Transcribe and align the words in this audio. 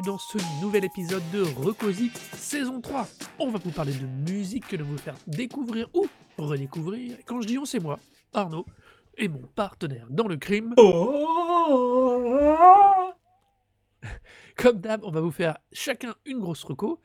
bienvenue 0.00 0.06
dans 0.06 0.18
ce 0.18 0.38
nouvel 0.62 0.84
épisode 0.84 1.22
de 1.32 1.42
Recozy 1.42 2.10
saison 2.34 2.80
3. 2.80 3.06
On 3.38 3.50
va 3.50 3.58
vous 3.58 3.70
parler 3.70 3.92
de 3.92 4.06
musique 4.30 4.68
que 4.68 4.76
de 4.76 4.82
vous 4.82 4.98
faire 4.98 5.16
découvrir 5.26 5.88
ou 5.94 6.06
redécouvrir. 6.38 7.16
Quand 7.26 7.40
je 7.40 7.46
dis 7.46 7.58
on, 7.58 7.64
c'est 7.64 7.80
moi, 7.80 7.98
Arnaud, 8.32 8.66
et 9.16 9.28
mon 9.28 9.42
partenaire 9.54 10.06
dans 10.10 10.28
le 10.28 10.36
crime. 10.36 10.74
Comme 14.56 14.80
d'hab, 14.80 15.04
on 15.04 15.10
va 15.10 15.20
vous 15.20 15.30
faire 15.30 15.58
chacun 15.72 16.14
une 16.24 16.38
grosse 16.38 16.64
reco. 16.64 17.00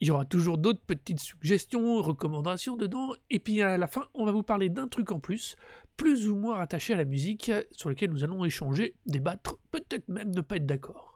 Il 0.00 0.08
y 0.08 0.10
aura 0.10 0.24
toujours 0.24 0.56
d'autres 0.58 0.82
petites 0.86 1.20
suggestions, 1.20 2.00
recommandations 2.00 2.76
dedans. 2.76 3.12
Et 3.28 3.38
puis 3.38 3.60
à 3.62 3.76
la 3.76 3.86
fin, 3.86 4.06
on 4.14 4.24
va 4.24 4.32
vous 4.32 4.42
parler 4.42 4.68
d'un 4.68 4.88
truc 4.88 5.12
en 5.12 5.20
plus, 5.20 5.56
plus 5.96 6.28
ou 6.28 6.36
moins 6.36 6.60
attaché 6.60 6.94
à 6.94 6.96
la 6.96 7.04
musique, 7.04 7.52
sur 7.72 7.88
lequel 7.90 8.10
nous 8.10 8.24
allons 8.24 8.44
échanger, 8.44 8.94
débattre, 9.06 9.56
peut-être 9.70 10.08
même 10.08 10.30
ne 10.34 10.40
pas 10.40 10.56
être 10.56 10.66
d'accord. 10.66 11.09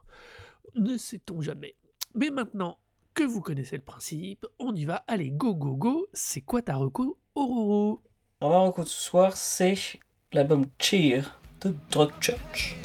Ne 0.75 0.97
sait-on 0.97 1.41
jamais. 1.41 1.75
Mais 2.13 2.29
maintenant 2.29 2.77
que 3.13 3.23
vous 3.23 3.41
connaissez 3.41 3.77
le 3.77 3.83
principe, 3.83 4.45
on 4.59 4.75
y 4.75 4.83
va. 4.85 5.03
Allez, 5.07 5.31
go, 5.31 5.55
go, 5.55 5.75
go. 5.75 6.07
C'est 6.13 6.41
quoi 6.41 6.61
ta 6.61 6.75
reco, 6.75 7.17
Auroro 7.33 8.01
On 8.41 8.49
va 8.49 8.59
reco 8.59 8.83
ce 8.83 9.01
soir, 9.01 9.37
c'est 9.37 9.75
l'album 10.33 10.65
Cheer 10.79 11.39
de 11.61 11.73
Drug 11.89 12.11
Church. 12.19 12.75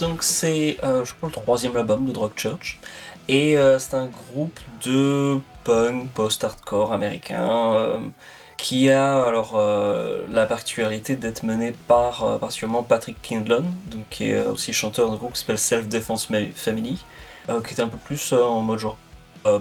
Donc 0.00 0.22
c'est, 0.24 0.78
euh, 0.82 1.04
je 1.04 1.12
le 1.22 1.30
troisième 1.30 1.76
album 1.76 2.06
de 2.06 2.12
Drug 2.12 2.32
Church. 2.34 2.80
Et 3.28 3.56
euh, 3.56 3.78
c'est 3.78 3.94
un 3.94 4.06
groupe 4.06 4.58
de 4.84 5.38
punk 5.62 6.10
post-hardcore 6.10 6.92
américain 6.92 7.74
euh, 7.74 7.98
qui 8.56 8.90
a 8.90 9.22
alors 9.22 9.60
la 10.30 10.46
particularité 10.46 11.16
d'être 11.16 11.42
mené 11.42 11.72
par 11.86 12.38
particulièrement 12.38 12.82
Patrick 12.82 13.20
Kindlon, 13.22 13.64
donc, 13.86 14.08
qui 14.10 14.30
est 14.30 14.46
aussi 14.46 14.72
chanteur 14.72 15.10
d'un 15.10 15.16
groupe 15.16 15.34
qui 15.34 15.40
s'appelle 15.40 15.58
Self 15.58 15.88
Defense 15.88 16.28
Family, 16.54 17.04
qui 17.46 17.74
est 17.74 17.80
un 17.80 17.88
peu 17.88 17.98
plus 17.98 18.32
en 18.32 18.60
mode 18.60 18.78
genre 18.78 18.96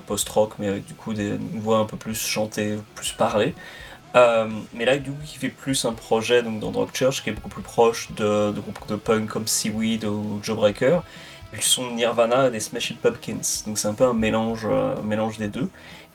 post-rock, 0.05 0.53
mais 0.59 0.69
avec 0.69 0.85
du 0.85 0.93
coup 0.93 1.13
des, 1.13 1.33
voix 1.55 1.79
un 1.79 1.85
peu 1.85 1.97
plus 1.97 2.15
chantée, 2.15 2.77
plus 2.95 3.11
parlée. 3.11 3.55
Euh, 4.15 4.47
mais 4.73 4.85
là, 4.85 4.97
du 4.97 5.11
coup, 5.11 5.17
il 5.23 5.39
fait 5.39 5.49
plus 5.49 5.85
un 5.85 5.93
projet 5.93 6.43
donc, 6.43 6.59
dans 6.59 6.71
Drug 6.71 6.89
Church 6.93 7.23
qui 7.23 7.29
est 7.29 7.33
beaucoup 7.33 7.49
plus 7.49 7.63
proche 7.63 8.11
de, 8.13 8.51
groupes 8.51 8.87
de 8.87 8.95
punk 8.95 9.27
comme 9.27 9.47
Seaweed 9.47 10.05
ou 10.05 10.39
Joe 10.43 10.55
Breaker. 10.55 10.99
Ils 11.53 11.61
sont 11.61 11.91
Nirvana 11.91 12.47
et 12.47 12.51
des 12.51 12.59
Smashing 12.59 12.97
Pumpkins. 12.97 13.63
Donc 13.65 13.77
c'est 13.77 13.87
un 13.87 13.93
peu 13.93 14.05
un 14.05 14.13
mélange, 14.13 14.67
euh, 14.69 14.95
mélange 15.03 15.37
des 15.37 15.47
deux. 15.47 15.69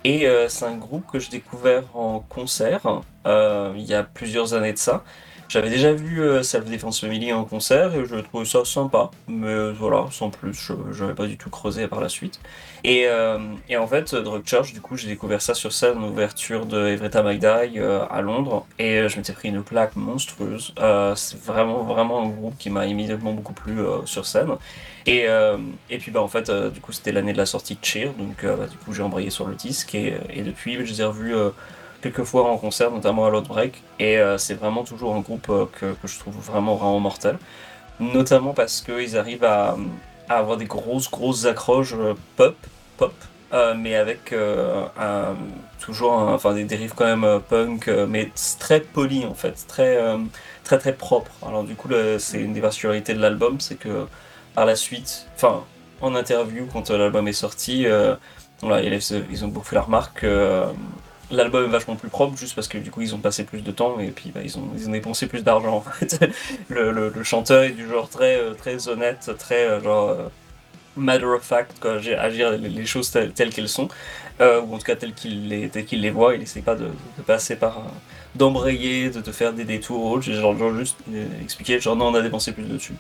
Et 0.04 0.26
euh, 0.26 0.48
c'est 0.48 0.64
un 0.64 0.76
groupe 0.76 1.06
que 1.10 1.19
j'ai 1.19 1.31
découvert 1.31 1.84
en 1.94 2.20
concert 2.20 3.03
il 3.26 3.84
y 3.84 3.92
a 3.92 4.04
plusieurs 4.04 4.54
années 4.54 4.72
de 4.72 4.78
ça. 4.78 5.04
J'avais 5.48 5.70
déjà 5.70 5.94
vu 5.94 6.20
euh, 6.20 6.42
Self 6.42 6.66
Defense 6.66 7.00
Family 7.00 7.32
en 7.32 7.44
concert 7.44 7.94
et 7.94 8.04
je 8.04 8.16
trouvais 8.16 8.44
ça 8.44 8.66
sympa, 8.66 9.10
mais 9.28 9.70
voilà, 9.72 10.04
sans 10.10 10.28
plus, 10.28 10.70
je 10.92 11.03
n'avais 11.03 11.14
pas 11.14 11.26
du 11.26 11.38
tout 11.38 11.48
creusé 11.48 11.88
par 11.88 12.03
la 12.03 12.10
suite. 12.10 12.38
Et, 12.84 13.04
euh, 13.06 13.38
et 13.70 13.78
en 13.78 13.86
fait, 13.86 14.14
Drug 14.14 14.42
Church, 14.44 14.75
du 14.75 14.82
coup, 14.82 14.98
j'ai 14.98 15.09
découvert 15.09 15.41
ça 15.41 15.54
sur 15.54 15.72
scène, 15.72 16.04
ouverture 16.04 16.66
de 16.66 16.88
Every 16.88 17.09
Time 17.09 17.31
I 17.31 17.38
Die 17.38 17.78
euh, 17.78 18.04
à 18.10 18.20
Londres, 18.20 18.66
et 18.78 19.09
je 19.09 19.16
m'étais 19.16 19.32
pris 19.32 19.48
une 19.48 19.62
plaque 19.62 19.97
monstrueuse. 19.97 20.75
c'est 21.16 21.41
vraiment, 21.41 21.82
vraiment 21.82 22.25
un 22.25 22.28
groupe 22.28 22.59
qui 22.59 22.69
m'a 22.69 22.84
immédiatement 22.84 23.32
beaucoup 23.32 23.54
plu 23.54 23.78
sur 24.04 24.26
scène. 24.26 24.50
Et, 25.06 25.26
et 25.88 25.98
puis, 25.98 26.10
bah, 26.10 26.20
en 26.20 26.28
fait, 26.28 26.50
du 26.50 26.80
coup, 26.80 26.92
c'était 26.92 27.12
l'année 27.12 27.32
de 27.32 27.38
la 27.38 27.47
sortie 27.47 27.75
de 27.75 27.82
Cheer, 27.82 28.12
donc 28.19 28.44
bah, 28.44 28.66
du 28.66 28.76
coup, 28.76 28.92
j'ai 28.92 29.03
embrayé 29.03 29.30
sur 29.30 29.47
le 29.47 29.54
disque, 29.54 29.94
et, 29.94 30.15
et 30.28 30.42
depuis, 30.42 30.75
je 30.75 30.92
les 30.92 31.00
ai 31.00 31.04
revus 31.04 31.34
quelques 32.00 32.25
fois 32.25 32.50
en 32.50 32.59
concert, 32.59 32.91
notamment 32.91 33.26
à 33.26 33.31
l'Outbreak, 33.31 33.82
et 33.98 34.19
euh, 34.19 34.38
c'est 34.38 34.54
vraiment 34.54 34.84
toujours 34.84 35.14
un 35.14 35.20
groupe 35.20 35.48
euh, 35.50 35.66
que, 35.72 35.94
je 36.04 36.19
trouve 36.19 36.34
vraiment 36.34 36.76
vraiment 36.76 37.00
mortel, 37.00 37.38
notamment 38.00 38.53
parce 38.54 38.81
qu'ils 38.81 39.16
arrivent 39.16 39.44
à, 39.44 39.76
avoir 40.28 40.56
des 40.56 40.66
grosses 40.66 41.10
grosses 41.10 41.47
accroches 41.47 41.94
euh, 41.94 42.14
pop, 42.36 42.56
pop, 42.97 43.14
mais 43.76 43.94
avec 43.94 44.34
toujours 45.81 46.12
enfin 46.12 46.53
des 46.53 46.64
dérives 46.64 46.92
quand 46.94 47.06
même 47.06 47.41
punk, 47.48 47.88
mais 47.88 48.30
très 48.59 48.80
poli 48.80 49.25
en 49.25 49.32
fait, 49.32 49.65
très 49.66 49.98
très 50.65 50.76
très 50.78 50.92
propre. 50.92 51.30
Alors 51.47 51.65
du 51.65 51.75
coup 51.75 51.88
c'est 52.19 52.41
une 52.42 52.53
des 52.53 52.60
particularités 52.60 53.15
de 53.15 53.20
l'album, 53.20 53.59
c'est 53.59 53.76
que 53.76 54.06
par 54.54 54.66
la 54.66 54.76
suite, 54.76 55.26
enfin 55.34 55.65
en 56.03 56.15
interview 56.15 56.66
quand 56.70 56.91
l'album 56.91 57.26
est 57.26 57.32
sorti, 57.32 57.86
ils 57.86 59.44
ont 59.44 59.48
beaucoup 59.48 59.66
fait 59.66 59.76
la 59.76 59.82
remarque 59.82 60.26
l'album 61.31 61.65
est 61.65 61.69
vachement 61.69 61.97
plus 61.97 62.09
propre 62.09 62.37
juste 62.37 62.55
parce 62.55 62.69
que 62.69 62.78
du 62.78 62.91
coup 62.91 63.03
ils 63.03 63.15
ont 63.15 63.19
passé 63.19 63.44
plus 63.44 63.62
de 63.62 63.71
temps 63.71 63.99
et 64.00 64.11
puis 64.11 64.31
bah, 64.34 64.41
ils, 64.43 64.56
ont, 64.59 64.71
dépensé 64.89 65.27
plus 65.27 65.43
d'argent 65.43 65.77
en 65.77 65.81
fait. 65.81 66.19
le, 66.69 67.12
chanteur 67.22 67.65
est 67.65 67.71
du 67.71 67.87
genre 67.89 68.09
très, 68.09 68.37
euh, 68.37 68.55
très 68.55 68.89
honnête, 68.89 69.31
très 69.39 69.66
euh, 69.66 69.83
genre 69.83 70.11
euh, 70.11 70.28
matter 70.97 71.25
of 71.25 71.43
fact, 71.43 71.78
quoi, 71.81 71.97
agir 71.97 72.53
les, 72.53 72.87
choses 72.87 73.11
telles, 73.11 73.50
qu'elles 73.50 73.69
sont, 73.69 73.89
ou 74.41 74.75
en 74.75 74.78
tout 74.78 74.84
cas 74.84 74.97
telles 74.97 75.15
qu'il 75.15 75.49
les, 75.49 76.11
voit, 76.11 76.34
il 76.34 76.43
essaie 76.43 76.61
pas 76.61 76.75
de 76.75 76.89
passer 77.27 77.56
par 77.56 77.83
d'embrayer, 78.34 79.11
de 79.11 79.21
te 79.21 79.33
faire 79.33 79.53
des 79.53 79.65
détours 79.65 80.21
J'ai 80.22 80.34
genre, 80.34 80.56
genre, 80.56 80.75
juste 80.75 80.97
expliqué, 81.43 81.81
genre 81.81 81.97
non, 81.97 82.09
on 82.09 82.15
a 82.15 82.22
dépensé 82.22 82.53
plus 82.53 82.65
dessus. 82.65 82.94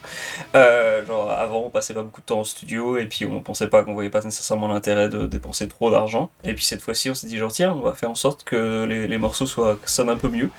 Euh, 0.54 1.04
genre 1.06 1.30
avant, 1.30 1.64
on 1.66 1.70
passait 1.70 1.94
pas 1.94 2.02
beaucoup 2.02 2.20
de 2.20 2.26
temps 2.26 2.40
au 2.40 2.44
studio 2.44 2.96
et 2.98 3.06
puis 3.06 3.24
on 3.26 3.40
pensait 3.40 3.68
pas 3.68 3.82
qu'on 3.84 3.94
voyait 3.94 4.10
pas 4.10 4.22
nécessairement 4.22 4.68
l'intérêt 4.68 5.08
de 5.08 5.26
dépenser 5.26 5.68
trop 5.68 5.90
d'argent. 5.90 6.30
Et 6.44 6.54
puis 6.54 6.64
cette 6.64 6.82
fois-ci, 6.82 7.10
on 7.10 7.14
s'est 7.14 7.26
dit 7.26 7.38
genre 7.38 7.52
tiens, 7.52 7.72
on 7.72 7.80
va 7.80 7.92
faire 7.92 8.10
en 8.10 8.14
sorte 8.14 8.44
que 8.44 8.84
les, 8.84 9.06
les 9.06 9.18
morceaux 9.18 9.46
soient 9.46 9.78
sonnent 9.84 10.10
un 10.10 10.16
peu 10.16 10.28
mieux. 10.28 10.50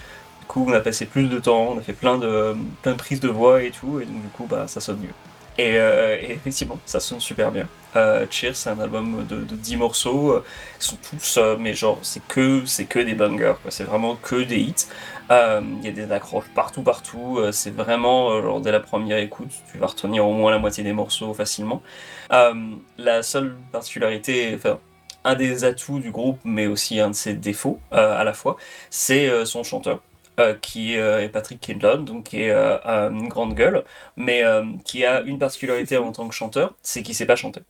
Du 0.41 0.45
coup, 0.47 0.65
on 0.67 0.73
a 0.73 0.79
passé 0.79 1.05
plus 1.05 1.27
de 1.29 1.39
temps, 1.39 1.73
on 1.73 1.79
a 1.79 1.81
fait 1.81 1.93
plein 1.93 2.17
de, 2.17 2.55
plein 2.81 2.93
de 2.93 2.97
prises 2.97 3.19
de 3.19 3.29
voix 3.29 3.63
et 3.63 3.71
tout, 3.71 3.99
et 3.99 4.05
donc 4.05 4.21
du 4.21 4.29
coup, 4.29 4.47
bah, 4.47 4.67
ça 4.67 4.81
sonne 4.81 4.99
mieux. 4.99 5.13
Euh, 5.59 6.17
et, 6.21 6.31
effectivement, 6.31 6.79
ça 6.85 6.99
sonne 6.99 7.19
super 7.19 7.51
bien. 7.51 7.67
Euh, 7.95 8.25
Cheers, 8.29 8.55
c'est 8.55 8.69
un 8.69 8.79
album 8.79 9.25
de, 9.27 9.43
10 9.55 9.77
morceaux. 9.77 10.31
Euh, 10.31 10.45
ils 10.79 10.83
sont 10.83 10.97
tous, 10.97 11.37
euh, 11.37 11.57
mais 11.59 11.73
genre, 11.73 11.99
c'est 12.01 12.25
que, 12.27 12.65
c'est 12.65 12.85
que 12.85 12.99
des 12.99 13.15
bangers. 13.15 13.55
C'est 13.69 13.83
vraiment 13.83 14.15
que 14.15 14.35
des 14.35 14.59
hits. 14.59 14.87
Il 15.31 15.85
y 15.85 15.87
a 15.87 15.91
des 15.91 16.11
accroches 16.11 16.49
partout, 16.55 16.81
partout. 16.81 17.39
c'est 17.51 17.69
vraiment, 17.69 18.41
genre, 18.41 18.61
dès 18.61 18.71
la 18.71 18.79
première 18.79 19.19
écoute, 19.19 19.51
tu 19.71 19.77
vas 19.77 19.85
retenir 19.85 20.25
au 20.25 20.33
moins 20.33 20.51
la 20.51 20.57
moitié 20.57 20.83
des 20.83 20.93
morceaux 20.93 21.35
facilement. 21.35 21.83
la 22.31 23.21
seule 23.21 23.55
particularité, 23.71 24.53
enfin, 24.55 24.79
un 25.23 25.35
des 25.35 25.65
atouts 25.65 25.99
du 25.99 26.09
groupe, 26.09 26.39
mais 26.43 26.65
aussi 26.65 26.99
un 26.99 27.09
de 27.09 27.15
ses 27.15 27.33
défauts 27.33 27.79
à 27.91 28.23
la 28.23 28.33
fois, 28.33 28.57
c'est 28.89 29.45
son 29.45 29.63
chanteur. 29.63 29.99
Euh, 30.39 30.53
qui 30.53 30.97
euh, 30.97 31.21
est 31.21 31.27
Patrick 31.29 31.59
Kindlon, 31.59 32.03
donc 32.03 32.29
qui 32.29 32.43
est 32.43 32.51
euh, 32.51 33.09
une 33.09 33.27
grande 33.27 33.55
gueule, 33.55 33.83
mais 34.15 34.43
qui 34.85 35.05
a 35.05 35.21
une 35.21 35.37
particularité 35.37 35.97
en 35.97 36.11
tant 36.11 36.27
que 36.27 36.35
chanteur, 36.35 36.75
c'est 36.81 37.03
qu'il 37.03 37.15
sait 37.15 37.25
pas 37.25 37.35
chanter, 37.35 37.61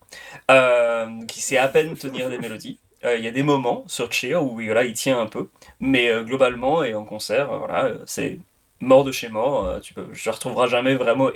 qui 1.27 1.41
sait 1.41 1.57
à 1.57 1.67
peine 1.67 1.95
tenir 1.95 2.29
des 2.29 2.37
mélodies. 2.37 2.79
Il 3.03 3.21
y 3.21 3.27
a 3.27 3.31
des 3.31 3.43
moments 3.43 3.85
sur 3.87 4.11
Cheer 4.11 4.43
où 4.43 4.55
voilà, 4.61 4.83
il 4.83 4.93
tient 4.93 5.19
un 5.19 5.25
peu, 5.27 5.49
mais 5.79 6.11
globalement 6.23 6.83
et 6.83 6.93
en 6.95 7.05
concert, 7.05 7.47
voilà, 7.57 7.93
c'est 8.05 8.39
mort 8.81 9.03
de 9.03 9.11
chez 9.11 9.29
mort. 9.29 9.79
tu 9.81 9.93
je 10.13 10.29
ne 10.29 10.33
retrouverai 10.33 10.67
jamais 10.69 10.95
vraiment 10.95 11.29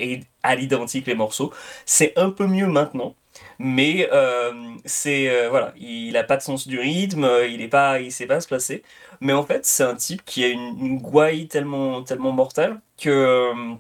à 0.44 0.56
l'identique 0.56 1.08
les 1.08 1.16
morceaux. 1.16 1.52
C'est 1.86 2.18
un 2.18 2.30
peu 2.30 2.48
mieux 2.48 2.68
maintenant, 2.68 3.16
mais 3.60 4.10
euh, 4.12 4.52
c'est 4.86 5.30
euh, 5.30 5.50
voilà, 5.50 5.74
il 5.78 6.16
a 6.18 6.24
pas 6.24 6.38
de 6.38 6.42
sens 6.42 6.68
du 6.68 6.80
rythme, 6.80 7.28
il 7.50 7.62
est 7.62 7.68
pas, 7.68 8.00
il 8.00 8.12
sait 8.12 8.28
pas 8.28 8.42
se 8.42 8.48
placer. 8.48 8.84
Mais 9.22 9.34
en 9.34 9.44
fait, 9.46 9.66
c'est 9.66 9.84
un 9.84 9.96
type 9.96 10.24
qui 10.26 10.44
a 10.44 10.50
une, 10.50 10.78
une 10.80 10.98
gouaille 11.00 11.48
tellement 11.48 12.04
tellement 12.04 12.32
mortelle 12.32 12.80
que 12.98 13.10
euh, 13.10 13.76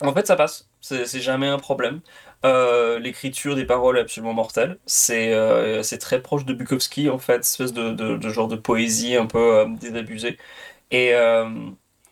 en 0.00 0.12
fait 0.14 0.26
ça 0.26 0.36
passe. 0.36 0.68
C'est 0.80 1.20
jamais 1.20 1.48
un 1.48 1.58
problème. 1.58 2.00
L'écriture 2.44 3.54
des 3.56 3.66
paroles 3.66 3.98
est 3.98 4.00
absolument 4.00 4.32
mortelle. 4.34 4.78
C'est 4.86 5.32
c'est 5.82 5.98
très 5.98 6.22
proche 6.22 6.44
de 6.46 6.54
Bukowski 6.54 7.10
en 7.10 7.18
fait, 7.18 7.40
espèce 7.40 7.72
de, 7.72 7.90
de, 7.92 8.16
de 8.16 8.28
genre 8.30 8.48
de 8.48 8.56
poésie 8.56 9.16
un 9.16 9.26
peu 9.26 9.66
désabusée. 9.80 10.38
Et 10.90 11.12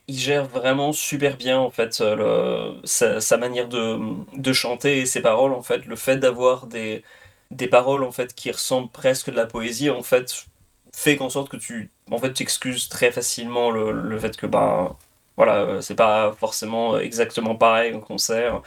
il 0.09 0.19
gère 0.19 0.47
vraiment 0.47 0.93
super 0.93 1.37
bien 1.37 1.59
en 1.59 1.71
fait 1.71 2.01
le, 2.01 2.81
sa, 2.85 3.37
manière 3.39 3.69
de, 3.69 3.99
de, 4.37 4.53
chanter 4.53 5.01
et 5.01 5.07
ses 5.07 5.23
paroles 5.23 5.53
en 5.53 5.63
fait 5.63 5.87
le 5.87 5.97
fait 5.97 6.17
d'avoir 6.19 6.67
des, 6.67 7.05
des 7.51 7.69
paroles 7.69 8.05
en 8.05 8.13
fait 8.13 8.35
qui 8.35 8.51
ressemblent 8.51 8.91
presque 8.91 9.31
de 9.31 9.37
la 9.37 9.47
poésie 9.47 9.91
en 9.91 10.03
fait 10.03 10.47
fait 10.93 11.17
qu'en 11.17 11.31
sorte 11.31 11.49
que 11.51 11.57
tu 11.57 11.91
en 12.11 12.19
fait, 12.19 12.33
tu 12.33 12.43
excuses 12.43 12.89
très 12.89 13.13
facilement 13.13 13.71
le, 13.71 13.93
le 13.93 14.19
fait 14.19 14.37
que, 14.37 14.47
ben, 14.47 14.97
voilà, 15.37 15.57
euh, 15.63 15.81
c'est 15.81 15.95
pas 15.95 16.33
forcément 16.39 16.99
exactement 16.99 17.55
pareil 17.57 17.93
au 17.93 18.01
concert, 18.01 18.63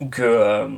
ou 0.00 0.08
que 0.08 0.22
euh, 0.22 0.68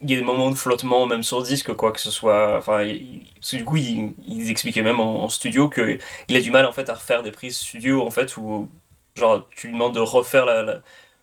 il 0.00 0.10
y 0.10 0.14
a 0.14 0.18
des 0.18 0.24
moments 0.24 0.50
de 0.50 0.56
flottement, 0.56 1.06
même 1.06 1.22
sur 1.22 1.42
disque, 1.42 1.74
quoi 1.74 1.92
que 1.92 2.00
ce 2.00 2.10
soit. 2.10 2.56
Enfin, 2.58 2.84
du 2.84 3.64
coup, 3.64 3.76
ils, 3.76 4.50
expliquaient 4.50 4.82
même 4.82 5.00
en, 5.00 5.28
studio 5.28 5.68
que 5.68 5.98
il 6.28 6.36
a 6.36 6.40
du 6.40 6.50
mal 6.50 6.66
en 6.66 6.72
fait 6.72 6.88
à 6.88 6.94
refaire 6.94 7.22
des 7.22 7.32
prises 7.32 7.58
studio, 7.58 8.02
en 8.06 8.10
fait, 8.10 8.36
où 8.36 8.68
genre 9.20 9.46
tu 9.56 9.68
lui 9.68 9.74
demandes 9.74 9.94
de 9.94 10.00
refaire 10.00 10.46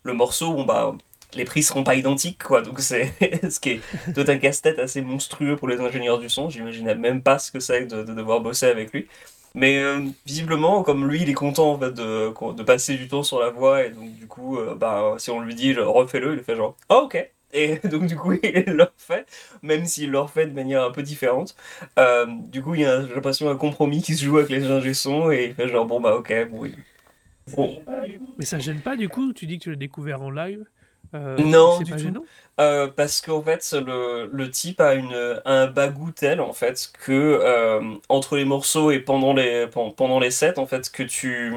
le 0.04 0.14
morceau, 0.14 0.54
bon 0.54 0.64
bah 0.64 0.96
les 1.34 1.46
prises 1.46 1.68
seront 1.68 1.84
pas 1.84 1.96
identiques, 1.96 2.44
quoi. 2.44 2.62
Donc 2.62 2.80
c'est 2.80 3.14
ce 3.50 3.60
qui 3.60 3.72
est 3.72 3.82
tout 4.14 4.26
un 4.28 4.38
casse-tête 4.38 4.80
assez 4.80 5.02
monstrueux 5.02 5.56
pour 5.56 5.68
les 5.68 5.80
ingénieurs 5.80 6.20
du 6.20 6.30
son. 6.30 6.50
J'imaginais 6.50 6.96
même 6.96 7.22
pas 7.22 7.40
ce 7.40 7.52
que 7.52 7.60
c'est 7.60 7.86
de, 7.86 8.04
de, 8.04 8.14
devoir 8.14 8.42
bosser 8.42 8.68
avec 8.68 8.94
lui. 8.94 9.08
Mais 9.56 9.78
euh, 9.80 10.06
visiblement, 10.26 10.84
comme 10.84 11.08
lui, 11.08 11.22
il 11.22 11.30
est 11.30 11.34
content 11.34 11.72
en 11.74 11.80
fait 11.80 11.92
de, 11.94 12.34
de 12.54 12.64
passer 12.64 12.96
du 12.96 13.08
temps 13.08 13.24
sur 13.24 13.40
la 13.40 13.50
voix, 13.50 13.86
et 13.86 13.90
donc 13.92 14.14
du 14.16 14.28
coup, 14.28 14.58
euh, 14.60 14.76
bah, 14.76 15.16
si 15.18 15.32
on 15.32 15.42
lui 15.42 15.56
dit 15.56 15.74
refais-le, 15.74 16.36
il 16.36 16.44
fait 16.44 16.56
genre 16.56 16.76
oh, 16.90 17.04
ok. 17.06 17.32
Et 17.54 17.78
donc 17.88 18.08
du 18.08 18.16
coup, 18.18 18.34
il 18.34 18.64
le 18.66 18.84
refait, 18.84 19.26
même 19.64 19.86
s'il 19.86 20.12
le 20.12 20.20
refait 20.20 20.48
de 20.48 20.54
manière 20.54 20.84
un 20.84 20.92
peu 20.92 21.02
différente. 21.04 21.56
Euh, 21.98 22.26
du 22.28 22.62
coup, 22.62 22.76
il 22.76 22.82
y 22.82 22.86
a, 22.86 23.06
j'ai 23.08 23.16
l'impression, 23.16 23.50
un 23.50 23.56
compromis 23.56 24.02
qui 24.02 24.16
se 24.16 24.26
joue 24.26 24.38
avec 24.38 24.50
les 24.50 24.66
ingé 24.66 24.94
son, 24.94 25.32
et 25.32 25.46
il 25.46 25.54
fait 25.56 25.68
genre 25.70 25.86
bon 25.86 26.00
bah 26.02 26.16
ok, 26.16 26.34
bon. 26.50 26.70
Bon. 27.56 27.82
Mais 28.38 28.46
ça 28.46 28.60
gêne 28.60 28.82
pas 28.82 28.96
du 28.96 29.10
coup 29.10 29.34
Tu 29.34 29.48
dis 29.48 29.58
que 29.58 29.64
tu 29.64 29.70
l'as 29.70 29.76
découvert 29.76 30.22
en 30.22 30.30
live 30.30 30.66
euh, 31.16 31.38
non, 31.38 31.80
du 31.80 31.92
tout. 31.92 32.26
Euh, 32.60 32.88
parce 32.88 33.22
qu'en 33.22 33.42
fait, 33.42 33.74
le, 33.74 34.30
le, 34.32 34.52
type 34.52 34.82
a 34.82 34.96
une, 34.96 35.42
un 35.46 35.68
bagou 35.68 36.12
tel, 36.12 36.42
en 36.42 36.54
fait, 36.54 36.92
que 37.06 37.12
euh, 37.14 37.82
entre 38.10 38.36
les 38.36 38.46
morceaux 38.46 38.92
et 38.92 39.00
pendant 39.00 39.34
les, 39.34 39.68
pendant 39.96 40.20
les 40.20 40.32
sets, 40.32 40.60
en 40.60 40.66
fait, 40.66 40.92
que 40.92 41.04
tu 41.04 41.54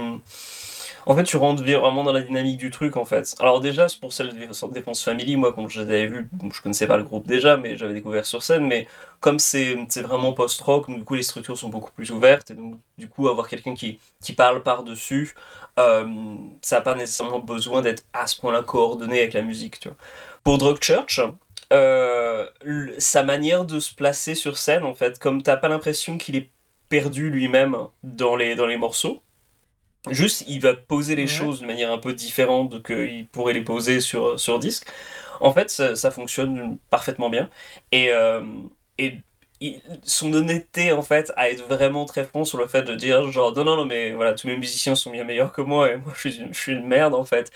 en 1.06 1.16
fait, 1.16 1.24
tu 1.24 1.36
rentres 1.36 1.62
vraiment 1.62 2.04
dans 2.04 2.12
la 2.12 2.22
dynamique 2.22 2.58
du 2.58 2.70
truc, 2.70 2.96
en 2.96 3.04
fait. 3.04 3.34
Alors 3.40 3.60
déjà, 3.60 3.86
pour 4.00 4.12
celle 4.12 4.30
de 4.30 4.72
Défense 4.72 5.02
Family, 5.02 5.36
moi, 5.36 5.52
quand 5.52 5.68
je 5.68 5.80
l'avais 5.80 6.06
vu, 6.06 6.28
je 6.52 6.60
connaissais 6.62 6.86
pas 6.86 6.96
le 6.96 7.04
groupe 7.04 7.26
déjà, 7.26 7.56
mais 7.56 7.76
j'avais 7.76 7.94
découvert 7.94 8.26
sur 8.26 8.42
scène, 8.42 8.66
mais 8.66 8.86
comme 9.20 9.38
c'est 9.38 9.74
vraiment 10.02 10.32
post-rock, 10.32 10.90
du 10.90 11.04
coup, 11.04 11.14
les 11.14 11.22
structures 11.22 11.58
sont 11.58 11.68
beaucoup 11.68 11.92
plus 11.92 12.10
ouvertes, 12.10 12.50
et 12.50 12.54
donc, 12.54 12.78
du 12.98 13.08
coup, 13.08 13.28
avoir 13.28 13.48
quelqu'un 13.48 13.74
qui, 13.74 13.98
qui 14.22 14.32
parle 14.34 14.62
par-dessus, 14.62 15.34
euh, 15.78 16.34
ça 16.62 16.76
n'a 16.76 16.82
pas 16.82 16.94
nécessairement 16.94 17.38
besoin 17.40 17.82
d'être 17.82 18.04
à 18.12 18.26
ce 18.26 18.40
point-là 18.40 18.62
coordonné 18.62 19.20
avec 19.20 19.32
la 19.34 19.42
musique, 19.42 19.80
tu 19.80 19.88
vois. 19.88 19.96
Pour 20.44 20.58
Drug 20.58 20.78
Church, 20.80 21.20
euh, 21.72 22.46
sa 22.98 23.22
manière 23.22 23.64
de 23.64 23.78
se 23.80 23.94
placer 23.94 24.34
sur 24.34 24.58
scène, 24.58 24.84
en 24.84 24.94
fait, 24.94 25.18
comme 25.18 25.42
t'as 25.42 25.56
pas 25.56 25.68
l'impression 25.68 26.18
qu'il 26.18 26.36
est 26.36 26.50
perdu 26.88 27.30
lui-même 27.30 27.76
dans 28.02 28.36
les, 28.36 28.54
dans 28.56 28.66
les 28.66 28.76
morceaux, 28.76 29.22
Juste, 30.08 30.44
il 30.48 30.60
va 30.60 30.74
poser 30.74 31.14
les 31.14 31.26
choses 31.26 31.60
de 31.60 31.66
manière 31.66 31.92
un 31.92 31.98
peu 31.98 32.14
différente 32.14 32.82
qu'il 32.82 33.28
pourrait 33.28 33.52
les 33.52 33.62
poser 33.62 34.00
sur, 34.00 34.40
sur 34.40 34.58
disque. 34.58 34.86
En 35.40 35.52
fait, 35.52 35.70
ça, 35.70 36.10
fonctionne 36.10 36.78
parfaitement 36.90 37.28
bien. 37.30 37.50
Et, 37.92 38.10
euh, 38.12 38.42
et 38.98 39.22
son 40.04 40.32
honnêteté, 40.32 40.92
en 40.92 41.02
fait, 41.02 41.32
à 41.36 41.50
être 41.50 41.66
vraiment 41.66 42.06
très 42.06 42.24
franc 42.24 42.44
sur 42.44 42.58
le 42.58 42.66
fait 42.66 42.82
de 42.82 42.94
dire, 42.94 43.30
genre, 43.30 43.54
non, 43.54 43.64
non, 43.64 43.76
non, 43.76 43.84
mais 43.84 44.12
voilà, 44.12 44.34
tous 44.34 44.46
mes 44.46 44.56
musiciens 44.56 44.94
sont 44.94 45.10
bien 45.10 45.24
meilleurs 45.24 45.52
que 45.52 45.60
moi 45.60 45.92
et 45.92 45.96
moi, 45.96 46.12
je 46.14 46.20
suis 46.30 46.40
une, 46.40 46.54
je 46.54 46.58
suis 46.58 46.72
une 46.72 46.86
merde, 46.86 47.14
en 47.14 47.24
fait. 47.24 47.50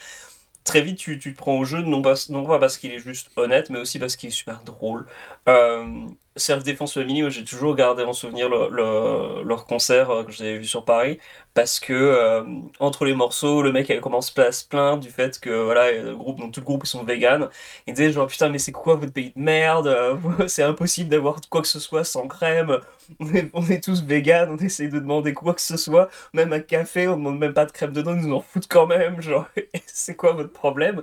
Très 0.65 0.81
vite, 0.83 0.99
tu, 0.99 1.19
tu 1.19 1.33
te 1.35 1.39
prends 1.39 1.59
au 1.59 1.65
jeu, 1.65 1.83
non 1.83 2.03
pas, 2.03 2.15
non 2.31 2.45
pas 2.47 2.59
parce 2.59 2.79
qu'il 2.79 2.93
est 2.93 2.99
juste 2.99 3.31
honnête, 3.37 3.71
mais 3.71 3.79
aussi 3.81 3.99
parce 3.99 4.17
qu'il 4.17 4.29
est 4.31 4.33
super 4.33 4.63
drôle. 4.65 5.07
Euh, 5.49 6.07
Self-Défense 6.37 6.95
Family, 6.95 7.31
j'ai 7.31 7.45
toujours 7.45 7.77
gardé 7.77 8.03
en 8.03 8.13
souvenir 8.15 8.49
leur 8.49 9.67
concert 9.67 10.11
euh, 10.11 10.25
que 10.25 10.33
j'avais 10.33 10.59
vu 10.59 10.65
sur 10.65 10.85
Paris, 10.85 11.19
parce 11.55 11.79
que 11.81 11.93
euh, 11.93 12.43
entre 12.81 13.05
les 13.05 13.15
morceaux, 13.15 13.63
le 13.63 13.73
mec 13.73 13.89
elle 13.89 14.01
commence 14.01 14.37
à 14.39 14.53
se 14.53 14.67
plaindre 14.67 15.01
du 15.01 15.11
fait 15.11 15.39
que 15.41 15.51
voilà, 15.65 15.93
le 15.93 16.17
groupe, 16.17 16.39
donc 16.41 16.53
tout 16.53 16.61
le 16.61 16.65
groupe 16.67 16.83
ils 16.85 16.89
sont 16.89 17.05
vegan. 17.05 17.49
Il 17.87 17.95
disait 17.95 18.13
genre 18.13 18.27
putain 18.27 18.49
mais 18.49 18.59
c'est 18.59 18.73
quoi 18.73 18.97
votre 18.97 19.13
pays 19.13 19.33
de 19.35 19.41
merde 19.41 19.87
euh, 19.87 20.17
C'est 20.49 20.65
impossible 20.65 21.11
d'avoir 21.11 21.41
quoi 21.49 21.63
que 21.63 21.69
ce 21.69 21.79
soit 21.79 22.05
sans 22.05 22.27
crème. 22.29 22.79
On 23.21 23.35
est, 23.35 23.51
on 23.53 23.67
est 23.69 23.83
tous 23.85 24.03
vegan, 24.03 24.51
on 24.51 24.57
essaye 24.65 24.89
de 24.89 24.99
demander 24.99 25.35
quoi 25.35 25.55
que 25.55 25.61
ce 25.61 25.77
soit, 25.77 26.09
même 26.33 26.53
un 26.53 26.61
café, 26.61 27.07
on 27.07 27.17
demande 27.17 27.39
même 27.39 27.53
pas 27.53 27.67
de 27.67 27.73
crème 27.73 27.93
dedans, 27.93 28.15
ils 28.15 28.27
nous 28.27 28.35
en 28.35 28.41
foutent 28.41 28.69
quand 28.69 28.87
même. 28.87 29.21
Genre 29.23 29.47
c'est 29.87 30.17
quoi 30.17 30.33
votre 30.33 30.53
problème? 30.53 31.03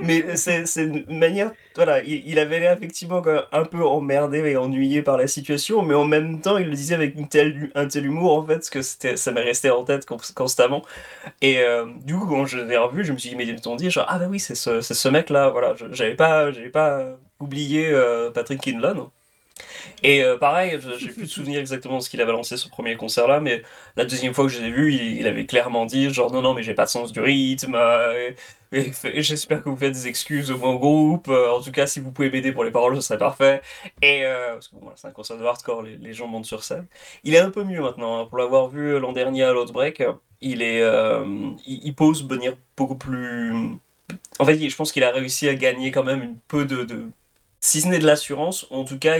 Mais 0.00 0.36
c'est 0.36 0.64
une 0.76 1.18
manière. 1.18 1.52
Voilà, 1.74 2.02
il, 2.02 2.38
avait 2.38 2.60
l'air 2.60 2.72
effectivement 2.76 3.22
un 3.52 3.64
peu 3.64 3.84
emmerdé 3.84 4.38
et 4.38 4.56
ennuyé 4.56 5.02
par 5.02 5.16
la 5.16 5.26
situation, 5.26 5.82
mais 5.82 5.94
en 5.94 6.04
même 6.04 6.40
temps, 6.40 6.56
il 6.58 6.68
le 6.68 6.74
disait 6.74 6.94
avec 6.94 7.16
une 7.16 7.28
telle, 7.28 7.70
un 7.74 7.86
tel 7.88 8.06
humour, 8.06 8.38
en 8.38 8.46
fait, 8.46 8.68
que 8.70 8.82
ça 8.82 9.32
m'est 9.32 9.42
resté 9.42 9.70
en 9.70 9.83
tête 9.84 10.06
constamment. 10.34 10.82
Et 11.40 11.60
euh, 11.60 11.86
du 12.04 12.14
coup, 12.14 12.26
quand 12.26 12.46
je 12.46 12.58
l'ai 12.58 12.76
revu, 12.76 13.04
je 13.04 13.12
me 13.12 13.18
suis 13.18 13.30
immédiatement 13.30 13.76
dit 13.76 13.90
genre, 13.90 14.06
ah 14.08 14.18
bah 14.18 14.26
oui, 14.28 14.40
c'est 14.40 14.54
ce, 14.54 14.80
ce 14.80 15.08
mec-là, 15.08 15.50
voilà, 15.50 15.74
j'avais 15.92 16.14
pas, 16.14 16.50
pas 16.72 17.16
oublié 17.40 17.88
euh, 17.90 18.30
Patrick 18.30 18.60
Kinlan. 18.60 19.10
Et 20.02 20.22
euh, 20.22 20.36
pareil, 20.36 20.78
j'ai 20.98 21.08
plus 21.08 21.22
de 21.22 21.28
souvenir 21.28 21.60
exactement 21.60 21.98
de 21.98 22.02
ce 22.02 22.10
qu'il 22.10 22.20
avait 22.20 22.32
lancé 22.32 22.56
ce 22.56 22.68
premier 22.68 22.96
concert-là, 22.96 23.40
mais 23.40 23.62
la 23.96 24.04
deuxième 24.04 24.34
fois 24.34 24.44
que 24.44 24.50
je 24.50 24.60
l'ai 24.60 24.70
vu, 24.70 24.92
il, 24.92 25.26
avait 25.26 25.46
clairement 25.46 25.86
dit 25.86 26.12
genre 26.12 26.32
non, 26.32 26.42
non, 26.42 26.54
mais 26.54 26.62
j'ai 26.62 26.74
pas 26.74 26.84
de 26.84 26.90
sens 26.90 27.12
du 27.12 27.20
rythme, 27.20 27.74
euh, 27.74 28.32
j'espère 28.72 29.62
que 29.62 29.68
vous 29.68 29.76
faites 29.76 29.92
des 29.92 30.08
excuses 30.08 30.50
au 30.50 30.58
moins 30.58 30.74
groupe, 30.74 31.28
euh, 31.28 31.50
en 31.52 31.62
tout 31.62 31.70
cas, 31.72 31.86
si 31.86 32.00
vous 32.00 32.10
pouvez 32.10 32.30
m'aider 32.30 32.52
pour 32.52 32.64
les 32.64 32.70
paroles, 32.70 32.96
ce 32.96 33.02
serait 33.02 33.18
parfait. 33.18 33.62
Et 34.02 34.24
parce 34.52 34.68
que 34.68 34.76
bon, 34.76 34.90
c'est 34.96 35.08
un 35.08 35.12
concert 35.12 35.38
de 35.38 35.44
hardcore, 35.44 35.82
les, 35.82 36.12
gens 36.12 36.26
montent 36.26 36.46
sur 36.46 36.64
scène. 36.64 36.86
Il 37.22 37.34
est 37.34 37.38
un 37.38 37.50
peu 37.50 37.64
mieux 37.64 37.80
maintenant, 37.80 38.20
hein. 38.20 38.26
pour 38.26 38.38
l'avoir 38.38 38.68
vu 38.68 38.98
l'an 38.98 39.12
dernier 39.12 39.44
à 39.44 39.52
l'Outbreak, 39.52 40.02
il, 40.40 40.62
est, 40.62 40.82
il, 41.66 41.94
pose 41.94 42.28
manière 42.28 42.54
beaucoup 42.76 42.96
plus. 42.96 43.54
En 44.38 44.44
fait, 44.44 44.58
je 44.68 44.76
pense 44.76 44.92
qu'il 44.92 45.04
a 45.04 45.10
réussi 45.10 45.48
à 45.48 45.54
gagner 45.54 45.90
quand 45.90 46.04
même 46.04 46.22
un 46.22 46.34
peu 46.48 46.64
de 46.66 47.08
si 47.64 47.80
ce 47.80 47.88
n'est 47.88 47.98
de 47.98 48.06
l'assurance, 48.06 48.66
en 48.70 48.84
tout 48.84 48.98
cas, 48.98 49.16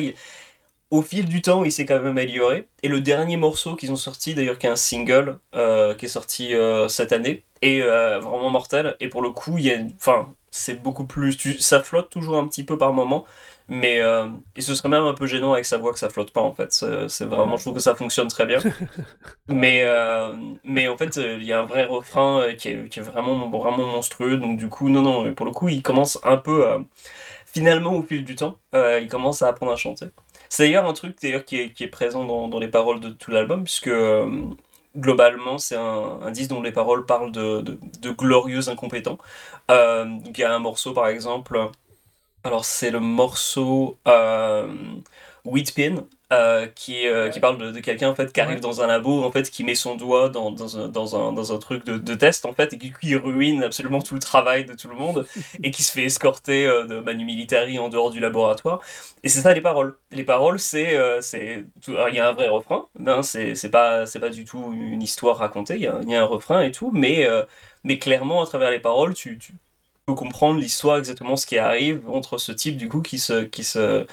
au 0.90 1.00
fil 1.00 1.24
du 1.24 1.40
temps, 1.40 1.64
il 1.64 1.72
s'est 1.72 1.86
quand 1.86 1.94
même 1.96 2.08
amélioré. 2.08 2.68
Et 2.82 2.88
le 2.88 3.00
dernier 3.00 3.38
morceau 3.38 3.74
qu'ils 3.74 3.90
ont 3.90 3.96
sorti, 3.96 4.34
d'ailleurs, 4.34 4.58
qui 4.58 4.66
est 4.66 4.70
un 4.70 4.76
single, 4.76 5.38
euh, 5.54 5.94
qui 5.94 6.04
est 6.04 6.08
sorti 6.08 6.54
euh, 6.54 6.86
cette 6.88 7.12
année, 7.12 7.44
est 7.62 7.80
euh, 7.80 8.20
vraiment 8.20 8.50
mortel. 8.50 8.96
Et 9.00 9.08
pour 9.08 9.22
le 9.22 9.30
coup, 9.30 9.56
il 9.56 9.64
y 9.64 9.70
a, 9.72 9.78
enfin, 9.96 10.34
c'est 10.50 10.82
beaucoup 10.82 11.06
plus, 11.06 11.58
ça 11.58 11.82
flotte 11.82 12.10
toujours 12.10 12.36
un 12.36 12.46
petit 12.46 12.64
peu 12.64 12.76
par 12.76 12.92
moment, 12.92 13.24
mais 13.68 14.02
et 14.56 14.60
ce 14.60 14.74
serait 14.74 14.90
même 14.90 15.04
un 15.04 15.14
peu 15.14 15.26
gênant 15.26 15.54
avec 15.54 15.64
sa 15.64 15.78
voix 15.78 15.92
que 15.94 15.98
ça 15.98 16.10
flotte 16.10 16.32
pas 16.32 16.42
en 16.42 16.54
fait. 16.54 16.70
C'est 17.08 17.24
vraiment, 17.24 17.56
je 17.56 17.62
trouve 17.62 17.74
que 17.74 17.80
ça 17.80 17.94
fonctionne 17.94 18.28
très 18.28 18.46
bien. 18.46 18.58
mais 19.48 19.84
mais 20.64 20.86
en 20.86 20.96
fait, 20.98 21.16
il 21.16 21.44
y 21.44 21.52
a 21.52 21.60
un 21.60 21.64
vrai 21.64 21.86
refrain 21.86 22.52
qui 22.58 22.68
est, 22.68 22.88
qui 22.88 23.00
est 23.00 23.02
vraiment 23.02 23.48
vraiment 23.48 23.86
monstrueux. 23.86 24.36
Donc 24.36 24.58
du 24.58 24.68
coup, 24.68 24.90
non 24.90 25.02
non, 25.02 25.34
pour 25.34 25.46
le 25.46 25.52
coup, 25.52 25.68
il 25.70 25.82
commence 25.82 26.20
un 26.24 26.36
peu 26.36 26.66
à 26.68 26.78
finalement, 27.54 27.94
au 27.94 28.02
fil 28.02 28.24
du 28.24 28.34
temps, 28.34 28.58
euh, 28.74 29.00
il 29.00 29.08
commence 29.08 29.42
à 29.42 29.48
apprendre 29.48 29.72
à 29.72 29.76
chanter. 29.76 30.06
C'est 30.48 30.64
d'ailleurs 30.64 30.86
un 30.86 30.92
truc 30.92 31.16
d'ailleurs 31.22 31.44
qui 31.44 31.56
est, 31.60 31.86
présent 31.88 32.24
dans, 32.24 32.58
les 32.58 32.68
paroles 32.68 33.00
de 33.00 33.10
tout 33.10 33.30
l'album, 33.30 33.64
puisque 33.64 33.88
euh, 33.88 34.28
globalement, 34.96 35.58
c'est 35.58 35.76
un, 35.76 36.30
disque 36.32 36.50
dont 36.50 36.62
les 36.62 36.72
paroles 36.72 37.06
parlent 37.06 37.32
de, 37.32 37.78
glorieux 38.10 38.68
incompétents. 38.68 39.18
Euh, 39.70 40.06
il 40.26 40.38
y 40.38 40.44
a 40.44 40.54
un 40.54 40.58
morceau, 40.58 40.92
par 40.92 41.08
exemple, 41.08 41.70
alors 42.42 42.64
c'est 42.64 42.90
le 42.90 43.00
morceau 43.00 43.98
Wheatpin, 45.44 46.04
euh, 46.32 46.66
qui, 46.74 47.06
euh, 47.06 47.28
qui 47.28 47.38
parle 47.38 47.58
de, 47.74 47.80
quelqu'un 47.80 48.08
en 48.08 48.14
fait 48.14 48.32
qui 48.32 48.40
arrive 48.40 48.58
dans 48.60 48.80
un 48.80 48.86
labo 48.86 49.22
en 49.22 49.30
fait 49.30 49.50
qui 49.50 49.62
met 49.62 49.74
son 49.74 49.94
doigt 49.94 50.30
dans, 50.30 50.50
dans, 50.50 50.78
un, 50.78 50.88
dans, 50.88 51.14
un, 51.16 51.32
dans 51.34 51.52
un 51.52 51.58
truc 51.58 51.84
de, 51.84 51.98
de, 51.98 52.14
test 52.14 52.46
en 52.46 52.54
fait 52.54 52.72
et 52.72 52.78
qui, 52.78 53.14
ruine 53.14 53.62
absolument 53.62 54.00
tout 54.00 54.14
le 54.14 54.20
travail 54.20 54.64
de 54.64 54.72
tout 54.72 54.88
le 54.88 54.96
monde 54.96 55.26
et 55.62 55.70
qui 55.70 55.82
se 55.82 55.92
fait 55.92 56.04
escorter 56.04 56.66
euh, 56.66 56.86
de 56.86 56.98
Manu 57.00 57.26
Militari 57.26 57.78
en 57.78 57.90
dehors 57.90 58.10
du 58.10 58.20
laboratoire. 58.20 58.80
Et 59.22 59.28
c'est 59.28 59.42
ça 59.42 59.52
les 59.52 59.60
paroles. 59.60 59.98
Les 60.12 60.24
paroles 60.24 60.58
c'est 60.58 60.98
c'est 61.20 61.66
il 61.88 62.14
y 62.14 62.18
a 62.18 62.28
un 62.30 62.32
vrai 62.32 62.48
refrain 62.48 62.86
non 62.98 63.22
c'est 63.22 63.54
c'est 63.54 63.70
pas 63.70 64.06
c'est 64.06 64.20
pas 64.20 64.30
du 64.30 64.46
tout 64.46 64.72
une 64.72 65.02
histoire 65.02 65.36
racontée 65.36 65.74
il 65.76 65.82
y 65.82 65.86
a, 65.86 66.00
y 66.06 66.14
a 66.16 66.22
un 66.22 66.24
refrain 66.24 66.62
et 66.62 66.72
tout 66.72 66.90
mais 66.92 67.28
mais 67.84 67.98
clairement 67.98 68.42
à 68.42 68.46
travers 68.46 68.70
les 68.70 68.80
paroles 68.80 69.14
tu, 69.14 69.38
tu 69.38 69.52
peux 70.06 70.14
comprendre 70.14 70.58
l'histoire 70.60 70.98
exactement 70.98 71.36
ce 71.36 71.46
qui 71.46 71.58
arrive 71.58 72.08
entre 72.08 72.38
ce 72.38 72.52
type 72.52 72.76
du 72.76 72.88
coup 72.88 73.02
qui 73.02 73.18
se 73.18 73.44
qui 73.44 73.64
se 73.64 74.06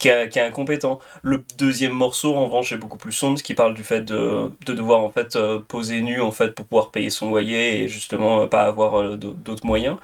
qui, 0.00 0.08
est 0.08 0.38
incompétent. 0.40 0.98
Le 1.22 1.44
deuxième 1.58 1.92
morceau, 1.92 2.34
en 2.34 2.46
revanche, 2.46 2.72
est 2.72 2.78
beaucoup 2.78 2.96
plus 2.98 3.12
sombre, 3.12 3.40
qui 3.42 3.54
parle 3.54 3.74
du 3.74 3.84
fait 3.84 4.00
de, 4.00 4.50
de 4.66 4.72
devoir 4.72 5.00
en 5.00 5.10
fait 5.10 5.36
euh, 5.36 5.60
poser 5.60 6.00
nu 6.00 6.20
en 6.20 6.32
fait 6.32 6.54
pour 6.54 6.66
pouvoir 6.66 6.90
payer 6.90 7.10
son 7.10 7.28
loyer 7.30 7.82
et 7.82 7.88
justement 7.88 8.42
euh, 8.42 8.46
pas 8.46 8.62
avoir 8.62 9.00
euh, 9.00 9.16
d'autres 9.16 9.66
moyens. 9.66 9.98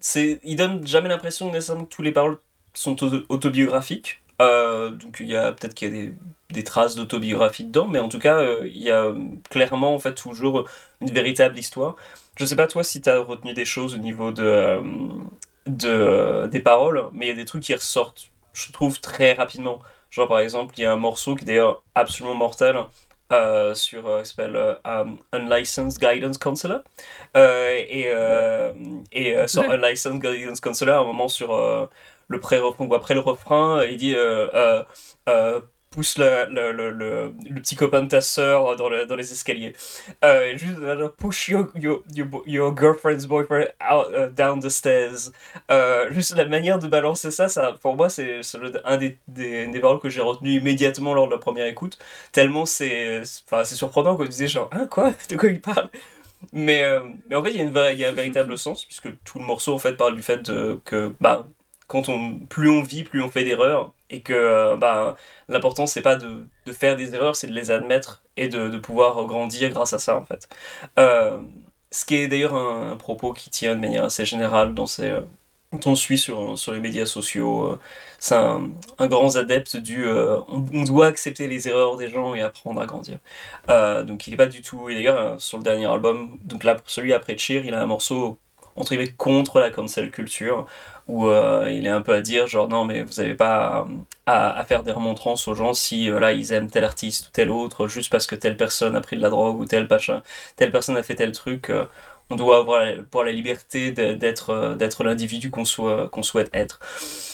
C'est, 0.00 0.40
il 0.42 0.56
donne 0.56 0.86
jamais 0.86 1.08
l'impression 1.08 1.52
nécessairement 1.52 1.84
que 1.84 1.94
tous 1.94 2.02
les 2.02 2.12
paroles 2.12 2.38
sont 2.74 2.96
autobiographiques. 3.28 4.22
donc 4.40 5.18
il 5.20 5.28
y 5.28 5.36
a 5.36 5.52
peut-être 5.52 5.74
qu'il 5.74 5.88
y 5.88 5.90
a 5.90 6.02
des, 6.06 6.14
des 6.50 6.64
traces 6.64 6.94
d'autobiographie 6.96 7.64
dedans, 7.64 7.88
mais 7.88 7.98
en 7.98 8.08
tout 8.08 8.18
cas 8.18 8.42
il 8.64 8.82
y 8.82 8.90
a 8.90 9.12
clairement 9.50 9.94
en 9.94 9.98
fait 9.98 10.14
toujours 10.14 10.66
une 11.02 11.10
véritable 11.10 11.58
histoire. 11.58 11.96
Je 12.38 12.44
sais 12.46 12.56
pas 12.56 12.66
toi 12.66 12.84
si 12.84 13.00
tu 13.02 13.10
as 13.10 13.18
retenu 13.20 13.52
des 13.54 13.64
choses 13.66 13.94
au 13.94 13.98
niveau 13.98 14.32
de, 14.32 14.80
de 15.66 16.46
des 16.48 16.60
paroles, 16.60 17.04
mais 17.12 17.26
il 17.26 17.28
y 17.28 17.32
a 17.32 17.34
des 17.34 17.44
trucs 17.44 17.62
qui 17.64 17.74
ressortent 17.74 18.30
je 18.56 18.72
trouve 18.72 19.00
très 19.00 19.34
rapidement. 19.34 19.80
Genre 20.10 20.28
par 20.28 20.40
exemple, 20.40 20.74
il 20.78 20.82
y 20.82 20.86
a 20.86 20.92
un 20.92 20.96
morceau 20.96 21.34
qui 21.36 21.44
est 21.44 21.46
d'ailleurs 21.46 21.82
absolument 21.94 22.34
mortel, 22.34 22.76
euh, 23.32 23.74
sur 23.74 24.06
euh, 24.06 24.22
s'appelle 24.22 24.54
euh, 24.54 24.74
um, 24.84 25.18
Unlicensed 25.32 26.00
Guidance 26.00 26.38
Counselor. 26.38 26.80
Euh, 27.36 27.70
et 27.88 28.06
et 29.12 29.48
sur. 29.48 29.62
Unlicensed 29.70 30.20
Guidance 30.20 30.60
Counselor, 30.60 30.98
à 30.98 31.00
un 31.00 31.04
moment 31.04 31.28
sur 31.28 31.56
le 32.28 32.40
pré-refrain 32.40 32.86
ou 32.86 32.94
après 32.94 33.14
le 33.14 33.20
refrain, 33.20 33.84
il 33.84 33.96
dit 33.96 34.14
pousse 35.90 36.18
le, 36.18 36.46
le, 36.50 36.72
le, 36.72 36.90
le, 36.90 37.32
petit 37.60 37.76
copain 37.76 38.02
de 38.02 38.08
ta 38.08 38.20
sœur 38.20 38.76
dans, 38.76 38.90
dans 39.06 39.16
les 39.16 39.32
escaliers. 39.32 39.74
Euh, 40.24 40.56
juste 40.56 40.78
euh, 40.80 41.08
push 41.08 41.48
your, 41.48 41.68
your, 41.74 42.02
your, 42.46 42.74
girlfriend's 42.76 43.26
boyfriend 43.26 43.68
out, 43.80 44.06
uh, 44.12 44.30
down 44.30 44.60
the 44.60 44.68
stairs. 44.68 45.30
Euh, 45.70 46.12
juste 46.12 46.36
la 46.36 46.44
manière 46.46 46.78
de 46.78 46.88
balancer 46.88 47.30
ça, 47.30 47.48
ça 47.48 47.74
pour 47.80 47.96
moi, 47.96 48.08
c'est 48.10 48.40
un 48.84 48.96
des, 48.98 49.18
des, 49.28 49.66
des 49.66 49.80
paroles 49.80 50.00
que 50.00 50.08
j'ai 50.10 50.20
retenu 50.20 50.52
immédiatement 50.52 51.14
lors 51.14 51.26
de 51.28 51.32
la 51.32 51.38
première 51.38 51.66
écoute. 51.66 51.98
Tellement 52.32 52.66
c'est 52.66 53.22
surprenant 53.64 54.16
quand 54.16 54.24
tu 54.24 54.30
disais 54.30 54.48
genre, 54.48 54.68
hein, 54.72 54.86
quoi? 54.86 55.12
De 55.30 55.36
quoi 55.36 55.48
il 55.48 55.60
parle? 55.60 55.88
Mais, 56.52 56.84
euh, 56.84 57.00
mais 57.28 57.36
en 57.36 57.42
fait, 57.42 57.50
il 57.52 57.56
y 57.56 57.78
a, 57.78 57.92
il 57.92 57.98
y 57.98 58.04
a 58.04 58.08
un 58.10 58.12
véritable 58.12 58.58
sens, 58.58 58.84
puisque 58.84 59.08
tout 59.24 59.38
le 59.38 59.44
morceau 59.44 59.74
en 59.74 59.78
fait 59.78 59.94
parle 59.94 60.14
du 60.14 60.22
fait 60.22 60.42
que 60.84 61.14
bah, 61.20 61.46
quand 61.86 62.08
on, 62.08 62.38
plus 62.40 62.68
on 62.70 62.82
vit, 62.82 63.04
plus 63.04 63.22
on 63.22 63.30
fait 63.30 63.44
d'erreurs, 63.44 63.92
et 64.10 64.22
que 64.22 64.32
euh, 64.32 64.76
bah, 64.76 65.16
l'important 65.48 65.86
c'est 65.86 66.02
pas 66.02 66.16
de, 66.16 66.46
de 66.66 66.72
faire 66.72 66.96
des 66.96 67.14
erreurs, 67.14 67.36
c'est 67.36 67.46
de 67.48 67.52
les 67.54 67.70
admettre 67.70 68.22
et 68.36 68.48
de, 68.48 68.68
de 68.68 68.78
pouvoir 68.78 69.24
grandir 69.26 69.70
grâce 69.70 69.92
à 69.92 69.98
ça 69.98 70.16
en 70.16 70.24
fait. 70.24 70.48
Euh, 70.98 71.40
ce 71.90 72.04
qui 72.04 72.16
est 72.16 72.28
d'ailleurs 72.28 72.54
un, 72.54 72.96
propos 72.96 73.32
qui 73.32 73.50
tient 73.50 73.74
de 73.76 73.80
manière 73.80 74.04
assez 74.04 74.24
générale 74.26 74.74
dans 74.74 74.86
ces, 74.86 75.10
euh, 75.10 75.20
quand 75.70 75.86
on 75.86 75.94
suit 75.96 76.18
sur, 76.18 76.58
sur 76.58 76.72
les 76.72 76.80
médias 76.80 77.06
sociaux. 77.06 77.72
euh, 77.72 77.78
c'est 78.18 78.34
un, 78.34 78.70
un 78.98 79.06
grand 79.08 79.36
adepte 79.36 79.76
du 79.76 80.08
on, 80.08 80.64
on 80.72 80.82
doit 80.84 81.06
accepter 81.06 81.48
les 81.48 81.68
erreurs 81.68 81.96
des 81.96 82.08
gens 82.08 82.34
et 82.34 82.40
apprendre 82.42 82.80
à 82.80 82.86
grandir. 82.86 83.18
Donc 83.68 84.26
il 84.26 84.34
est 84.34 84.36
pas 84.36 84.46
du 84.46 84.62
tout. 84.62 84.88
Et 84.88 84.94
d'ailleurs, 84.94 85.40
sur 85.40 85.58
le 85.58 85.64
dernier 85.64 85.86
album, 85.86 86.38
donc 86.44 86.64
là, 86.64 86.76
celui 86.86 87.12
après 87.12 87.36
Cheer, 87.38 87.62
il 87.66 87.74
a 87.74 87.82
un 87.82 87.86
morceau 87.86 88.38
entre 88.76 88.90
guillemets 88.90 89.12
contre 89.16 89.60
la 89.60 89.70
cancel 89.70 90.10
culture, 90.10 90.66
où 91.08 91.28
euh, 91.28 91.70
il 91.70 91.86
est 91.86 91.90
un 91.90 92.02
peu 92.02 92.14
à 92.14 92.20
dire 92.20 92.46
genre 92.46 92.68
non 92.68 92.84
mais 92.84 93.02
vous 93.02 93.20
avez 93.20 93.34
pas 93.34 93.86
à, 94.26 94.64
faire 94.64 94.82
des 94.82 94.92
remontrances 94.92 95.46
aux 95.48 95.54
gens 95.54 95.72
si 95.74 96.10
euh, 96.10 96.18
là 96.18 96.32
ils 96.32 96.52
aiment 96.52 96.68
tel 96.70 96.84
artiste 96.84 97.28
ou 97.28 97.30
tel 97.32 97.50
autre 97.50 97.86
juste 97.88 98.10
parce 98.10 98.26
que 98.26 98.34
telle 98.34 98.56
personne 98.56 98.96
a 98.96 99.00
pris 99.00 99.16
de 99.16 99.22
la 99.22 99.30
drogue 99.30 99.58
ou 99.60 99.66
telle, 99.66 99.88
telle 100.56 100.72
personne 100.72 100.96
a 100.96 101.02
fait 101.02 101.14
tel 101.14 101.32
truc. 101.32 101.70
euh, 101.70 101.84
on 102.30 102.36
doit 102.36 102.58
avoir 102.58 102.84
pour 103.10 103.24
la 103.24 103.32
liberté 103.32 103.92
d'être 103.92 104.50
euh, 104.50 104.74
d'être 104.74 105.04
l'individu 105.04 105.50
qu'on 105.50 105.64
qu'on 106.08 106.22
souhaite 106.22 106.50
être. 106.52 106.80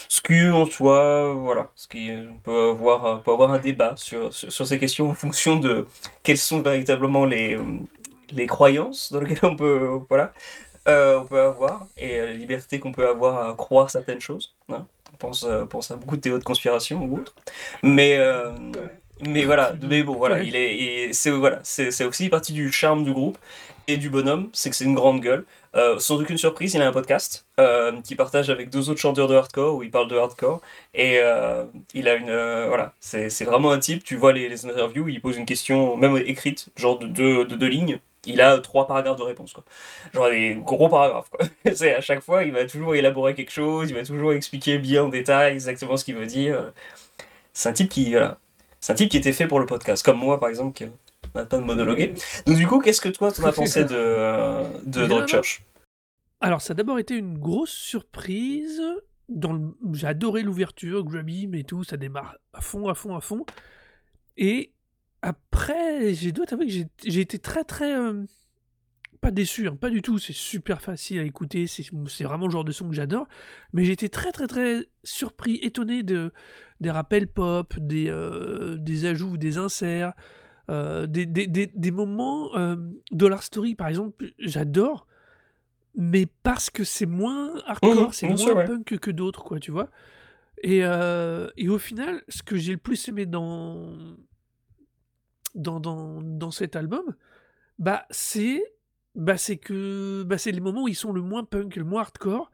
Ce 0.08 0.20
qui 0.20 0.48
en 0.50 0.66
soi, 0.66 1.32
voilà, 1.34 1.70
ce 1.74 1.88
qui 1.88 2.10
on 2.12 2.36
peut 2.38 2.70
avoir 2.70 3.22
peut 3.22 3.32
avoir 3.32 3.52
un 3.52 3.58
débat 3.58 3.94
sur, 3.96 4.32
sur, 4.34 4.66
ces 4.66 4.78
questions 4.78 5.10
en 5.10 5.14
fonction 5.14 5.56
de 5.56 5.86
quelles 6.22 6.38
sont 6.38 6.60
véritablement 6.60 7.24
les 7.24 7.58
les 8.32 8.46
croyances 8.46 9.12
dans 9.12 9.20
lesquelles 9.20 9.50
on 9.50 9.56
peut 9.56 10.00
voilà 10.08 10.32
euh, 10.88 11.20
on 11.20 11.24
peut 11.26 11.40
avoir 11.40 11.86
et 11.96 12.18
la 12.18 12.32
liberté 12.32 12.78
qu'on 12.80 12.92
peut 12.92 13.08
avoir 13.08 13.48
à 13.50 13.54
croire 13.54 13.90
certaines 13.90 14.20
choses. 14.20 14.54
hein. 14.70 14.86
On 15.14 15.16
pense, 15.16 15.44
euh, 15.44 15.64
pense 15.66 15.90
à 15.90 15.96
beaucoup 15.96 16.16
de 16.16 16.20
théories 16.22 16.40
de 16.40 16.44
conspiration 16.44 17.04
ou 17.04 17.18
autres. 17.18 17.34
Mais, 17.82 18.16
euh, 18.18 18.50
mais 19.20 19.44
voilà, 19.44 19.74
mais 19.82 20.02
bon, 20.02 20.14
voilà, 20.16 20.42
il 20.42 20.56
est, 20.56 21.12
c'est 21.12 21.30
voilà, 21.30 21.60
c'est 21.62 21.90
c'est 21.92 22.04
aussi 22.04 22.28
partie 22.28 22.52
du 22.52 22.72
charme 22.72 23.04
du 23.04 23.12
groupe 23.12 23.38
et 23.88 23.96
du 23.96 24.10
bonhomme, 24.10 24.48
c'est 24.52 24.70
que 24.70 24.76
c'est 24.76 24.84
une 24.84 24.94
grande 24.94 25.20
gueule. 25.20 25.44
Euh, 25.76 25.98
sans 25.98 26.20
aucune 26.20 26.36
surprise, 26.38 26.74
il 26.74 26.82
a 26.82 26.88
un 26.88 26.92
podcast 26.92 27.46
euh, 27.60 27.92
qui 28.02 28.14
partage 28.16 28.50
avec 28.50 28.68
deux 28.70 28.90
autres 28.90 29.00
chanteurs 29.00 29.28
de 29.28 29.34
hardcore 29.34 29.76
où 29.76 29.82
il 29.82 29.90
parle 29.90 30.08
de 30.08 30.16
hardcore 30.16 30.60
et 30.94 31.18
euh, 31.20 31.64
il 31.94 32.08
a 32.08 32.14
une 32.16 32.26
voilà, 32.68 32.92
c'est 33.00 33.30
c'est 33.30 33.44
vraiment 33.44 33.70
un 33.72 33.78
type. 33.78 34.04
Tu 34.04 34.16
vois 34.16 34.32
les, 34.32 34.48
les 34.48 34.66
interviews, 34.66 35.08
il 35.08 35.20
pose 35.20 35.36
une 35.36 35.46
question 35.46 35.96
même 35.96 36.16
écrite, 36.18 36.68
genre 36.76 36.98
de 36.98 37.06
deux 37.06 37.44
de 37.44 37.56
deux 37.56 37.68
lignes. 37.68 38.00
Il 38.24 38.40
a 38.40 38.58
trois 38.58 38.86
paragraphes 38.86 39.18
de 39.18 39.22
réponse 39.22 39.52
quoi. 39.52 39.64
Genre 40.12 40.30
des 40.30 40.54
gros 40.54 40.88
paragraphes 40.88 41.30
quoi. 41.30 41.46
C'est 41.74 41.94
à 41.94 42.00
chaque 42.00 42.20
fois, 42.20 42.44
il 42.44 42.52
va 42.52 42.64
toujours 42.66 42.94
élaborer 42.94 43.34
quelque 43.34 43.52
chose, 43.52 43.90
il 43.90 43.94
va 43.94 44.04
toujours 44.04 44.32
expliquer 44.32 44.78
bien 44.78 45.04
en 45.04 45.08
détail 45.08 45.54
exactement 45.54 45.96
ce 45.96 46.04
qu'il 46.04 46.16
veut 46.16 46.26
dire. 46.26 46.72
C'est 47.52 47.68
un 47.68 47.72
type 47.72 47.88
qui 47.88 48.10
voilà, 48.12 48.38
c'est 48.80 48.92
un 48.92 48.96
type 48.96 49.10
qui 49.10 49.16
était 49.16 49.32
fait 49.32 49.46
pour 49.46 49.60
le 49.60 49.66
podcast, 49.66 50.04
comme 50.04 50.18
moi 50.18 50.40
par 50.40 50.48
exemple 50.48 50.76
qui 50.76 50.84
n'a 51.34 51.44
pas 51.44 51.58
de 51.58 51.62
monologuer. 51.62 52.14
Donc 52.46 52.56
du 52.56 52.66
coup, 52.66 52.80
qu'est-ce 52.80 53.00
que 53.00 53.08
toi 53.08 53.32
t'en 53.32 53.44
as 53.44 53.52
pensé 53.52 53.84
de 53.84 53.94
euh, 53.94 54.64
de? 54.86 55.06
Alors, 56.42 56.60
ça 56.60 56.72
a 56.72 56.74
d'abord 56.74 56.98
été 56.98 57.14
une 57.16 57.38
grosse 57.38 57.70
surprise. 57.70 58.82
Dans 59.28 59.52
le... 59.52 59.76
J'ai 59.92 60.08
adoré 60.08 60.42
l'ouverture, 60.42 61.04
Grubby, 61.04 61.46
mais 61.46 61.62
tout, 61.62 61.84
ça 61.84 61.96
démarre 61.96 62.36
à 62.52 62.60
fond, 62.60 62.88
à 62.88 62.94
fond, 62.94 63.16
à 63.16 63.20
fond. 63.20 63.46
Et 64.36 64.72
après, 65.22 66.14
j'ai 66.14 66.32
dois 66.32 66.46
t'avouer 66.46 66.66
que 66.66 66.72
j'ai 66.72 66.86
j'ai 67.04 67.20
été 67.20 67.38
très, 67.38 67.64
très. 67.64 67.94
euh, 67.96 68.24
pas 69.20 69.30
déçu, 69.30 69.68
hein, 69.68 69.76
pas 69.76 69.90
du 69.90 70.02
tout. 70.02 70.18
C'est 70.18 70.32
super 70.32 70.80
facile 70.80 71.20
à 71.20 71.22
écouter. 71.22 71.66
C'est 71.68 71.84
c'est 72.08 72.24
vraiment 72.24 72.46
le 72.46 72.52
genre 72.52 72.64
de 72.64 72.72
son 72.72 72.88
que 72.88 72.94
j'adore. 72.94 73.28
Mais 73.72 73.84
j'ai 73.84 73.92
été 73.92 74.08
très, 74.08 74.32
très, 74.32 74.48
très 74.48 74.86
surpris, 75.04 75.56
étonné 75.62 76.02
de, 76.02 76.32
des 76.80 76.90
rappels 76.90 77.28
pop, 77.28 77.78
des, 77.78 78.08
euh, 78.08 78.76
des 78.78 79.04
ajouts, 79.04 79.36
des 79.36 79.58
inserts, 79.58 80.12
euh, 80.70 81.06
des, 81.06 81.26
des, 81.26 81.46
des, 81.46 81.68
des 81.68 81.90
moments. 81.92 82.50
Dollar 83.12 83.42
Story, 83.44 83.74
par 83.76 83.88
exemple, 83.88 84.32
j'adore 84.38 85.06
mais 85.94 86.26
parce 86.42 86.70
que 86.70 86.84
c'est 86.84 87.04
moins 87.04 87.52
hardcore, 87.66 88.06
Mhm, 88.06 88.12
c'est 88.12 88.26
moins 88.26 88.36
sûr, 88.38 88.56
ouais. 88.56 88.64
punk 88.64 88.98
que, 88.98 89.10
d'autres, 89.10 89.44
quoi, 89.44 89.60
tu 89.60 89.70
vois. 89.70 89.90
Et, 90.62 90.78
et 90.78 91.68
au 91.68 91.78
final, 91.78 92.22
ce 92.28 92.42
que 92.42 92.56
j'ai 92.56 92.72
le 92.72 92.78
plus 92.78 93.08
aimé 93.08 93.26
dans, 93.26 93.92
dans, 95.54 95.80
dans, 95.80 96.20
dans 96.22 96.50
cet 96.50 96.76
album, 96.76 97.14
bah, 97.78 98.06
c'est 98.10 98.62
bah, 99.14 99.36
c'est 99.38 99.58
que 99.58 100.24
bah, 100.24 100.38
c'est 100.38 100.52
les 100.52 100.60
moments 100.60 100.84
où 100.84 100.88
ils 100.88 100.96
sont 100.96 101.12
le 101.12 101.22
moins 101.22 101.44
punk, 101.44 101.76
le 101.76 101.84
moins 101.84 102.02
hardcore. 102.02 102.50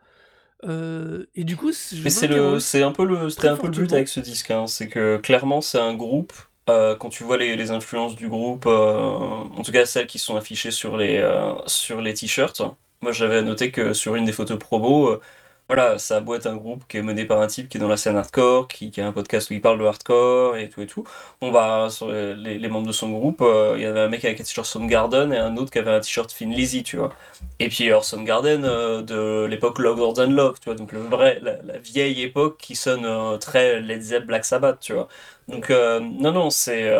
euh, 0.64 1.26
et 1.34 1.44
du 1.44 1.56
coup, 1.56 1.72
Mais 2.04 2.10
c'est 2.10 2.28
le, 2.28 2.60
c'est 2.60 2.82
un 2.82 2.92
peu 2.92 3.04
le, 3.04 3.28
c'était 3.30 3.48
un 3.48 3.56
peu 3.56 3.66
le 3.66 3.72
but 3.72 3.92
avec 3.92 4.08
ce 4.08 4.20
disque, 4.20 4.50
hein. 4.50 4.66
C'est 4.66 4.88
que 4.88 5.16
clairement 5.18 5.60
c'est 5.60 5.78
un 5.78 5.94
groupe. 5.94 6.32
euh, 6.68 6.94
quand 6.96 7.08
tu 7.08 7.24
vois 7.24 7.36
les, 7.38 7.56
les 7.56 7.70
influences 7.70 8.14
du 8.14 8.28
groupe, 8.28 8.66
euh, 8.66 8.92
en 9.04 9.62
tout 9.62 9.72
cas 9.72 9.86
celles 9.86 10.06
qui 10.06 10.18
sont 10.18 10.36
affichées 10.36 10.70
sur 10.70 10.96
les 10.96 11.20
sur 11.66 12.00
les 12.00 12.14
t-shirts. 12.14 12.62
Moi 13.00 13.12
j'avais 13.12 13.42
noté 13.42 13.70
que 13.72 13.92
sur 13.92 14.16
une 14.16 14.24
des 14.24 14.32
photos 14.32 14.58
promo, 14.58 15.20
voilà, 15.68 15.98
ça 15.98 16.16
a 16.16 16.20
beau 16.20 16.34
être 16.34 16.46
un 16.46 16.56
groupe 16.56 16.82
qui 16.88 16.96
est 16.96 17.02
mené 17.02 17.26
par 17.26 17.42
un 17.42 17.46
type 17.46 17.68
qui 17.68 17.76
est 17.76 17.80
dans 17.80 17.88
la 17.88 17.98
scène 17.98 18.16
hardcore, 18.16 18.68
qui, 18.68 18.90
qui 18.90 19.02
a 19.02 19.06
un 19.06 19.12
podcast 19.12 19.50
où 19.50 19.52
il 19.52 19.60
parle 19.60 19.78
de 19.78 19.84
hardcore 19.84 20.56
et 20.56 20.70
tout 20.70 20.80
et 20.80 20.86
tout. 20.86 21.04
Bon 21.42 21.52
bah 21.52 21.88
sur 21.90 22.10
les, 22.10 22.68
membres 22.68 22.86
de 22.86 22.92
son 22.92 23.10
groupe, 23.10 23.42
euh, 23.42 23.74
il 23.76 23.82
y 23.82 23.84
avait 23.84 24.00
un 24.00 24.08
mec 24.08 24.24
avec 24.24 24.40
un 24.40 24.44
t-shirt 24.44 24.66
Soundgarden 24.66 25.30
et 25.30 25.36
un 25.36 25.58
autre 25.58 25.70
qui 25.70 25.78
avait 25.78 25.90
un 25.90 26.00
t-shirt 26.00 26.34
Thin 26.34 26.48
Lizzy, 26.48 26.82
tu 26.84 26.96
vois. 26.96 27.12
Et 27.58 27.68
puis 27.68 27.86
alors 27.86 28.04
Soundgarden 28.06 28.64
euh, 28.64 29.02
de 29.02 29.44
l'époque 29.44 29.78
Louder 29.78 30.14
Than 30.14 30.30
Love, 30.30 30.58
tu 30.58 30.64
vois, 30.70 30.74
donc 30.74 30.92
le 30.92 31.00
vrai, 31.00 31.38
la, 31.42 31.60
la 31.62 31.78
vieille 31.78 32.22
époque 32.22 32.56
qui 32.58 32.74
sonne 32.74 33.04
euh, 33.04 33.36
très 33.36 33.80
Led 33.80 34.00
Zepp, 34.00 34.24
Black 34.24 34.46
Sabbath, 34.46 34.80
tu 34.80 34.94
vois. 34.94 35.08
Donc 35.48 35.70
euh, 35.70 36.00
non 36.00 36.32
non 36.32 36.48
c'est 36.50 36.90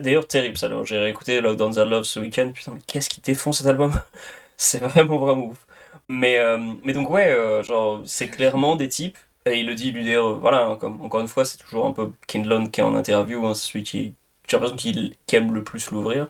d'ailleurs 0.00 0.26
terrible 0.26 0.56
ça. 0.56 0.66
Alors 0.66 0.86
j'ai 0.86 0.98
réécouté 0.98 1.42
Louder 1.42 1.74
Than 1.74 1.84
Love 1.84 2.04
ce 2.04 2.20
week-end, 2.20 2.50
putain 2.54 2.72
mais 2.74 2.80
qu'est-ce 2.86 3.10
qui 3.10 3.20
défonce 3.20 3.58
cet 3.58 3.66
album? 3.66 3.92
C'est 4.58 4.82
vraiment 4.82 5.18
vraiment 5.18 5.46
ouf. 5.48 5.65
Mais 6.08 6.38
euh, 6.38 6.58
mais 6.84 6.92
donc 6.92 7.10
ouais, 7.10 7.28
euh, 7.32 7.62
genre 7.64 8.02
c'est 8.06 8.28
clairement 8.28 8.76
des 8.76 8.88
types. 8.88 9.18
Et 9.44 9.60
il 9.60 9.66
le 9.66 9.74
dit 9.74 9.92
lui 9.92 10.04
d'ailleurs, 10.04 10.26
euh, 10.28 10.34
voilà, 10.34 10.76
comme 10.80 11.00
encore 11.02 11.20
une 11.20 11.28
fois 11.28 11.44
c'est 11.44 11.58
toujours 11.58 11.86
un 11.86 11.92
peu 11.92 12.12
Kindlon 12.28 12.66
qui 12.68 12.80
est 12.80 12.84
en 12.84 12.94
interview, 12.94 13.44
hein, 13.46 13.54
celui 13.54 13.82
qui 13.84 14.14
j'ai 14.48 14.56
l'impression 14.56 14.76
qu'il 14.76 15.16
qui 15.26 15.36
aime 15.36 15.52
le 15.54 15.64
plus 15.64 15.90
l'ouvrir. 15.90 16.28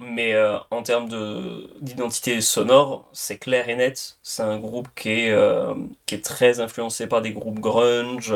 Mais 0.00 0.34
en 0.70 0.82
termes 0.82 1.08
de 1.08 1.70
d'identité 1.80 2.40
sonore, 2.40 3.08
c'est 3.12 3.38
clair 3.38 3.68
et 3.68 3.76
net. 3.76 4.18
C'est 4.22 4.42
un 4.42 4.58
groupe 4.58 4.88
qui 4.94 5.10
est, 5.10 5.34
qui 6.06 6.14
est 6.16 6.24
très 6.24 6.60
influencé 6.60 7.06
par 7.06 7.22
des 7.22 7.32
groupes 7.32 7.60
grunge 7.60 8.32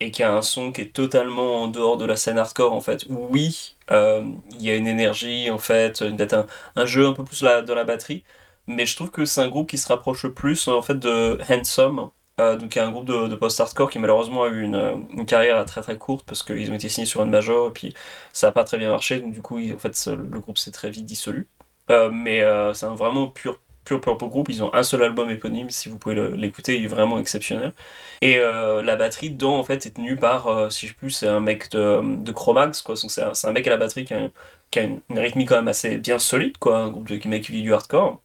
et 0.00 0.10
qui 0.10 0.22
a 0.22 0.32
un 0.32 0.42
son 0.42 0.72
qui 0.72 0.82
est 0.82 0.92
totalement 0.94 1.62
en 1.62 1.68
dehors 1.68 1.96
de 1.96 2.04
la 2.04 2.16
scène 2.16 2.38
hardcore 2.38 2.72
en 2.72 2.80
fait. 2.80 3.04
Oui, 3.08 3.76
il 3.90 4.62
y 4.62 4.70
a 4.70 4.76
une 4.76 4.86
énergie 4.88 5.50
en 5.50 5.58
fait, 5.58 5.98
peut-être 6.00 6.34
un, 6.34 6.46
un 6.76 6.86
jeu 6.86 7.06
un 7.06 7.12
peu 7.12 7.24
plus 7.24 7.42
la, 7.42 7.62
de 7.62 7.72
la 7.72 7.84
batterie, 7.84 8.24
mais 8.66 8.86
je 8.86 8.96
trouve 8.96 9.10
que 9.10 9.24
c'est 9.24 9.40
un 9.40 9.48
groupe 9.48 9.68
qui 9.68 9.78
se 9.78 9.88
rapproche 9.88 10.24
le 10.24 10.34
plus 10.34 10.68
en 10.68 10.82
fait 10.82 10.98
de 10.98 11.38
Handsome. 11.48 12.10
Euh, 12.38 12.56
donc, 12.56 12.76
y 12.76 12.78
a 12.78 12.86
un 12.86 12.90
groupe 12.90 13.06
de, 13.06 13.28
de 13.28 13.34
post-hardcore 13.34 13.90
qui 13.90 13.98
malheureusement 13.98 14.44
a 14.44 14.48
eu 14.48 14.62
une, 14.62 15.06
une 15.10 15.24
carrière 15.26 15.64
très 15.64 15.80
très 15.80 15.96
courte 15.96 16.26
parce 16.26 16.42
qu'ils 16.42 16.70
ont 16.70 16.74
été 16.74 16.88
signés 16.90 17.06
sur 17.06 17.22
une 17.22 17.30
major 17.30 17.68
et 17.68 17.72
puis 17.72 17.94
ça 18.34 18.48
n'a 18.48 18.52
pas 18.52 18.64
très 18.64 18.76
bien 18.78 18.90
marché, 18.90 19.20
donc 19.20 19.32
du 19.32 19.40
coup, 19.42 19.58
en 19.58 19.78
fait, 19.78 20.06
le 20.06 20.40
groupe 20.40 20.58
s'est 20.58 20.70
très 20.72 20.90
vite 20.90 21.06
dissolu. 21.06 21.48
Euh, 21.90 22.10
mais 22.12 22.42
euh, 22.42 22.74
c'est 22.74 22.86
un 22.86 22.94
vraiment 22.94 23.28
pur, 23.28 23.60
pur 23.84 24.00
purple 24.00 24.26
groupe. 24.26 24.48
Ils 24.48 24.62
ont 24.62 24.74
un 24.74 24.82
seul 24.82 25.02
album 25.02 25.30
éponyme, 25.30 25.70
si 25.70 25.88
vous 25.88 25.98
pouvez 25.98 26.14
l'écouter, 26.36 26.76
il 26.76 26.84
est 26.84 26.88
vraiment 26.88 27.18
exceptionnel. 27.18 27.72
Et 28.20 28.38
euh, 28.38 28.82
la 28.82 28.96
batterie 28.96 29.30
dedans, 29.30 29.58
en 29.58 29.64
fait, 29.64 29.86
est 29.86 29.92
tenue 29.96 30.16
par, 30.16 30.48
euh, 30.48 30.70
si 30.70 30.86
je 30.88 30.94
plus, 30.94 31.10
c'est 31.10 31.28
un 31.28 31.40
mec 31.40 31.70
de, 31.70 32.00
de 32.22 32.32
Chromax, 32.32 32.82
quoi. 32.82 32.96
C'est 32.96 33.22
un, 33.22 33.52
mec 33.52 33.66
à 33.66 33.70
la 33.70 33.76
batterie 33.76 34.04
qui 34.04 34.14
a, 34.14 34.28
qui 34.70 34.80
une, 34.80 35.00
une 35.10 35.18
rythmique 35.18 35.48
quand 35.48 35.56
même 35.56 35.68
assez 35.68 35.98
bien 35.98 36.18
solide, 36.18 36.58
quoi. 36.58 36.78
Un 36.78 36.90
groupe 36.90 37.08
de 37.08 37.28
mec 37.28 37.44
qui 37.44 37.52
vit 37.52 37.62
du 37.62 37.72
hardcore. 37.74 38.22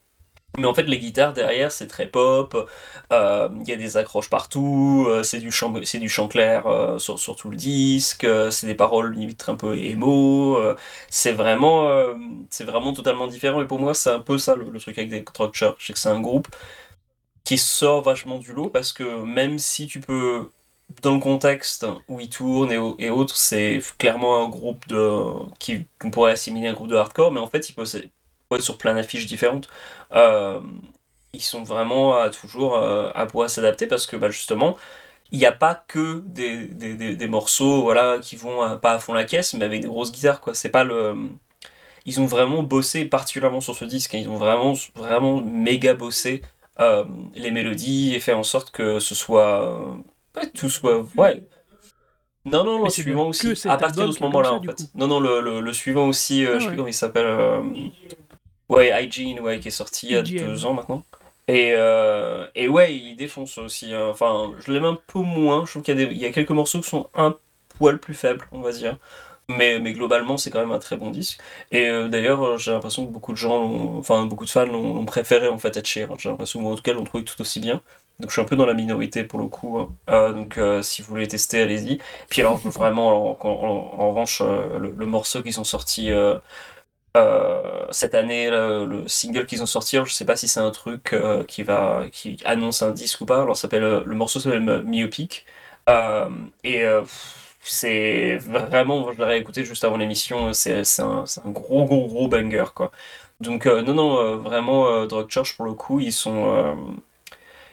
Mais 0.58 0.66
en 0.66 0.74
fait, 0.74 0.84
les 0.84 1.00
guitares 1.00 1.32
derrière, 1.32 1.72
c'est 1.72 1.88
très 1.88 2.08
pop, 2.08 2.70
euh, 3.14 3.50
il 3.62 3.70
y 3.70 3.72
a 3.72 3.78
des 3.78 3.96
accroches 3.96 4.30
partout, 4.30 5.06
euh, 5.08 5.24
c'est 5.24 5.40
du 5.40 5.50
chant, 5.50 5.74
c'est 5.86 5.98
du 6.00 6.10
chant 6.10 6.28
clair 6.28 6.68
euh, 6.68 7.00
sur, 7.00 7.36
tout 7.38 7.50
le 7.50 7.56
disque, 7.56 8.28
c'est 8.52 8.68
des 8.68 8.76
paroles 8.76 9.14
limite 9.14 9.48
un 9.48 9.56
peu 9.56 9.78
émo, 9.78 10.60
c'est 11.10 11.32
vraiment, 11.32 11.90
c'est 12.50 12.66
vraiment 12.66 12.94
totalement 12.94 13.28
différent. 13.28 13.62
Et 13.62 13.68
pour 13.68 13.80
moi, 13.80 13.94
c'est 13.94 14.10
un 14.12 14.20
peu 14.20 14.38
ça 14.38 14.56
le, 14.56 14.78
truc 14.80 14.98
avec 14.98 15.10
des 15.10 15.24
Church, 15.54 15.86
c'est 15.88 15.94
que 15.94 16.00
c'est 16.00 16.10
un 16.10 16.20
groupe 16.22 16.48
qui 17.44 17.58
sort 17.58 18.02
vachement 18.02 18.38
du 18.40 18.54
lot 18.54 18.70
parce 18.70 18.94
que 18.94 19.24
même 19.24 19.60
si 19.60 19.88
tu 19.88 20.00
peux, 20.00 20.50
dans 21.02 21.14
le 21.14 21.20
contexte 21.20 21.86
où 22.08 22.20
ils 22.20 22.30
tournent 22.30 22.72
et, 23.00 23.10
autres, 23.10 23.36
c'est 23.38 23.82
clairement 23.98 24.44
un 24.46 24.50
groupe 24.50 24.88
de, 24.88 25.24
qui, 25.60 25.88
qu'on 26.00 26.12
pourrait 26.12 26.34
assimiler 26.34 26.68
un 26.68 26.74
groupe 26.74 26.90
de 26.90 26.96
hardcore, 26.96 27.32
mais 27.32 27.40
en 27.40 27.48
fait, 27.48 27.70
il 27.70 27.74
peut, 27.74 27.86
sur 28.60 28.78
plein 28.78 28.96
d'affiches 28.96 29.26
différentes. 29.26 29.68
Euh, 30.14 30.60
ils 31.34 31.42
sont 31.42 31.64
vraiment 31.64 32.16
à, 32.16 32.30
toujours 32.30 32.76
euh, 32.76 33.10
à 33.16 33.26
pouvoir 33.26 33.50
s'adapter 33.50 33.88
parce 33.88 34.06
que 34.06 34.18
bah, 34.18 34.30
justement, 34.30 34.78
il 35.32 35.40
n'y 35.40 35.46
a 35.46 35.52
pas 35.52 35.76
que 35.88 36.22
des, 36.26 36.66
des, 36.68 37.16
des, 37.16 37.28
morceaux 37.28 37.84
voilà, 37.84 38.20
qui 38.20 38.36
vont 38.36 38.64
euh, 38.64 38.76
pas 38.76 38.94
à 38.94 39.00
fond 39.00 39.14
la 39.14 39.24
caisse, 39.24 39.54
mais 39.54 39.64
avec 39.64 39.82
des 39.82 39.88
grosses 39.88 40.12
guitares. 40.12 40.42
Quoi. 40.42 40.54
C'est 40.54 40.70
pas 40.70 40.84
le... 40.84 41.16
Ils 42.06 42.20
ont 42.20 42.26
vraiment 42.26 42.64
bossé 42.64 43.06
particulièrement 43.06 43.62
sur 43.62 43.76
ce 43.76 43.86
disque. 43.86 44.16
Hein. 44.16 44.20
Ils 44.22 44.30
ont 44.30 44.38
vraiment, 44.38 44.74
vraiment 44.96 45.40
méga 45.42 45.94
bossé 45.94 46.42
les 47.36 47.52
mélodies 47.52 48.16
et 48.16 48.20
fait 48.20 48.34
en 48.34 48.42
sorte 48.42 48.72
que 48.72 48.98
ce 49.00 49.14
soit. 49.14 50.02
tout 50.56 50.68
soit. 50.68 51.06
Ouais. 51.16 51.44
Non, 52.44 52.64
non, 52.64 52.84
le 52.84 52.90
suivant 52.90 53.28
aussi. 53.28 53.54
À 53.70 53.78
partir 53.78 54.08
de 54.08 54.12
ce 54.12 54.24
moment-là, 54.24 54.54
en 54.54 54.64
fait. 54.64 54.90
Non, 54.96 55.08
non, 55.08 55.20
le, 55.20 55.62
le, 55.62 55.74
suivant 55.74 56.08
aussi, 56.08 56.44
je 56.44 56.54
ah 56.54 56.60
sais 56.60 56.68
plus 56.68 56.76
comment 56.76 56.88
il 56.88 56.94
s'appelle. 56.94 57.28
Ouais, 58.72 58.90
Hygiene, 59.04 59.42
ouais, 59.42 59.60
qui 59.60 59.68
est 59.68 59.72
sorti 59.72 60.08
il 60.08 60.12
y 60.14 60.16
a 60.16 60.22
deux 60.22 60.66
ans 60.66 60.74
maintenant. 60.74 61.04
Et, 61.50 61.74
euh, 61.76 62.48
et 62.56 62.70
ouais, 62.70 62.96
il 62.96 63.18
défonce 63.18 63.58
aussi. 63.58 63.94
Hein. 63.94 64.08
Enfin, 64.10 64.54
je 64.66 64.72
l'aime 64.72 64.86
un 64.86 64.98
peu 65.08 65.20
moins. 65.20 65.66
Je 65.66 65.72
trouve 65.72 65.84
qu'il 65.84 66.00
y, 66.00 66.04
a 66.06 66.10
il 66.10 66.18
y 66.18 66.26
a 66.26 66.32
quelques 66.32 66.52
morceaux 66.52 66.80
qui 66.80 66.90
sont 66.90 67.10
un 67.14 67.36
poil 67.78 68.00
plus 68.00 68.14
faibles, 68.14 68.48
on 68.54 68.62
va 68.62 68.72
dire. 68.72 68.98
Mais, 69.50 69.80
mais 69.80 69.92
globalement, 69.92 70.38
c'est 70.38 70.52
quand 70.52 70.62
même 70.62 70.72
un 70.72 70.80
très 70.80 70.96
bon 70.96 71.12
disque. 71.12 71.42
Et 71.72 71.90
euh, 71.90 72.08
d'ailleurs, 72.08 72.42
euh, 72.44 72.58
j'ai 72.58 72.72
l'impression 72.72 73.06
que 73.06 73.12
beaucoup 73.12 73.34
de 73.34 73.38
gens, 73.38 73.98
enfin 73.98 74.26
beaucoup 74.26 74.46
de 74.46 74.50
fans 74.50 74.66
l'ont 74.66 75.04
préféré 75.04 75.50
en 75.50 75.58
fait 75.58 75.76
à 75.76 75.84
Sheeran. 75.84 76.16
J'ai 76.18 76.30
l'impression, 76.30 76.66
en 76.72 76.76
tout 76.76 76.82
cas, 76.82 76.94
l'ont 76.94 77.04
trouvé 77.04 77.26
tout 77.26 77.42
aussi 77.42 77.60
bien. 77.60 77.82
Donc 78.22 78.30
je 78.30 78.34
suis 78.34 78.42
un 78.42 78.46
peu 78.46 78.56
dans 78.56 78.66
la 78.66 78.74
minorité 78.74 79.26
pour 79.26 79.40
le 79.40 79.48
coup. 79.48 79.80
Hein. 80.08 80.32
donc 80.32 80.60
si 80.84 81.02
vous 81.02 81.10
voulez 81.10 81.28
tester, 81.28 81.62
allez-y. 81.62 82.00
Puis 82.30 82.42
alors 82.42 82.58
vraiment, 82.60 83.38
en, 83.46 84.10
revanche, 84.10 84.42
le, 84.42 84.94
le, 84.96 85.06
morceau 85.08 85.42
qu'ils 85.42 85.60
ont 85.60 85.64
sorti 85.64 86.12
euh, 86.12 86.38
cette 87.92 88.16
année, 88.16 88.50
le, 88.50 89.04
single 89.08 89.46
qu'ils 89.46 89.62
ont 89.64 89.66
sorti, 89.66 89.98
je 90.06 90.12
sais 90.14 90.26
pas 90.26 90.36
si 90.36 90.48
c'est 90.48 90.60
un 90.60 90.72
truc 90.72 91.14
euh, 91.14 91.44
qui 91.44 91.64
va, 91.64 92.06
qui 92.12 92.38
annonce 92.46 92.82
un 92.82 92.92
disque 92.92 93.22
ou 93.22 93.26
pas. 93.26 93.42
Alors, 93.42 93.58
s'appelle, 93.58 93.84
euh, 93.84 94.04
le 94.06 94.16
morceau 94.16 94.40
s'appelle 94.40 94.84
Myopic. 94.84 95.46
et 96.64 96.84
c'est 97.64 98.38
vraiment, 98.38 99.12
je 99.14 99.20
l'aurais 99.20 99.40
écouté 99.40 99.66
juste 99.66 99.84
avant 99.84 99.98
l'émission, 99.98 100.54
c'est 100.54 100.82
un, 101.00 101.26
gros, 101.48 101.86
gros, 101.86 102.08
gros 102.08 102.28
banger, 102.28 102.66
quoi. 102.76 102.92
Donc, 103.40 103.66
non, 103.66 103.94
non, 103.94 104.38
vraiment, 104.38 105.06
Drug 105.06 105.30
Church, 105.30 105.56
pour 105.58 105.66
le 105.66 105.74
coup, 105.74 106.00
ils 106.00 106.14
sont, 106.14 106.76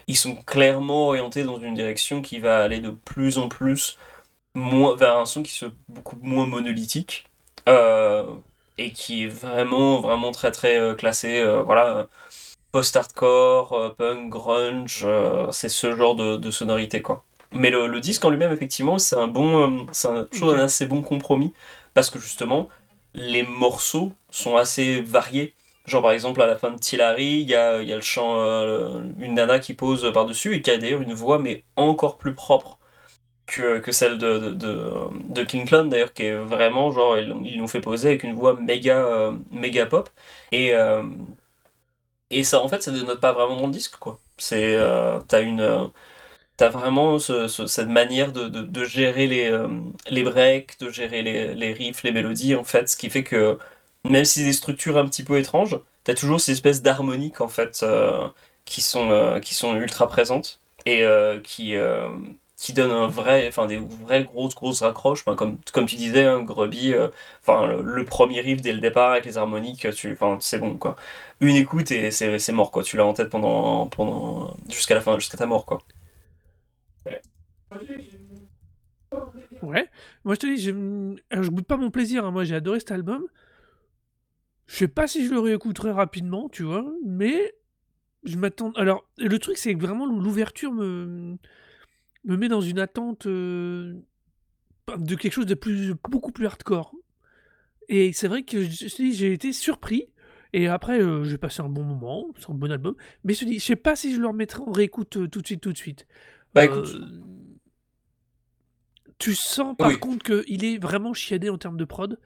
ils 0.07 0.17
sont 0.17 0.35
clairement 0.35 1.07
orientés 1.09 1.43
dans 1.43 1.59
une 1.59 1.75
direction 1.75 2.21
qui 2.21 2.39
va 2.39 2.63
aller 2.63 2.79
de 2.79 2.89
plus 2.89 3.37
en 3.37 3.47
plus 3.49 3.97
moins, 4.55 4.95
vers 4.95 5.17
un 5.17 5.25
son 5.25 5.43
qui 5.43 5.51
soit 5.53 5.71
beaucoup 5.87 6.17
moins 6.21 6.47
monolithique. 6.47 7.25
Euh, 7.67 8.25
et 8.79 8.91
qui 8.91 9.25
est 9.25 9.27
vraiment, 9.27 9.99
vraiment 10.01 10.31
très, 10.31 10.51
très 10.51 10.77
euh, 10.79 10.95
classé. 10.95 11.39
Euh, 11.39 11.61
voilà, 11.63 12.07
post-hardcore, 12.71 13.73
euh, 13.73 13.89
punk, 13.89 14.29
grunge, 14.29 15.05
c'est 15.51 15.69
ce 15.69 15.95
genre 15.95 16.15
de, 16.15 16.51
sonorité, 16.51 17.01
quoi. 17.01 17.23
Mais 17.51 17.71
le, 17.71 17.99
disque 17.99 18.23
en 18.25 18.29
lui-même, 18.29 18.53
effectivement, 18.53 18.99
c'est 18.99 19.15
un 19.15 19.27
bon, 19.27 19.87
c'est 19.91 20.07
un, 20.07 20.27
un 20.43 20.59
assez 20.59 20.85
bon 20.85 21.01
compromis 21.01 21.53
parce 21.93 22.09
que 22.09 22.19
justement, 22.19 22.69
les 23.13 23.43
morceaux 23.43 24.13
sont 24.29 24.55
assez 24.55 25.01
variés. 25.01 25.55
Genre 25.85 26.03
par 26.03 26.11
exemple 26.11 26.41
à 26.41 26.45
la 26.45 26.55
fin 26.57 26.71
de 26.71 26.77
Tillary, 26.77 27.41
il 27.41 27.49
y 27.49 27.55
a, 27.55 27.81
y 27.81 27.91
a, 27.91 27.95
le 27.95 28.01
chant, 28.01 28.35
une 29.19 29.33
nana 29.33 29.59
qui 29.59 29.73
pose 29.73 30.11
par-dessus 30.13 30.55
et 30.55 30.61
qui 30.61 30.69
a 30.69 30.77
d'ailleurs 30.77 31.01
une 31.01 31.13
voix 31.13 31.39
mais 31.39 31.63
encore 31.75 32.17
plus 32.17 32.35
propre 32.35 32.78
que, 33.49 33.91
celle 33.91 34.17
de, 34.17 34.51
de, 34.51 34.91
de, 35.29 35.43
King 35.43 35.65
Clone, 35.67 35.89
d'ailleurs, 35.89 36.13
qui 36.13 36.23
est 36.23 36.35
vraiment, 36.37 36.91
genre, 36.91 37.17
ils, 37.17 37.57
l'ont 37.57 37.67
fait 37.67 37.81
poser 37.81 38.09
avec 38.09 38.23
une 38.23 38.33
voix 38.35 38.55
méga, 38.59 38.97
euh, 38.97 39.33
méga 39.51 39.85
pop. 39.85 40.09
Et, 40.51 40.73
euh, 40.73 41.03
et 42.29 42.43
ça, 42.43 42.61
en 42.61 42.67
fait, 42.67 42.83
ça 42.83 42.91
dénote 42.91 43.19
pas 43.19 43.33
vraiment 43.33 43.57
dans 43.61 43.67
disque, 43.69 43.97
quoi. 43.97 44.19
C'est, 44.37 44.75
euh, 44.75 45.19
t'as 45.27 45.41
une, 45.41 45.91
t'as 46.57 46.69
vraiment 46.69 47.19
cette 47.19 47.89
manière 47.89 48.31
de, 48.33 48.47
de, 48.49 48.85
gérer 48.85 49.27
les, 49.27 49.51
les 50.09 50.23
breaks, 50.23 50.79
de 50.79 50.89
gérer 50.91 51.21
les, 51.23 51.55
les 51.55 51.73
riffs, 51.73 52.03
les 52.03 52.11
mélodies, 52.11 52.55
en 52.55 52.63
fait, 52.63 52.89
ce 52.89 52.97
qui 52.97 53.09
fait 53.09 53.23
que, 53.23 53.57
même 54.05 54.25
si 54.25 54.39
c'est 54.39 54.45
des 54.45 54.53
structures 54.53 54.97
un 54.97 55.07
petit 55.07 55.23
peu 55.23 55.37
étranges, 55.39 55.79
t'as 56.03 56.15
toujours 56.15 56.41
ces 56.41 56.53
espèces 56.53 56.81
d'harmoniques, 56.81 57.41
en 57.41 57.47
fait, 57.49 57.85
qui, 58.65 58.81
sont, 58.81 59.39
qui 59.41 59.55
sont 59.55 59.75
ultra 59.75 60.07
présentes 60.07 60.59
et 60.85 61.03
qui 61.43 61.75
qui 62.59 62.73
donne 62.73 62.91
un 62.91 63.07
vrai, 63.07 63.47
enfin 63.47 63.67
des 63.67 63.77
vraies 63.77 64.25
grosses 64.25 64.53
grosses 64.53 64.81
raccroches, 64.81 65.23
comme 65.23 65.57
comme 65.71 65.85
tu 65.85 65.95
disais, 65.95 66.25
hein, 66.25 66.45
euh, 66.49 67.09
enfin 67.41 67.67
le, 67.81 68.03
premier 68.03 68.41
riff 68.41 68.61
dès 68.61 68.73
le 68.73 68.81
départ 68.81 69.11
avec 69.13 69.25
les 69.25 69.37
harmoniques, 69.37 69.87
tu, 69.95 70.11
enfin 70.11 70.37
c'est 70.41 70.59
bon 70.59 70.77
quoi. 70.77 70.97
Une 71.39 71.55
écoute 71.55 71.89
et 71.91 72.11
c'est 72.11 72.51
mort 72.51 72.71
quoi. 72.71 72.83
Tu 72.83 72.97
l'as 72.97 73.05
en 73.05 73.13
tête 73.13 73.29
pendant 73.29 73.87
pendant 73.87 74.57
jusqu'à 74.69 74.93
la 74.93 74.99
fin, 75.01 75.17
jusqu'à 75.17 75.37
ta 75.37 75.45
mort 75.45 75.65
quoi. 75.65 75.79
Ouais. 79.61 79.89
Moi 80.25 80.35
je 80.35 80.39
te 80.39 80.45
dis, 80.45 80.61
je, 80.61 81.41
je 81.41 81.49
goûte 81.49 81.65
pas 81.65 81.77
mon 81.77 81.91
plaisir. 81.91 82.25
Hein. 82.25 82.31
Moi 82.31 82.43
j'ai 82.43 82.55
adoré 82.55 82.79
cet 82.79 82.91
album. 82.91 83.25
Je 84.67 84.75
sais 84.75 84.87
pas 84.89 85.07
si 85.07 85.25
je 85.25 85.31
le 85.31 85.39
réécouterai 85.39 85.91
rapidement, 85.91 86.49
tu 86.49 86.63
vois, 86.63 86.85
mais 87.05 87.55
je 88.25 88.37
m'attends. 88.37 88.71
Alors 88.73 89.05
le 89.17 89.39
truc 89.39 89.57
c'est 89.57 89.73
que 89.75 89.81
vraiment 89.81 90.05
l'ouverture 90.05 90.73
me 90.73 91.37
me 92.25 92.37
met 92.37 92.47
dans 92.47 92.61
une 92.61 92.79
attente, 92.79 93.27
de 93.27 93.95
quelque 94.87 95.33
chose 95.33 95.45
de 95.45 95.53
plus 95.53 95.93
beaucoup 96.09 96.31
plus 96.31 96.45
hardcore 96.45 96.93
et 97.87 98.11
c'est 98.13 98.27
vrai 98.27 98.43
que 98.43 98.63
j'ai 98.63 99.33
été 99.33 99.53
surpris 99.53 100.07
et 100.51 100.67
après, 100.67 100.99
j'ai 101.23 101.37
passé 101.37 101.61
un 101.61 101.69
bon 101.69 101.83
moment, 101.83 102.27
c'est 102.37 102.49
un 102.49 102.55
bon 102.55 102.71
album, 102.71 102.95
mais 103.23 103.33
je 103.33 103.45
dis 103.45 103.59
je 103.59 103.65
sais 103.65 103.75
pas 103.75 103.95
si 103.95 104.15
je 104.15 104.19
le 104.19 104.27
remettrai 104.27 104.61
en 104.61 104.71
réécoute, 104.71 105.29
tout 105.29 105.41
de 105.41 105.45
suite, 105.45 105.61
tout 105.61 105.71
de 105.71 105.77
suite. 105.77 106.07
Bah, 106.53 106.65
écoute 106.65 106.95
tu 109.19 109.35
sens 109.35 109.75
par 109.77 109.99
contre 109.99 110.23
qu'il 110.23 110.65
est 110.65 110.77
vraiment 110.77 111.13
chiadé 111.13 111.49
en 111.49 111.57
termes 111.57 111.77
de 111.77 111.85
prod. 111.85 112.17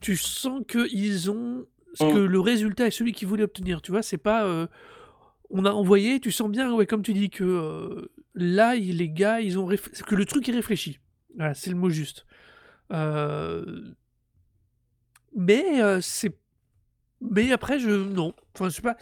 Tu 0.00 0.16
sens 0.16 0.62
qu'ils 0.68 1.30
ont 1.30 1.64
que 1.98 2.04
mmh. 2.04 2.26
le 2.26 2.40
résultat 2.40 2.86
est 2.86 2.90
celui 2.90 3.12
qu'ils 3.12 3.28
voulaient 3.28 3.44
obtenir, 3.44 3.80
tu 3.82 3.92
vois? 3.92 4.02
C'est 4.02 4.18
pas, 4.18 4.68
on 5.48 5.64
a 5.64 5.70
envoyé, 5.70 6.20
tu 6.20 6.32
sens 6.32 6.50
bien, 6.50 6.72
ouais, 6.72 6.86
comme 6.86 7.02
tu 7.02 7.12
dis 7.12 7.30
que, 7.30 8.10
là, 8.34 8.74
les 8.74 9.08
gars, 9.10 9.40
ils 9.40 9.58
ont 9.58 9.66
que 9.66 10.14
le 10.14 10.24
truc 10.24 10.48
est 10.48 10.52
réfléchi. 10.52 10.98
Voilà, 11.36 11.54
c'est 11.54 11.70
le 11.70 11.76
mot 11.76 11.90
juste. 11.90 12.26
Euh, 12.92 13.94
mais 15.36 15.80
euh, 15.82 16.00
c'est. 16.00 16.36
Mais 17.20 17.52
après, 17.52 17.78
je. 17.78 17.90
Non. 17.90 18.34
Enfin, 18.54 18.68
je 18.68 18.76
sais 18.76 18.82
pas. 18.82 18.96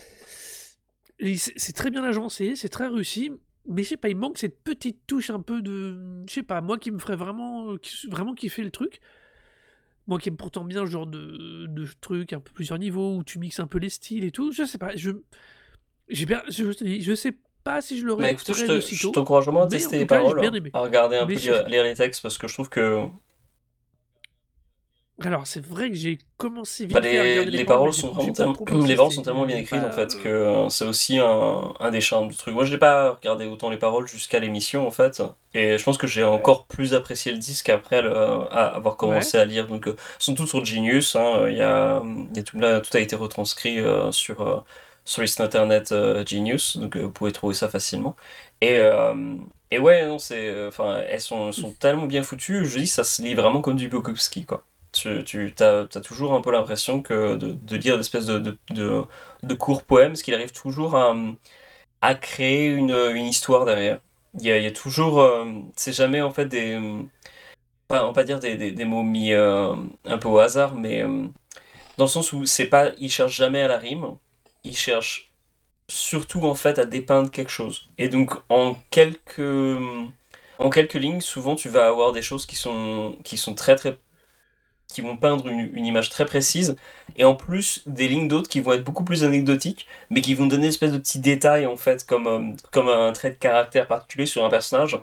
C'est 1.20 1.72
très 1.72 1.90
bien 1.90 2.04
agencé, 2.04 2.54
c'est 2.54 2.68
très 2.68 2.86
réussi. 2.86 3.32
Mais 3.66 3.82
je 3.82 3.90
sais 3.90 3.96
pas, 3.96 4.08
il 4.08 4.16
manque 4.16 4.38
cette 4.38 4.62
petite 4.62 5.06
touche 5.06 5.30
un 5.30 5.40
peu 5.40 5.62
de. 5.62 6.24
Je 6.26 6.32
sais 6.32 6.42
pas, 6.42 6.60
moi 6.60 6.78
qui 6.78 6.90
me 6.90 6.98
ferait 6.98 7.16
vraiment, 7.16 7.76
vraiment 8.08 8.34
kiffer 8.34 8.62
le 8.62 8.70
truc. 8.70 9.00
Moi 10.06 10.18
qui 10.18 10.30
aime 10.30 10.38
pourtant 10.38 10.64
bien 10.64 10.86
ce 10.86 10.90
genre 10.90 11.06
de, 11.06 11.66
de 11.66 11.86
truc 12.00 12.32
un 12.32 12.40
peu 12.40 12.50
plusieurs 12.52 12.78
niveaux 12.78 13.16
où 13.16 13.24
tu 13.24 13.38
mixes 13.38 13.60
un 13.60 13.66
peu 13.66 13.78
les 13.78 13.90
styles 13.90 14.24
et 14.24 14.30
tout. 14.30 14.52
Je 14.52 14.64
sais 14.64 14.78
pas, 14.78 14.96
je. 14.96 15.10
J'ai 16.08 16.24
bien. 16.24 16.42
Je, 16.48 16.72
je 16.72 17.14
sais 17.14 17.36
si 17.80 17.98
je 17.98 18.06
l'aurais 18.06 18.22
bah, 18.22 18.30
écoute, 18.30 18.52
je 18.54 19.08
t'encourage 19.10 19.44
vraiment 19.44 19.62
à 19.62 19.66
tester 19.66 19.98
les 19.98 20.06
paroles, 20.06 20.40
à 20.72 20.80
regarder 20.80 21.16
un 21.16 21.26
peu, 21.26 21.32
lire, 21.34 21.64
les 21.66 21.94
textes, 21.94 22.22
parce 22.22 22.38
que 22.38 22.48
je 22.48 22.54
trouve 22.54 22.68
que. 22.68 23.04
Alors, 25.24 25.48
c'est 25.48 25.64
vrai 25.66 25.90
que 25.90 25.96
j'ai 25.96 26.18
commencé 26.36 26.84
vite 26.86 26.94
bah, 26.94 27.00
les, 27.00 27.18
à 27.18 27.22
regarder 27.22 27.50
les, 27.50 27.58
les 27.58 27.64
paroles. 27.64 27.92
sont 27.92 28.12
vraiment 28.12 28.32
tellement, 28.32 28.54
les 28.86 28.94
paroles 28.94 29.12
sont 29.12 29.22
tellement 29.22 29.46
bien 29.46 29.56
écrites, 29.56 29.82
en 29.82 29.90
fait, 29.90 30.16
que 30.22 30.28
euh, 30.28 30.68
c'est 30.68 30.84
aussi 30.84 31.18
un, 31.18 31.74
un, 31.80 31.90
des 31.90 32.00
charmes 32.00 32.28
du 32.28 32.36
truc. 32.36 32.54
Moi, 32.54 32.64
je 32.64 32.70
n'ai 32.70 32.78
pas 32.78 33.10
regardé 33.10 33.46
autant 33.46 33.68
les 33.68 33.78
paroles 33.78 34.06
jusqu'à 34.06 34.38
l'émission, 34.38 34.86
en 34.86 34.92
fait, 34.92 35.20
et 35.54 35.76
je 35.76 35.82
pense 35.82 35.98
que 35.98 36.06
j'ai 36.06 36.22
encore 36.22 36.66
plus 36.66 36.94
apprécié 36.94 37.32
le 37.32 37.38
disque 37.38 37.68
après 37.68 37.98
avoir 37.98 38.96
commencé 38.96 39.36
à 39.38 39.44
lire. 39.44 39.66
Donc, 39.66 39.88
euh, 39.88 39.96
ils 40.20 40.24
sont 40.24 40.34
tous 40.36 40.46
sur 40.46 40.64
Genius, 40.64 41.16
hein. 41.16 41.48
il 41.48 41.56
y 41.56 41.62
a, 41.62 42.00
y 42.34 42.38
a 42.38 42.42
tout, 42.44 42.60
là, 42.60 42.80
tout 42.80 42.96
a 42.96 43.00
été 43.00 43.16
retranscrit 43.16 43.80
euh, 43.80 44.12
sur 44.12 44.64
sur 45.08 45.22
le 45.22 45.26
site 45.26 45.40
internet 45.40 45.92
euh, 45.92 46.24
Genius, 46.26 46.76
donc 46.76 46.96
euh, 46.96 47.02
vous 47.04 47.10
pouvez 47.10 47.32
trouver 47.32 47.54
ça 47.54 47.68
facilement. 47.70 48.14
Et, 48.60 48.78
euh, 48.78 49.36
et 49.70 49.78
ouais, 49.78 50.06
non, 50.06 50.18
c'est, 50.18 50.66
enfin, 50.66 50.98
elles 51.08 51.22
sont, 51.22 51.50
sont 51.52 51.72
tellement 51.72 52.06
bien 52.06 52.22
foutues, 52.22 52.66
je 52.66 52.78
dis, 52.78 52.86
ça 52.86 53.04
se 53.04 53.22
lit 53.22 53.34
vraiment 53.34 53.62
comme 53.62 53.76
du 53.76 53.88
Bukowski, 53.88 54.44
quoi. 54.44 54.64
Tu, 54.92 55.24
tu 55.24 55.54
as, 55.60 55.86
toujours 56.02 56.34
un 56.34 56.40
peu 56.42 56.50
l'impression 56.52 57.02
que 57.02 57.36
de, 57.36 57.52
de 57.52 57.76
lire 57.76 57.94
une 57.94 58.00
espèce 58.00 58.26
de, 58.26 58.38
de, 58.38 58.58
de, 58.70 59.04
de 59.44 59.54
court 59.54 59.84
poème, 59.84 60.12
parce 60.12 60.22
qu'il 60.22 60.34
arrive 60.34 60.52
toujours 60.52 60.96
à, 60.96 61.16
à 62.02 62.14
créer 62.14 62.66
une, 62.68 62.90
une 63.14 63.26
histoire 63.26 63.64
derrière. 63.64 64.00
Il 64.34 64.42
y 64.46 64.52
a, 64.52 64.58
y 64.58 64.66
a 64.66 64.70
toujours. 64.72 65.26
c'est 65.76 65.92
jamais 65.92 66.22
en 66.22 66.32
fait 66.32 66.46
des. 66.46 66.76
on 66.76 67.08
va 67.90 68.12
pas 68.12 68.24
dire 68.24 68.40
des, 68.40 68.56
des, 68.56 68.72
des 68.72 68.84
mots 68.84 69.02
mis 69.02 69.32
un 69.32 70.18
peu 70.20 70.28
au 70.28 70.38
hasard, 70.38 70.74
mais 70.74 71.02
dans 71.98 72.04
le 72.04 72.08
sens 72.08 72.32
où 72.32 72.46
c'est 72.46 72.66
pas. 72.66 72.90
Il 72.98 73.10
cherche 73.10 73.34
jamais 73.36 73.62
à 73.62 73.68
la 73.68 73.78
rime, 73.78 74.16
il 74.64 74.76
cherche 74.76 75.32
surtout 75.88 76.44
en 76.46 76.54
fait 76.54 76.78
à 76.78 76.86
dépeindre 76.86 77.30
quelque 77.30 77.50
chose. 77.50 77.88
Et 77.98 78.08
donc 78.08 78.32
en 78.50 78.76
quelques. 78.90 79.40
En 80.58 80.70
quelques 80.70 80.94
lignes, 80.94 81.20
souvent 81.20 81.54
tu 81.56 81.68
vas 81.68 81.86
avoir 81.88 82.12
des 82.12 82.22
choses 82.22 82.46
qui 82.46 82.56
sont, 82.56 83.16
qui 83.24 83.36
sont 83.38 83.54
très 83.54 83.76
très 83.76 83.98
qui 84.92 85.02
vont 85.02 85.16
peindre 85.18 85.48
une, 85.48 85.70
une 85.76 85.86
image 85.86 86.08
très 86.10 86.24
précise, 86.24 86.76
et 87.16 87.24
en 87.24 87.34
plus 87.34 87.82
des 87.86 88.08
lignes 88.08 88.26
d'autres 88.28 88.48
qui 88.48 88.60
vont 88.60 88.72
être 88.72 88.84
beaucoup 88.84 89.04
plus 89.04 89.22
anecdotiques, 89.24 89.86
mais 90.10 90.22
qui 90.22 90.34
vont 90.34 90.46
donner 90.46 90.64
une 90.64 90.68
espèce 90.70 90.92
de 90.92 90.98
petits 90.98 91.20
détails 91.20 91.66
en 91.66 91.76
fait, 91.76 92.06
comme, 92.06 92.26
euh, 92.26 92.52
comme 92.72 92.88
un 92.88 93.12
trait 93.12 93.30
de 93.32 93.36
caractère 93.36 93.86
particulier 93.86 94.26
sur 94.26 94.44
un 94.44 94.50
personnage, 94.50 94.98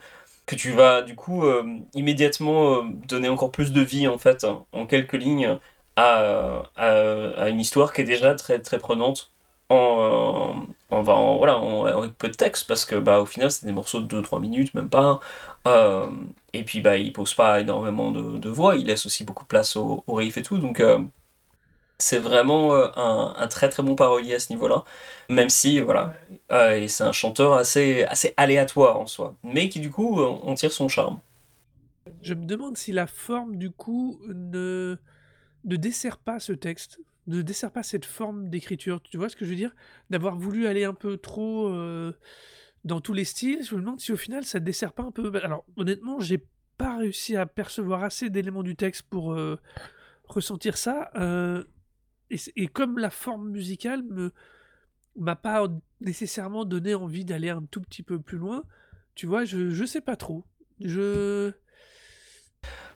que 0.48 0.56
tu 0.56 0.72
vas 0.72 1.02
du 1.04 1.16
coup 1.16 1.46
euh, 1.46 1.64
immédiatement 1.94 2.78
euh, 2.80 2.84
donner 3.08 3.30
encore 3.30 3.52
plus 3.52 3.72
de 3.74 3.82
vie 3.82 4.08
en 4.08 4.18
fait, 4.18 4.46
en 4.72 4.88
quelques 4.88 5.14
lignes, 5.14 5.60
à, 5.96 6.64
à, 6.76 6.90
à 7.38 7.50
une 7.50 7.60
histoire 7.60 7.94
qui 7.94 8.02
est 8.02 8.04
déjà 8.06 8.36
très 8.36 8.60
très 8.62 8.80
prenante. 8.80 9.32
En, 9.70 10.68
en, 10.92 11.08
en- 11.08 11.38
voilà, 11.38 11.58
en, 11.58 11.88
en 12.06 12.10
peu 12.10 12.30
de 12.30 12.34
texte, 12.36 12.68
parce 12.68 12.86
que 12.86 12.96
bah, 12.96 13.20
au 13.22 13.26
final, 13.26 13.52
c'est 13.52 13.66
des 13.66 13.72
morceaux 13.72 14.00
de 14.02 14.06
deux 14.08 14.22
trois 14.22 14.40
minutes, 14.40 14.74
même 14.76 14.90
pas. 14.90 15.20
Euh, 15.68 16.10
et 16.54 16.64
puis, 16.64 16.82
bah, 16.82 16.98
il 16.98 17.12
pose 17.14 17.34
pas 17.34 17.62
énormément 17.62 18.12
de, 18.12 18.50
voix, 18.50 18.76
il 18.76 18.86
laisse 18.86 19.06
aussi 19.08 19.24
beaucoup 19.26 19.44
de 19.44 19.48
place 19.48 19.76
au, 19.76 20.04
au 20.08 20.14
riff 20.16 20.38
et 20.38 20.44
tout. 20.44 20.60
Donc, 20.60 20.80
euh, 20.82 21.00
c'est 21.98 22.20
vraiment 22.20 22.74
euh, 22.76 22.88
un, 22.98 23.48
très 23.48 23.70
très 23.70 23.84
bon 23.84 23.96
parolier 23.96 24.36
à 24.36 24.40
ce 24.40 24.52
niveau-là. 24.54 24.84
Même 25.30 25.50
si, 25.50 25.80
voilà, 25.80 26.14
euh, 26.52 26.74
et 26.82 26.88
c'est 26.88 27.04
un 27.04 27.12
chanteur 27.14 27.54
assez, 27.54 28.04
assez 28.06 28.34
aléatoire 28.38 29.00
en 29.00 29.08
soi, 29.08 29.36
mais 29.44 29.70
qui 29.70 29.80
du 29.80 29.92
coup, 29.92 30.20
euh, 30.22 30.38
on 30.44 30.56
tire 30.56 30.72
son 30.74 30.90
charme. 30.90 31.20
Je 32.22 32.34
me 32.34 32.46
demande 32.46 32.78
si 32.78 32.92
la 32.92 33.08
forme, 33.08 33.58
du 33.58 33.72
coup, 33.72 34.20
ne, 34.28 34.98
ne 35.66 35.76
dessert 35.78 36.18
pas 36.20 36.40
ce 36.40 36.54
texte, 36.54 37.00
ne 37.28 37.42
dessert 37.42 37.72
pas 37.72 37.84
cette 37.84 38.06
forme 38.06 38.50
d'écriture. 38.50 39.02
Tu 39.02 39.18
vois 39.18 39.30
ce 39.30 39.36
que 39.36 39.46
je 39.46 39.52
veux 39.52 39.56
dire? 39.56 39.76
D'avoir 40.10 40.38
voulu 40.38 40.68
aller 40.68 40.84
un 40.84 40.94
peu 40.94 41.18
trop 41.18 41.68
euh, 41.70 42.14
dans 42.84 43.02
tous 43.02 43.14
les 43.14 43.26
styles, 43.26 43.64
je 43.64 43.76
me 43.76 43.82
demande 43.82 44.00
si 44.00 44.12
au 44.12 44.18
final 44.18 44.46
ça 44.46 44.60
ne 44.60 44.66
dessert 44.66 44.94
pas 44.94 45.04
un 45.04 45.12
peu. 45.12 45.30
Bah, 45.30 45.42
Alors, 45.44 45.66
honnêtement, 45.76 46.20
j'ai 46.20 46.44
pas 46.78 46.98
réussi 46.98 47.36
à 47.36 47.46
percevoir 47.46 48.04
assez 48.04 48.30
d'éléments 48.30 48.64
du 48.64 48.76
texte 48.76 49.04
pour 49.04 49.34
euh, 49.34 49.60
ressentir 50.28 50.78
ça. 50.78 51.12
euh, 51.16 51.64
et, 52.30 52.68
comme 52.68 52.98
la 52.98 53.12
forme 53.12 53.50
musicale 53.50 54.04
me 54.04 54.32
m'a 55.16 55.36
pas 55.36 55.68
nécessairement 56.02 56.66
donné 56.66 56.94
envie 56.94 57.24
d'aller 57.24 57.50
un 57.50 57.64
tout 57.64 57.80
petit 57.80 58.04
peu 58.04 58.20
plus 58.20 58.38
loin, 58.38 58.64
tu 59.14 59.28
vois, 59.28 59.46
je, 59.46 59.70
je 59.70 59.86
sais 59.86 60.02
pas 60.02 60.18
trop. 60.18 60.44
Je. 60.82 61.54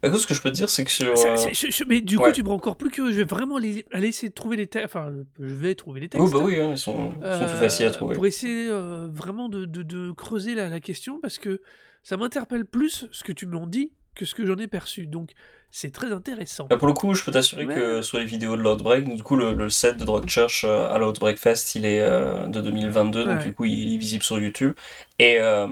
Bah, 0.01 0.07
écoute, 0.07 0.21
ce 0.21 0.27
que 0.27 0.33
je 0.33 0.41
peux 0.41 0.49
te 0.49 0.55
dire, 0.55 0.69
c'est 0.69 0.85
que 0.85 0.91
sur. 0.91 1.17
Ça- 1.17 1.33
euh, 1.33 1.37
c'est- 1.37 1.53
je- 1.53 1.71
je- 1.71 1.83
mais 1.83 1.99
du 1.99 2.17
coup, 2.17 2.23
Ouais. 2.23 2.31
tu 2.31 2.41
me 2.41 2.47
rends 2.49 2.55
encore 2.55 2.77
plus 2.77 2.89
que 2.89 3.11
je 3.11 3.17
vais 3.17 3.23
vraiment 3.25 3.57
aller, 3.57 3.85
aller 3.91 4.07
essayer 4.07 4.29
de 4.29 4.33
trouver 4.33 4.55
les 4.55 4.67
textes. 4.67 4.85
Enfin, 4.95 5.11
je 5.39 5.53
vais 5.53 5.75
trouver 5.75 5.99
les 5.99 6.05
Oui, 6.05 6.09
textes 6.09 6.33
bah 6.33 6.39
oui, 6.41 6.59
hein, 6.59 6.69
ils 6.71 6.77
sont, 6.77 7.11
ils 7.11 7.13
sont 7.15 7.19
tout 7.19 7.25
euh, 7.25 7.59
faciles 7.59 7.85
à 7.87 7.91
trouver. 7.91 8.15
pour 8.15 8.25
essayer 8.25 8.69
euh, 8.69 9.07
vraiment 9.11 9.49
de, 9.49 9.65
de- 9.65 9.83
de 9.83 10.11
creuser 10.11 10.55
la, 10.55 10.69
la 10.69 10.79
question 10.79 11.19
parce 11.21 11.37
que 11.37 11.61
ça 12.01 12.15
m'interpelle 12.15 12.63
plus 12.65 13.07
ce 13.11 13.23
que 13.25 13.33
tu 13.33 13.45
m'en 13.45 13.67
dis 13.67 13.91
que 14.15 14.23
ce 14.25 14.35
que 14.35 14.45
j'en 14.45 14.57
ai 14.57 14.67
perçu. 14.67 15.05
Donc, 15.05 15.31
c'est 15.71 15.91
très 15.91 16.11
intéressant. 16.11 16.65
Bah, 16.69 16.77
pour 16.77 16.87
le 16.87 16.93
coup, 16.93 17.13
je 17.13 17.23
peux 17.23 17.31
t'assurer 17.31 17.67
que 17.67 18.01
sur 18.01 18.17
les 18.19 18.25
vidéos 18.25 18.55
de 18.57 18.61
Loudbreak, 18.61 19.13
du 19.15 19.21
coup, 19.21 19.35
le, 19.35 19.53
le 19.53 19.69
set 19.69 19.97
de 19.97 20.03
Drug 20.05 20.27
Church 20.27 20.63
euh, 20.63 20.89
à 20.91 20.97
Loudbreak 20.97 21.37
Fest, 21.37 21.75
il 21.75 21.85
est 21.85 22.01
euh, 22.01 22.47
de 22.47 22.59
2022, 22.61 23.25
donc 23.25 23.39
du 23.39 23.47
ouais, 23.47 23.53
coup, 23.53 23.65
il 23.65 23.93
est 23.93 23.97
visible 23.97 24.23
sur 24.23 24.39
YouTube. 24.39 24.73
Et, 25.19 25.37
euh, 25.39 25.67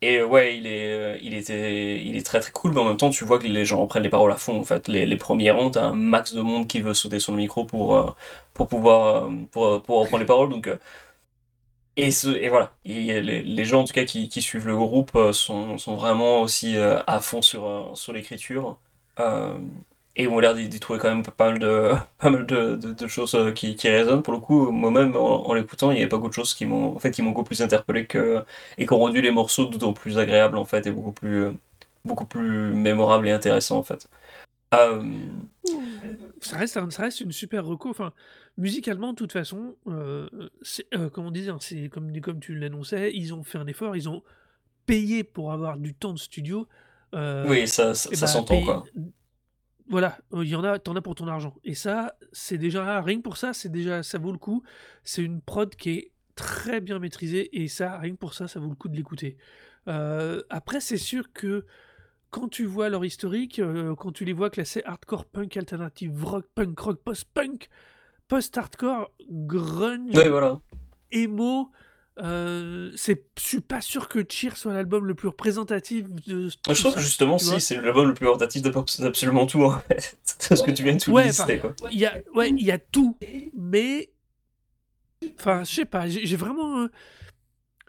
et 0.00 0.22
ouais, 0.22 0.56
il 0.58 0.66
est, 0.66 0.92
euh, 0.92 1.18
il 1.22 1.34
était, 1.34 2.02
il 2.04 2.16
est 2.16 2.24
très 2.24 2.40
très 2.40 2.52
cool, 2.52 2.72
mais 2.72 2.80
en 2.80 2.84
même 2.84 2.96
temps, 2.96 3.10
tu 3.10 3.24
vois 3.24 3.38
que 3.38 3.46
les 3.46 3.64
gens 3.64 3.80
reprennent 3.80 4.04
les 4.04 4.08
paroles 4.08 4.30
à 4.32 4.36
fond. 4.36 4.58
En 4.60 4.64
fait, 4.64 4.86
les, 4.88 5.06
les 5.06 5.16
premiers 5.16 5.50
ronds, 5.50 5.70
t'as 5.70 5.84
un 5.86 5.94
max 5.94 6.34
de 6.34 6.40
monde 6.40 6.68
qui 6.68 6.80
veut 6.80 6.94
sauter 6.94 7.18
sur 7.20 7.32
le 7.32 7.38
micro 7.38 7.64
pour, 7.64 7.96
euh, 7.96 8.10
pour 8.54 8.68
pouvoir, 8.68 9.26
euh, 9.26 9.30
pour, 9.50 9.82
pour 9.82 10.00
reprendre 10.00 10.20
les 10.20 10.26
paroles. 10.26 10.50
Donc, 10.50 10.68
euh, 10.68 10.78
et, 11.96 12.10
ce, 12.12 12.28
et 12.28 12.48
voilà, 12.48 12.72
Et 12.84 13.20
les, 13.20 13.42
les 13.42 13.64
gens 13.64 13.80
en 13.82 13.84
tout 13.84 13.92
cas 13.92 14.04
qui, 14.04 14.30
suivent 14.42 14.66
le 14.66 14.76
groupe 14.76 15.10
euh, 15.16 15.32
sont, 15.32 15.78
sont 15.78 15.96
vraiment 15.96 16.42
aussi 16.42 16.76
euh, 16.76 17.00
à 17.06 17.20
fond 17.20 17.42
sur, 17.42 17.66
euh, 17.66 17.94
sur 17.94 18.12
l'écriture. 18.12 18.78
Euh, 19.18 19.58
et 20.18 20.28
ont 20.28 20.40
l'air 20.40 20.54
d'y 20.54 20.80
trouver 20.80 20.98
quand 21.00 21.08
même 21.08 21.22
pas 21.24 21.50
mal 21.50 21.58
de, 21.60 21.92
pas 22.18 22.30
mal 22.30 22.46
de, 22.46 22.76
de, 22.76 22.92
de 22.92 23.08
choses 23.08 23.34
euh, 23.36 23.52
qui, 23.52 23.76
qui 23.76 23.88
résonnent. 23.88 24.22
Pour 24.22 24.34
le 24.34 24.40
coup, 24.40 24.70
moi-même, 24.72 25.16
en, 25.16 25.48
en 25.48 25.54
l'écoutant, 25.54 25.90
il 25.92 25.96
y 25.98 26.00
avait 26.00 26.08
pas 26.08 26.16
beaucoup 26.18 26.28
de 26.30 26.34
choses 26.34 26.54
qui 26.54 26.66
m'ont 26.66 26.96
en 26.96 26.98
fait, 27.00 27.10
qui 27.12 27.22
m'ont 27.22 27.30
beaucoup 27.30 27.44
plus 27.44 27.62
interpellé 27.62 28.06
que, 28.06 28.44
et 28.78 28.86
qui 28.86 28.92
ont 28.92 28.98
rendu 28.98 29.22
les 29.22 29.30
morceaux 29.32 29.66
d'autant 29.66 29.92
plus 29.94 30.18
agréables 30.18 30.58
en 30.58 30.64
fait, 30.66 30.86
et 30.86 30.92
beaucoup 30.92 31.12
plus, 31.12 31.48
beaucoup 32.04 32.26
plus 32.26 32.72
mémorables 32.74 33.28
et 33.28 33.32
intéressants 33.32 33.78
en 33.78 33.82
fait. 33.84 34.08
Euh, 34.74 35.02
ça 36.40 36.56
reste, 36.56 36.76
un- 36.76 36.90
ça 36.90 37.02
reste 37.02 37.20
une 37.20 37.32
super 37.32 37.64
reco. 37.64 37.90
Enfin, 37.90 38.12
musicalement, 38.56 39.12
de 39.12 39.16
toute 39.16 39.32
façon, 39.32 39.76
euh, 39.86 40.28
euh, 40.94 41.30
dire, 41.30 41.58
c'est 41.60 41.88
comme, 41.88 42.18
comme 42.20 42.40
tu 42.40 42.54
l'annonçais, 42.54 43.12
ils 43.14 43.34
ont 43.34 43.42
fait 43.44 43.58
un 43.58 43.66
effort, 43.66 43.96
ils 43.96 44.08
ont 44.08 44.22
payé 44.86 45.24
pour 45.24 45.52
avoir 45.52 45.76
du 45.78 45.94
temps 45.94 46.12
de 46.14 46.18
studio. 46.18 46.68
Euh, 47.14 47.50
oui, 47.50 47.68
ça, 47.68 47.94
ça, 47.94 48.10
bah, 48.16 48.26
s'entend 48.26 48.56
payer, 48.56 48.64
quoi. 48.64 48.84
Voilà, 49.88 50.18
heu, 50.34 50.44
il 50.44 50.50
y 50.50 50.54
en 50.54 50.64
a 50.64 50.78
t'en 50.78 50.94
as 50.96 51.00
pour 51.00 51.14
ton 51.14 51.28
argent 51.28 51.54
et 51.64 51.74
ça, 51.74 52.14
c'est 52.32 52.58
déjà 52.58 53.00
rien 53.00 53.16
que 53.18 53.22
pour 53.22 53.38
ça, 53.38 53.52
c'est 53.54 53.70
déjà 53.70 54.02
ça 54.02 54.18
vaut 54.18 54.32
le 54.32 54.38
coup. 54.38 54.62
C'est 55.02 55.22
une 55.22 55.40
prod 55.40 55.74
qui 55.74 55.90
est 55.90 56.12
très 56.34 56.80
bien 56.80 56.98
maîtrisée 56.98 57.62
et 57.62 57.68
ça, 57.68 57.98
rien 57.98 58.12
que 58.12 58.18
pour 58.18 58.34
ça, 58.34 58.48
ça 58.48 58.60
vaut 58.60 58.68
le 58.68 58.74
coup 58.74 58.88
de 58.88 58.96
l'écouter. 58.96 59.38
Heu, 59.88 60.44
après, 60.50 60.80
c'est 60.80 60.98
sûr 60.98 61.32
que 61.32 61.64
quand 62.30 62.48
tu 62.48 62.66
vois 62.66 62.90
leur 62.90 63.04
historique, 63.04 63.58
heu, 63.58 63.94
quand 63.96 64.12
tu 64.12 64.24
les 64.24 64.34
vois 64.34 64.50
classés 64.50 64.82
hardcore, 64.84 65.24
punk, 65.24 65.56
alternative 65.56 66.24
rock, 66.24 66.46
punk 66.54 66.78
rock, 66.78 67.02
post-punk, 67.02 67.68
post-hardcore, 68.28 69.10
grunge, 69.30 70.28
voilà. 70.28 70.60
emo, 71.10 71.70
heu, 72.22 72.92
c'est 72.96 73.24
je 73.38 73.42
suis 73.42 73.60
pas 73.60 73.80
sûr 73.80 74.08
que 74.08 74.24
Cheer 74.28 74.56
soit 74.56 74.72
l'album 74.74 75.06
le 75.06 75.14
plus 75.14 75.28
représentatif 75.28 76.06
de 76.26 76.48
Je 76.48 76.56
trouve 76.82 76.94
que 76.94 77.00
justement, 77.00 77.38
si, 77.38 77.60
c'est 77.60 77.76
l'album 77.80 78.08
le 78.08 78.14
plus 78.14 78.26
représentatif 78.26 78.62
de- 78.62 79.02
d'absolument 79.02 79.46
tout 79.46 79.62
en 79.64 79.78
fait. 79.80 80.18
C'est 80.24 80.56
ce 80.56 80.62
que 80.62 80.70
tu 80.70 80.82
viens 80.82 80.94
de 80.94 81.00
tout 81.00 81.12
Ouais, 81.12 81.24
lister 81.26 81.58
quoi. 81.58 81.74
il 81.90 81.98
y 81.98 82.06
a 82.06 82.18
ouais, 82.34 82.50
il 82.50 82.64
y 82.64 82.70
a 82.70 82.78
tout, 82.78 83.16
mais 83.56 84.10
enfin, 85.38 85.64
je 85.64 85.72
sais 85.74 85.84
pas, 85.84 86.08
j'ai 86.08 86.36
vraiment, 86.36 86.82
heu, 86.84 86.90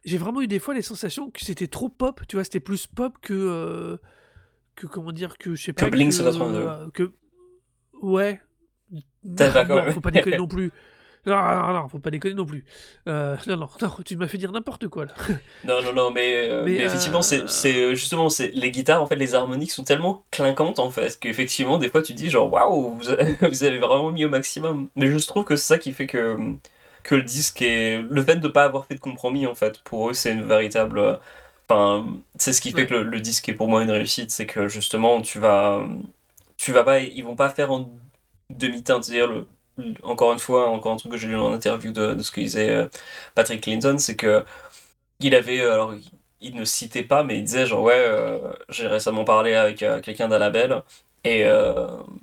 j'ai 0.05 0.17
vraiment 0.17 0.41
eu 0.41 0.47
des 0.47 0.59
fois 0.59 0.73
les 0.73 0.81
sensations 0.81 1.29
que 1.29 1.41
c'était 1.43 1.67
trop 1.67 1.89
pop, 1.89 2.21
tu 2.27 2.35
vois? 2.35 2.43
C'était 2.43 2.59
plus 2.59 2.87
pop 2.87 3.17
que, 3.21 3.33
heu, 3.33 3.99
que 4.75 4.87
comment 4.87 5.11
dire? 5.11 5.37
Que 5.37 5.55
je 5.55 5.63
sais 5.63 5.73
Que 5.73 5.81
pas, 5.81 5.89
que, 5.89 5.95
Blink 5.95 6.13
182. 6.13 6.59
heu, 6.61 6.91
que 6.93 7.11
ouais, 8.01 8.41
T'es 9.37 9.51
d'accord 9.51 9.85
non, 9.85 9.91
faut 9.93 10.01
pas 10.01 10.11
déconner 10.11 10.37
non 10.37 10.47
plus. 10.47 10.71
Non, 11.25 11.35
non, 11.35 11.73
non, 11.73 11.89
faut 11.89 11.99
pas 11.99 12.11
déconner 12.11 12.33
non 12.35 12.45
plus. 12.45 12.65
Heu, 13.07 13.35
non, 13.47 13.57
non, 13.57 13.69
non, 13.81 13.89
tu 14.05 14.15
m'as 14.17 14.27
fait 14.27 14.37
dire 14.37 14.51
n'importe 14.51 14.87
quoi 14.87 15.05
là. 15.05 15.13
Non, 15.61 15.81
non, 15.83 15.91
non, 15.91 16.11
mais, 16.11 16.47
euh, 16.49 16.69
Mais 16.69 16.77
mais 16.77 16.83
effectivement, 16.85 17.21
c'est, 17.21 17.43
heu, 17.43 17.47
c'est 17.49 17.75
euh, 17.75 17.93
justement, 17.93 18.29
c'est 18.29 18.47
les 18.51 18.71
guitares, 18.71 19.01
en 19.03 19.07
fait, 19.07 19.17
les 19.17 19.35
harmoniques 19.35 19.71
sont 19.71 19.83
tellement 19.83 20.25
clinquantes, 20.31 20.79
en 20.79 20.89
fait, 20.89 21.19
qu'effectivement, 21.19 21.77
des 21.77 21.89
fois, 21.89 22.01
tu 22.01 22.13
te 22.13 22.17
dis, 22.17 22.29
genre, 22.29 22.49
waouh, 22.51 22.95
vous 22.95 23.09
avez, 23.09 23.33
vous 23.49 23.63
avez 23.65 23.77
vraiment 23.79 24.09
mis 24.11 24.23
au 24.23 24.29
maximum. 24.29 24.89
Mais 24.95 25.07
je 25.07 25.27
trouve 25.27 25.43
que 25.43 25.57
c'est 25.57 25.67
ça 25.67 25.77
qui 25.77 25.91
fait 25.91 26.07
que, 26.07 26.37
que 27.03 27.15
le 27.15 27.23
disque 27.23 27.61
est. 27.61 28.01
Le 28.01 28.23
fait 28.23 28.37
de 28.37 28.47
pas 28.47 28.63
avoir 28.63 28.85
fait 28.85 28.95
de 28.95 29.01
compromis, 29.01 29.45
en 29.47 29.55
fait, 29.55 29.81
pour 29.83 30.09
eux, 30.09 30.13
c'est 30.13 30.31
une 30.31 30.43
véritable. 30.45 30.99
euh, 30.99 31.17
Enfin, 31.69 32.07
c'est 32.37 32.53
ce 32.53 32.61
qui 32.61 32.71
fait 32.71 32.85
ouais, 32.85 32.87
que 32.87 32.93
le, 32.95 33.03
le 33.03 33.19
disque 33.19 33.47
est 33.49 33.53
pour 33.53 33.67
moi 33.67 33.83
une 33.83 33.91
réussite, 33.91 34.31
c'est 34.31 34.45
que 34.47 34.67
justement, 34.69 35.21
tu 35.21 35.39
vas. 35.39 35.85
Tu 36.57 36.71
vas 36.71 36.83
pas. 36.83 36.99
Ils 37.01 37.23
vont 37.23 37.35
pas 37.35 37.49
faire 37.49 37.71
en 37.71 37.89
demi-teinte, 38.49 39.03
c'est-à-dire, 39.03 39.27
le- 39.31 39.47
encore 40.03 40.33
une 40.33 40.39
fois, 40.39 40.69
encore 40.69 40.93
un 40.93 40.97
truc 40.97 41.11
que 41.13 41.17
j'ai 41.17 41.27
lu 41.27 41.35
en 41.37 41.53
interview 41.53 41.91
de, 41.91 42.21
ce 42.21 42.31
que 42.31 42.41
disait 42.41 42.69
euh, 42.69 42.87
Patrick 43.35 43.61
Clinton, 43.61 43.97
c'est 43.99 44.15
que. 44.15 44.43
Il 45.21 45.35
avait, 45.35 45.61
euh, 45.61 45.73
alors, 45.73 45.93
il 46.41 46.55
ne 46.55 46.65
citait 46.65 47.03
pas, 47.03 47.23
mais 47.23 47.37
il 47.39 47.43
disait 47.43 47.65
genre, 47.65 47.83
ouais, 47.83 47.93
euh, 47.95 48.39
j'ai 48.69 48.87
récemment 48.87 49.25
parlé 49.25 49.53
avec 49.55 49.77
quelqu'un 50.03 50.27
d'un 50.29 50.39
label, 50.39 50.83
et 51.25 51.43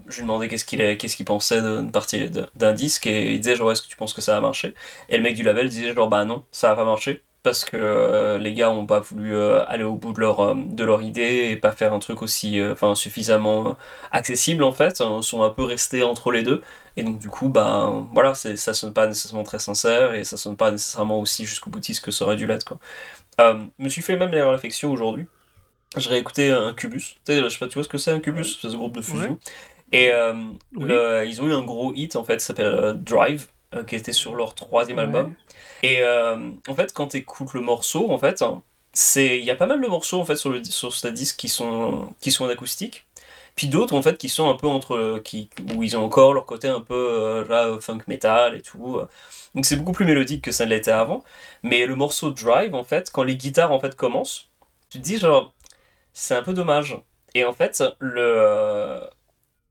je 0.07 0.17
lui 0.17 0.23
demandais 0.23 0.49
qu'est-ce 0.49 0.65
qu'il 0.65 0.81
est- 0.81 0.97
qu'est-ce 0.97 1.17
qu'il 1.17 1.27
pensait 1.27 1.61
d'une 1.63 1.91
partie 1.93 2.31
d'un 2.55 2.73
disque, 2.73 3.07
et 3.07 3.33
il 3.35 3.41
disait 3.41 3.57
genre, 3.57 3.71
est-ce 3.73 3.83
que 3.83 3.89
tu 3.89 3.97
penses 3.97 4.15
que 4.15 4.21
ça 4.23 4.35
va 4.35 4.41
marcher? 4.41 4.75
Et 5.09 5.17
le 5.19 5.23
mec 5.23 5.37
du 5.37 5.43
label 5.43 5.69
disait 5.69 5.95
genre, 5.95 6.09
bah 6.09 6.25
non, 6.25 6.45
ça 6.53 6.69
va 6.71 6.77
pas 6.77 6.85
marcher, 6.85 7.23
parce 7.43 7.65
que 7.65 8.39
les 8.41 8.55
gars 8.55 8.71
ont 8.71 8.87
pas 8.87 9.01
voulu 9.01 9.37
aller 9.39 9.85
au 9.85 9.95
bout 9.97 10.13
de 10.13 10.21
leur, 10.21 10.55
de 10.55 10.85
leur 10.85 11.03
idée, 11.03 11.49
et 11.51 11.57
pas 11.57 11.73
faire 11.73 11.93
un 11.93 11.99
truc 11.99 12.23
aussi, 12.23 12.61
suffisamment 12.95 13.77
accessible, 14.13 14.65
en 14.65 14.73
fait, 14.73 15.01
Ils 15.01 15.23
sont 15.23 15.43
un 15.43 15.51
peu 15.51 15.65
restés 15.65 16.03
entre 16.03 16.33
les 16.33 16.43
deux, 16.43 16.63
et 16.97 17.03
donc 17.03 17.19
du 17.19 17.29
coup, 17.29 17.49
bah, 17.49 17.93
voilà, 18.13 18.35
ça 18.35 18.75
sonne 18.75 18.93
pas 18.93 19.07
nécessairement 19.07 19.45
très 19.45 19.59
sincère, 19.59 20.15
et 20.15 20.25
ça 20.25 20.37
sonne 20.37 20.57
pas 20.57 20.71
nécessairement 20.71 21.21
aussi 21.21 21.45
jusqu'au 21.45 21.71
boutiste 21.71 22.05
que 22.05 22.11
ça 22.11 22.25
aurait 22.25 22.37
dû 22.37 22.47
l'être, 22.47 22.65
quoi. 22.65 22.79
Euh, 23.41 23.65
me 23.79 23.89
suis 23.89 24.03
fait 24.03 24.17
même 24.17 24.33
la 24.33 24.51
réflexion 24.51 24.93
aujourd'hui. 24.93 25.27
J'ai 25.97 26.11
réécouté 26.11 26.51
un 26.51 26.75
Cubus. 26.75 27.17
Tu 27.25 27.33
sais, 27.35 27.43
je 27.43 27.49
sais 27.49 27.59
pas, 27.59 27.69
tu 27.69 27.75
vois 27.75 27.85
ce 27.85 27.89
que 27.89 27.99
c'est 27.99 28.13
un 28.13 28.21
Cubus? 28.21 28.59
C'est 28.61 28.69
ce 28.69 28.77
groupe 28.77 28.95
de 28.95 29.01
ouais, 29.01 29.03
fusion. 29.03 29.39
Et 29.93 30.11
euh, 30.13 30.35
Oui. 30.77 30.85
le- 30.87 31.25
ils 31.27 31.41
ont 31.43 31.47
eu 31.49 31.53
un 31.53 31.63
gros 31.63 31.93
hit 31.95 32.17
en 32.17 32.25
fait, 32.25 32.41
ça 32.41 32.49
s'appelle 32.49 32.67
euh, 32.67 32.93
Drive, 32.93 33.47
euh, 33.75 33.85
qui 33.85 33.97
était 33.97 34.13
sur 34.13 34.35
leur 34.35 34.55
troisième 34.55 34.99
album. 34.99 35.35
Et 35.83 36.03
en 36.05 36.75
fait, 36.75 36.93
quand 36.93 37.09
tu 37.09 37.19
écoutes 37.19 37.55
le 37.55 37.61
morceau, 37.61 38.11
en 38.11 38.19
fait, 38.19 38.43
c'est 38.93 39.39
il 39.39 39.45
y 39.45 39.51
a 39.51 39.57
pas 39.57 39.67
mal 39.67 39.81
de 39.81 39.87
morceaux 39.87 40.21
en 40.21 40.25
fait 40.25 40.37
sur 40.37 40.51
le 40.51 40.65
sur 40.65 40.93
ce 40.93 41.07
disque 41.09 41.37
qui 41.37 41.49
sont 41.49 42.15
qui 42.21 42.33
sont 42.33 42.45
en 42.45 42.49
acoustique. 42.49 43.06
Puis 43.57 43.69
d'autres 43.69 43.95
en 43.97 44.03
fait 44.03 44.19
qui 44.19 44.29
sont 44.29 44.49
un 44.51 44.55
peu 44.57 44.67
entre 44.69 45.19
qui 45.25 45.51
où 45.75 45.83
ils 45.83 45.97
ont 45.97 46.05
encore 46.05 46.35
leur 46.35 46.47
côté 46.47 46.69
un 46.69 46.81
peu 46.83 46.95
euh, 46.95 47.45
là, 47.49 47.79
funk 47.81 48.01
metal 48.09 48.55
et 48.57 48.63
tout. 48.63 49.01
Donc 49.55 49.65
c'est 49.67 49.77
beaucoup 49.77 49.93
plus 49.93 50.05
mélodique 50.07 50.45
que 50.45 50.53
ça 50.53 50.67
ne 50.67 50.71
l'était 50.71 50.91
avant. 50.93 51.25
Mais 51.63 51.87
le 51.87 51.97
morceau 51.97 52.31
Drive 52.31 52.75
en 52.75 52.85
fait, 52.85 53.11
quand 53.13 53.23
les 53.25 53.37
guitares 53.37 53.73
en 53.73 53.81
fait 53.81 53.97
commencent, 53.97 54.51
tu 54.91 54.99
te 55.01 55.05
dis 55.05 55.19
genre 55.19 55.55
c'est 56.15 56.35
un 56.37 56.43
peu 56.43 56.55
dommage. 56.55 56.99
Et 57.35 57.45
en 57.45 57.53
fait, 57.55 57.83
le 58.01 59.01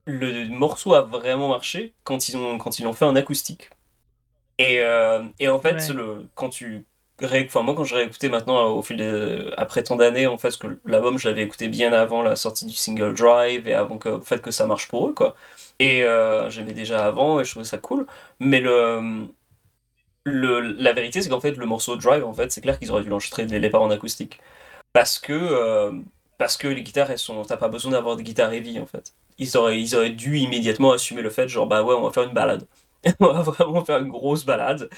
le 0.06 0.48
morceau 0.48 0.94
a 0.94 1.02
vraiment 1.02 1.48
marché 1.48 1.94
quand 2.04 2.28
ils 2.28 2.36
ont 2.36 2.58
quand 2.58 2.78
ils 2.78 2.84
l'ont 2.84 2.92
fait 2.94 3.04
en 3.06 3.16
acoustique. 3.16 3.70
Et, 4.58 4.80
euh, 4.80 5.22
et 5.38 5.48
en 5.48 5.60
fait, 5.60 5.74
Ouais. 5.74 5.90
le, 5.90 6.28
quand 6.34 6.48
tu 6.50 6.86
enfin, 7.22 7.62
moi, 7.62 7.74
quand 7.74 7.84
je 7.84 7.94
réécoutais 7.94 8.28
maintenant 8.28 8.58
euh, 8.58 8.70
au 8.70 8.82
fil 8.82 8.96
des, 8.98 9.50
après 9.56 9.82
tant 9.82 9.96
d'années, 9.96 10.26
en 10.26 10.38
fait, 10.38 10.56
que 10.58 10.78
l'album, 10.84 11.18
je 11.18 11.28
l'avais 11.28 11.42
écouté 11.42 11.68
bien 11.68 11.92
avant 11.92 12.22
la 12.22 12.36
sortie 12.36 12.66
du 12.66 12.74
single 12.74 13.14
Drive 13.14 13.66
et 13.68 13.74
avant 13.74 13.98
que, 13.98 14.20
fait 14.20 14.40
que 14.42 14.50
ça 14.50 14.66
marche 14.66 14.88
pour 14.88 15.08
eux, 15.08 15.14
quoi. 15.14 15.36
Et 15.78 16.04
euh, 16.04 16.50
j'aimais 16.50 16.72
déjà 16.72 17.04
avant 17.06 17.40
et 17.40 17.44
je 17.44 17.50
trouvais 17.50 17.64
ça 17.64 17.78
cool. 17.78 18.06
Mais 18.40 18.60
le, 18.60 19.26
le, 20.24 20.60
la 20.60 20.92
vérité, 20.92 21.22
c'est 21.22 21.28
qu'en 21.28 21.40
fait, 21.40 21.52
le 21.56 21.66
morceau 21.66 21.96
Drive, 21.96 22.24
en 22.24 22.34
fait, 22.34 22.50
c'est 22.52 22.60
clair 22.60 22.78
qu'ils 22.78 22.90
auraient 22.90 23.02
dû 23.02 23.08
l'enregistrer 23.08 23.46
dès 23.46 23.56
le 23.56 23.60
départ 23.60 23.82
en 23.82 23.90
acoustique. 23.90 24.40
Parce 24.92 25.18
que, 25.18 25.32
euh, 25.34 25.92
parce 26.38 26.56
que 26.56 26.68
les 26.68 26.82
guitares, 26.82 27.10
elles 27.10 27.18
sont, 27.18 27.44
t'as 27.44 27.56
pas 27.58 27.68
besoin 27.68 27.92
d'avoir 27.92 28.16
des 28.16 28.24
guitares 28.24 28.52
heavy, 28.52 28.80
en 28.80 28.86
fait. 28.86 29.14
Ils 29.38 29.56
auraient, 29.56 29.80
ils 29.80 29.96
auraient 29.96 30.10
dû 30.10 30.38
immédiatement 30.38 30.92
assumer 30.92 31.22
le 31.22 31.30
fait, 31.30 31.48
genre, 31.48 31.66
bah 31.66 31.82
ouais, 31.84 31.94
on 31.94 32.02
va 32.02 32.12
faire 32.12 32.24
une 32.24 32.34
balade. 32.34 32.66
On 33.20 33.26
va 33.26 33.42
vraiment 33.42 33.84
faire 33.84 33.98
une 33.98 34.08
grosse 34.08 34.44
balade 34.44 34.88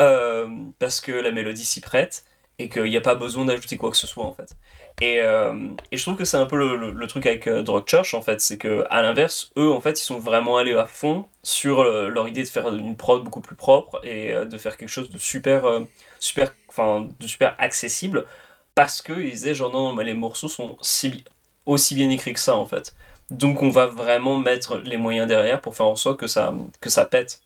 euh, 0.00 0.48
parce 0.78 1.00
que 1.00 1.12
la 1.12 1.30
mélodie 1.32 1.64
s'y 1.64 1.80
prête 1.80 2.24
et 2.58 2.68
qu'il 2.68 2.84
n'y 2.84 2.96
a 2.96 3.00
pas 3.00 3.14
besoin 3.14 3.44
d'ajouter 3.44 3.76
quoi 3.76 3.90
que 3.90 3.96
ce 3.96 4.06
soit 4.06 4.24
en 4.24 4.32
fait. 4.32 4.56
Et, 5.00 5.20
euh, 5.20 5.68
et 5.90 5.96
je 5.96 6.02
trouve 6.02 6.16
que 6.16 6.24
c'est 6.24 6.36
un 6.36 6.46
peu 6.46 6.56
le, 6.76 7.06
truc 7.06 7.26
avec 7.26 7.46
euh, 7.48 7.62
Drug 7.62 7.84
Church 7.86 8.14
en 8.14 8.22
fait, 8.22 8.40
c'est 8.40 8.58
que 8.58 8.84
à 8.90 9.02
l'inverse, 9.02 9.50
eux 9.56 9.70
en 9.70 9.80
fait, 9.80 10.00
ils 10.00 10.04
sont 10.04 10.18
vraiment 10.18 10.58
allés 10.58 10.74
à 10.74 10.86
fond 10.86 11.26
sur 11.42 11.80
euh, 11.80 12.08
leur 12.08 12.28
idée 12.28 12.42
de 12.42 12.48
faire 12.48 12.68
une 12.72 12.96
prod 12.96 13.24
beaucoup 13.24 13.40
plus 13.40 13.56
propre 13.56 14.00
et 14.04 14.32
de 14.32 14.58
faire 14.58 14.76
quelque 14.76 14.88
chose 14.88 15.10
de 15.10 15.18
super, 15.18 15.64
super, 16.18 16.54
enfin, 16.68 17.08
de 17.18 17.26
super 17.26 17.54
accessible 17.58 18.26
parce 18.74 19.02
qu'ils 19.02 19.30
disaient 19.30 19.54
genre 19.54 19.72
non, 19.72 19.92
mais 19.94 20.04
les 20.04 20.14
morceaux 20.14 20.48
sont 20.48 20.76
si, 20.82 21.24
aussi 21.66 21.94
bien 21.94 22.10
écrits 22.10 22.32
que 22.34 22.40
ça 22.40 22.56
en 22.56 22.66
fait. 22.66 22.94
Donc 23.30 23.62
on 23.62 23.70
va 23.70 23.86
vraiment 23.86 24.38
mettre 24.38 24.78
les 24.78 24.96
moyens 24.98 25.26
derrière 25.28 25.60
pour 25.60 25.74
faire 25.76 25.86
en 25.86 25.96
sorte 25.96 26.20
que 26.20 26.26
ça, 26.26 26.54
que 26.80 26.90
ça 26.90 27.06
pète. 27.06 27.40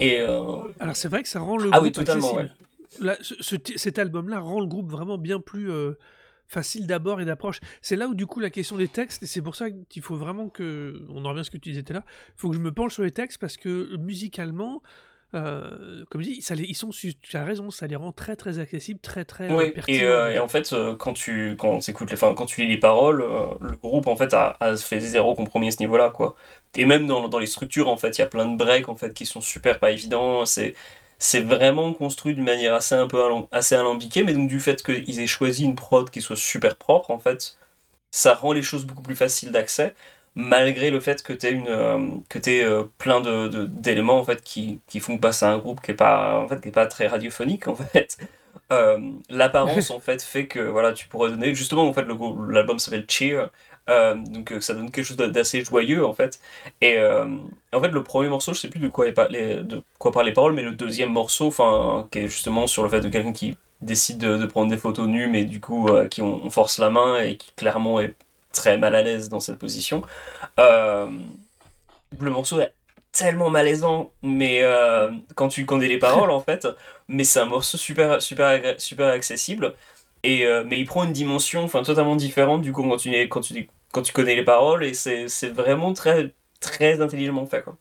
Et 0.00 0.20
euh, 0.20 0.58
Alors 0.80 0.96
c'est 0.96 1.08
vrai 1.08 1.22
que 1.22 1.28
ça 1.28 1.40
rend 1.40 1.56
le 1.58 1.70
ah 1.72 1.80
oui, 1.80 1.90
groupe 1.90 2.04
totalement, 2.04 2.34
ouais. 2.34 2.42
accessible. 2.44 2.66
Là, 3.06 3.16
ce- 3.20 3.34
ce 3.40 3.56
ti- 3.56 3.78
cet 3.78 3.98
album-là 3.98 4.40
rend 4.40 4.60
le 4.60 4.66
groupe 4.66 4.90
vraiment 4.90 5.18
bien 5.18 5.38
plus 5.40 5.70
euh, 5.70 5.92
facile 6.46 6.86
d'abord 6.86 7.20
et 7.20 7.24
d'approche. 7.24 7.60
C'est 7.82 7.96
là 7.96 8.08
où 8.08 8.14
du 8.14 8.26
coup 8.26 8.40
la 8.40 8.50
question 8.50 8.76
des 8.76 8.88
textes, 8.88 9.22
et 9.22 9.26
c'est 9.26 9.42
pour 9.42 9.54
ça 9.56 9.66
qu'il 9.70 10.02
faut 10.02 10.16
vraiment 10.16 10.48
que, 10.48 11.02
on 11.10 11.24
en 11.24 11.28
revient 11.30 11.40
à 11.40 11.44
ce 11.44 11.50
que 11.50 11.58
tu 11.58 11.70
disais 11.70 11.82
tout 11.82 11.92
à 11.92 11.94
l'heure, 11.96 12.06
il 12.28 12.34
faut 12.40 12.48
que 12.50 12.54
je 12.56 12.60
me 12.60 12.72
penche 12.72 12.94
sur 12.94 13.02
les 13.02 13.10
textes 13.10 13.38
parce 13.38 13.56
que 13.56 13.96
musicalement, 13.96 14.82
euh, 15.36 16.04
comme 16.10 16.22
je 16.22 16.28
dis, 16.28 16.42
ça 16.42 16.54
les- 16.54 16.64
ils 16.64 16.74
sont, 16.76 16.90
tu 16.90 17.14
as 17.34 17.44
raison, 17.44 17.70
ça 17.70 17.86
les 17.86 17.96
rend 17.96 18.12
très 18.12 18.36
très 18.36 18.58
accessibles, 18.58 19.00
très 19.00 19.24
très 19.24 19.52
euh, 19.52 19.70
et, 19.86 20.02
pertinents. 20.02 20.04
euh, 20.04 20.30
et 20.32 20.38
en 20.40 20.48
fait, 20.48 20.74
quand 20.98 21.12
tu 21.12 21.56
quand 21.58 21.78
t'écoutes 21.80 22.10
les, 22.10 22.16
enfin, 22.16 22.34
quand 22.34 22.46
tu 22.46 22.62
lis 22.62 22.68
les 22.68 22.78
paroles, 22.78 23.18
le 23.60 23.76
groupe 23.76 24.06
en 24.08 24.16
fait 24.16 24.34
a, 24.34 24.56
a 24.60 24.76
fait 24.76 25.00
zéro 25.00 25.34
compromis 25.36 25.68
à 25.68 25.70
ce 25.70 25.78
niveau-là, 25.80 26.10
quoi. 26.10 26.34
Et 26.74 26.84
même 26.84 27.06
dans, 27.06 27.28
dans 27.28 27.38
les 27.38 27.46
structures, 27.46 27.88
en 27.88 27.96
fait, 27.96 28.18
il 28.18 28.20
y 28.20 28.24
a 28.24 28.26
plein 28.26 28.46
de 28.46 28.56
breaks 28.56 28.88
en 28.88 28.96
fait 28.96 29.12
qui 29.14 29.24
sont 29.26 29.40
super 29.40 29.78
pas 29.78 29.90
évidents. 29.92 30.44
C'est 30.46 30.74
c'est 31.18 31.40
vraiment 31.40 31.94
construit 31.94 32.34
d'une 32.34 32.44
manière 32.44 32.74
assez 32.74 32.94
un 32.94 33.06
peu 33.06 33.22
assez 33.52 33.74
alambiquée, 33.74 34.22
mais 34.24 34.34
donc 34.34 34.48
du 34.48 34.60
fait 34.60 34.82
qu'ils 34.82 35.20
aient 35.20 35.26
choisi 35.26 35.64
une 35.64 35.74
prod 35.76 36.10
qui 36.10 36.20
soit 36.20 36.36
super 36.36 36.76
propre, 36.76 37.10
en 37.10 37.18
fait, 37.18 37.56
ça 38.10 38.34
rend 38.34 38.52
les 38.52 38.62
choses 38.62 38.84
beaucoup 38.86 39.02
plus 39.02 39.16
faciles 39.16 39.52
d'accès, 39.52 39.94
malgré 40.36 40.90
le 40.92 41.00
fait 41.00 41.22
que 41.24 41.32
tu 41.34 41.48
une 41.50 41.68
euh, 41.68 42.10
que 42.30 42.38
euh, 42.64 42.84
plein 42.98 43.20
de, 43.22 43.48
de- 43.48 43.66
d'éléments 43.66 44.20
en 44.20 44.24
fait 44.24 44.42
qui, 44.42 44.80
qui 44.88 45.00
font 45.00 45.18
passer 45.18 45.46
un 45.46 45.58
groupe 45.58 45.80
qui 45.82 45.92
est 45.92 45.94
pas 45.94 46.38
en 46.40 46.48
fait 46.48 46.60
qui 46.62 46.68
est 46.68 46.72
pas 46.72 46.86
très 46.86 47.08
radiophonique 47.08 47.68
en 47.68 47.76
fait. 47.76 48.18
Euh, 48.72 48.98
l'apparence 49.30 49.90
en 49.92 50.00
fait 50.00 50.22
fait 50.22 50.46
que 50.48 50.58
voilà 50.60 50.92
tu 50.92 51.06
pourrais 51.08 51.30
donner 51.30 51.54
justement 51.54 51.88
en 51.88 51.92
fait 51.92 52.04
l'album 52.48 52.78
s'appelle 52.80 53.06
Cheer 53.08 53.48
euh, 53.88 54.14
donc 54.16 54.52
euh, 54.52 54.60
ça 54.60 54.74
donne 54.74 54.90
quelque 54.90 55.04
chose 55.04 55.16
d'assez 55.16 55.64
joyeux 55.64 56.04
en 56.04 56.14
fait 56.14 56.40
et 56.80 56.98
euh, 56.98 57.26
en 57.72 57.80
fait 57.80 57.88
le 57.90 58.02
premier 58.02 58.28
morceau 58.28 58.52
je 58.54 58.60
sais 58.60 58.68
plus 58.68 58.80
de 58.80 58.88
quoi, 58.88 59.06
les- 59.30 59.62
de 59.62 59.82
quoi 59.98 60.10
parlent 60.12 60.26
les 60.26 60.32
paroles 60.32 60.52
mais 60.54 60.62
le 60.62 60.72
deuxième 60.72 61.12
morceau 61.12 61.46
enfin 61.48 62.08
qui 62.10 62.18
est 62.20 62.28
justement 62.28 62.66
sur 62.66 62.82
le 62.82 62.88
fait 62.88 63.00
de 63.00 63.08
quelqu'un 63.08 63.32
qui 63.32 63.56
décide 63.82 64.18
de, 64.18 64.36
de 64.36 64.46
prendre 64.46 64.68
des 64.70 64.78
photos 64.78 65.06
nues 65.06 65.28
mais 65.28 65.44
du 65.44 65.60
coup 65.60 65.88
qui 66.10 66.22
on, 66.22 66.44
on 66.44 66.50
force 66.50 66.78
la 66.78 66.90
main 66.90 67.20
et 67.22 67.36
qui 67.36 67.52
clairement 67.54 68.00
est 68.00 68.16
très 68.56 68.78
mal 68.78 68.94
à 68.96 69.02
l'aise 69.02 69.28
dans 69.30 69.40
cette 69.40 69.58
position 69.58 70.02
euh, 70.60 71.10
le 72.20 72.30
morceau 72.30 72.60
est 72.60 72.74
tellement 73.12 73.50
malaisant, 73.50 74.12
mais 74.22 74.62
euh, 74.62 75.10
quand 75.34 75.48
tu 75.48 75.64
connais 75.66 75.88
les 75.88 75.98
paroles 75.98 76.30
en 76.30 76.40
fait, 76.40 76.66
mais 77.08 77.24
c'est 77.24 77.40
un 77.40 77.46
morceau 77.46 77.78
super 77.78 78.20
super 78.22 78.80
super 78.80 79.08
accessible 79.08 79.74
et 80.22 80.46
euh, 80.46 80.64
mais 80.66 80.78
il 80.80 80.86
prend 80.86 81.04
une 81.04 81.12
dimension 81.12 81.62
enfin 81.64 81.82
totalement 81.82 82.16
différente 82.16 82.62
du 82.62 82.72
coup 82.72 82.82
quand 82.82 82.96
tu 82.98 83.10
quand 83.28 83.40
tu 83.40 83.68
quand 83.92 84.02
tu 84.02 84.12
connais 84.12 84.34
les 84.36 84.44
paroles 84.44 84.84
et 84.84 84.94
c'est 84.94 85.28
c'est 85.28 85.48
vraiment 85.50 85.92
très 85.94 86.34
très 86.60 87.00
intelligemment 87.00 87.46
fait 87.46 87.62
quoi. 87.62 87.76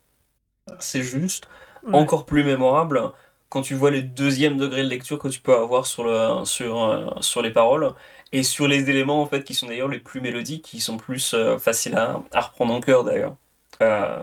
C'est 0.79 1.03
juste 1.03 1.47
Ouais. 1.83 2.09
encore 2.11 2.25
plus 2.25 2.43
mémorable 2.43 3.11
quand 3.49 3.61
tu 3.61 3.75
vois 3.75 3.91
les 3.91 4.01
deuxièmes 4.01 4.57
degrés 4.57 4.83
de 4.83 4.88
lecture 4.89 5.19
que 5.19 5.27
tu 5.27 5.39
peux 5.41 5.55
avoir 5.55 5.85
sur 5.85 6.03
le 6.03 6.43
sur 6.45 7.17
sur 7.23 7.41
les 7.41 7.51
paroles 7.51 7.93
et 8.39 8.43
sur 8.43 8.67
les 8.67 8.89
éléments 8.89 9.21
en 9.21 9.28
fait 9.28 9.43
qui 9.43 9.54
sont 9.54 9.67
d'ailleurs 9.67 9.88
les 9.89 10.00
plus 10.00 10.21
mélodiques, 10.21 10.65
qui 10.65 10.80
sont 10.82 10.98
plus 10.98 11.34
euh, 11.34 11.58
faciles 11.60 11.95
à, 11.98 12.21
à 12.34 12.41
reprendre 12.41 12.74
en 12.74 12.82
cœur 12.82 13.04
d'ailleurs. 13.04 13.36
Euh, 13.82 14.21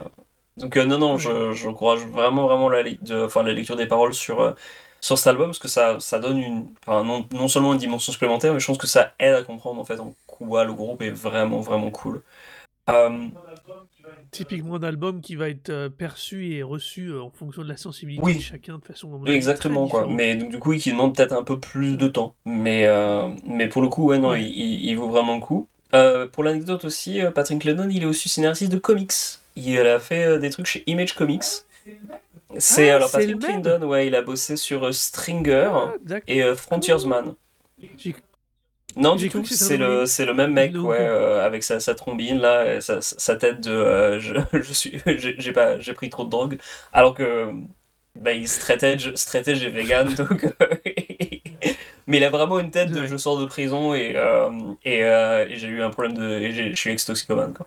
donc 0.56 0.76
euh, 0.76 0.84
non, 0.84 0.98
non, 0.98 1.18
Ouais. 1.18 1.18
je, 1.18 1.52
j'encourage 1.52 2.00
vraiment, 2.06 2.46
vraiment 2.46 2.68
la, 2.68 2.82
de, 2.84 3.24
enfin, 3.24 3.42
la 3.42 3.52
lecture 3.52 3.76
des 3.76 3.86
paroles 3.86 4.14
sur, 4.14 4.54
sur 5.00 5.18
cet 5.18 5.26
album 5.28 5.48
parce 5.48 5.58
que 5.58 5.68
ça, 5.68 6.00
ça 6.00 6.18
donne 6.18 6.38
une, 6.38 6.74
enfin, 6.86 7.04
non, 7.04 7.26
non 7.32 7.48
seulement 7.48 7.72
une 7.74 7.78
dimension 7.80 8.12
supplémentaire, 8.12 8.52
mais 8.54 8.60
je 8.60 8.66
pense 8.66 8.78
que 8.78 8.86
ça 8.86 9.14
aide 9.18 9.34
à 9.34 9.42
comprendre 9.44 9.80
en 9.80 9.84
fait 9.84 10.00
en 10.00 10.14
quoi 10.26 10.64
le 10.64 10.74
groupe 10.74 11.02
est 11.02 11.10
vraiment, 11.10 11.60
vraiment 11.60 11.90
cool. 11.90 12.22
Typiquement 14.30 14.76
un 14.76 14.82
album 14.82 15.20
qui 15.20 15.34
va 15.36 15.48
être 15.48 15.70
euh, 15.70 15.88
perçu 15.88 16.54
et 16.54 16.62
reçu 16.62 17.08
euh, 17.08 17.22
en 17.22 17.30
fonction 17.30 17.62
de 17.62 17.68
la 17.68 17.76
sensibilité 17.76 18.24
Oui. 18.24 18.36
de 18.36 18.40
chacun 18.40 18.78
de 18.78 18.84
façon 18.84 19.22
avis, 19.22 19.32
exactement 19.32 19.88
quoi. 19.88 20.06
Mais 20.08 20.36
donc 20.36 20.50
du 20.50 20.58
coup, 20.58 20.74
qui 20.74 20.90
demande 20.90 21.14
peut-être 21.14 21.32
un 21.32 21.42
peu 21.42 21.58
plus 21.58 21.96
de 21.96 22.08
temps. 22.08 22.34
Mais, 22.44 22.86
euh, 22.86 23.28
mais 23.46 23.68
pour 23.68 23.82
le 23.82 23.88
coup, 23.88 24.06
ouais, 24.06 24.18
non, 24.18 24.34
il, 24.34 24.94
vaut 24.94 25.08
vraiment 25.08 25.34
le 25.34 25.40
coup. 25.40 25.68
Euh, 25.94 26.26
pour 26.26 26.44
l'anecdote 26.44 26.84
aussi, 26.84 27.20
Patrick 27.34 27.64
Lennon, 27.64 27.88
il 27.90 28.02
est 28.02 28.06
aussi 28.06 28.28
scénariste 28.28 28.72
de 28.72 28.78
comics. 28.78 29.12
Il 29.56 29.78
a 29.80 30.00
fait 30.00 30.38
des 30.38 30.48
trucs 30.48 30.66
chez 30.66 30.82
Image 30.86 31.14
Comics. 31.14 31.44
C'est 32.58 32.90
Ah, 32.90 32.96
alors 32.96 33.10
Patrick 33.10 33.38
Clinton, 33.38 33.82
ouais, 33.84 34.06
il 34.06 34.14
a 34.14 34.22
bossé 34.22 34.56
sur 34.56 34.94
Stringer 34.94 35.70
Ah, 35.74 35.92
et 36.26 36.42
Frontiersman. 36.54 37.34
Non, 38.96 39.16
du 39.16 39.30
c'était 39.30 39.54
c'est 39.54 39.76
le, 39.78 40.06
c'est 40.06 40.26
le 40.26 40.34
même 40.34 40.52
mec, 40.52 40.74
ouais, 40.74 40.98
euh, 41.00 41.44
avec 41.46 41.62
sa, 41.62 41.80
sa 41.80 41.94
trombine 41.94 42.38
là, 42.40 42.74
et 42.76 42.80
sa, 42.80 43.00
sa 43.00 43.36
tête 43.36 43.60
de 43.60 43.70
euh, 43.70 44.20
je, 44.20 44.34
je 44.62 44.72
suis, 44.72 45.00
j'ai 45.38 45.52
pas, 45.52 45.78
j'ai 45.80 45.94
pris 45.94 46.10
trop 46.10 46.24
de 46.24 46.30
drogue, 46.30 46.58
alors 46.92 47.14
que 47.14 47.50
bah, 48.16 48.32
il 48.32 48.48
stratège, 48.48 49.14
stratège 49.14 49.64
et 49.64 49.70
vegan, 49.70 50.12
donc. 50.16 50.44
euh, 50.44 50.66
Mais 52.06 52.16
il 52.18 52.24
a 52.24 52.30
vraiment 52.30 52.58
une 52.58 52.70
tête 52.70 52.90
de 52.90 53.06
je 53.06 53.16
sors 53.16 53.38
de 53.38 53.46
prison 53.46 53.94
et, 53.94 54.14
euh, 54.16 54.50
et, 54.84 55.04
euh, 55.04 55.46
et 55.48 55.56
j'ai 55.56 55.68
eu 55.68 55.82
un 55.82 55.90
problème 55.90 56.14
de. 56.16 56.24
et 56.40 56.52
je 56.72 56.74
suis 56.74 56.90
ex-toxicomane, 56.90 57.54
quoi. 57.54 57.66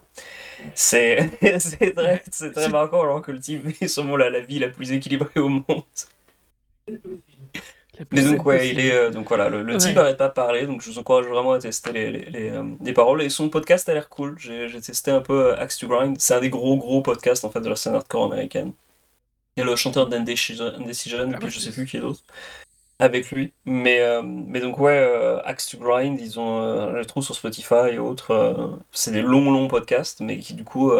C'est 0.76 1.32
c'est 1.60 1.94
très, 1.96 2.24
c'est 2.32 2.52
très 2.54 2.70
marquant, 2.70 3.02
alors 3.04 3.22
que 3.22 3.32
le 3.32 3.40
type 3.40 3.66
est 3.82 3.88
sûrement 3.88 4.18
la, 4.18 4.30
la 4.30 4.42
vie 4.42 4.60
la 4.60 4.70
plus 4.70 4.92
équilibrée 4.94 5.40
au 5.42 5.50
monde. 5.50 5.84
Mais 8.12 8.24
donc 8.24 8.46
ouais, 8.46 8.70
il 8.70 8.80
est 8.80 8.92
euh, 8.94 9.10
donc 9.12 9.28
voilà, 9.28 9.50
le, 9.50 9.64
le 9.64 9.78
type 9.78 9.98
Ouais. 9.98 9.98
arrête 9.98 10.18
pas 10.18 10.28
de 10.30 10.34
parler, 10.34 10.66
donc 10.68 10.82
je 10.82 10.90
vous 10.92 11.00
encourage 11.00 11.26
vraiment 11.28 11.54
à 11.54 11.60
tester 11.60 11.92
les, 11.94 12.12
les, 12.12 12.26
les, 12.30 12.50
euh, 12.52 12.64
les 12.82 12.94
paroles 12.94 13.22
et 13.22 13.30
son 13.30 13.50
podcast 13.50 13.88
a 13.90 13.94
l'air 13.94 14.10
cool. 14.10 14.38
J'ai 14.40 14.70
testé 14.82 15.12
un 15.12 15.22
peu 15.22 15.48
euh, 15.54 15.60
Axe 15.60 15.78
to 15.78 15.88
Grind, 15.88 16.18
c'est 16.20 16.34
un 16.36 16.42
des 16.42 16.50
gros 16.50 16.78
gros 16.78 17.02
podcasts 17.02 17.46
en 17.46 17.52
fait 17.52 17.62
de 17.62 17.70
la 17.70 17.76
scène 17.76 17.96
hardcore 17.96 18.26
américaine. 18.32 18.74
Il 19.58 19.62
y 19.62 19.64
a 19.64 19.66
le 19.66 19.76
chanteur 19.76 20.08
d'Indecision, 20.10 20.66
Indecision, 20.78 21.32
et 21.32 21.36
Ah 21.36 21.40
puis 21.40 21.50
je 21.52 21.60
sais 21.60 21.72
plus 21.72 21.86
qui 21.86 21.98
est 21.98 22.02
d'autre 22.02 22.22
avec 23.00 23.32
lui. 23.32 23.54
Mais 23.66 24.00
euh, 24.02 24.22
mais 24.24 24.62
donc 24.62 24.78
ouais, 24.80 24.98
euh, 24.98 25.42
Axe 25.44 25.68
to 25.68 25.78
Grind, 25.78 26.20
ils 26.20 26.40
ont 26.40 26.62
euh, 26.62 26.92
je 26.94 26.98
le 26.98 27.06
trouve 27.06 27.24
sur 27.24 27.36
Spotify 27.36 27.90
et 27.94 28.00
autres. 28.00 28.80
c'est 28.92 29.12
des 29.12 29.22
longs 29.22 29.52
longs 29.52 29.68
podcasts, 29.68 30.22
mais 30.22 30.40
qui 30.40 30.54
du 30.54 30.64
coup 30.64 30.92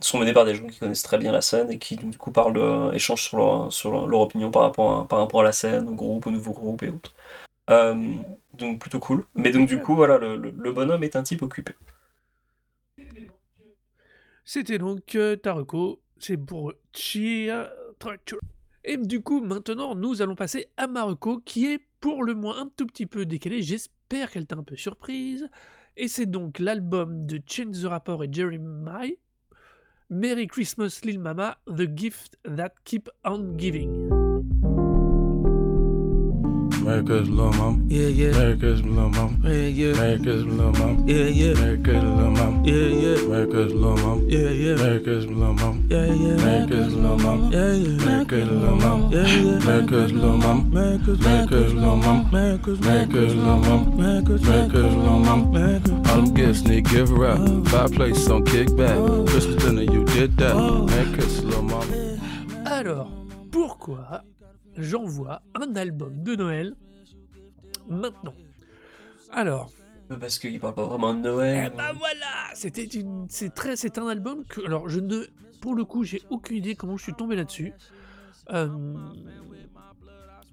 sont 0.00 0.18
menés 0.18 0.32
par 0.32 0.44
des 0.44 0.54
gens 0.54 0.66
qui 0.66 0.78
connaissent 0.78 1.02
très 1.02 1.18
bien 1.18 1.32
la 1.32 1.40
scène 1.40 1.70
et 1.70 1.78
qui 1.78 1.96
du 1.96 2.16
coup 2.16 2.30
parlent 2.30 2.52
de, 2.54 2.94
échangent 2.94 3.24
sur 3.24 3.38
leur, 3.38 3.72
sur 3.72 4.06
leur, 4.06 4.20
opinion 4.20 4.50
par 4.50 4.62
rapport 4.62 5.00
à, 5.00 5.08
par 5.08 5.18
rapport 5.18 5.40
à 5.40 5.44
la 5.44 5.52
scène, 5.52 5.88
au 5.88 5.94
groupe, 5.94 6.26
au 6.26 6.30
nouveau 6.30 6.52
groupe 6.52 6.82
et 6.82 6.88
autres. 6.88 7.14
Euh, 7.70 8.14
donc 8.54 8.80
plutôt 8.80 8.98
cool. 8.98 9.24
Mais 9.34 9.50
donc 9.50 9.68
du 9.68 9.80
coup 9.80 9.94
voilà, 9.94 10.18
le, 10.18 10.36
le, 10.36 10.72
bonhomme 10.72 11.02
est 11.04 11.16
un 11.16 11.22
type 11.22 11.42
occupé. 11.42 11.74
C'était 14.44 14.78
donc 14.78 15.14
euh, 15.14 15.36
c'est 16.18 16.36
pour 16.36 16.72
Chia. 16.92 17.70
Et 18.84 18.96
du 18.96 19.22
coup, 19.22 19.40
maintenant, 19.40 19.94
nous 19.94 20.22
allons 20.22 20.34
passer 20.34 20.68
à 20.76 20.86
Maroko, 20.86 21.40
qui 21.40 21.66
est 21.66 21.80
pour 22.00 22.24
le 22.24 22.34
moins 22.34 22.62
un 22.62 22.68
tout 22.76 22.86
petit 22.86 23.06
peu 23.06 23.26
décalé. 23.26 23.62
J'espère 23.62 24.30
qu'elle 24.30 24.46
t'a 24.46 24.56
un 24.56 24.62
peu 24.62 24.76
surprise. 24.76 25.48
Et 25.96 26.08
c'est 26.08 26.26
donc 26.26 26.58
l'album 26.58 27.26
de 27.26 27.40
Chance 27.46 27.82
the 27.82 27.84
Rapper 27.84 28.16
et 28.22 28.32
Jeremiah, 28.32 29.14
Merry 30.12 30.48
Christmas 30.48 31.04
Lil 31.04 31.20
Mama, 31.20 31.56
The 31.66 31.86
Gift 31.86 32.34
That 32.42 32.82
Keep 32.84 33.08
On 33.24 33.56
Giving. 33.56 34.10
Merry 36.90 37.04
Christmas, 37.04 37.28
little 37.28 37.52
mama. 37.52 37.84
Yeah, 37.86 38.08
yeah. 38.08 38.32
Merry 38.32 38.58
Christmas, 38.58 38.82
little 38.82 39.08
mama. 39.10 39.38
Yeah, 39.44 39.52
yeah. 39.52 39.92
Merry 39.94 40.18
Christmas, 40.18 40.44
little 40.44 40.72
mama. 40.72 41.06
Yeah, 41.06 41.24
yeah. 41.30 41.54
Merry 41.54 41.78
Christmas, 41.78 42.12
little 42.12 42.30
mama. 42.32 42.66
Yeah, 42.66 42.88
yeah. 42.90 43.24
Merry 43.26 43.46
Christmas, 43.46 43.76
little 43.76 43.94
mama. 43.94 44.26
Yeah, 44.26 44.74
yeah. 44.74 44.74
Merry 44.74 45.06
Christmas, 45.06 45.30
little 45.30 45.54
mama. 45.54 45.80
Yeah, 45.90 46.10
yeah. 46.10 46.44
Merry 46.44 46.66
Christmas, 46.66 46.94
little 46.96 47.16
mama. 47.16 47.50
Yeah, 47.50 47.62
yeah. 47.70 48.04
Merry 48.04 48.26
Christmas, 48.26 48.50
little 48.50 48.76
mama. 48.76 49.10
Yeah, 49.10 49.26
yeah. 49.26 49.58
Merry 49.64 49.86
Christmas, 49.86 50.12
little 50.12 50.36
mama. 50.36 50.64
Merry 50.64 50.98
Christmas, 50.98 51.26
Merry 51.26 51.46
Christmas, 51.46 51.72
little 51.74 51.96
mama. 51.96 52.28
Merry 52.32 52.58
Christmas, 52.58 52.86
Merry 52.86 53.06
Christmas, 53.06 53.34
little 53.34 53.58
mama. 53.60 53.96
Merry 53.96 54.22
Christmas, 54.24 54.48
Merry 54.50 54.68
Christmas, 54.68 54.94
little 54.94 55.18
mama. 55.20 55.52
Merry 55.52 55.80
Christmas. 55.80 56.10
All 56.10 56.22
them 56.22 56.34
gifts 56.34 56.62
need 56.64 56.88
give 56.88 57.08
her 57.10 57.26
out. 57.26 57.68
Fireplace 57.68 58.28
on 58.28 58.44
kickback. 58.44 59.28
Christmas 59.28 59.62
dinner, 59.62 59.82
you 59.82 60.04
did 60.06 60.36
that. 60.38 60.56
Merry 60.56 61.12
Christmas, 61.14 61.44
little 61.44 61.62
mama. 61.62 62.18
Alors, 62.66 63.10
pourquoi 63.52 64.24
j'envoie 64.82 65.42
un 65.54 65.74
album 65.76 66.22
de 66.22 66.34
Noël 66.36 66.74
maintenant 67.88 68.34
Alors, 69.32 69.70
Parce 70.20 70.38
qu'il 70.38 70.58
parle 70.60 70.74
pas 70.74 70.84
vraiment 70.86 71.14
de 71.14 71.20
Noël. 71.20 71.70
eh 71.72 71.76
ben 71.76 71.92
voilà 71.98 72.26
C'était 72.54 72.84
une, 72.84 73.26
c'est 73.28 73.54
très, 73.54 73.76
c'est 73.76 73.98
un 73.98 74.08
album 74.08 74.44
que, 74.44 74.60
alors 74.64 74.88
je 74.88 75.00
ne, 75.00 75.24
pour 75.60 75.74
le 75.74 75.84
coup, 75.84 76.04
j'ai 76.04 76.22
aucune 76.30 76.56
idée 76.58 76.74
comment 76.74 76.96
je 76.96 77.02
suis 77.04 77.14
tombé 77.14 77.36
là-dessus. 77.36 77.72
Euh, 78.50 78.68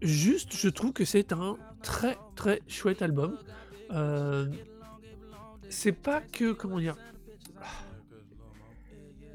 juste, 0.02 0.56
je 0.56 0.70
trouve 0.70 0.94
que 0.94 1.06
c'est 1.06 1.32
un 1.34 1.58
très 1.82 2.18
très 2.36 2.62
chouette 2.68 3.02
album. 3.02 3.38
Euh, 3.92 4.48
c'est 5.70 5.92
pas 5.92 6.22
que, 6.22 6.52
comment 6.54 6.80
dire, 6.80 6.96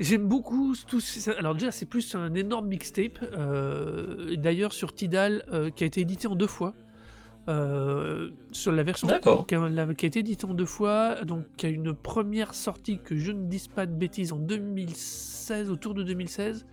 J'aime 0.03 0.27
beaucoup 0.27 0.75
tout 0.87 1.01
ce- 1.01 1.31
Alors 1.38 1.55
déjà, 1.55 1.71
c'est 1.71 1.87
plus 1.87 2.15
un 2.15 2.35
énorme 2.35 2.67
mixtape. 2.67 3.19
euh, 3.37 4.37
D'ailleurs, 4.37 4.73
sur 4.73 4.93
Tidal, 4.95 5.45
euh, 5.53 5.71
qui 5.71 5.85
a 5.85 5.87
été 5.87 6.01
édité 6.01 6.27
en 6.29 6.35
deux 6.37 6.47
fois. 6.47 6.75
euh, 7.49 8.31
sur 8.53 8.71
la 8.71 8.85
version 8.85 9.09
D'accord. 9.09 9.49
qui 9.49 9.57
a, 9.57 9.69
la- 9.69 9.95
qui 9.95 10.07
a 10.07 10.09
été 10.09 10.21
édité 10.21 10.45
en 10.45 10.55
deux 10.55 10.65
fois, 10.65 11.25
donc 11.25 11.45
qui 11.57 11.67
a 11.67 11.71
une 11.71 11.93
première 11.93 12.55
sortie 12.55 13.01
que 13.01 13.17
je 13.17 13.33
ne 13.33 13.47
dise 13.49 13.67
pas 13.67 13.85
de 13.85 13.91
bêtises 13.93 14.33
en 14.33 14.37
2016, 14.38 15.69
autour 15.69 15.95
de 15.95 16.05
2016. 16.05 16.65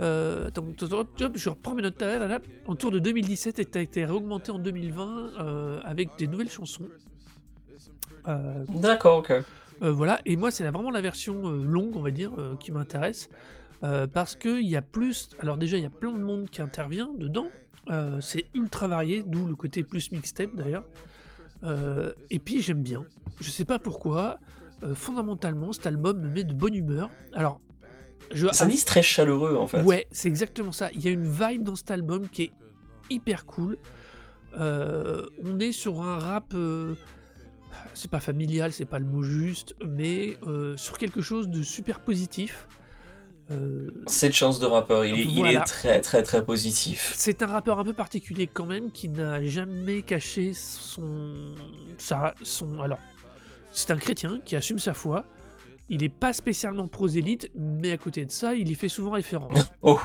Euh, 0.00 0.48
attends, 0.48 0.66
attends, 0.72 0.86
attends, 1.00 1.24
hop, 1.24 1.32
je 1.36 1.48
reprends 1.48 1.74
mes 1.74 1.80
notes. 1.80 1.98
là, 2.02 2.18
là, 2.18 2.26
là. 2.28 2.38
Autour 2.66 2.90
de 2.90 2.98
2017 2.98 3.58
et 3.60 3.68
a 3.74 3.80
été 3.80 4.04
réaugmenté 4.04 4.50
en 4.52 4.58
2020 4.58 5.30
euh, 5.40 5.80
avec 5.84 6.10
des 6.18 6.26
nouvelles 6.26 6.50
chansons. 6.50 6.88
Euh, 8.28 8.64
D'accord, 8.68 9.18
ok. 9.20 9.32
Euh, 9.82 9.92
voilà, 9.92 10.20
et 10.24 10.36
moi 10.36 10.50
c'est 10.50 10.68
vraiment 10.68 10.90
la 10.90 11.00
version 11.00 11.48
euh, 11.48 11.64
longue, 11.64 11.96
on 11.96 12.02
va 12.02 12.10
dire, 12.10 12.32
euh, 12.38 12.56
qui 12.56 12.72
m'intéresse. 12.72 13.28
parce 14.12 14.36
qu'il 14.36 14.66
y 14.66 14.76
a 14.76 14.82
plus. 14.82 15.30
Alors, 15.40 15.56
déjà, 15.56 15.76
il 15.76 15.82
y 15.82 15.86
a 15.86 15.90
plein 15.90 16.12
de 16.12 16.22
monde 16.22 16.48
qui 16.48 16.62
intervient 16.62 17.10
dedans. 17.18 17.48
c'est 18.20 18.44
ultra 18.54 18.86
varié, 18.86 19.24
d'où 19.26 19.46
le 19.46 19.56
côté 19.56 19.82
plus 19.82 20.12
mixtape 20.12 20.54
d'ailleurs. 20.54 20.84
Et 22.30 22.38
puis, 22.38 22.62
j'aime 22.62 22.82
bien. 22.82 23.04
Je 23.40 23.50
sais 23.50 23.64
pas 23.64 23.80
pourquoi. 23.80 24.38
fondamentalement, 24.94 25.72
cet 25.72 25.86
album 25.88 26.20
me 26.20 26.28
met 26.28 26.44
de 26.44 26.54
bonne 26.54 26.76
humeur. 26.76 27.10
Alors, 27.32 27.60
je. 28.30 28.46
C'est 28.52 28.64
un 28.64 28.68
disque 28.68 28.86
très 28.86 29.02
chaleureux 29.02 29.56
en 29.56 29.66
fait. 29.66 29.82
Ouais, 29.82 30.06
c'est 30.12 30.28
exactement 30.28 30.70
ça. 30.70 30.90
Il 30.92 31.00
y 31.04 31.08
a 31.08 31.10
une 31.10 31.26
vibe 31.28 31.64
dans 31.64 31.74
cet 31.74 31.90
album 31.90 32.28
qui 32.28 32.42
est 32.44 32.52
hyper 33.10 33.46
cool. 33.46 33.78
Euh, 34.58 35.26
on 35.42 35.58
est 35.58 35.72
sur 35.72 36.02
un 36.02 36.18
rap. 36.18 36.54
euh, 36.54 36.94
c'est 37.94 38.10
pas 38.10 38.20
familial, 38.20 38.72
c'est 38.72 38.84
pas 38.84 38.98
le 38.98 39.04
mot 39.06 39.22
juste, 39.22 39.74
mais 39.86 40.36
euh, 40.46 40.76
sur 40.76 40.98
quelque 40.98 41.20
chose 41.22 41.48
de 41.48 41.62
super 41.62 42.00
positif. 42.00 42.66
Euh, 43.50 43.90
Cette 44.06 44.32
chance 44.34 44.60
de 44.60 44.66
rappeur, 44.66 45.04
il 45.04 45.14
est, 45.18 45.24
il 45.24 45.36
Voilà. 45.38 45.60
est 45.60 45.64
très 45.64 46.00
très 46.00 46.22
très 46.22 46.44
positif. 46.44 47.12
c'est 47.16 47.42
un 47.42 47.46
rappeur 47.46 47.78
un 47.78 47.84
peu 47.84 47.92
particulier 47.92 48.46
quand 48.46 48.66
même 48.66 48.90
qui 48.92 49.08
n'a 49.08 49.42
jamais 49.44 50.02
caché 50.02 50.52
son, 50.54 51.54
sa, 51.98 52.34
son. 52.42 52.80
Alors, 52.80 53.00
c'est 53.72 53.90
un 53.90 53.96
chrétien 53.96 54.40
qui 54.44 54.54
assume 54.56 54.78
sa 54.78 54.94
foi. 54.94 55.24
Il 55.88 56.00
n'est 56.00 56.08
pas 56.08 56.32
spécialement 56.32 56.86
prosélyte, 56.88 57.50
mais 57.54 57.92
à 57.92 57.98
côté 57.98 58.24
de 58.24 58.30
ça, 58.30 58.54
il 58.54 58.70
y 58.70 58.74
fait 58.74 58.88
souvent 58.88 59.10
référence. 59.10 59.70
Oh. 59.82 59.98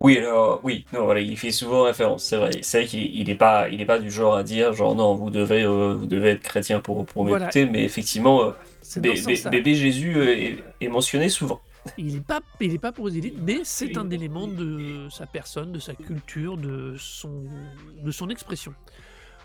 Oui, 0.00 0.18
alors, 0.18 0.60
oui, 0.62 0.84
non, 0.92 1.04
voilà, 1.04 1.20
il 1.20 1.36
fait 1.38 1.50
souvent 1.50 1.82
référence, 1.84 2.24
c'est 2.24 2.36
vrai. 2.36 2.50
C'est 2.62 2.80
vrai 2.80 2.86
qu'il 2.86 3.16
il 3.16 3.30
est 3.30 3.34
pas, 3.34 3.68
il 3.68 3.80
est 3.80 3.86
pas 3.86 3.98
du 3.98 4.10
genre 4.10 4.36
à 4.36 4.42
dire, 4.42 4.72
genre, 4.74 4.94
non, 4.94 5.14
vous 5.14 5.30
devez, 5.30 5.62
euh, 5.64 5.94
vous 5.94 6.06
devez 6.06 6.30
être 6.30 6.42
chrétien 6.42 6.80
pour, 6.80 7.06
pour 7.06 7.24
Voilà. 7.24 7.46
m'écouter, 7.46 7.66
mais 7.66 7.82
effectivement, 7.84 8.42
euh, 8.44 8.50
bé- 9.00 9.14
bé- 9.22 9.42
bébé 9.50 9.74
Jésus 9.74 10.16
euh, 10.16 10.36
est, 10.36 10.56
est 10.80 10.88
mentionné 10.88 11.28
souvent. 11.28 11.60
Il 11.96 12.14
n'est 12.14 12.20
pas, 12.20 12.40
il 12.60 12.74
est 12.74 12.78
pas 12.78 12.92
prosélyte, 12.92 13.36
mais 13.42 13.60
c'est 13.64 13.96
un 13.96 14.10
élément 14.10 14.46
de 14.46 15.08
sa 15.10 15.24
personne, 15.26 15.72
de 15.72 15.78
sa 15.78 15.94
culture, 15.94 16.56
de 16.56 16.94
son, 16.98 17.44
de 18.04 18.10
son 18.10 18.28
expression. 18.28 18.74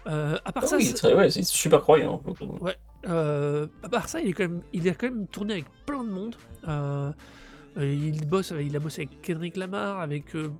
Euh, 0.07 0.37
à 0.43 0.51
part 0.51 0.63
Ah 0.65 0.67
ça, 0.67 0.77
oui, 0.77 0.85
c'est- 0.85 1.13
ouais, 1.13 1.29
super 1.29 1.81
croyant. 1.81 2.21
euh, 3.07 3.67
à 3.83 3.89
part 3.89 4.09
ça, 4.09 4.19
il 4.19 4.29
est 4.29 4.33
quand 4.33 4.43
même, 4.43 4.61
il 4.73 4.87
a 4.89 4.93
quand 4.95 5.07
même 5.07 5.27
tourné 5.27 5.53
avec 5.53 5.65
plein 5.85 6.03
de 6.03 6.09
monde. 6.09 6.35
Euh, 7.77 7.81
euh, 7.81 7.93
il 7.93 8.27
bosse, 8.27 8.53
il 8.60 8.75
a 8.75 8.79
bossé 8.79 9.03
avec 9.03 9.21
Kendrick 9.21 9.55
Lamar, 9.57 9.99
avec 9.99 10.36
euh, 10.36 10.51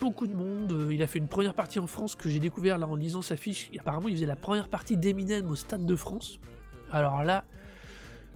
beaucoup 0.00 0.26
de 0.26 0.34
monde. 0.34 0.72
Euh, 0.72 0.92
Il 0.94 1.02
a 1.02 1.06
fait 1.06 1.18
une 1.18 1.28
première 1.28 1.54
partie 1.54 1.78
en 1.78 1.86
France 1.86 2.14
que 2.14 2.28
j'ai 2.28 2.38
découvert 2.40 2.78
là 2.78 2.86
en 2.86 2.96
lisant 2.96 3.22
sa 3.22 3.36
fiche. 3.36 3.68
Et 3.72 3.80
apparemment, 3.80 4.08
il 4.08 4.14
faisait 4.14 4.26
la 4.26 4.36
première 4.36 4.68
partie 4.68 4.96
d'Eminem 4.96 5.48
au 5.50 5.54
Stade 5.56 5.84
de 5.84 5.96
France. 5.96 6.38
Alors 6.90 7.22
là, 7.22 7.44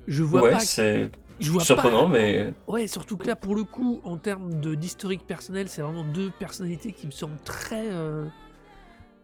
je 0.06 0.22
vois 0.22 0.42
Ouais, 0.42 0.50
pas. 0.52 0.60
c'est 0.60 1.10
Je 1.40 1.50
vois 1.50 1.60
pas- 1.60 1.64
surprenant, 1.64 2.06
mais 2.08 2.52
Ouais, 2.68 2.86
surtout 2.86 3.16
que 3.16 3.26
là, 3.26 3.34
pour 3.36 3.54
le 3.54 3.64
coup, 3.64 4.00
en 4.04 4.16
termes 4.18 4.54
d'historique 4.76 5.26
personnel, 5.26 5.68
c'est 5.68 5.80
vraiment 5.82 6.04
deux 6.04 6.30
personnalités 6.38 6.92
qui 6.92 7.06
me 7.06 7.12
semblent 7.12 7.40
très, 7.44 7.88
euh, 7.90 8.26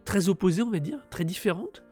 très 0.05 0.29
opposées, 0.29 0.63
on 0.63 0.71
va 0.71 0.79
dire, 0.79 0.97
très 1.11 1.23
différentes. 1.25 1.83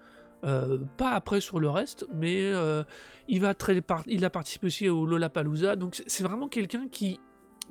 Euh, 0.44 0.78
pas 0.98 1.12
après 1.12 1.42
sur 1.42 1.60
le 1.60 1.70
reste, 1.70 2.06
mais 2.14 2.42
euh, 2.42 2.84
il, 3.28 3.42
va 3.42 3.56
très 3.56 3.82
il 4.06 4.24
a 4.24 4.30
participé 4.30 4.68
aussi 4.68 4.88
au 4.88 5.06
Lollapalooza, 5.08 5.76
donc 5.76 6.02
c'est- 6.06 6.24
vraiment 6.24 6.48
quelqu'un 6.48 6.88
qui, 6.88 7.20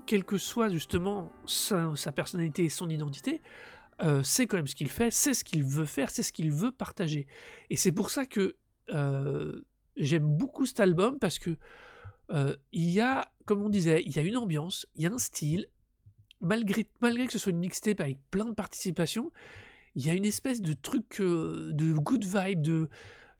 quelle 0.04 0.24
que 0.24 0.36
soit 0.36 0.68
justement 0.68 1.30
sa, 1.46 1.94
personnalité 2.12 2.64
et 2.64 2.68
son 2.68 2.88
identité, 2.88 3.40
euh, 4.02 4.24
sait 4.24 4.48
quand 4.48 4.56
même 4.56 4.66
ce 4.66 4.74
qu'il 4.74 4.90
fait, 4.90 5.12
sait 5.12 5.32
ce 5.32 5.44
qu'il 5.44 5.62
veut 5.62 5.84
faire, 5.84 6.10
c'est 6.10 6.24
ce 6.24 6.32
qu'il 6.32 6.50
veut 6.50 6.72
partager. 6.72 7.28
Et 7.70 7.76
c'est 7.76 7.92
pour 7.92 8.10
ça 8.10 8.26
que 8.26 8.56
euh, 8.92 9.60
j'aime 9.96 10.26
beaucoup 10.26 10.66
cet 10.66 10.80
album, 10.80 11.18
parce 11.20 11.38
que 11.38 11.56
il 12.72 12.90
y 12.90 13.00
a, 13.00 13.30
comme 13.44 13.62
on 13.62 13.68
disait, 13.68 14.02
il 14.04 14.16
y 14.16 14.18
a 14.18 14.22
une 14.22 14.36
ambiance, 14.36 14.88
il 14.96 15.04
y 15.04 15.06
a 15.06 15.12
un 15.12 15.18
style, 15.18 15.68
malgré, 16.40 16.88
malgré 17.00 17.26
que 17.26 17.32
ce 17.32 17.38
soit 17.38 17.52
une 17.52 17.58
mixtape 17.58 18.00
avec 18.00 18.18
plein 18.32 18.46
de 18.46 18.54
participations, 18.54 19.30
il 19.96 20.06
y 20.06 20.10
a 20.10 20.14
une 20.14 20.26
espèce 20.26 20.62
de 20.62 20.74
truc 20.74 21.20
euh, 21.20 21.70
de 21.74 21.92
good 21.94 22.24
vibe, 22.24 22.62
de, 22.62 22.88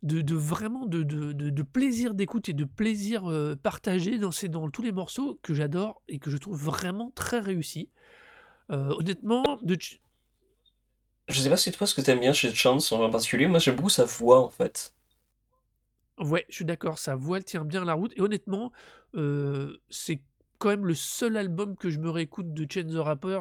de, 0.03 0.23
de 0.23 0.35
vraiment 0.37 0.87
de, 0.87 1.03
de, 1.05 1.33
de- 1.33 1.63
plaisir 1.65 2.15
d'écoute 2.15 2.49
et 2.49 2.55
de 2.55 2.65
plaisir 2.65 3.31
euh, 3.31 3.57
partagé 3.57 4.19
dans, 4.19 4.33
ces, 4.33 4.49
dans 4.49 4.71
tous 4.71 4.83
les 4.83 4.93
morceaux 4.93 5.39
que 5.43 5.55
j'adore 5.55 6.03
et 6.09 6.19
que 6.21 6.31
je 6.31 6.39
trouve 6.39 6.59
vraiment 6.63 7.13
très 7.15 7.41
réussi. 7.41 7.91
Euh, 8.73 8.95
honnêtement, 8.99 9.59
de, 9.63 9.75
Ch- 9.75 10.01
je 11.29 11.41
sais 11.41 11.49
pas 11.49 11.57
si 11.57 11.71
toi 11.71 11.87
ce 11.87 11.95
que 11.95 12.01
t'aimes 12.01 12.19
bien 12.21 12.33
chez 12.33 12.53
Chance 12.53 12.91
en 12.93 13.09
particulier, 13.11 13.47
moi 13.47 13.59
j'aime 13.61 13.77
beaucoup 13.77 13.91
sa 13.91 14.05
voix 14.05 14.41
en 14.43 14.51
fait. 14.51 14.93
Ouais, 16.19 16.47
je 16.49 16.55
suis 16.57 16.65
d'accord, 16.65 16.99
sa 16.99 17.15
voix 17.15 17.37
elle 17.39 17.45
tient 17.45 17.65
bien 17.65 17.85
la 17.85 17.93
route. 17.95 18.13
Et 18.17 18.21
honnêtement, 18.23 18.73
euh, 19.15 19.77
c'est 19.91 20.23
quand 20.59 20.71
même 20.71 20.87
le 20.87 20.95
seul 20.95 21.37
album 21.37 21.77
que 21.77 21.91
je 21.91 21.99
me 21.99 22.09
réécoute 22.09 22.55
de 22.55 22.67
Chance 22.71 22.93
the 22.93 22.97
Rapper, 22.97 23.41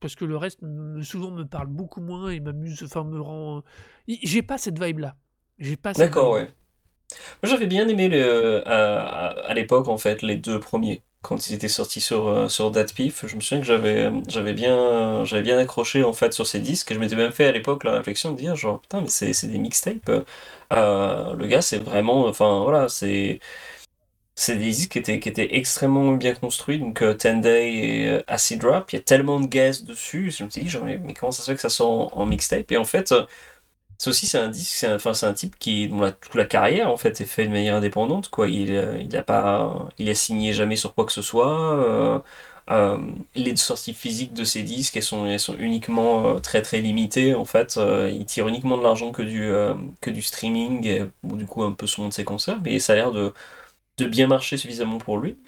parce 0.00 0.14
que 0.16 0.24
le 0.24 0.36
reste, 0.36 0.62
me- 0.62 1.02
souvent, 1.02 1.30
me 1.30 1.44
parle 1.46 1.68
beaucoup 1.68 2.00
moins 2.00 2.30
et 2.30 2.40
m'amuse, 2.40 2.82
enfin, 2.84 3.04
me 3.04 3.20
rend... 3.20 3.62
I- 4.08 4.20
J'ai 4.22 4.42
pas 4.42 4.58
cette 4.58 4.82
vibe-là. 4.82 5.16
J'ai 5.58 5.76
pas 5.76 5.92
D'accord, 5.96 6.32
vibe. 6.32 6.32
ouais. 6.32 6.44
Moi 7.42 7.50
j'avais 7.50 7.66
bien 7.66 7.88
aimé 7.88 8.08
le, 8.08 8.66
à, 8.68 9.28
à- 9.28 9.40
à 9.50 9.54
l'époque 9.54 9.88
en 9.88 9.98
fait 9.98 10.22
les 10.22 10.36
deux 10.36 10.60
premiers 10.60 11.02
quand 11.22 11.48
ils 11.48 11.54
étaient 11.54 11.68
sortis 11.68 12.00
sur 12.00 12.28
euh, 12.28 12.48
sur 12.48 12.70
DatPiff. 12.70 13.26
Je 13.26 13.36
me 13.36 13.40
souviens 13.40 13.60
que 13.60 13.66
j'avais 13.66 14.10
j'avais 14.28 14.54
bien 14.54 15.24
j'avais 15.24 15.42
bien 15.42 15.58
accroché 15.58 16.04
en 16.04 16.12
fait 16.14 16.32
sur 16.34 16.46
ces 16.46 16.60
disques. 16.60 16.90
Et 16.92 16.94
je 16.94 17.00
m'étais 17.00 17.16
même 17.16 17.32
fait 17.32 17.46
à 17.46 17.52
l'époque 17.52 17.84
la 17.84 17.92
réflexion 17.94 18.32
de 18.32 18.38
dire 18.38 18.56
genre 18.56 18.80
putain 18.82 19.02
mais 19.02 19.08
c'est 19.08 19.32
c'est 19.34 19.48
des 19.48 19.58
mixtapes. 19.58 20.10
Euh, 20.72 21.34
le 21.34 21.46
gars 21.48 21.62
c'est 21.62 21.78
vraiment 21.78 22.26
enfin 22.26 22.62
voilà 22.64 22.88
c'est 22.88 23.40
c'est 24.38 24.56
des 24.56 24.66
disques 24.66 24.92
qui 24.92 24.98
étaient 25.00 25.18
qui 25.18 25.28
étaient 25.28 25.56
extrêmement 25.56 26.12
bien 26.12 26.32
construits 26.34 26.78
donc 26.78 27.02
euh, 27.02 27.12
Ten 27.14 27.40
Day 27.40 27.72
et 27.74 28.08
euh, 28.08 28.22
Acid 28.28 28.62
Rap. 28.64 28.92
Il 28.92 28.96
y 28.96 28.98
a 29.00 29.02
tellement 29.02 29.40
de 29.40 29.46
guests 29.46 29.84
dessus. 29.84 30.30
Je 30.30 30.44
me 30.44 30.50
suis 30.50 30.62
dit 30.62 30.76
mais, 30.84 31.14
comment 31.14 31.32
ça 31.32 31.42
se 31.42 31.50
fait 31.50 31.56
que 31.56 31.60
ça 31.60 31.68
sort 31.68 32.16
en, 32.16 32.24
mixtape? 32.26 32.70
Et 32.70 32.76
en 32.76 32.84
fait 32.84 33.10
euh, 33.12 33.26
C'est 33.98 34.10
aussi 34.10 34.26
c'est 34.26 34.38
un 34.38 34.48
disque, 34.48 34.74
c'est 34.76 34.98
c'est 35.14 35.26
un 35.26 35.34
type 35.34 35.58
qui 35.58 35.88
dont 35.88 36.00
la, 36.02 36.12
toute 36.12 36.34
la 36.36 36.44
carrière 36.46 36.90
en 36.90 36.96
fait 36.96 37.20
est 37.20 37.26
fait 37.26 37.46
de 37.46 37.52
manière 37.52 37.76
indépendante 37.76 38.30
quoi. 38.30 38.48
Il 38.48 38.72
euh, 38.72 38.98
il 39.00 39.16
a 39.16 39.22
pas 39.24 39.88
il 39.98 40.08
a 40.10 40.14
signé 40.14 40.52
jamais 40.52 40.76
sur 40.76 40.94
quoi 40.94 41.06
que 41.06 41.12
ce 41.12 41.22
soit. 41.22 42.22
Les 43.34 43.56
sorties 43.56 43.94
physiques 43.94 44.34
de 44.34 44.44
ses 44.44 44.62
disques 44.62 44.96
elles 44.96 45.02
sont 45.02 45.26
elles 45.26 45.40
sont 45.40 45.56
uniquement 45.58 46.40
très 46.40 46.62
très 46.62 46.80
limitées 46.80 47.34
en 47.34 47.44
fait. 47.44 47.78
Il 48.10 48.24
tire 48.26 48.48
uniquement 48.48 48.76
de 48.78 48.82
l'argent 48.82 49.10
que 49.12 49.22
du 49.22 49.50
que 50.00 50.10
du 50.10 50.22
streaming 50.22 50.86
et, 50.86 51.02
du 51.24 51.46
coup 51.46 51.62
un 51.64 51.72
peu 51.72 51.86
son 51.86 52.08
de 52.08 52.12
ses 52.12 52.24
concerts. 52.24 52.60
Mais 52.62 52.78
ça 52.78 52.92
a 52.92 52.96
l'air 52.96 53.12
de 53.12 53.32
de 53.98 54.06
bien 54.06 54.26
marcher 54.28 54.56
suffisamment 54.56 54.98
pour 54.98 55.18
lui. 55.18 55.38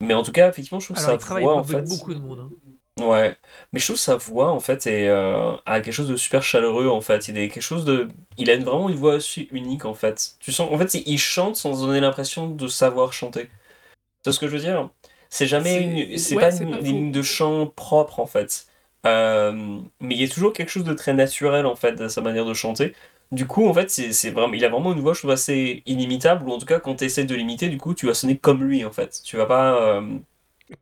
Mais 0.00 0.14
en 0.14 0.22
tout 0.24 0.32
cas 0.32 0.50
effectivement 0.50 0.80
je 0.80 0.86
trouve 0.86 0.96
que 0.96 1.00
Alors, 1.00 1.12
sa 1.12 1.16
il 1.16 1.18
travaille 1.18 1.44
voix 1.44 1.56
en 1.56 1.64
fait. 1.64 1.88
beaucoup 1.88 2.14
de 2.14 2.18
monde. 2.20 2.40
hein. 2.40 2.50
Ouais, 3.00 3.36
mais 3.72 3.80
je 3.80 3.86
trouve 3.86 3.96
sa 3.96 4.16
voix 4.16 4.50
en 4.52 4.60
fait 4.60 4.86
est, 4.86 5.08
euh, 5.08 5.56
a 5.64 5.80
quelque 5.80 5.92
chose 5.94 6.08
de 6.08 6.16
super 6.16 6.42
chaleureux 6.42 6.88
en 6.88 7.00
fait. 7.00 7.26
Il 7.28 7.38
a 7.38 7.48
quelque 7.48 7.62
chose 7.62 7.84
de, 7.86 8.08
il 8.36 8.50
a 8.50 8.56
vraiment 8.58 8.90
une 8.90 8.96
voix 8.96 9.14
aussi 9.14 9.48
unique 9.50 9.86
en 9.86 9.94
fait. 9.94 10.36
Tu 10.40 10.52
sens, 10.52 10.70
en 10.70 10.76
fait, 10.78 10.94
il 10.94 11.18
chante 11.18 11.56
sans 11.56 11.80
donner 11.86 12.00
l'impression 12.00 12.50
de 12.50 12.68
savoir 12.68 13.12
chanter. 13.14 13.48
Vois 14.24 14.32
ce 14.34 14.40
que 14.40 14.48
je 14.48 14.52
veux 14.54 14.60
dire? 14.62 14.90
C'est 15.30 15.46
jamais 15.46 15.82
une, 16.12 16.18
C'est 16.18 16.18
c'est 16.18 16.36
ouais, 16.36 16.38
pas 16.38 16.50
c'est 16.50 16.64
une, 16.64 16.70
pas 16.70 16.80
une 16.80 16.84
faux. 16.84 17.06
ligne 17.06 17.12
de 17.12 17.22
chant 17.22 17.66
propre 17.68 18.20
en 18.20 18.26
fait. 18.26 18.66
Euh, 19.06 19.80
mais 20.00 20.14
il 20.16 20.20
y 20.22 20.24
a 20.24 20.28
toujours 20.28 20.52
quelque 20.52 20.70
chose 20.70 20.84
de 20.84 20.94
très 20.94 21.14
naturel 21.14 21.66
en 21.66 21.76
fait 21.76 21.94
dans 21.94 22.08
sa 22.08 22.20
manière 22.22 22.44
de 22.46 22.54
chanter. 22.54 22.94
Du 23.32 23.46
coup, 23.46 23.66
en 23.66 23.74
fait, 23.74 23.90
c'est 23.90 24.30
vraiment, 24.30 24.52
il 24.54 24.64
a 24.64 24.68
vraiment 24.68 24.92
une 24.92 25.00
voix, 25.00 25.14
je 25.14 25.20
trouve, 25.20 25.30
assez 25.30 25.82
inimitable, 25.86 26.44
ou 26.46 26.52
en 26.52 26.58
tout 26.58 26.66
cas, 26.66 26.80
quand 26.80 26.96
tu 26.96 27.04
essaies 27.04 27.24
de 27.24 27.34
l'imiter, 27.34 27.68
du 27.70 27.78
coup, 27.78 27.94
tu 27.94 28.06
vas 28.06 28.14
sonner 28.14 28.38
comme 28.38 28.62
lui, 28.62 28.84
en 28.84 28.92
fait. 28.92 29.22
Tu 29.24 29.38
vas 29.38 29.46
pas, 29.46 29.82
euh, 29.82 30.18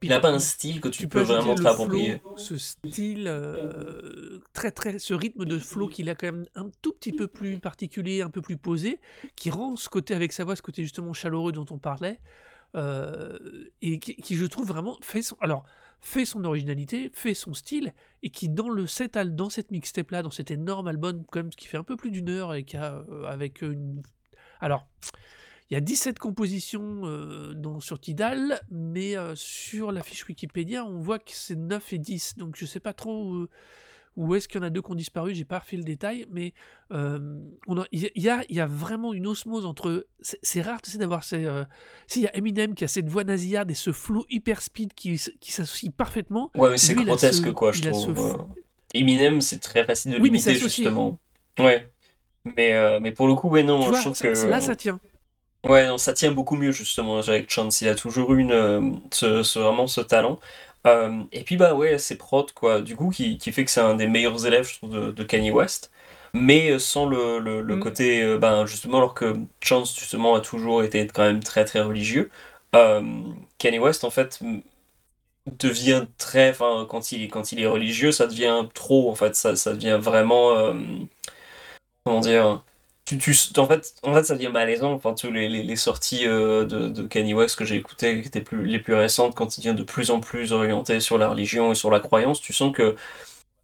il 0.02 0.10
n'a 0.10 0.20
pas 0.20 0.30
un 0.30 0.40
style 0.40 0.80
que 0.80 0.88
tu 0.88 1.02
tu 1.02 1.08
peux 1.08 1.20
peux 1.20 1.24
vraiment 1.24 1.54
te 1.54 1.62
l'approprier. 1.62 2.20
ce 2.36 2.58
style 2.58 3.26
euh, 3.28 4.40
très 4.52 4.72
très, 4.72 4.98
ce 4.98 5.14
rythme 5.14 5.44
de 5.44 5.58
flow 5.60 5.88
qu'il 5.88 6.10
a 6.10 6.16
quand 6.16 6.26
même 6.26 6.46
un 6.56 6.70
tout 6.82 6.92
petit 6.92 7.12
peu 7.12 7.28
plus 7.28 7.58
particulier, 7.60 8.22
un 8.22 8.30
peu 8.30 8.42
plus 8.42 8.56
posé, 8.56 9.00
qui 9.36 9.50
rend 9.50 9.76
ce 9.76 9.88
côté 9.88 10.14
avec 10.14 10.32
sa 10.32 10.44
voix, 10.44 10.56
ce 10.56 10.62
côté 10.62 10.82
justement 10.82 11.12
chaleureux 11.12 11.52
dont 11.52 11.66
on 11.70 11.78
parlait, 11.78 12.20
euh, 12.76 13.38
et 13.82 13.98
qui, 14.00 14.16
qui, 14.16 14.36
je 14.36 14.46
trouve 14.46 14.66
vraiment 14.68 14.98
fait 15.02 15.22
son, 15.22 15.36
alors 15.40 15.64
fait 16.00 16.24
son 16.24 16.44
originalité, 16.44 17.10
fait 17.12 17.34
son 17.34 17.54
style, 17.54 17.92
et 18.22 18.30
qui 18.30 18.48
dans 18.48 18.68
le 18.68 18.86
set, 18.86 19.16
dans 19.18 19.50
cette 19.50 19.70
mixtape 19.70 20.10
là, 20.10 20.22
dans 20.22 20.30
cet 20.30 20.50
énorme 20.50 20.88
album 20.88 21.24
quand 21.30 21.40
même 21.40 21.50
qui 21.50 21.66
fait 21.66 21.76
un 21.76 21.84
peu 21.84 21.96
plus 21.96 22.10
d'une 22.10 22.28
heure 22.28 22.54
et 22.54 22.64
qui 22.64 22.76
a 22.76 23.04
euh, 23.10 23.24
avec 23.24 23.62
une, 23.62 24.02
alors 24.60 24.86
il 25.70 25.74
y 25.74 25.76
a 25.76 25.80
17 25.80 26.18
compositions 26.18 27.02
euh, 27.04 27.80
sur 27.80 28.00
Tidal, 28.00 28.60
mais 28.70 29.16
euh, 29.16 29.36
sur 29.36 29.92
la 29.92 30.02
fiche 30.02 30.26
Wikipédia, 30.26 30.84
on 30.84 30.98
voit 30.98 31.20
que 31.20 31.30
c'est 31.32 31.54
9 31.54 31.92
et 31.92 31.98
10. 31.98 32.38
Donc 32.38 32.56
je 32.56 32.66
sais 32.66 32.80
pas 32.80 32.92
trop 32.92 33.46
où 34.16 34.34
est-ce 34.34 34.48
qu'il 34.48 34.60
y 34.60 34.64
en 34.64 34.66
a 34.66 34.70
deux 34.70 34.82
qui 34.82 34.90
ont 34.90 34.94
disparu, 34.96 35.34
j'ai 35.34 35.44
pas 35.44 35.60
refait 35.60 35.76
le 35.76 35.84
détail, 35.84 36.26
mais 36.30 36.52
euh, 36.92 37.38
il 37.92 38.10
y, 38.16 38.28
a, 38.28 38.42
il 38.48 38.56
y 38.56 38.60
a 38.60 38.66
vraiment 38.66 39.14
une 39.14 39.26
osmose 39.26 39.64
entre... 39.64 40.06
C'est 40.20 40.62
rare, 40.62 40.82
tu 40.82 40.90
sais, 40.90 40.98
d'avoir 40.98 41.24
ces... 41.24 41.44
Euh, 41.44 41.64
si, 42.06 42.20
il 42.20 42.22
y 42.24 42.26
a 42.26 42.36
Eminem 42.36 42.74
qui 42.74 42.84
a 42.84 42.88
cette 42.88 43.08
voix 43.08 43.24
nasillarde 43.24 43.70
et 43.70 43.74
ce 43.74 43.92
flow 43.92 44.26
hyper 44.28 44.60
speed 44.62 44.92
qui, 44.94 45.20
qui 45.40 45.52
s'associe 45.52 45.92
parfaitement. 45.96 46.50
Ouais, 46.54 46.70
mais 46.70 46.78
c'est 46.78 46.94
grotesque, 46.94 47.44
ce... 47.44 47.50
quoi, 47.50 47.72
je 47.72 47.82
ce 47.82 47.88
trouve. 47.88 48.46
Eminem, 48.92 49.40
c'est 49.40 49.60
très 49.60 49.84
facile 49.84 50.12
de 50.12 50.16
oui, 50.18 50.24
l'imiter, 50.24 50.54
justement. 50.56 51.18
Ouais. 51.58 51.88
Mais, 52.56 52.72
euh, 52.72 52.98
mais 53.00 53.12
pour 53.12 53.28
le 53.28 53.34
coup, 53.34 53.48
ouais, 53.48 53.60
Tu 53.60 53.66
non, 53.68 53.82
je 53.82 53.88
vois, 53.90 54.00
trouve 54.00 54.14
ça- 54.14 54.34
ça- 54.34 54.48
là, 54.48 54.58
que... 54.58 54.64
ça 54.64 54.76
tient. 54.76 54.98
Ouais, 55.64 55.86
non, 55.86 55.98
ça 55.98 56.14
tient 56.14 56.32
beaucoup 56.32 56.56
mieux, 56.56 56.72
justement, 56.72 57.18
avec 57.18 57.50
Chance. 57.50 57.82
Il 57.82 57.88
a 57.88 57.94
toujours 57.94 58.32
eu 58.34 58.40
une, 58.40 58.52
euh, 58.52 58.80
ce, 59.12 59.42
ce- 59.42 59.58
vraiment 59.58 59.86
ce 59.86 60.00
talent. 60.00 60.40
Euh, 60.86 61.24
et 61.32 61.44
puis, 61.44 61.56
bah 61.56 61.74
ouais, 61.74 61.98
c'est 61.98 62.16
prod, 62.16 62.50
quoi. 62.52 62.80
Du 62.80 62.96
coup, 62.96 63.10
qui, 63.10 63.36
qui 63.38 63.52
fait 63.52 63.64
que 63.64 63.70
c'est 63.70 63.80
un 63.80 63.94
des 63.96 64.06
meilleurs 64.08 64.46
élèves, 64.46 64.66
je 64.68 64.76
trouve, 64.78 64.90
de, 64.90 65.10
de 65.10 65.24
Kanye 65.24 65.50
West. 65.50 65.90
Mais 66.32 66.70
euh, 66.70 66.78
sans 66.78 67.06
le, 67.06 67.38
le, 67.38 67.60
le 67.60 67.76
Mm. 67.76 67.78
côté, 67.78 68.22
euh, 68.22 68.38
ben, 68.38 68.64
justement, 68.66 68.98
alors 68.98 69.14
que 69.14 69.34
Chance, 69.62 69.98
justement, 69.98 70.34
a 70.36 70.40
toujours 70.40 70.82
été 70.82 71.06
quand 71.08 71.22
même 71.22 71.42
très, 71.42 71.64
très 71.64 71.82
religieux. 71.82 72.30
euh, 72.74 73.02
Kanye 73.58 73.78
West, 73.78 74.04
en 74.04 74.10
fait, 74.10 74.40
devient 75.58 76.06
très, 76.18 76.50
enfin, 76.50 76.86
quand 76.88 77.12
il, 77.12 77.28
quand 77.30 77.52
il 77.52 77.60
est 77.60 77.66
religieux, 77.66 78.12
ça 78.12 78.26
devient 78.26 78.66
trop, 78.74 79.10
en 79.10 79.14
fait. 79.14 79.34
Ça, 79.36 79.56
ça 79.56 79.72
devient 79.74 79.98
vraiment, 80.00 80.74
comment 82.04 82.20
dire, 82.20 82.64
tu, 83.18 83.34
tu, 83.34 83.60
en 83.60 83.66
fait, 83.66 83.94
ça 84.24 84.34
devient 84.34 84.50
malaisant. 84.52 84.92
Enfin, 84.92 85.14
tous 85.14 85.30
les, 85.32 85.76
sorties 85.76 86.26
euh, 86.26 86.64
de, 86.64 86.88
de 86.88 87.02
Kanye 87.02 87.34
West 87.34 87.56
que 87.56 87.64
j'ai 87.64 87.76
écoutées, 87.76 88.20
qui 88.22 88.28
étaient 88.28 88.44
les 88.62 88.78
plus 88.78 88.94
récentes, 88.94 89.34
quand 89.34 89.56
il 89.56 89.62
devient 89.62 89.76
de 89.76 89.82
plus 89.82 90.10
en 90.10 90.20
plus 90.20 90.52
orienté 90.52 91.00
sur 91.00 91.18
la 91.18 91.28
religion 91.28 91.72
et 91.72 91.74
sur 91.74 91.90
la 91.90 92.00
croyance, 92.00 92.40
tu 92.40 92.52
sens 92.52 92.74
que, 92.74 92.96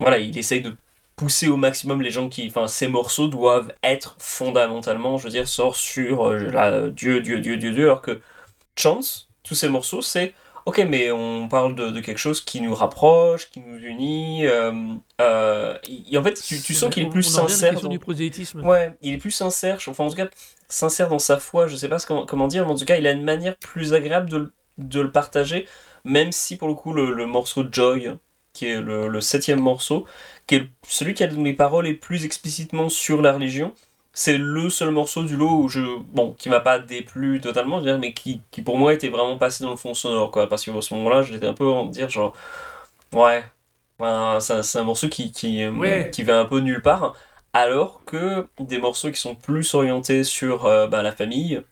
voilà, 0.00 0.18
il 0.18 0.36
essaye 0.38 0.62
de 0.62 0.76
pousser 1.16 1.48
au 1.48 1.56
maximum 1.56 2.02
les 2.02 2.10
gens 2.10 2.28
qui, 2.28 2.46
enfin, 2.48 2.68
ces 2.68 2.88
morceaux 2.88 3.28
doivent 3.28 3.72
être 3.82 4.16
fondamentalement, 4.18 5.18
je 5.18 5.24
veux 5.24 5.30
dire, 5.30 5.48
sort 5.48 5.76
sur 5.76 6.28
euh, 6.28 6.38
la, 6.50 6.90
Dieu, 6.90 7.20
Dieu, 7.20 7.40
Dieu, 7.40 7.56
Dieu, 7.56 7.72
Dieu, 7.72 7.84
alors 7.84 8.02
que 8.02 8.20
Chance, 8.78 9.28
tous 9.42 9.54
ces 9.54 9.68
morceaux, 9.68 10.02
c'est 10.02 10.34
ok, 10.66 10.78
mais 10.88 11.10
on 11.10 11.48
parle 11.48 11.74
de, 11.74 11.90
de 11.90 12.00
quelque 12.00 12.18
chose 12.18 12.40
qui 12.40 12.60
nous 12.60 12.74
rapproche, 12.74 13.50
qui 13.50 13.60
nous 13.60 13.78
unit. 13.78 14.46
euh, 14.46 14.72
euh, 15.20 15.78
et 15.88 16.18
en 16.18 16.22
fait, 16.22 16.34
tu, 16.34 16.74
sens 16.74 16.92
qu'il 16.92 17.04
est 17.04 17.10
plus 17.10 17.26
on 17.36 17.38
en 17.40 17.48
sincère. 17.48 17.70
question 17.70 17.88
dans- 17.88 17.92
du 17.92 17.98
prosélytisme. 17.98 18.60
Ouais, 18.62 18.92
il 19.00 19.14
est 19.14 19.18
plus 19.18 19.30
sincère, 19.30 19.78
enfin 19.88 20.04
en 20.04 20.10
tout 20.10 20.16
cas 20.16 20.28
sincère 20.68 21.08
dans 21.08 21.18
sa 21.20 21.38
foi, 21.38 21.68
je 21.68 21.76
sais 21.76 21.88
pas 21.88 21.98
comment, 22.00 22.26
comment 22.26 22.48
dire, 22.48 22.66
mais 22.66 22.72
en 22.72 22.76
tout 22.76 22.84
cas 22.84 22.96
il 22.96 23.06
a 23.06 23.12
une 23.12 23.22
manière 23.22 23.56
plus 23.56 23.94
agréable 23.94 24.28
de, 24.28 24.36
le- 24.38 24.52
de 24.78 25.00
le 25.00 25.12
partager, 25.12 25.66
même 26.04 26.32
si 26.32 26.56
pour 26.56 26.68
le 26.68 26.74
coup 26.74 26.92
le, 26.92 27.12
le 27.12 27.26
morceau 27.26 27.64
Joy, 27.70 28.10
qui 28.52 28.66
est 28.66 28.80
le, 28.80 29.08
le 29.08 29.20
septième 29.20 29.60
morceau, 29.60 30.06
qui 30.46 30.56
est 30.56 30.68
celui 30.88 31.14
qui 31.14 31.22
a 31.24 31.26
les 31.28 31.52
paroles 31.54 31.84
les 31.84 31.94
plus 31.94 32.24
explicitement 32.24 32.88
sur 32.88 33.22
la 33.22 33.32
religion, 33.32 33.72
c'est 34.16 34.38
le 34.38 34.70
seul 34.70 34.90
morceau 34.92 35.24
du 35.24 35.36
lot 35.36 35.50
où 35.64 35.68
je, 35.68 35.80
bon, 36.00 36.32
qui 36.38 36.48
m'a 36.48 36.60
pas 36.60 36.78
déplu 36.78 37.40
totalement, 37.42 37.76
je 37.80 37.84
veux 37.84 37.90
dire, 37.92 37.98
mais 38.00 38.14
qui, 38.14 38.40
qui 38.50 38.62
pour 38.62 38.78
moi 38.78 38.94
était 38.94 39.10
vraiment 39.10 39.36
passé 39.38 39.62
dans 39.64 39.70
le 39.70 39.76
fond 39.76 39.92
sonore, 39.94 40.30
quoi, 40.30 40.48
parce 40.48 40.64
qu'à 40.64 40.80
ce 40.80 40.94
moment-là 40.94 41.22
j'étais 41.22 41.46
un 41.46 41.54
peu 41.54 41.66
en 41.68 41.84
dire 41.86 42.08
genre, 42.08 42.34
ouais. 43.12 43.44
Enfin, 43.98 44.40
c'est 44.62 44.78
un, 44.78 44.84
morceau 44.84 45.08
qui, 45.08 45.32
qui, 45.32 45.62
euh, 45.62 45.72
Ouais. 45.72 46.10
qui 46.12 46.22
va 46.22 46.40
un 46.40 46.46
peu 46.46 46.60
nulle 46.60 46.82
part, 46.82 47.14
alors 47.52 48.04
que 48.06 48.46
des 48.60 48.78
morceaux 48.78 49.10
qui 49.10 49.20
sont 49.20 49.34
plus 49.34 49.74
orientés 49.74 50.24
sur 50.24 50.66
euh, 50.66 50.86
bah, 50.88 51.02
la 51.02 51.12
famille, 51.12 51.62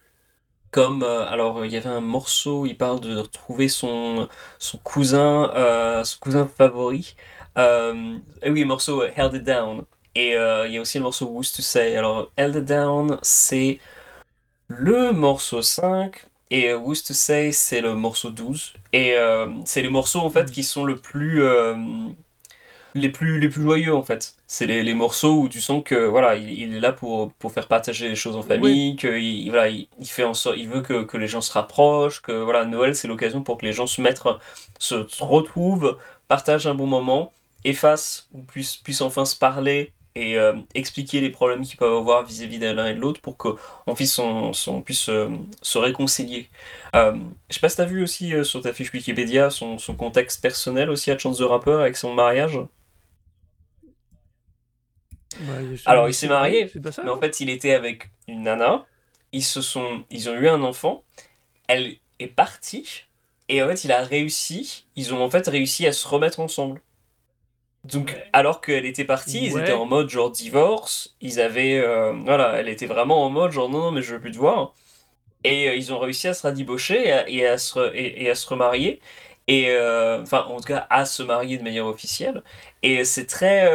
comme, 0.71 1.03
euh, 1.05 1.27
alors 1.29 1.65
il 1.65 1.73
y 1.73 1.77
avait 1.77 1.89
un 1.89 2.01
morceau, 2.01 2.67
il 2.67 2.77
parle 2.77 3.01
de 3.01 3.17
retrouver 3.19 3.69
son, 3.69 4.29
son 4.59 4.79
cousin, 4.79 5.53
euh, 5.55 6.05
son 6.05 6.19
cousin 6.21 6.47
favori, 6.49 7.17
euh, 7.59 8.19
et 8.43 8.51
oui, 8.51 8.61
le 8.61 8.67
morceau 8.67 9.05
Held 9.05 9.35
It 9.35 9.45
Down, 9.45 9.85
et 10.15 10.37
euh, 10.37 10.67
il 10.69 10.75
y 10.75 10.79
a 10.79 10.81
aussi 10.81 10.99
le 10.99 11.05
morceau 11.05 11.27
Who's 11.29 11.53
to 11.53 11.63
Say, 11.63 11.97
alors 11.97 12.33
Held 12.37 12.65
Down, 12.65 13.19
c'est 13.23 13.81
le 14.69 15.13
morceau 15.13 15.63
5, 15.63 16.27
et 16.51 16.71
euh, 16.71 16.79
Who's 16.79 17.05
to 17.05 17.15
Say, 17.15 17.53
c'est 17.53 17.81
le 17.83 17.95
morceau 17.95 18.31
12, 18.31 18.75
et 18.93 19.15
euh, 19.17 19.49
c'est 19.67 19.83
les 19.83 19.91
morceaux 19.91 20.21
en 20.21 20.31
fait 20.31 20.51
Mm. 20.51 20.53
qui 20.53 20.65
sont 20.65 20.85
le 20.85 21.01
plus... 21.01 21.43
euh, 21.43 21.77
les 22.95 23.09
plus, 23.11 23.41
les 23.41 23.49
plus 23.49 23.63
joyeux 23.63 23.95
en 23.95 24.03
fait. 24.05 24.37
C'est 24.47 24.67
les, 24.67 24.83
les 24.85 24.95
morceaux 24.95 25.41
où 25.41 25.49
tu 25.49 25.61
sens 25.61 25.83
que 25.85 25.95
voilà, 26.07 26.37
il, 26.37 26.49
il 26.51 26.75
est 26.77 26.81
là 26.81 26.93
pour, 26.93 27.33
pour 27.35 27.53
faire 27.53 27.67
partager 27.69 28.09
les 28.09 28.15
choses 28.17 28.37
en 28.37 28.43
famille, 28.43 28.97
que 28.97 29.19
il, 29.19 29.49
voilà, 29.51 29.69
il, 29.69 29.89
il 29.99 30.07
fait 30.07 30.25
en 30.25 30.35
sorte, 30.35 30.57
il 30.59 30.69
veut 30.69 30.81
que, 30.83 31.03
que 31.05 31.17
les 31.17 31.27
gens 31.29 31.41
se 31.41 31.53
rapprochent, 31.53 32.23
que 32.23 32.33
voilà, 32.33 32.65
Noël 32.65 32.95
c'est 32.95 33.09
l'occasion 33.09 33.43
pour 33.43 33.59
que 33.59 33.67
les 33.67 33.73
gens 33.73 33.87
se 33.89 34.01
mettent, 34.01 34.23
se, 34.79 35.07
se 35.09 35.25
retrouvent, 35.25 35.99
partagent 36.29 36.67
un 36.69 36.75
bon 36.75 36.87
moment, 36.87 37.33
effacent 37.65 38.29
ou 38.33 38.43
puissent, 38.43 38.77
puissent 38.77 39.01
enfin 39.01 39.25
se 39.25 39.37
parler 39.37 39.93
et 40.15 40.39
euh, 40.39 40.55
expliquer 40.75 41.21
les 41.21 41.31
problèmes 41.31 41.63
qu'ils 41.65 41.77
peuvent 41.77 41.97
avoir 41.97 42.25
vis-à-vis 42.25 42.59
de 42.59 42.67
l'un 42.67 42.87
et 42.87 42.95
de 42.95 43.01
l'autre 43.01 43.21
pour 43.21 43.37
qu'on 43.37 43.95
puisse, 43.95 44.19
on, 44.19 44.53
on 44.69 44.83
puisse 44.83 45.09
euh, 45.09 45.29
se 45.61 45.79
réconcilier. 45.79 46.49
Euh, 46.95 47.17
je 47.49 47.55
sais 47.55 47.61
pas 47.61 47.69
si 47.69 47.77
t'as 47.77 47.85
vu 47.85 48.03
aussi 48.03 48.33
euh, 48.35 48.45
sur 48.45 48.61
ta 48.63 48.73
fiche 48.73 48.93
Wikipédia 48.93 49.51
son, 49.51 49.79
son 49.79 49.97
contexte 49.97 50.41
personnel 50.41 50.91
aussi 50.91 51.11
à 51.11 51.19
Chance 51.19 51.39
the 51.39 51.43
Rapper 51.43 51.73
avec 51.81 51.97
son 51.97 52.15
mariage. 52.15 52.59
Bah, 55.41 55.55
Alors, 55.87 56.09
il 56.09 56.15
s'est 56.15 56.29
marié, 56.29 56.71
ça, 56.93 57.03
mais 57.03 57.11
en 57.11 57.19
fait, 57.19 57.41
il 57.41 57.51
était 57.51 57.73
avec 57.73 58.11
une 58.29 58.43
nana. 58.45 58.87
Ils 59.33 59.43
se 59.43 59.61
sont, 59.63 60.05
ils 60.11 60.29
ont 60.31 60.35
eu 60.35 60.49
un 60.49 60.63
enfant. 60.63 61.03
Elle 61.67 61.97
est 62.21 62.29
partie 62.29 63.07
et 63.49 63.63
en 63.63 63.69
fait, 63.69 63.85
il 63.85 63.93
a 63.93 64.03
réussi. 64.03 64.87
Ils 64.97 65.13
ont 65.13 65.23
en 65.25 65.31
fait 65.31 65.47
réussi 65.49 65.87
à 65.87 65.93
se 65.93 66.07
remettre 66.07 66.41
ensemble. 66.41 66.81
Donc, 67.85 68.17
alors 68.33 68.61
qu'elle 68.63 68.87
était 68.87 69.05
partie, 69.05 69.45
ils 69.47 69.59
étaient 69.59 69.73
en 69.73 69.85
mode 69.87 70.09
genre 70.09 70.31
divorce. 70.31 71.17
Ils 71.21 71.41
avaient, 71.41 71.79
euh, 71.79 72.13
voilà, 72.25 72.55
elle 72.59 72.69
était 72.69 72.87
vraiment 72.87 73.25
en 73.25 73.31
mode 73.31 73.53
genre 73.53 73.69
non, 73.69 73.79
non, 73.81 73.91
mais 73.93 74.03
je 74.03 74.15
veux 74.15 74.21
plus 74.21 74.33
te 74.33 74.39
voir. 74.39 74.75
Et 75.45 75.69
euh, 75.69 75.75
ils 75.77 75.93
ont 75.93 75.99
réussi 76.01 76.29
à 76.29 76.35
se 76.35 76.43
radibocher 76.43 77.09
et 77.09 77.13
à, 77.13 77.29
et 77.29 77.47
à 77.47 77.59
se, 77.59 77.75
re- 77.79 77.93
et, 77.95 78.25
et 78.25 78.31
à 78.31 78.35
se 78.35 78.49
remarier. 78.49 79.01
et 79.49 79.71
euh, 79.71 80.23
enfin 80.23 80.45
en 80.49 80.59
tout 80.59 80.65
cas 80.69 80.87
à 80.91 81.05
se 81.07 81.23
marier 81.23 81.59
de 81.59 81.63
manière 81.65 81.87
officielle 81.87 82.43
et 82.83 83.05
c'est 83.05 83.27
très 83.27 83.69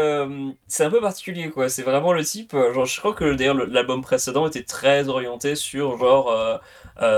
c'est 0.68 0.84
un 0.86 0.89
peu 0.89 1.01
particulier 1.01 1.49
quoi 1.49 1.70
c'est 1.70 1.84
vraiment 1.84 2.14
le 2.14 2.24
type 2.24 2.55
genre 2.74 2.86
je 2.86 2.99
crois 2.99 3.14
que 3.14 3.34
d'ailleurs 3.34 3.55
l'album 3.55 4.01
précédent 4.01 4.47
était 4.47 4.64
très 4.64 5.10
orienté 5.10 5.55
sur 5.55 5.97
genre 5.97 6.60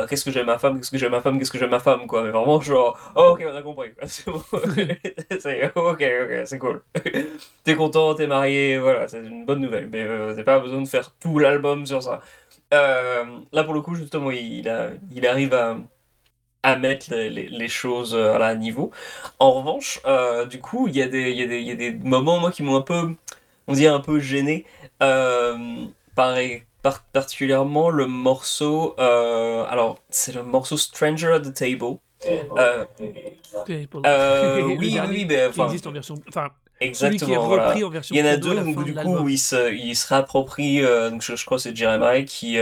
qu'est-ce 0.07 0.25
que 0.25 0.31
j'aime 0.31 0.45
ma 0.45 0.59
femme 0.59 0.77
qu'est-ce 0.77 0.91
que 0.91 0.97
j'aime 0.97 1.11
ma 1.11 1.21
femme 1.21 1.39
qu'est-ce 1.39 1.51
que 1.51 1.57
j'aime 1.57 1.71
ma 1.71 1.79
femme 1.79 2.07
quoi. 2.07 2.23
Mais 2.23 2.29
vraiment 2.29 2.59
genre 2.61 2.97
oh, 3.15 3.33
ok 3.33 3.45
on 3.51 3.55
a 3.55 3.61
compris. 3.61 3.89
C'est 4.05 4.29
bon. 4.29 4.43
Ok 5.75 6.03
ok 6.03 6.41
c'est 6.45 6.59
cool. 6.59 6.81
T'es 7.63 7.75
content 7.75 8.15
t'es 8.15 8.27
marié 8.27 8.77
voilà 8.77 9.07
c'est 9.07 9.19
une 9.19 9.45
bonne 9.45 9.59
nouvelle. 9.61 9.89
Mais 9.91 10.05
t'as 10.35 10.43
pas 10.43 10.59
besoin 10.59 10.81
de 10.81 10.87
faire 10.87 11.11
tout 11.19 11.39
l'album 11.39 11.85
sur 11.85 12.03
ça. 12.03 12.21
Là 12.71 13.63
pour 13.63 13.73
le 13.73 13.81
coup 13.81 13.95
justement 13.95 14.31
il, 14.31 14.67
arrive 15.27 15.53
à 16.63 16.75
mettre 16.75 17.15
les, 17.15 17.67
choses 17.67 18.15
euh, 18.15 18.39
à 18.39 18.55
niveau. 18.55 18.91
En 19.39 19.51
revanche, 19.51 19.99
euh, 20.05 20.45
du 20.45 20.59
coup, 20.59 20.87
il 20.87 20.95
y, 20.95 20.99
y, 20.99 21.01
a 21.01 21.07
des, 21.07 21.91
moments 22.03 22.39
moi 22.39 22.51
qui 22.51 22.63
m'ont 22.63 22.75
un 22.75 22.81
peu, 22.81 23.15
on 23.67 23.73
dirait 23.73 23.93
un 23.93 23.99
peu 23.99 24.19
gêné. 24.19 24.65
Euh, 25.01 25.85
particulièrement 26.81 27.89
le 27.89 28.07
morceau, 28.07 28.95
euh, 28.99 29.65
alors 29.69 29.99
c'est 30.09 30.33
le 30.33 30.43
morceau 30.43 30.77
Stranger 30.77 31.33
at 31.33 31.39
the 31.41 31.53
Table. 31.53 31.97
Euh, 32.57 32.85
oui, 33.67 34.99
oui, 35.09 35.25
mais 35.27 35.47
enfin, 35.47 35.65
existe 35.65 35.87
en 35.87 35.91
version, 35.91 36.15
enfin, 36.27 36.49
Exactement. 36.79 37.27
Qui 37.27 37.33
est 37.33 37.37
repris 37.37 37.83
en 37.83 37.89
version 37.89 38.15
il 38.15 38.19
y 38.19 38.23
en 38.23 38.31
a 38.31 38.37
deux 38.37 38.55
donc, 38.55 38.83
du 38.83 38.95
coup 38.95 39.17
où 39.17 39.29
il 39.29 39.37
se, 39.37 39.71
il 39.71 39.95
se 39.95 40.07
réapproprie, 40.07 40.81
donc 40.81 41.21
je, 41.21 41.35
je, 41.35 41.45
crois 41.45 41.57
que 41.57 41.63
c'est 41.63 41.75
Jeremiah 41.75 42.23
qui, 42.23 42.57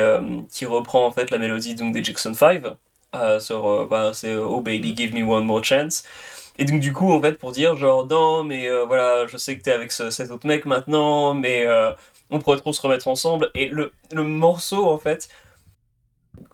qui 0.51 0.65
reprend 0.65 1.05
en 1.05 1.11
fait 1.11 1.31
la 1.31 1.37
mélodie 1.37 1.75
donc, 1.75 1.93
des 1.93 2.03
Jackson 2.03 2.33
5 2.33 2.63
euh, 3.15 3.39
sur 3.39 3.67
euh, 3.67 3.87
bah, 3.89 4.11
c'est 4.13 4.29
euh, 4.29 4.45
Oh 4.45 4.61
baby, 4.61 4.95
give 4.95 5.13
me 5.15 5.23
one 5.23 5.45
more 5.45 5.63
chance. 5.63 6.03
Et 6.59 6.65
donc 6.65 6.79
du 6.79 6.93
coup, 6.93 7.11
en 7.11 7.21
fait, 7.21 7.33
pour 7.33 7.51
dire 7.51 7.75
genre 7.75 8.05
non, 8.05 8.43
mais 8.43 8.69
voilà, 8.85 9.25
je 9.27 9.37
sais 9.37 9.57
que 9.57 9.63
t'es 9.63 9.71
avec 9.71 9.91
cet 9.91 10.29
autre 10.31 10.45
mec 10.45 10.65
maintenant, 10.65 11.33
mais 11.33 11.65
on 12.29 12.39
pourrait 12.39 12.57
trop 12.57 12.73
se 12.73 12.81
remettre 12.81 13.07
ensemble. 13.07 13.51
Et 13.55 13.67
le, 13.69 13.91
le 14.11 14.23
morceau, 14.23 14.85
en 14.85 14.97
fait, 14.97 15.29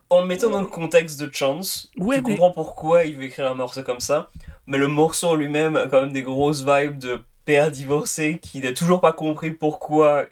en 0.09 0.21
le 0.21 0.27
mettant 0.27 0.49
dans 0.49 0.61
le 0.61 0.67
contexte 0.67 1.19
de 1.19 1.33
Chance, 1.33 1.91
ouais, 1.97 2.17
tu 2.17 2.23
comprends 2.23 2.51
pourquoi 2.51 3.05
il 3.05 3.17
veut 3.17 3.23
écrire 3.23 3.51
un 3.51 3.55
morceau 3.55 3.83
comme 3.83 3.99
ça. 3.99 4.29
Mais 4.67 4.77
le 4.77 4.87
morceau 4.87 5.35
lui-même 5.35 5.75
a 5.75 5.87
quand 5.87 6.01
même 6.01 6.13
des 6.13 6.23
grosses 6.23 6.63
vibes 6.65 6.97
de 6.97 7.21
père 7.45 7.69
divorcé 7.69 8.39
qui 8.39 8.59
n'a 8.59 8.73
toujours 8.73 8.99
pas 8.99 9.13
compris 9.13 9.51
pourquoi 9.51 10.25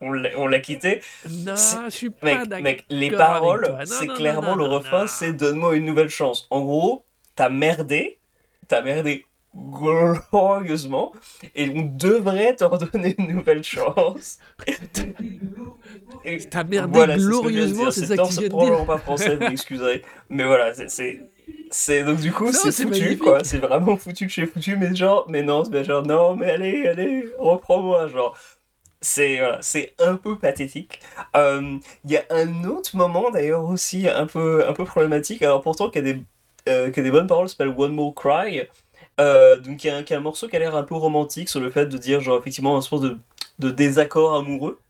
on 0.00 0.12
l'a 0.46 0.60
quitté. 0.60 1.02
Non, 1.28 1.54
je 1.56 1.90
suis 1.90 2.10
pas 2.10 2.46
d'accord. 2.46 2.62
Mec, 2.62 2.84
les 2.88 3.10
paroles, 3.10 3.78
c'est 3.84 4.08
clairement 4.08 4.54
le 4.54 4.64
refrain, 4.64 5.06
c'est 5.06 5.32
donne-moi 5.32 5.76
une 5.76 5.84
nouvelle 5.84 6.08
chance. 6.08 6.46
En 6.50 6.62
gros, 6.62 7.04
t'as 7.34 7.50
merdé, 7.50 8.18
t'as 8.68 8.80
merdé 8.80 9.26
glorieusement 9.54 11.12
et 11.54 11.70
on 11.70 11.82
devrait 11.82 12.56
te 12.56 12.64
redonner 12.64 13.14
une 13.18 13.36
nouvelle 13.36 13.62
chance. 13.62 14.38
T'as 16.50 16.64
merdé 16.64 17.06
glorieusement, 17.16 17.90
c'est 17.90 18.06
ça 18.06 18.14
viens 18.14 18.24
de 18.24 18.28
dire. 18.28 18.40
C'est 18.42 18.48
probablement 18.48 18.84
pas 18.84 18.98
français, 18.98 19.36
vous 19.36 19.48
m'excuserez. 19.48 20.02
Mais 20.28 20.44
voilà, 20.44 20.72
c'est 20.88 21.20
c'est 21.70 22.04
donc 22.04 22.20
du 22.20 22.32
coup 22.32 22.52
c'est 22.52 22.72
foutu 22.72 23.18
quoi. 23.18 23.44
c'est 23.44 23.58
vraiment 23.58 23.96
foutu 23.96 24.24
que 24.26 24.30
je 24.30 24.40
suis 24.40 24.46
foutu 24.46 24.76
mais 24.76 24.94
genre 24.94 25.26
mais 25.28 25.42
non 25.42 25.64
c'est 25.64 25.84
genre 25.84 26.06
non 26.06 26.36
mais 26.36 26.52
allez 26.52 26.86
allez 26.86 27.28
reprends-moi 27.38 28.08
genre. 28.08 28.36
C'est 29.00 29.36
voilà, 29.38 29.58
c'est 29.60 29.92
un 29.98 30.16
peu 30.16 30.38
pathétique. 30.38 31.00
Euh, 31.36 31.76
il 32.06 32.10
y 32.10 32.16
a 32.16 32.24
un 32.30 32.64
autre 32.64 32.96
moment 32.96 33.30
d'ailleurs 33.30 33.64
aussi 33.64 34.08
un 34.08 34.26
peu 34.26 34.66
un 34.66 34.72
peu 34.72 34.86
problématique. 34.86 35.42
Alors 35.42 35.60
pourtant 35.60 35.90
qu'il 35.90 36.06
y 36.06 36.10
a 36.10 36.14
des 36.14 36.22
euh, 36.68 36.90
des 36.90 37.10
bonnes 37.10 37.26
paroles 37.26 37.50
s'appelle 37.50 37.74
One 37.76 37.92
More 37.92 38.14
Cry 38.14 38.62
euh, 39.20 39.56
donc 39.56 39.84
il 39.84 39.86
y, 39.86 39.90
a 39.90 40.16
un, 40.16 40.20
morceau 40.20 40.48
qui 40.48 40.56
a 40.56 40.58
l'air 40.58 40.74
un 40.74 40.82
peu 40.82 40.94
romantique 40.94 41.48
sur 41.48 41.60
le 41.60 41.70
fait 41.70 41.86
de 41.86 41.98
dire 41.98 42.20
genre 42.20 42.38
effectivement 42.38 42.76
un 42.76 42.80
sort 42.80 43.00
de, 43.00 43.16
de 43.58 43.70
désaccord 43.70 44.34
amoureux 44.34 44.80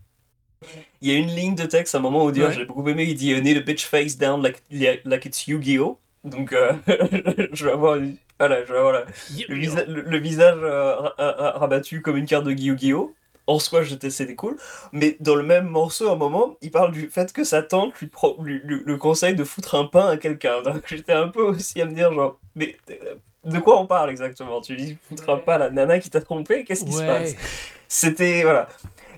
il 1.02 1.12
y 1.12 1.14
a 1.14 1.18
une 1.18 1.28
ligne 1.28 1.54
de 1.54 1.64
texte 1.64 1.94
à 1.94 1.98
un 1.98 2.00
moment 2.00 2.24
où 2.24 2.30
dire 2.30 2.50
j'ai 2.50 2.64
beaucoup 2.64 2.88
aimé 2.88 3.04
il 3.04 3.14
dit 3.14 3.38
need 3.42 3.58
a 3.58 3.60
bitch 3.60 3.84
face 3.84 4.16
down 4.16 4.42
like, 4.42 4.62
like 5.04 5.26
it's 5.26 5.46
Yu-Gi-Oh 5.46 5.98
donc, 6.24 6.54
euh, 6.54 6.72
je 7.52 7.66
vais 7.66 7.72
avoir, 7.72 7.98
voilà, 8.38 8.64
je 8.64 8.72
vais 8.72 8.78
avoir 8.78 9.04
le, 9.48 10.18
visage 10.18 10.58
euh, 10.62 10.94
rabattu 11.18 12.00
comme 12.00 12.16
une 12.16 12.26
carte 12.26 12.44
de 12.44 12.52
Yu-Gi-Oh! 12.52 13.14
En 13.46 13.58
soi, 13.58 13.82
c'était 13.84 14.34
cool. 14.34 14.56
Mais 14.92 15.18
dans 15.20 15.34
le 15.34 15.42
même 15.42 15.68
morceau, 15.68 16.08
à 16.08 16.12
un 16.12 16.16
moment, 16.16 16.56
il 16.62 16.70
parle 16.70 16.92
du 16.92 17.10
fait 17.10 17.30
que 17.30 17.44
sa 17.44 17.62
tante 17.62 17.94
lui, 18.00 18.06
pro, 18.06 18.42
lui, 18.42 18.62
le 18.64 18.96
conseille 18.96 19.34
de 19.34 19.44
foutre 19.44 19.74
un 19.74 19.84
pain 19.84 20.08
à 20.08 20.16
quelqu'un. 20.16 20.62
Donc 20.62 20.82
j'étais 20.86 21.12
un 21.12 21.28
peu 21.28 21.42
aussi 21.42 21.78
à 21.82 21.84
me 21.84 21.94
dire, 21.94 22.10
genre, 22.14 22.40
mais 22.54 22.74
euh, 22.90 23.16
de 23.44 23.58
quoi 23.58 23.80
on 23.80 23.86
parle 23.86 24.10
exactement? 24.10 24.60
Tu 24.60 24.98
un 25.28 25.36
pain 25.36 25.54
à 25.54 25.58
la 25.58 25.70
nana 25.70 25.98
qui 25.98 26.10
t'a 26.10 26.20
trompé? 26.20 26.64
Qu'est-ce 26.64 26.84
qui 26.84 26.92
se 26.92 27.02
passe? 27.02 27.34
C'était, 27.88 28.42
voilà 28.42 28.68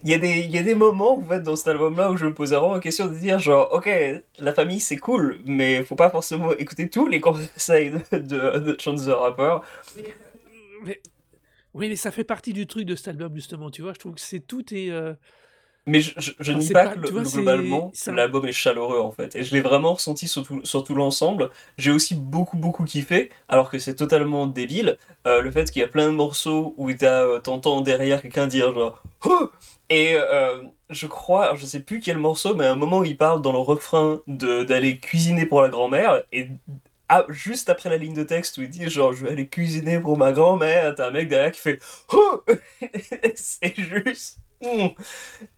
il 0.07 0.11
y, 0.11 0.15
a 0.15 0.19
des, 0.19 0.41
y 0.43 0.59
a 0.59 0.63
des 0.63 0.77
moments 0.77 1.19
en 1.19 1.23
fait, 1.25 1.41
dans 1.41 1.57
cet 1.57 1.69
album-là 1.69 2.13
où 2.13 2.17
je 2.17 2.27
me 2.27 2.35
posais 2.35 2.55
vraiment 2.55 2.75
la 2.75 2.81
question 2.81 3.07
de 3.07 3.15
dire 3.15 3.41
genre, 3.41 3.73
ok, 3.73 3.91
la 4.39 4.53
famille 4.53 4.79
c'est 4.79 4.99
cool, 4.99 5.41
mais 5.45 5.83
faut 5.83 5.97
pas 5.97 6.11
forcément 6.11 6.53
écouter 6.53 6.89
tous 6.89 7.09
les 7.09 7.21
conseils 7.21 7.91
de, 7.91 8.19
de, 8.19 8.59
de 8.59 8.77
Chance 8.79 9.07
the 9.07 9.09
Rapper. 9.09 9.59
Mais, 10.85 11.01
oui, 11.75 11.89
mais 11.89 11.97
ça 11.97 12.13
fait 12.13 12.23
partie 12.25 12.53
du 12.53 12.69
truc 12.69 12.85
de 12.85 12.95
cet 12.95 13.09
album 13.09 13.35
justement, 13.35 13.71
tu 13.71 13.83
vois? 13.83 13.95
Je 13.95 13.99
trouve 13.99 14.15
que 14.15 14.21
c'est 14.21 14.41
tout 14.41 14.73
et. 14.73 14.93
Euh, 14.93 15.15
mais 15.87 16.01
je, 16.01 16.33
je, 16.41 16.53
ne 16.53 16.59
dis 16.59 16.73
pas, 16.73 16.89
que 16.89 16.99
globalement, 16.99 17.93
l'album 18.09 18.45
est 18.47 18.53
chaleureux 18.53 18.99
en 18.99 19.13
fait. 19.13 19.37
Et 19.37 19.45
je 19.45 19.55
l'ai 19.55 19.61
vraiment 19.61 19.95
ressenti 19.95 20.27
sur 20.27 20.45
tout, 20.45 20.61
sur 20.65 20.83
tout 20.83 20.97
l'ensemble. 20.97 21.51
J'ai 21.79 21.93
aussi 21.93 22.17
beaucoup, 22.17 22.57
beaucoup 22.57 22.85
kiffé, 22.85 23.31
alors 23.49 23.71
que 23.71 23.79
c'est 23.79 23.95
totalement 23.95 24.49
débile. 24.49 24.99
Euh, 25.29 25.41
le 25.41 25.51
fait 25.53 25.71
qu'il 25.71 25.81
y 25.81 25.85
a 25.85 25.89
plein 25.89 26.07
de 26.07 26.17
morceaux 26.17 26.75
où 26.77 26.91
euh, 26.91 27.41
t'entends 27.41 27.83
derrière 27.83 28.21
quelqu'un 28.21 28.49
dire 28.49 28.75
genre 28.75 29.01
oh 29.25 29.51
et 29.89 30.15
euh, 30.17 30.63
je 30.91 31.07
crois, 31.07 31.55
je 31.55 31.65
sais 31.65 31.81
plus 31.81 32.01
quel 32.01 32.19
morceau, 32.19 32.57
mais 32.57 32.67
à 32.67 32.73
un 32.73 32.77
moment 32.77 33.05
il 33.05 33.17
parle 33.17 33.41
dans 33.41 33.53
le 33.53 33.59
refrain 33.59 34.21
d'aller 34.27 34.99
cuisiner 34.99 35.47
pour 35.47 35.63
la 35.63 35.69
grand-mère, 35.69 36.23
et 36.33 36.49
juste 37.29 37.71
après 37.71 37.91
la 37.91 37.97
ligne 37.97 38.15
de 38.15 38.25
texte 38.25 38.59
où 38.59 38.63
il 38.63 38.69
dit 38.69 38.89
genre 38.91 39.13
je 39.13 39.25
vais 39.25 39.31
aller 39.33 39.47
cuisiner 39.47 40.01
pour 40.01 40.19
ma 40.19 40.33
grand-mère, 40.33 40.97
t'as 40.97 41.09
un 41.09 41.11
mec 41.13 41.29
derrière 41.29 41.53
qui 41.53 41.61
fait 41.61 41.79
oh 42.13 42.43
c'est 43.37 43.75
juste 43.77 44.39
hmm, 44.63 44.89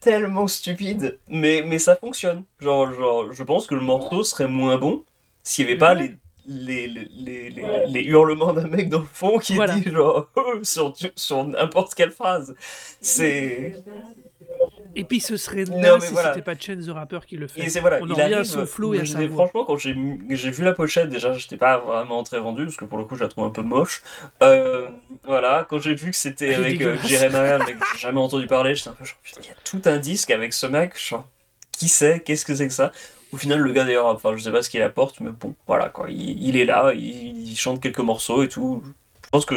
tellement 0.01 0.47
stupide, 0.47 1.19
mais, 1.29 1.63
mais 1.67 1.79
ça 1.79 1.97
fonctionne. 1.97 2.45
Genre, 2.61 2.93
genre, 2.93 3.33
je 3.33 3.43
pense 3.43 3.67
que 3.67 3.75
le 3.75 3.81
morceau 3.81 4.25
serait 4.25 4.49
moins 4.49 4.79
bon 4.79 5.05
s'il 5.43 5.65
n'y 5.67 5.73
avait 5.73 5.79
pas 5.79 5.95
les 5.95 6.15
les, 6.49 6.89
les, 6.89 7.07
les, 7.51 7.87
les, 7.87 8.03
hurlements 8.05 8.55
d'un 8.55 8.67
mec 8.69 8.89
dans 8.89 9.01
le 9.01 9.07
fond 9.13 9.39
qui 9.39 9.53
dit 9.53 9.91
genre 9.91 10.31
sur, 10.63 10.95
sur 11.15 11.45
n'importe 11.45 11.95
quelle 11.95 12.11
phrase. 12.11 12.55
C'est. 13.01 13.75
Et 14.99 15.05
puis 15.05 15.21
ce 15.21 15.37
serait 15.37 15.65
non, 15.65 16.01
si 16.01 16.13
c'était 16.13 16.43
pas 16.43 16.57
Chen 16.59 16.85
the 16.85 16.91
Rapper 16.91 17.21
qui 17.25 17.37
le 17.37 17.47
fait. 17.47 17.63
Et 17.63 17.81
voilà, 17.81 18.01
On 18.03 18.07
il 18.07 18.21
arrive, 18.21 18.39
à 18.39 18.45
son 18.45 18.67
flow 18.67 18.95
et 18.95 19.01
à 19.01 19.07
sa 19.07 19.29
Franchement, 19.29 19.65
quand 19.65 19.79
j'ai 19.79 19.93
vu 19.93 20.65
la 20.65 20.73
pochette, 20.73 21.09
déjà, 21.09 21.33
j'étais 21.35 21.57
pas 21.57 21.79
vraiment 21.79 22.25
très 22.25 22.41
vendu 22.41 22.65
parce 22.65 22.77
que 22.77 22.85
pour 22.85 22.99
le 22.99 23.05
coup, 23.05 23.15
je 23.15 23.23
la 23.23 23.29
trouve 23.29 23.45
un 23.45 23.51
peu 23.51 23.63
moche. 23.63 24.03
Euh, 24.43 24.89
voilà, 25.25 25.65
quand 25.71 25.79
j'ai 25.79 25.95
vu 25.95 26.11
que 26.11 26.17
c'était 26.17 26.53
avec 26.53 26.81
euh, 26.81 26.97
Jeremiah, 27.05 27.59
mec 27.59 27.79
que 27.79 27.87
j'ai 27.95 27.99
jamais 28.01 28.19
entendu 28.19 28.49
parler, 28.49 28.75
j'étais 28.75 28.89
un 28.89 28.95
peu 28.95 29.05
genre, 29.05 29.19
il 29.41 29.47
y 29.47 29.51
a 29.51 29.55
tout 29.63 29.83
un 29.85 29.99
disque 29.99 30.33
avec 30.33 30.53
ce 30.53 30.67
mec, 30.67 30.99
genre, 30.99 31.29
qui 31.71 31.89
sait, 31.89 32.19
qu'est-ce 32.19 32.45
que 32.45 32.57
c'est 32.57 32.67
que 32.67 32.75
ça? 32.75 32.91
Au 33.33 33.37
final, 33.37 33.61
le 33.61 33.73
gars 33.73 33.85
d'ailleurs, 33.85 34.07
enfin, 34.07 34.35
je 34.37 34.43
sais 34.43 34.51
pas 34.51 34.63
ce 34.63 34.71
qu'il 34.71 34.83
apporte, 34.83 35.21
mais 35.21 35.31
bon, 35.31 35.55
voilà 35.69 35.91
quoi. 35.91 36.11
Il, 36.11 36.57
est 36.57 36.65
là, 36.65 36.93
il, 36.93 37.55
chante 37.57 37.81
quelques 37.81 38.01
morceaux 38.01 38.43
et 38.43 38.49
tout. 38.49 38.83
Je 39.25 39.31
pense 39.31 39.47
que. 39.47 39.55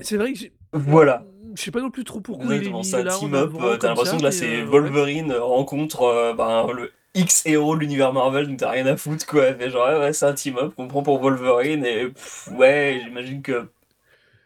C'est 0.00 0.16
vrai 0.16 0.32
que 0.32 0.38
Voilà. 0.72 1.22
Je 1.56 1.62
sais 1.62 1.70
pas 1.70 1.80
non 1.80 1.90
plus 1.90 2.04
trop 2.04 2.20
pourquoi 2.20 2.54
il 2.54 2.68
est, 2.68 2.82
ça 2.84 3.02
team 3.04 3.34
up. 3.34 3.52
T'as 3.80 3.88
l'impression 3.88 4.18
que 4.18 4.22
là, 4.22 4.30
c'est 4.30 4.60
euh, 4.60 4.64
Wolverine 4.64 5.32
rencontre 5.32 6.02
euh, 6.02 6.34
ben, 6.34 6.66
le 6.70 6.92
X 7.14 7.46
héros 7.46 7.74
de 7.76 7.80
l'univers 7.80 8.12
Marvel, 8.12 8.46
donc 8.46 8.58
t'as 8.58 8.70
rien 8.70 8.86
à 8.86 8.96
foutre 8.96 9.24
quoi. 9.24 9.52
Mais 9.52 9.70
genre, 9.70 9.88
ouais, 10.00 10.12
c'est 10.12 10.26
un 10.26 10.34
team 10.34 10.58
up 10.58 10.74
qu'on 10.76 10.86
prend 10.86 11.02
pour 11.02 11.18
Wolverine 11.18 11.84
et 11.86 12.08
ouais, 12.52 13.00
j'imagine 13.02 13.40
que 13.40 13.68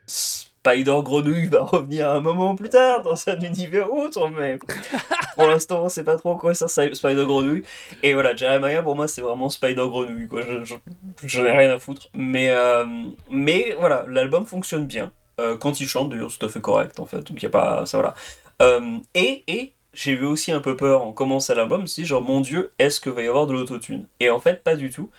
Spider-Grenouille 0.06 1.48
va 1.48 1.62
revenir 1.62 2.10
un 2.10 2.20
moment 2.20 2.54
plus 2.54 2.68
tard 2.68 3.02
dans 3.02 3.16
un 3.28 3.40
univers 3.40 3.92
autre, 3.92 4.28
mais 4.28 4.58
pour 5.34 5.46
l'instant, 5.46 5.84
on 5.84 5.88
sait 5.88 6.04
pas 6.04 6.16
trop 6.16 6.36
quoi 6.36 6.54
ça 6.54 6.68
Spider-Grenouille. 6.68 7.64
Et 8.04 8.14
voilà, 8.14 8.36
Jeremiah, 8.36 8.82
pour 8.82 8.94
moi, 8.94 9.08
c'est 9.08 9.22
vraiment 9.22 9.48
Spider-Grenouille, 9.48 10.28
quoi. 10.28 10.42
Je, 11.24 11.40
n'ai 11.40 11.50
rien 11.50 11.70
à 11.74 11.78
foutre. 11.80 12.08
Mais, 12.14 12.50
euh, 12.50 12.84
mais 13.30 13.74
voilà, 13.80 14.04
l'album 14.06 14.46
fonctionne 14.46 14.86
bien. 14.86 15.10
Euh, 15.40 15.56
quand 15.56 15.80
il 15.80 15.88
chante, 15.88 16.10
d'ailleurs, 16.10 16.30
c'est 16.30 16.38
tout 16.38 16.46
à 16.46 16.48
fait 16.48 16.60
correct, 16.60 17.00
en 17.00 17.06
fait. 17.06 17.22
Donc, 17.22 17.42
il 17.42 17.46
a 17.46 17.50
pas. 17.50 17.86
Ça, 17.86 17.98
voilà. 17.98 18.14
Euh, 18.62 18.98
et, 19.14 19.44
et 19.48 19.72
j'ai 19.94 20.12
eu 20.12 20.24
aussi 20.24 20.52
un 20.52 20.60
peu 20.60 20.76
peur 20.76 21.02
en 21.02 21.12
commençant 21.12 21.54
l'album, 21.54 21.86
si 21.86 22.04
genre, 22.04 22.22
mon 22.22 22.40
dieu, 22.40 22.72
est-ce 22.78 23.00
que 23.00 23.10
va 23.10 23.22
y 23.22 23.28
avoir 23.28 23.46
de 23.46 23.52
l'autotune? 23.52 24.06
Et 24.20 24.30
en 24.30 24.40
fait, 24.40 24.62
pas 24.62 24.76
du 24.76 24.90
tout 24.90 25.10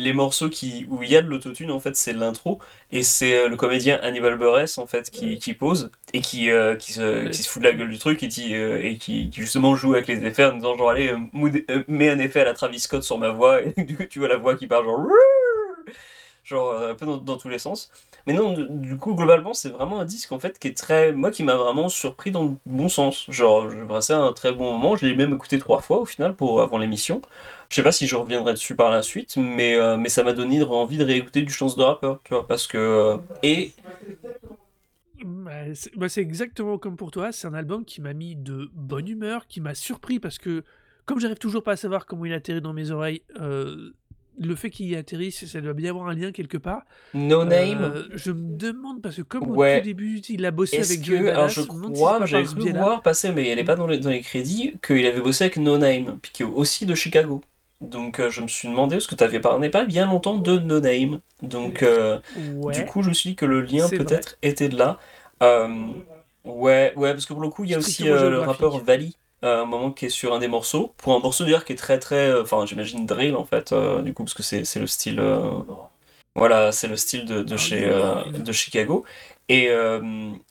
les 0.00 0.12
morceaux 0.12 0.48
qui, 0.48 0.86
où 0.88 1.02
il 1.02 1.10
y 1.10 1.16
a 1.16 1.22
de 1.22 1.28
l'autotune, 1.28 1.70
en 1.70 1.80
fait, 1.80 1.94
c'est 1.96 2.12
l'intro. 2.12 2.58
Et 2.90 3.02
c'est 3.02 3.44
euh, 3.44 3.48
le 3.48 3.56
comédien 3.56 3.98
Hannibal 4.02 4.36
Buress, 4.38 4.78
en 4.78 4.86
fait, 4.86 5.10
qui, 5.10 5.38
qui 5.38 5.54
pose 5.54 5.90
et 6.12 6.20
qui, 6.20 6.50
euh, 6.50 6.76
qui, 6.76 6.92
se, 6.92 7.28
qui, 7.28 7.42
se, 7.42 7.48
fout 7.48 7.62
de 7.62 7.68
la 7.68 7.74
gueule 7.74 7.90
du 7.90 7.98
truc 7.98 8.22
et 8.22 8.28
qui, 8.28 8.54
euh, 8.54 8.82
et 8.82 8.96
qui, 8.96 9.30
justement 9.32 9.76
joue 9.76 9.94
avec 9.94 10.08
les 10.08 10.24
effets 10.24 10.46
en 10.46 10.54
disant 10.54 10.76
genre, 10.76 10.90
allez, 10.90 11.14
mets 11.88 12.10
un 12.10 12.18
effet 12.18 12.40
à 12.40 12.44
la 12.44 12.54
Travis 12.54 12.80
Scott 12.80 13.02
sur 13.02 13.18
ma 13.18 13.30
voix. 13.30 13.60
Et 13.76 13.84
du 13.84 13.96
coup, 13.96 14.04
tu 14.04 14.18
vois 14.18 14.28
la 14.28 14.36
voix 14.36 14.56
qui 14.56 14.66
part 14.66 14.84
genre. 14.84 15.06
genre 16.44 16.82
un 16.82 16.94
peu 16.94 17.06
dans, 17.06 17.36
tous 17.36 17.48
les 17.48 17.58
sens. 17.58 17.90
Mais 18.30 18.36
non, 18.36 18.54
du 18.56 18.96
coup, 18.96 19.16
globalement, 19.16 19.54
c'est 19.54 19.70
vraiment 19.70 19.98
un 19.98 20.04
disque 20.04 20.30
en 20.30 20.38
fait 20.38 20.56
qui 20.56 20.68
est 20.68 20.76
très. 20.76 21.10
Moi 21.10 21.32
qui 21.32 21.42
m'a 21.42 21.56
vraiment 21.56 21.88
surpris 21.88 22.30
dans 22.30 22.44
le 22.44 22.50
bon 22.64 22.88
sens. 22.88 23.26
Genre, 23.28 23.68
j'ai 23.68 23.84
passé 23.84 24.12
un 24.12 24.32
très 24.32 24.52
bon 24.52 24.72
moment. 24.72 24.94
Je 24.94 25.04
l'ai 25.04 25.16
même 25.16 25.34
écouté 25.34 25.58
trois 25.58 25.80
fois 25.80 25.98
au 25.98 26.04
final 26.04 26.36
pour 26.36 26.62
avant 26.62 26.78
l'émission. 26.78 27.22
Je 27.70 27.74
sais 27.74 27.82
pas 27.82 27.90
si 27.90 28.06
je 28.06 28.14
reviendrai 28.14 28.52
dessus 28.52 28.76
par 28.76 28.92
la 28.92 29.02
suite, 29.02 29.36
mais, 29.36 29.74
euh, 29.74 29.96
mais 29.96 30.08
ça 30.08 30.22
m'a 30.22 30.32
donné 30.32 30.62
envie 30.62 30.96
de 30.96 31.04
réécouter 31.04 31.42
du 31.42 31.52
Chance 31.52 31.74
de 31.76 31.82
rappeur, 31.82 32.20
tu 32.22 32.34
vois, 32.34 32.46
parce 32.46 32.68
que. 32.68 32.78
Euh, 32.78 33.16
et. 33.42 33.72
Bah, 35.24 35.64
bah, 35.96 36.08
c'est 36.08 36.22
exactement 36.22 36.78
comme 36.78 36.96
pour 36.96 37.10
toi. 37.10 37.32
C'est 37.32 37.48
un 37.48 37.54
album 37.54 37.84
qui 37.84 38.00
m'a 38.00 38.12
mis 38.12 38.36
de 38.36 38.70
bonne 38.74 39.08
humeur, 39.08 39.48
qui 39.48 39.60
m'a 39.60 39.74
surpris 39.74 40.20
parce 40.20 40.38
que, 40.38 40.62
comme 41.04 41.18
j'arrive 41.18 41.38
toujours 41.38 41.64
pas 41.64 41.72
à 41.72 41.76
savoir 41.76 42.06
comment 42.06 42.26
il 42.26 42.32
atterrit 42.32 42.60
dans 42.60 42.74
mes 42.74 42.92
oreilles, 42.92 43.22
euh, 43.40 43.90
le 44.40 44.54
fait 44.54 44.70
qu'il 44.70 44.88
y 44.88 44.96
atterrisse, 44.96 45.44
ça 45.44 45.60
doit 45.60 45.74
bien 45.74 45.90
avoir 45.90 46.08
un 46.08 46.14
lien 46.14 46.32
quelque 46.32 46.56
part. 46.56 46.82
No 47.14 47.44
Name. 47.44 47.82
Euh, 47.82 48.02
je 48.14 48.32
me 48.32 48.56
demande 48.56 49.02
parce 49.02 49.16
que 49.16 49.22
comme 49.22 49.50
au 49.50 49.54
tout 49.54 49.84
début 49.84 50.20
il 50.28 50.44
a 50.46 50.50
bossé 50.50 50.78
avec 50.78 51.04
Joey 51.04 51.30
alors 51.30 51.48
je 51.48 51.60
crois, 51.60 52.24
j'avais 52.26 52.44
cru 52.44 52.72
voir 52.72 53.02
passer, 53.02 53.32
mais 53.32 53.46
elle 53.48 53.56
n'est 53.56 53.64
pas 53.64 53.76
dans 53.76 53.86
les, 53.86 53.98
dans 53.98 54.10
les 54.10 54.22
crédits, 54.22 54.74
qu'il 54.84 55.06
avait 55.06 55.20
bossé 55.20 55.44
avec 55.44 55.58
No 55.58 55.78
Name, 55.78 56.18
puis 56.22 56.32
qui 56.32 56.42
est 56.42 56.46
aussi 56.46 56.86
de 56.86 56.94
Chicago. 56.94 57.42
Donc 57.80 58.18
euh, 58.18 58.30
je 58.30 58.40
me 58.42 58.48
suis 58.48 58.68
demandé, 58.68 58.96
parce 58.96 59.06
que 59.06 59.14
tu 59.14 59.24
avais 59.24 59.40
parlé 59.40 59.70
pas 59.70 59.84
bien 59.84 60.06
longtemps 60.06 60.36
de 60.36 60.58
No 60.58 60.80
Name. 60.80 61.20
Donc 61.42 61.82
euh, 61.82 62.18
du 62.72 62.84
coup 62.86 63.02
je 63.02 63.10
me 63.10 63.14
suis 63.14 63.30
dit 63.30 63.36
que 63.36 63.46
le 63.46 63.60
lien 63.60 63.88
peut-être 63.88 64.38
était 64.42 64.68
de 64.68 64.76
là. 64.78 64.98
ouais, 66.44 66.92
ouais, 66.96 67.12
parce 67.12 67.26
que 67.26 67.32
pour 67.34 67.42
le 67.42 67.50
coup 67.50 67.64
il 67.64 67.70
y 67.70 67.74
a 67.74 67.78
aussi 67.78 68.04
le 68.04 68.38
rappeur 68.38 68.82
Valley 68.82 69.10
un 69.42 69.64
moment 69.64 69.90
qui 69.90 70.06
est 70.06 70.10
sur 70.10 70.34
un 70.34 70.38
des 70.38 70.48
morceaux, 70.48 70.92
pour 70.98 71.14
un 71.14 71.18
morceau 71.18 71.44
d'ailleurs 71.44 71.64
qui 71.64 71.72
est 71.72 71.76
très 71.76 71.98
très, 71.98 72.28
euh, 72.28 72.42
enfin 72.42 72.66
j'imagine 72.66 73.06
drill 73.06 73.36
en 73.36 73.44
fait, 73.44 73.72
euh, 73.72 74.02
du 74.02 74.12
coup 74.12 74.24
parce 74.24 74.34
que 74.34 74.42
c'est 74.42 74.76
le 74.76 74.86
style, 74.86 75.20
euh, 75.20 75.40
voilà, 76.34 76.72
c'est 76.72 76.88
le 76.88 76.96
style 76.96 77.24
de, 77.24 77.42
de 77.42 77.54
ah, 77.54 77.56
chez 77.56 77.90
de 78.38 78.52
Chicago 78.52 79.04
et, 79.48 79.70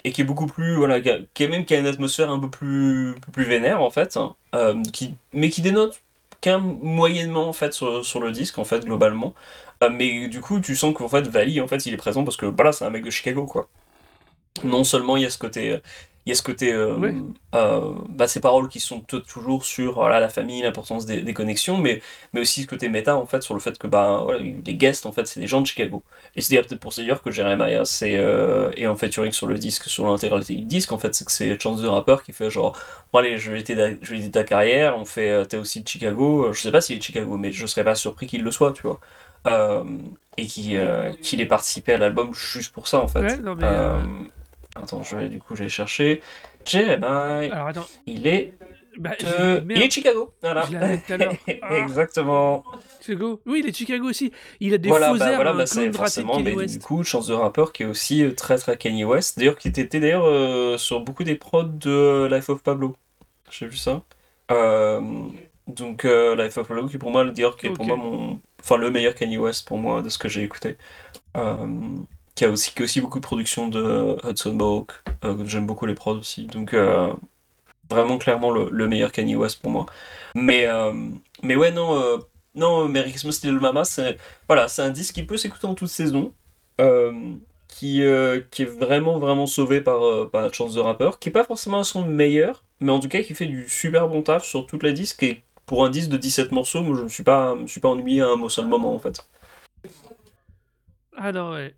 et 0.03 0.11
qui 0.11 0.21
est 0.21 0.25
beaucoup 0.25 0.47
plus, 0.47 0.75
voilà, 0.75 0.99
qui, 0.99 1.09
est 1.43 1.47
même 1.47 1.65
qui 1.65 1.73
a 1.75 1.79
une 1.79 1.87
atmosphère 1.87 2.29
un 2.29 2.39
peu 2.39 2.49
plus 2.49 3.15
plus 3.31 3.45
vénère 3.45 3.81
en 3.81 3.91
fait, 3.91 4.17
hein, 4.17 4.35
qui, 4.91 5.15
mais 5.33 5.49
qui 5.49 5.61
dénote 5.61 6.01
qu'un 6.41 6.59
moyennement 6.59 7.47
en 7.47 7.53
fait 7.53 7.73
sur, 7.73 8.05
sur, 8.05 8.19
le 8.21 8.31
disque 8.31 8.57
en 8.59 8.65
fait 8.65 8.85
globalement, 8.85 9.33
mais 9.91 10.27
du 10.27 10.41
coup 10.41 10.59
tu 10.59 10.75
sens 10.75 10.93
qu'en 10.93 11.07
fait 11.09 11.27
Valley 11.27 11.61
en 11.61 11.67
fait 11.67 11.85
il 11.85 11.93
est 11.93 11.97
présent 11.97 12.23
parce 12.23 12.37
que 12.37 12.45
voilà 12.45 12.71
c'est 12.71 12.85
un 12.85 12.89
mec 12.89 13.03
de 13.05 13.11
Chicago 13.11 13.45
quoi. 13.45 13.69
Non 14.63 14.83
seulement 14.83 15.15
il 15.15 15.23
y 15.23 15.25
a 15.25 15.29
ce 15.29 15.37
côté 15.37 15.79
il 16.25 16.29
y 16.29 16.33
a 16.33 16.35
ce 16.35 16.43
côté, 16.43 16.71
euh, 16.73 17.11
euh, 17.55 17.93
bah, 18.09 18.27
ces 18.27 18.39
paroles 18.39 18.67
qui 18.67 18.79
sont 18.79 18.99
toujours 18.99 19.65
sur 19.65 19.95
voilà, 19.95 20.19
la 20.19 20.29
famille, 20.29 20.61
l'importance 20.61 21.05
des, 21.05 21.33
connexions, 21.33 21.77
mais, 21.77 22.01
mais 22.33 22.41
aussi 22.41 22.63
ce 22.63 22.67
côté 22.67 22.89
méta 22.89 23.15
en 23.15 23.25
fait 23.25 23.41
sur 23.41 23.53
le 23.53 23.59
fait 23.59 23.77
que 23.77 23.87
bah, 23.87 24.21
voilà, 24.23 24.39
les 24.39 24.75
guests 24.75 25.05
en 25.05 25.11
fait 25.11 25.25
c'est 25.25 25.39
des 25.39 25.47
gens 25.47 25.61
de 25.61 25.65
Chicago. 25.65 26.03
Et 26.35 26.41
c'est 26.41 26.55
peut-être 26.61 26.79
pour 26.79 26.93
ça 26.93 27.01
dire 27.01 27.21
que 27.21 27.31
Jeremiah 27.31 27.85
c'est 27.85 28.17
euh, 28.17 28.69
et 28.75 28.85
en 28.85 28.95
fait 28.95 29.07
featuring 29.07 29.31
sur 29.31 29.47
le 29.47 29.57
disque, 29.57 29.85
sur 29.85 30.05
l'intégralité 30.05 30.55
du 30.55 30.65
disque 30.65 30.91
en 30.91 30.99
fait 30.99 31.15
c'est 31.15 31.25
que 31.25 31.31
c'est 31.31 31.59
Chance 31.59 31.81
de 31.81 31.87
rappeur 31.87 32.21
qui 32.21 32.31
fait 32.31 32.49
genre 32.49 32.77
bon 33.11 33.19
allez 33.19 33.37
je 33.37 33.51
vais 33.51 33.61
aider 33.61 34.31
ta 34.31 34.43
carrière, 34.43 34.97
on 34.97 35.05
fait 35.05 35.47
t'es 35.47 35.57
aussi 35.57 35.81
de 35.81 35.87
Chicago, 35.87 36.53
je 36.53 36.61
sais 36.61 36.71
pas 36.71 36.81
s'il 36.81 36.97
est 36.97 36.99
de 36.99 37.03
Chicago 37.03 37.37
mais 37.37 37.51
je 37.51 37.65
serais 37.65 37.83
pas 37.83 37.95
surpris 37.95 38.27
qu'il 38.27 38.43
le 38.43 38.51
soit 38.51 38.73
tu 38.73 38.83
vois. 38.83 38.99
et 40.37 40.45
qu'il 40.45 41.41
ait 41.41 41.45
participé 41.47 41.93
à 41.93 41.97
l'album 41.97 42.33
juste 42.33 42.73
pour 42.73 42.87
ça 42.87 42.99
en 42.99 43.07
fait. 43.07 43.41
Attends, 44.81 45.03
je 45.03 45.15
vais, 45.15 45.29
du 45.29 45.39
coup, 45.39 45.55
j'ai 45.55 45.69
cherché. 45.69 46.21
Jeremiah. 46.65 47.53
Alors 47.53 47.67
attends. 47.67 47.87
Il 48.05 48.27
est. 48.27 48.53
Bah, 48.97 49.11
il 49.19 49.81
est 49.81 49.89
Chicago. 49.89 50.33
Voilà. 50.41 50.67
Ah. 51.61 51.77
Exactement. 51.77 52.63
Chicago. 53.01 53.41
Oui, 53.45 53.61
il 53.63 53.69
est 53.69 53.75
Chicago 53.75 54.09
aussi. 54.09 54.31
Il 54.59 54.73
a 54.73 54.77
des 54.77 54.89
voilà, 54.89 55.11
faux 55.11 55.17
bah, 55.17 55.35
voilà, 55.35 55.53
bah, 55.53 55.65
c'est 55.65 55.91
forcément, 55.93 56.39
mais 56.39 56.65
du 56.65 56.79
coup, 56.79 57.03
chance 57.03 57.27
de 57.27 57.33
rappeur 57.33 57.71
qui 57.71 57.83
est 57.83 57.85
aussi 57.85 58.23
euh, 58.23 58.33
très 58.33 58.57
très 58.57 58.77
Kanye 58.77 59.05
West. 59.05 59.37
D'ailleurs, 59.37 59.57
qui 59.57 59.69
était 59.69 59.99
d'ailleurs 59.99 60.25
euh, 60.25 60.77
sur 60.77 61.01
beaucoup 61.01 61.23
des 61.23 61.35
prods 61.35 61.63
de 61.63 62.27
Life 62.31 62.49
of 62.49 62.61
Pablo. 62.61 62.95
J'ai 63.49 63.67
vu 63.67 63.77
ça. 63.77 64.03
Euh, 64.51 65.01
donc 65.67 66.03
Life 66.03 66.57
of 66.57 66.67
Pablo 66.67 66.87
qui 66.87 66.97
pour 66.97 67.11
moi, 67.11 67.23
d'ailleurs, 67.25 67.57
qui 67.57 67.67
est 67.67 67.71
pour 67.71 67.85
moi 67.85 67.95
mon, 67.95 68.39
enfin 68.59 68.77
le 68.77 68.91
meilleur 68.91 69.15
Kanye 69.15 69.37
West 69.37 69.67
pour 69.67 69.77
moi 69.77 70.01
de 70.01 70.09
ce 70.09 70.17
que 70.17 70.27
j'ai 70.27 70.43
écouté 70.43 70.77
qui 72.39 72.45
a 72.45 72.49
aussi, 72.49 72.73
qui 72.73 72.83
aussi 72.83 73.01
beaucoup 73.01 73.19
de 73.19 73.25
production 73.25 73.67
de 73.67 74.15
Hudson 74.23 74.53
Mohawk. 74.53 74.93
Euh, 75.25 75.35
j'aime 75.45 75.65
beaucoup 75.65 75.85
les 75.85 75.93
prods 75.93 76.19
aussi. 76.19 76.45
Donc, 76.45 76.73
euh, 76.73 77.11
vraiment 77.89 78.17
clairement 78.17 78.49
le, 78.49 78.87
meilleur 78.87 79.11
Kanye 79.11 79.35
West 79.35 79.61
pour 79.61 79.71
moi. 79.71 79.85
Mais, 80.35 80.65
euh, 80.65 80.93
mais 81.43 81.57
ouais, 81.57 81.71
non, 81.71 82.17
non 82.55 82.87
Merry 82.87 83.09
Christmas 83.09 83.41
Little 83.43 83.59
Mama, 83.59 83.83
c'est 83.83 84.17
voilà, 84.47 84.67
un 84.77 84.89
disque 84.89 85.15
qui 85.15 85.23
peut 85.23 85.35
s'écouter 85.35 85.67
en 85.67 85.75
toute 85.75 85.89
saison. 85.89 86.33
qui, 87.67 88.01
qui 88.51 88.61
est 88.63 88.65
vraiment 88.79 89.19
vraiment 89.19 89.45
sauvé 89.45 89.81
par, 89.81 90.29
par 90.31 90.53
Chance 90.53 90.73
de 90.75 90.79
rappeur, 90.79 91.19
qui 91.19 91.29
est 91.29 91.33
pas 91.33 91.43
forcément 91.43 91.79
un 91.79 91.83
son 91.83 92.05
meilleur, 92.05 92.63
mais 92.79 92.93
en 92.93 93.01
tout 93.01 93.09
cas 93.09 93.21
qui 93.21 93.35
fait 93.35 93.47
du 93.47 93.67
super 93.67 94.07
bon 94.07 94.21
taf 94.21 94.45
sur 94.45 94.65
toute 94.65 94.83
la 94.83 94.93
disque, 94.93 95.23
et 95.23 95.43
pour 95.65 95.85
un 95.85 95.89
disque 95.89 96.09
de 96.09 96.17
17 96.17 96.53
morceaux, 96.53 96.83
moi 96.83 96.95
je 96.95 97.03
me 97.03 97.09
suis 97.09 97.23
pas, 97.23 97.55
me 97.55 97.67
suis 97.67 97.81
pas 97.81 97.89
ennuyé 97.89 98.21
à 98.21 98.29
un 98.29 98.49
seul 98.49 98.67
moment 98.67 98.95
en 98.95 98.99
fait. 98.99 99.27
Ah 101.17 101.33
non, 101.33 101.51
ouais. 101.51 101.75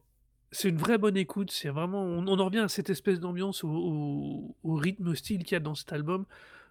C'est 0.52 0.70
une 0.70 0.78
vraie 0.78 0.97
bonne 0.97 1.18
écoute, 1.18 1.52
c'est 1.52 1.70
vraiment 1.70 2.04
on 2.04 2.28
en 2.28 2.45
revient 2.45 2.60
à 2.60 2.68
cette 2.68 2.89
espèce 2.89 3.20
d'ambiance, 3.20 3.64
au 3.64 4.54
rythme, 4.64 5.10
au 5.10 5.16
style 5.16 5.43
qu'il 5.43 5.54
y 5.54 5.56
a 5.56 5.60
dans 5.60 5.76
cet 5.76 5.93
album, 5.93 6.26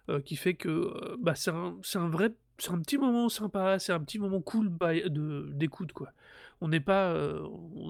euh, 0.09 0.21
qui 0.21 0.35
fait 0.35 0.53
que, 0.53 0.69
euh, 0.69 1.17
bah, 1.19 1.33
c'est 1.35 1.51
un 1.51 2.09
vrai 2.09 2.31
c'est 2.61 2.71
un 2.71 2.79
petit 2.79 2.97
moment 2.97 3.27
sympa, 3.27 3.79
c'est 3.79 3.91
un 3.91 3.99
petit 3.99 4.19
moment 4.19 4.39
cool 4.39 4.71
de 4.77 5.49
d'écoute, 5.53 5.93
quoi. 5.93 6.09
On 6.63 6.67
n'est 6.67 6.79
pas, 6.79 7.05
euh, 7.09 7.39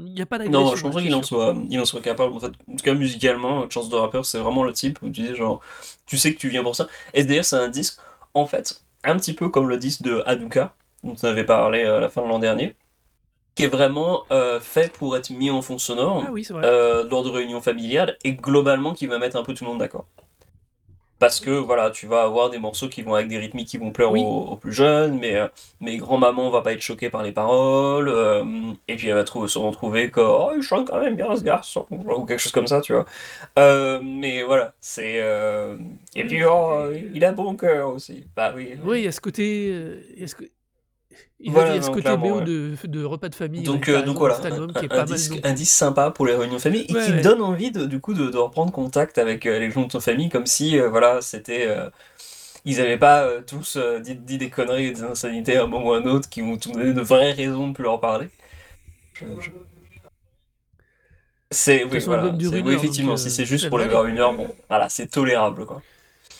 il 0.05 0.13
n'y 0.13 0.21
a 0.21 0.25
pas 0.25 0.39
Non, 0.39 0.75
je 0.77 0.81
pense 0.81 1.01
qu'il 1.01 1.13
en 1.13 1.23
soit 1.23 1.55
il 1.69 1.77
en 1.77 1.83
soit 1.83 1.99
capable, 2.01 2.33
en 2.33 2.39
fait. 2.39 2.53
En 2.69 2.75
tout 2.77 2.83
cas, 2.83 2.93
musicalement, 2.93 3.69
Chance 3.69 3.89
de 3.89 3.95
rappeur, 3.97 4.25
c'est 4.25 4.39
vraiment 4.39 4.63
le 4.63 4.71
type 4.71 5.01
où 5.01 5.09
tu 5.09 5.23
dis 5.23 5.35
genre, 5.35 5.59
tu 6.05 6.17
sais 6.17 6.33
que 6.33 6.39
tu 6.39 6.47
viens 6.47 6.63
pour 6.63 6.75
ça 6.75 6.87
et 7.13 7.25
d'ailleurs, 7.25 7.43
c'est 7.43 7.57
un 7.57 7.67
disque, 7.67 7.99
en 8.33 8.45
fait, 8.45 8.81
un 9.03 9.17
petit 9.17 9.33
peu 9.33 9.49
comme 9.49 9.67
le 9.67 9.77
disque 9.77 10.03
de 10.03 10.23
Hanukkah, 10.25 10.73
dont 11.03 11.15
on 11.21 11.27
avait 11.27 11.45
parlé 11.45 11.83
à 11.83 11.99
la 11.99 12.07
fin 12.09 12.21
de 12.23 12.27
l'an 12.29 12.39
dernier 12.39 12.75
qui 13.55 13.63
est 13.63 13.67
vraiment 13.67 14.23
euh, 14.31 14.59
fait 14.59 14.91
pour 14.93 15.15
être 15.17 15.29
mis 15.29 15.49
en 15.49 15.61
fond 15.61 15.77
sonore 15.77 16.23
ah 16.27 16.55
euh, 16.63 17.07
lors 17.09 17.23
de 17.23 17.29
réunions 17.29 17.61
familiales 17.61 18.17
et 18.23 18.33
globalement 18.33 18.93
qui 18.93 19.07
va 19.07 19.19
mettre 19.19 19.35
un 19.35 19.43
peu 19.43 19.53
tout 19.53 19.65
le 19.65 19.71
monde 19.71 19.79
d'accord. 19.79 20.05
Parce 21.19 21.39
que 21.39 21.51
voilà, 21.51 21.91
tu 21.91 22.07
vas 22.07 22.23
avoir 22.23 22.49
des 22.49 22.57
morceaux 22.57 22.89
qui 22.89 23.03
vont 23.03 23.13
avec 23.13 23.27
des 23.27 23.37
rythmiques 23.37 23.67
qui 23.67 23.77
vont 23.77 23.91
plaire 23.91 24.11
aux, 24.11 24.55
plus 24.55 24.73
jeunes, 24.73 25.19
mais, 25.19 25.35
euh, 25.35 25.47
mais 25.79 25.97
grand-maman 25.97 26.49
va 26.49 26.61
pas 26.61 26.73
être 26.73 26.81
choquée 26.81 27.11
par 27.11 27.21
les 27.21 27.31
paroles, 27.31 28.09
et 28.87 28.95
puis 28.95 29.07
elle 29.07 29.13
va 29.13 29.23
trouver, 29.23 29.47
se 29.47 29.59
retrouver 29.59 30.09
que 30.09 30.19
oh, 30.19 30.49
il 30.55 30.63
chante 30.63 30.87
quand 30.87 30.99
même 30.99 31.15
bien 31.15 31.35
ce 31.35 31.43
garçon, 31.43 31.85
ou 31.91 32.25
quelque 32.25 32.39
chose 32.39 32.51
comme 32.51 32.65
ça, 32.65 32.81
tu 32.81 32.93
vois. 32.93 33.05
mais 34.01 34.41
voilà, 34.41 34.73
c'est. 34.79 35.21
Et 36.15 36.23
puis, 36.23 36.43
oh, 36.43 36.87
il 37.13 37.23
a 37.23 37.31
bon 37.33 37.55
cœur 37.55 37.89
aussi. 37.89 38.25
Bah 38.35 38.51
oui. 38.55 38.71
Oui, 38.83 39.01
il 39.01 39.05
y 39.05 39.07
a 39.07 39.11
ce 39.11 39.21
côté. 39.21 39.67
Il 40.15 40.21
y 40.21 40.23
a 40.23 40.27
ce 40.27 40.35
il 41.43 41.53
y 41.53 41.57
a 41.57 41.81
ce 41.81 41.89
côté 41.89 42.15
BO 42.17 42.41
de, 42.41 42.75
de, 42.83 43.03
repas 43.03 43.29
de 43.29 43.35
famille. 43.35 43.63
Donc, 43.63 43.89
euh, 43.89 44.01
donc 44.03 44.17
voilà, 44.17 44.39
un, 44.43 45.03
disque, 45.05 45.39
un, 45.43 45.53
disque, 45.53 45.73
sympa 45.73 46.11
pour 46.11 46.25
les 46.25 46.35
réunions 46.35 46.55
de 46.55 46.61
famille 46.61 46.81
et 46.81 46.93
qui 46.93 47.21
donne 47.21 47.41
envie 47.41 47.71
de, 47.71 47.85
du 47.85 47.99
coup 47.99 48.13
de, 48.13 48.29
de 48.29 48.37
reprendre 48.37 48.71
contact 48.71 49.17
avec 49.17 49.45
euh, 49.45 49.59
les 49.59 49.71
gens 49.71 49.83
de 49.83 49.87
ton 49.87 49.99
famille 49.99 50.29
comme 50.29 50.45
si 50.45 50.79
euh, 50.79 50.89
voilà 50.89 51.21
c'était 51.21 51.67
ils 52.63 52.77
n'avaient 52.77 52.97
pas 52.97 53.27
tous 53.47 53.77
dit, 54.01 54.15
dit, 54.15 54.37
des 54.37 54.49
conneries 54.49 54.87
et 54.87 54.91
des 54.91 55.03
insanités 55.03 55.57
à 55.57 55.63
un 55.63 55.67
moment 55.67 55.89
ou 55.89 55.93
à 55.93 55.97
un 55.97 56.05
autre 56.05 56.29
qui 56.29 56.43
ont 56.43 56.57
donné 56.57 56.93
de 56.93 57.01
vraies 57.01 57.31
raisons 57.31 57.69
de 57.69 57.73
plus 57.73 57.83
leur 57.83 57.99
parler. 57.99 58.29
C'est 61.49 61.83
oui, 61.83 61.99
voilà, 62.05 62.31
oui, 62.31 62.73
effectivement, 62.73 63.17
si 63.17 63.29
c'est 63.29 63.45
juste 63.45 63.67
pour 63.67 63.79
les 63.79 63.87
voir 63.87 64.05
une 64.05 64.19
heure, 64.19 64.33
bon, 64.33 64.47
voilà, 64.69 64.89
c'est 64.89 65.07
tolérable 65.07 65.65
quoi. 65.65 65.81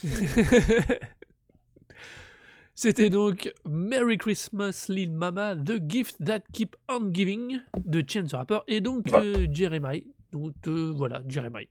C'était 2.81 3.11
donc 3.11 3.53
Merry 3.63 4.17
Christmas 4.17 4.87
Lil 4.89 5.11
Mama, 5.11 5.55
The 5.55 5.79
Gift 5.87 6.15
That 6.25 6.39
Keep 6.51 6.75
On 6.89 7.13
Giving 7.13 7.59
de 7.85 8.03
Chance 8.07 8.29
the 8.29 8.33
Rapper 8.33 8.61
et 8.67 8.81
donc 8.81 9.13
euh, 9.13 9.45
Jeremiah. 9.51 10.01
Donc 10.31 10.55
euh, 10.65 10.91
voilà, 10.91 11.21
Jeremiah. 11.27 11.67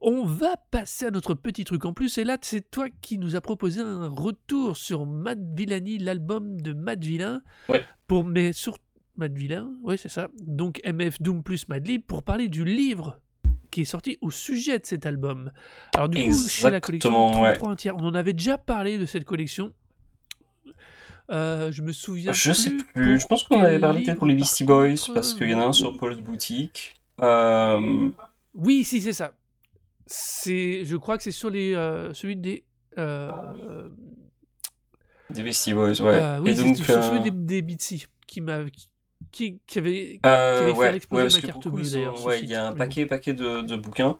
On 0.00 0.24
va 0.24 0.56
passer 0.70 1.04
à 1.04 1.10
notre 1.10 1.34
petit 1.34 1.64
truc 1.64 1.84
en 1.84 1.92
plus 1.92 2.16
et 2.16 2.24
là 2.24 2.38
c'est 2.40 2.70
toi 2.70 2.86
qui 3.02 3.18
nous 3.18 3.36
as 3.36 3.42
proposé 3.42 3.82
un 3.82 4.08
retour 4.08 4.78
sur 4.78 5.04
Matt 5.04 5.38
Villani, 5.54 5.98
l'album 5.98 6.62
de 6.62 6.72
Matt 6.72 7.04
Villain. 7.04 7.42
Ouais. 7.68 7.84
Pour, 8.06 8.24
mais 8.24 8.54
sur 8.54 8.78
Matt 9.16 9.36
Villain, 9.36 9.70
ouais 9.82 9.98
c'est 9.98 10.08
ça. 10.08 10.28
Donc 10.40 10.80
MF 10.86 11.20
Doom 11.20 11.42
plus 11.42 11.68
Madlib 11.68 12.00
pour 12.00 12.22
parler 12.22 12.48
du 12.48 12.64
livre 12.64 13.20
qui 13.70 13.82
est 13.82 13.84
sorti 13.84 14.16
au 14.22 14.30
sujet 14.30 14.78
de 14.78 14.86
cet 14.86 15.04
album. 15.04 15.52
Alors 15.94 16.08
du 16.08 16.24
coup, 16.24 16.48
chez 16.48 16.70
la 16.70 16.80
collection 16.80 17.42
ouais. 17.42 17.58
on 17.62 18.04
en 18.06 18.14
avait 18.14 18.32
déjà 18.32 18.56
parlé 18.56 18.96
de 18.96 19.04
cette 19.04 19.26
collection. 19.26 19.74
Euh, 21.30 21.72
je 21.72 21.82
me 21.82 21.92
souviens. 21.92 22.32
Je 22.32 22.52
sais 22.52 22.70
plus. 22.70 23.20
Je 23.20 23.26
pense 23.26 23.44
qu'on 23.44 23.60
avait 23.60 23.78
parlé 23.78 24.04
peut-être 24.04 24.18
pour 24.18 24.26
les 24.26 24.34
Beastie 24.34 24.64
Boys 24.64 24.94
parce 25.12 25.34
qu'il 25.34 25.50
y 25.50 25.54
en 25.54 25.60
a 25.60 25.64
un 25.66 25.72
sur 25.72 25.96
Paul's 25.96 26.18
Boutique. 26.18 26.94
Euh, 27.20 28.10
oui, 28.54 28.84
si 28.84 29.00
c'est 29.00 29.12
ça. 29.12 29.32
C'est, 30.06 30.84
je 30.84 30.96
crois 30.96 31.16
que 31.16 31.24
c'est 31.24 31.32
sur 31.32 31.50
les, 31.50 31.74
euh, 31.74 32.14
celui 32.14 32.36
des. 32.36 32.64
Des 35.28 35.42
Beastie 35.42 35.74
Boys, 35.74 36.00
ouais. 36.00 36.38
oui, 36.40 36.76
sur 36.76 37.02
celui 37.02 37.30
des, 37.30 37.62
des 37.62 37.76
qui 38.28 38.40
m'a, 38.40 38.60
qui, 39.32 39.58
qui 39.66 39.78
avait, 39.78 40.20
qui 40.22 40.28
avait 40.28 40.66
fait 40.66 40.78
ouais, 40.78 41.00
ouais, 41.10 41.24
ma 41.24 41.40
carte 41.40 41.66
bleue 41.68 41.82
d'ailleurs. 41.90 42.24
ouais, 42.24 42.40
il 42.40 42.48
y 42.48 42.54
a 42.54 42.68
un 42.68 42.72
paquet, 42.72 43.06
paquet 43.06 43.32
de, 43.34 43.62
de 43.62 43.76
bouquins. 43.76 44.18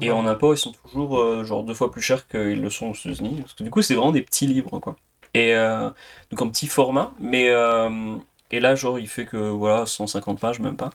et 0.00 0.10
en 0.10 0.26
import, 0.26 0.54
ils 0.54 0.58
sont 0.58 0.72
toujours 0.72 1.44
genre 1.44 1.64
deux 1.64 1.74
fois 1.74 1.90
plus 1.90 2.00
chers 2.00 2.26
qu'ils 2.26 2.62
le 2.62 2.70
sont 2.70 2.92
aux 2.92 2.94
États-Unis. 2.94 3.42
Parce 3.42 3.52
que 3.52 3.64
du 3.64 3.70
coup, 3.70 3.82
c'est 3.82 3.94
vraiment 3.94 4.12
des 4.12 4.22
petits 4.22 4.46
livres, 4.46 4.78
quoi. 4.78 4.96
Et 5.34 5.54
euh, 5.54 5.90
donc 6.30 6.42
en 6.42 6.48
petit 6.48 6.66
format. 6.68 7.12
Mais 7.20 7.48
euh, 7.50 8.16
et 8.50 8.60
là, 8.60 8.74
genre, 8.76 8.98
il 8.98 9.08
fait 9.08 9.26
que 9.26 9.36
voilà, 9.36 9.86
150 9.86 10.38
pages, 10.40 10.60
même 10.60 10.76
pas. 10.76 10.90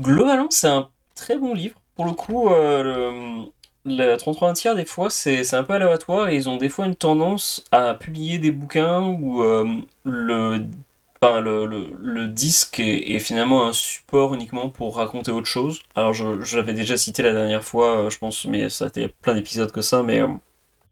Globalement, 0.00 0.48
c'est 0.50 0.68
un 0.68 0.88
très 1.14 1.36
bon 1.36 1.54
livre. 1.54 1.80
Pour 1.96 2.04
le 2.04 2.12
coup, 2.12 2.48
euh, 2.48 3.50
le, 3.84 4.06
le 4.12 4.16
33 4.16 4.50
un 4.50 4.52
tiers, 4.52 4.74
des 4.76 4.84
fois, 4.84 5.10
c'est 5.10 5.54
un 5.54 5.64
peu 5.64 5.74
aléatoire 5.74 6.28
et 6.28 6.36
ils 6.36 6.48
ont 6.48 6.56
des 6.56 6.68
fois 6.68 6.86
une 6.86 6.94
tendance 6.96 7.64
à 7.72 7.94
publier 7.94 8.38
des 8.38 8.50
bouquins 8.52 9.02
où 9.02 9.42
euh, 9.42 9.66
le, 10.04 10.66
enfin, 11.20 11.40
le, 11.40 11.66
le, 11.66 12.26
disque 12.28 12.80
est, 12.80 13.18
finalement 13.18 13.66
un 13.66 13.72
support 13.72 14.34
uniquement 14.34 14.68
pour 14.70 14.96
raconter 14.96 15.32
autre 15.32 15.46
chose. 15.46 15.80
Alors, 15.94 16.12
je, 16.12 16.56
l'avais 16.56 16.74
déjà 16.74 16.96
cité 16.96 17.22
la 17.22 17.32
dernière 17.32 17.64
fois, 17.64 18.08
je 18.10 18.18
pense, 18.18 18.44
mais 18.46 18.68
ça 18.68 18.86
a 18.86 18.88
été 18.88 19.08
plein 19.08 19.34
d'épisodes 19.34 19.72
que 19.72 19.82
ça, 19.82 20.02
mais 20.02 20.20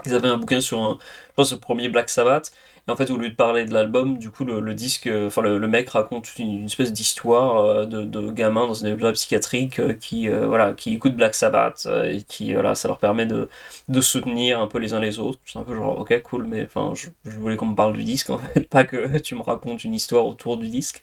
ils 0.06 0.14
avaient 0.14 0.28
un 0.28 0.38
bouquin 0.38 0.60
sur 0.60 0.80
un, 0.82 0.98
je 1.00 1.34
pense, 1.34 1.52
le 1.52 1.58
premier 1.58 1.88
Black 1.88 2.08
Sabbath. 2.10 2.52
Et 2.88 2.90
en 2.90 2.96
fait, 2.96 3.10
au 3.10 3.16
lieu 3.16 3.30
de 3.30 3.34
parler 3.36 3.64
de 3.64 3.72
l'album, 3.72 4.18
du 4.18 4.30
coup, 4.30 4.44
le, 4.44 4.74
disque, 4.74 5.06
euh, 5.06 5.28
enfin, 5.28 5.40
le, 5.42 5.68
mec 5.68 5.88
raconte 5.90 6.36
une, 6.38 6.58
une 6.58 6.64
espèce 6.66 6.92
d'histoire 6.92 7.58
euh, 7.58 7.86
de, 7.86 8.02
de 8.02 8.30
gamin 8.32 8.66
dans 8.66 8.84
un 8.84 8.92
hôpital 8.92 9.12
psychiatrique 9.12 9.78
euh, 9.78 9.92
qui, 9.94 10.28
voilà, 10.28 10.72
qui 10.72 10.94
écoute 10.94 11.14
Black 11.14 11.34
Sabbath 11.36 11.86
et 12.04 12.22
qui, 12.22 12.54
voilà, 12.54 12.74
ça 12.74 12.88
leur 12.88 12.98
permet 12.98 13.24
de, 13.26 13.48
de 13.88 14.00
soutenir 14.00 14.60
un 14.60 14.66
peu 14.66 14.78
les 14.78 14.94
uns 14.94 15.00
les 15.00 15.20
autres. 15.20 15.38
C'est 15.44 15.58
un 15.60 15.62
peu 15.62 15.76
genre, 15.76 15.98
ok, 16.00 16.22
cool, 16.22 16.44
mais 16.44 16.64
enfin, 16.64 16.92
je, 16.94 17.08
voulais 17.38 17.56
qu'on 17.56 17.66
me 17.66 17.76
parle 17.76 17.92
du 17.92 18.02
disque, 18.02 18.30
en 18.30 18.38
fait, 18.38 18.68
pas 18.68 18.82
que 18.84 19.18
tu 19.18 19.36
me 19.36 19.42
racontes 19.42 19.84
une 19.84 19.94
histoire 19.94 20.26
autour 20.26 20.56
du 20.56 20.68
disque. 20.68 21.02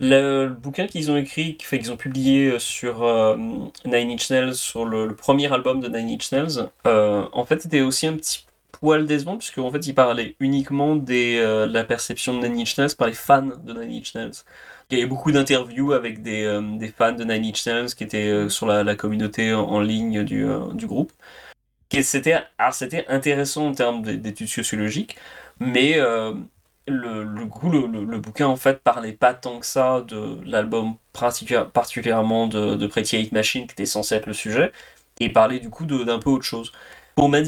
Le, 0.00 0.48
bouquin 0.48 0.86
qu'ils 0.86 1.10
ont 1.10 1.16
écrit, 1.16 1.56
qu'ils 1.56 1.90
ont 1.90 1.96
publié 1.96 2.52
euh, 2.52 2.58
sur 2.58 3.02
euh, 3.02 3.36
Nine 3.84 4.10
Inch 4.12 4.30
Nails, 4.30 4.54
sur 4.54 4.84
le, 4.84 5.14
premier 5.14 5.52
album 5.52 5.80
de 5.80 5.88
Nine 5.88 6.14
Inch 6.14 6.30
Nails, 6.32 6.68
euh, 6.86 7.26
en 7.32 7.44
fait, 7.44 7.66
était 7.66 7.80
aussi 7.80 8.06
un 8.06 8.16
petit 8.16 8.46
poil 8.70 9.06
décevant, 9.06 9.36
puisque 9.36 9.58
en 9.58 9.70
fait, 9.70 9.86
il 9.86 9.94
parlait 9.94 10.36
uniquement 10.38 10.94
de 10.94 11.64
la 11.64 11.84
perception 11.84 12.38
de 12.38 12.46
Nine 12.46 12.60
Inch 12.60 12.78
Nails 12.78 12.94
par 12.96 13.08
les 13.08 13.14
fans 13.14 13.42
de 13.42 13.72
Nine 13.72 13.98
Inch 13.98 14.14
Nails. 14.14 14.44
Il 14.90 14.98
y 14.98 15.00
avait 15.00 15.08
beaucoup 15.08 15.32
d'interviews 15.32 15.92
avec 15.92 16.22
des, 16.22 16.44
fans 16.96 17.12
de 17.12 17.24
Nine 17.24 17.44
Inch 17.44 17.66
Nails 17.66 17.94
qui 17.94 18.04
étaient 18.04 18.48
sur 18.48 18.66
la, 18.66 18.94
communauté 18.94 19.52
en, 19.52 19.80
ligne 19.80 20.22
du, 20.22 20.46
du 20.74 20.86
groupe. 20.86 21.12
C'était 22.02 22.44
intéressant 23.08 23.68
en 23.68 23.72
termes 23.72 24.02
d'é- 24.02 24.16
d'études 24.16 24.48
sociologiques, 24.48 25.16
mais 25.58 25.98
le, 26.88 27.24
le, 27.24 27.46
le, 27.86 28.04
le- 28.04 28.18
bouquin 28.18 28.46
en 28.48 28.56
fait 28.56 28.82
parlait 28.82 29.12
pas 29.12 29.34
tant 29.34 29.60
que 29.60 29.66
ça 29.66 30.02
de 30.06 30.38
l'album 30.44 30.94
particu- 31.14 31.68
particulièrement 31.70 32.46
de, 32.48 32.74
Pretty 32.86 33.16
Hate 33.16 33.32
Machine 33.32 33.66
qui 33.66 33.72
était 33.72 33.86
censé 33.86 34.14
être 34.16 34.26
le 34.26 34.32
sujet, 34.32 34.72
et 35.20 35.30
parlait 35.32 35.58
du 35.60 35.70
coup 35.70 35.86
d'un 35.86 36.18
peu 36.18 36.30
autre 36.30 36.44
chose. 36.44 36.72
Pour 37.14 37.28
Matt 37.28 37.46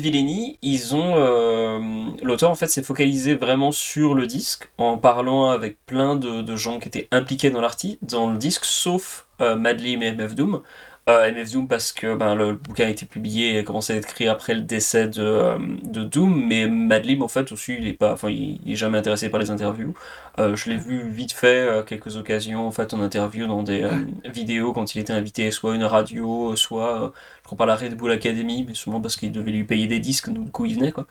ils 0.62 0.94
ont 0.96 1.14
euh, 1.16 1.78
l'auteur 2.22 2.50
en 2.50 2.54
fait 2.56 2.66
s'est 2.66 2.82
focalisé 2.82 3.34
vraiment 3.36 3.70
sur 3.72 4.14
le 4.14 4.26
disque 4.26 4.68
en 4.78 4.98
parlant 4.98 5.50
avec 5.50 5.78
plein 5.86 6.16
de, 6.16 6.42
de 6.42 6.56
gens 6.56 6.80
qui 6.80 6.88
étaient 6.88 7.08
impliqués 7.12 7.50
dans 7.50 7.60
l'arti 7.60 7.98
dans 8.02 8.30
le 8.30 8.36
disque, 8.38 8.64
sauf 8.64 9.26
euh, 9.40 9.54
Madlib 9.56 10.02
et 10.02 10.12
MF 10.12 10.34
Doom. 10.34 10.62
Euh, 11.08 11.32
MF 11.32 11.52
Doom 11.52 11.66
parce 11.66 11.92
que 11.92 12.14
ben, 12.14 12.34
le 12.34 12.52
bouquin 12.54 12.86
a 12.86 12.88
été 12.90 13.06
publié 13.06 13.54
et 13.54 13.58
a 13.58 13.62
commencé 13.62 13.94
à 13.94 13.96
être 13.96 14.08
écrit 14.10 14.28
après 14.28 14.54
le 14.54 14.60
décès 14.60 15.08
de, 15.08 15.22
euh, 15.22 15.58
Doom, 15.82 16.46
mais 16.46 16.68
Madlib 16.68 17.22
en 17.22 17.28
fait 17.28 17.50
aussi 17.52 17.74
il 17.78 17.88
est 17.88 17.94
pas, 17.94 18.12
enfin 18.12 18.28
il, 18.30 18.60
est 18.70 18.76
jamais 18.76 18.98
intéressé 18.98 19.28
par 19.30 19.40
les 19.40 19.50
interviews. 19.50 19.94
Euh, 20.38 20.54
je 20.56 20.70
l'ai 20.70 20.76
vu 20.76 21.08
vite 21.10 21.32
fait 21.32 21.68
à 21.68 21.82
quelques 21.82 22.16
occasions 22.16 22.66
en 22.66 22.70
fait 22.70 22.94
en 22.94 23.00
interview 23.00 23.46
dans 23.46 23.62
des 23.62 23.82
euh, 23.82 23.90
vidéos 24.26 24.72
quand 24.72 24.94
il 24.94 25.00
était 25.00 25.12
invité 25.12 25.50
soit 25.50 25.72
à 25.72 25.74
une 25.74 25.84
radio, 25.84 26.54
soit 26.54 27.04
euh, 27.04 27.10
je 27.40 27.46
crois 27.46 27.58
par 27.58 27.66
la 27.66 27.76
Red 27.76 27.96
Bull 27.96 28.12
Academy, 28.12 28.64
mais 28.66 28.74
sûrement 28.74 29.00
parce 29.00 29.16
qu'il 29.16 29.32
devait 29.32 29.50
lui 29.50 29.64
payer 29.64 29.86
des 29.86 29.98
disques, 30.00 30.30
donc 30.30 30.44
du 30.44 30.50
coup 30.52 30.66
il 30.66 30.76
venait 30.76 30.92
quoi. 30.92 31.06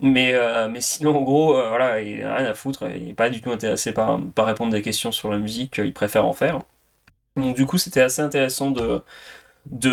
Mais, 0.00 0.34
euh, 0.34 0.68
mais 0.68 0.80
sinon 0.80 1.16
en 1.18 1.22
gros 1.22 1.56
euh, 1.56 1.68
voilà 1.68 2.00
il 2.00 2.22
a 2.22 2.36
rien 2.36 2.46
à 2.46 2.54
foutre, 2.54 2.84
il 2.94 3.10
est 3.10 3.14
pas 3.14 3.30
du 3.30 3.40
tout 3.40 3.50
intéressé 3.50 3.92
par, 3.92 4.20
par 4.34 4.46
répondre 4.46 4.72
des 4.72 4.82
questions 4.82 5.12
sur 5.12 5.30
la 5.30 5.38
musique, 5.38 5.78
il 5.78 5.92
préfère 5.92 6.26
en 6.26 6.32
faire. 6.32 6.60
Donc 7.36 7.56
du 7.56 7.66
coup 7.66 7.78
c'était 7.78 8.02
assez 8.02 8.20
intéressant 8.22 8.70
de 8.70 9.02
de 9.66 9.90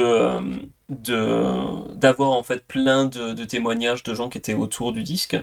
euh, 1.10 1.84
d'avoir 1.94 2.32
en 2.32 2.44
fait 2.44 2.66
plein 2.66 3.06
de, 3.06 3.46
témoignages 3.46 4.04
de 4.04 4.14
gens 4.14 4.30
qui 4.30 4.38
étaient 4.40 4.54
autour 4.56 4.94
du 4.94 5.04
disque 5.04 5.38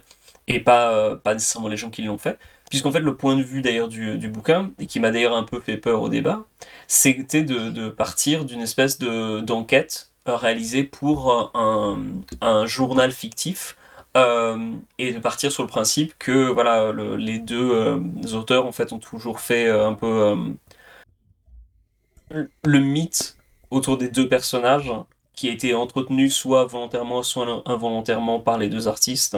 et 0.48 0.60
pas 0.60 0.92
euh, 0.92 1.16
pas 1.16 1.34
nécessairement 1.34 1.68
les 1.68 1.76
gens 1.76 1.90
qui 1.90 2.02
l'ont 2.02 2.18
fait. 2.18 2.38
Puisqu'en 2.70 2.90
fait 2.90 3.00
le 3.00 3.16
point 3.16 3.36
de 3.36 3.42
vue 3.42 3.62
d'ailleurs 3.62 3.88
du, 3.88 4.28
bouquin 4.28 4.72
et 4.80 4.86
qui 4.86 4.98
m'a 4.98 5.12
d'ailleurs 5.12 5.36
un 5.36 5.44
peu 5.44 5.60
fait 5.60 5.76
peur 5.76 6.02
au 6.02 6.08
débat 6.08 6.44
c'était 6.88 7.42
de, 7.42 7.88
partir 7.88 8.44
d'une 8.44 8.60
espèce 8.60 8.98
de 8.98 9.40
d'enquête 9.40 10.10
euh, 10.28 10.36
réalisée 10.36 10.84
pour 10.84 11.52
un, 11.54 12.66
journal 12.66 13.12
fictif 13.12 13.76
et 14.98 15.12
de 15.12 15.18
partir 15.20 15.52
sur 15.52 15.62
le 15.62 15.68
principe 15.68 16.14
que 16.18 16.48
voilà 16.48 16.90
le- 16.90 17.16
les 17.16 17.38
deux 17.38 18.00
auteurs 18.34 18.66
en 18.66 18.72
fait 18.72 18.92
ont 18.92 18.98
toujours 18.98 19.40
fait 19.40 19.68
un 19.68 19.94
peu 19.94 20.34
le- 22.64 22.80
mythe 22.80 23.36
autour 23.70 23.98
des 23.98 24.08
deux 24.08 24.28
personnages 24.28 24.92
qui 25.34 25.48
a 25.48 25.52
été 25.52 25.74
entretenu 25.74 26.30
soit 26.30 26.64
volontairement, 26.64 27.22
soit 27.22 27.62
involontairement 27.66 28.40
par 28.40 28.58
les 28.58 28.68
deux 28.68 28.88
artistes, 28.88 29.36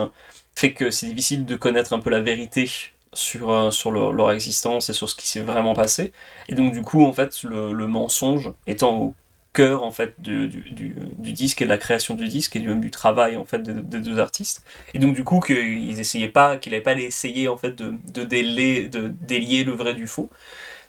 fait 0.54 0.72
que 0.72 0.90
c'est 0.90 1.06
difficile 1.06 1.44
de 1.44 1.56
connaître 1.56 1.92
un 1.92 1.98
peu 1.98 2.10
la 2.10 2.20
vérité 2.20 2.68
sur, 3.12 3.50
euh, 3.50 3.70
sur 3.70 3.90
leur, 3.90 4.30
existence 4.30 4.90
et 4.90 4.92
sur 4.92 5.08
ce 5.08 5.16
qui 5.16 5.28
s'est 5.28 5.40
vraiment 5.40 5.74
passé. 5.74 6.12
Et 6.48 6.54
donc 6.54 6.72
du 6.72 6.82
coup, 6.82 7.04
en 7.04 7.12
fait, 7.12 7.42
le, 7.42 7.86
mensonge 7.86 8.52
étant 8.66 8.96
au 8.98 9.14
cœur 9.54 9.82
en 9.82 9.90
fait 9.90 10.14
du, 10.20 10.48
du, 10.48 11.32
disque 11.32 11.62
et 11.62 11.64
de 11.64 11.70
la 11.70 11.78
création 11.78 12.14
du 12.14 12.28
disque 12.28 12.54
et 12.54 12.60
du, 12.60 12.68
même 12.68 12.80
du 12.80 12.90
travail 12.90 13.36
en 13.36 13.44
fait 13.44 13.60
des, 13.62 13.72
des 13.72 14.00
deux 14.00 14.18
artistes. 14.18 14.62
Et 14.94 14.98
donc 14.98 15.14
du 15.14 15.24
coup, 15.24 15.40
qu'ils 15.40 15.98
essayaient 15.98 16.28
pas, 16.28 16.58
qu'il 16.58 16.72
n'avait 16.72 16.82
pas 16.82 16.94
essayé 16.94 17.48
en 17.48 17.56
fait 17.56 17.72
de, 17.72 17.94
de, 18.12 18.24
délier, 18.24 18.88
de 18.88 19.08
délier 19.08 19.64
le 19.64 19.72
vrai 19.72 19.94
du 19.94 20.06
faux. 20.06 20.30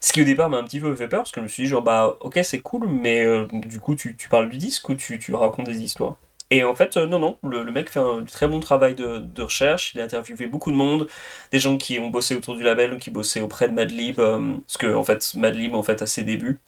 Ce 0.02 0.14
qui 0.14 0.22
au 0.22 0.26
départ 0.26 0.50
m'a 0.50 0.58
un 0.58 0.64
petit 0.64 0.80
peu 0.80 0.96
fait 0.96 1.08
peur 1.08 1.22
parce 1.22 1.32
que 1.32 1.42
je 1.42 1.44
me 1.44 1.48
suis 1.50 1.64
dit 1.64 1.70
genre 1.70 1.82
bah 1.82 2.18
ok 2.22 2.40
c'est 2.44 2.62
cool 2.62 2.88
mais 2.88 3.26
euh, 3.26 3.48
du 3.52 3.80
coup 3.80 3.96
tu, 3.96 4.16
parles 4.30 4.50
du 4.50 4.58
disque 4.58 4.88
ou 4.90 4.96
tu, 4.96 5.20
racontes 5.34 5.66
des 5.66 5.84
histoires? 5.84 6.16
Et 6.52 6.64
en 6.64 6.74
fait 6.74 6.98
euh, 6.98 7.06
non 7.06 7.20
non 7.20 7.38
le, 7.44 7.70
mec 7.72 7.90
fait 7.90 8.00
un 8.00 8.24
très 8.24 8.48
bon 8.48 8.60
travail 8.60 8.96
de, 8.96 9.42
recherche, 9.42 9.94
il 9.94 10.02
a 10.02 10.04
interviewé 10.06 10.48
beaucoup 10.48 10.72
de 10.72 10.78
monde, 10.78 11.08
des 11.52 11.60
gens 11.60 11.78
qui 11.78 12.00
ont 12.00 12.10
bossé 12.10 12.36
autour 12.36 12.56
du 12.56 12.64
label, 12.64 12.98
qui 12.98 13.12
bossaient 13.12 13.42
auprès 13.42 13.68
de 13.70 13.74
Madlib, 13.74 14.20
euh, 14.20 14.56
parce 14.66 14.78
que 14.78 14.94
en 14.96 15.04
fait 15.04 15.36
Madlib 15.36 15.76
en 15.76 15.84
fait 15.84 16.02
à 16.02 16.08
ses 16.08 16.24
débuts 16.24 16.60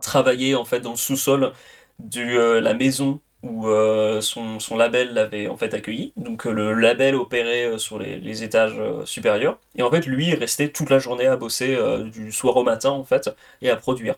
travaillait 0.00 0.54
en 0.54 0.64
fait 0.64 0.80
dans 0.80 0.92
le 0.92 0.96
sous-sol 0.96 1.52
de 1.98 2.20
euh, 2.20 2.60
la 2.60 2.74
maison 2.74 3.20
où 3.44 3.68
euh, 3.68 4.20
son, 4.20 4.58
son 4.58 4.76
label 4.76 5.12
l'avait 5.14 5.48
en 5.48 5.56
fait 5.56 5.74
accueilli. 5.74 6.12
Donc 6.16 6.46
euh, 6.46 6.52
le 6.52 6.74
label 6.74 7.14
opérait 7.14 7.66
euh, 7.66 7.78
sur 7.78 7.98
les, 7.98 8.18
les 8.18 8.42
étages 8.42 8.80
supérieurs. 9.04 9.58
Et 9.76 9.82
en 9.82 9.90
fait, 9.90 10.06
lui, 10.06 10.28
il 10.28 10.34
restait 10.34 10.68
toute 10.70 10.90
la 10.90 10.98
journée 10.98 11.26
à 11.26 11.36
bosser 11.36 11.76
du 12.12 12.32
soir 12.32 12.56
au 12.56 12.64
matin 12.64 12.90
en 12.90 13.04
fait 13.04 13.30
et 13.62 13.70
à 13.70 13.76
produire. 13.76 14.16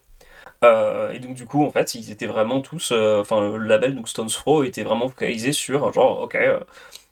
Et 1.12 1.18
donc 1.20 1.34
du 1.34 1.46
coup, 1.46 1.64
en 1.64 1.70
fait, 1.70 1.94
ils 1.94 2.10
étaient 2.10 2.26
vraiment 2.26 2.60
tous, 2.60 2.92
enfin 2.92 3.40
le 3.40 3.58
label 3.58 3.94
donc 3.94 4.08
Stones 4.08 4.28
Throw 4.28 4.64
était 4.64 4.82
vraiment 4.82 5.08
focalisé 5.08 5.52
sur 5.52 5.92
genre 5.92 6.22
ok, 6.22 6.36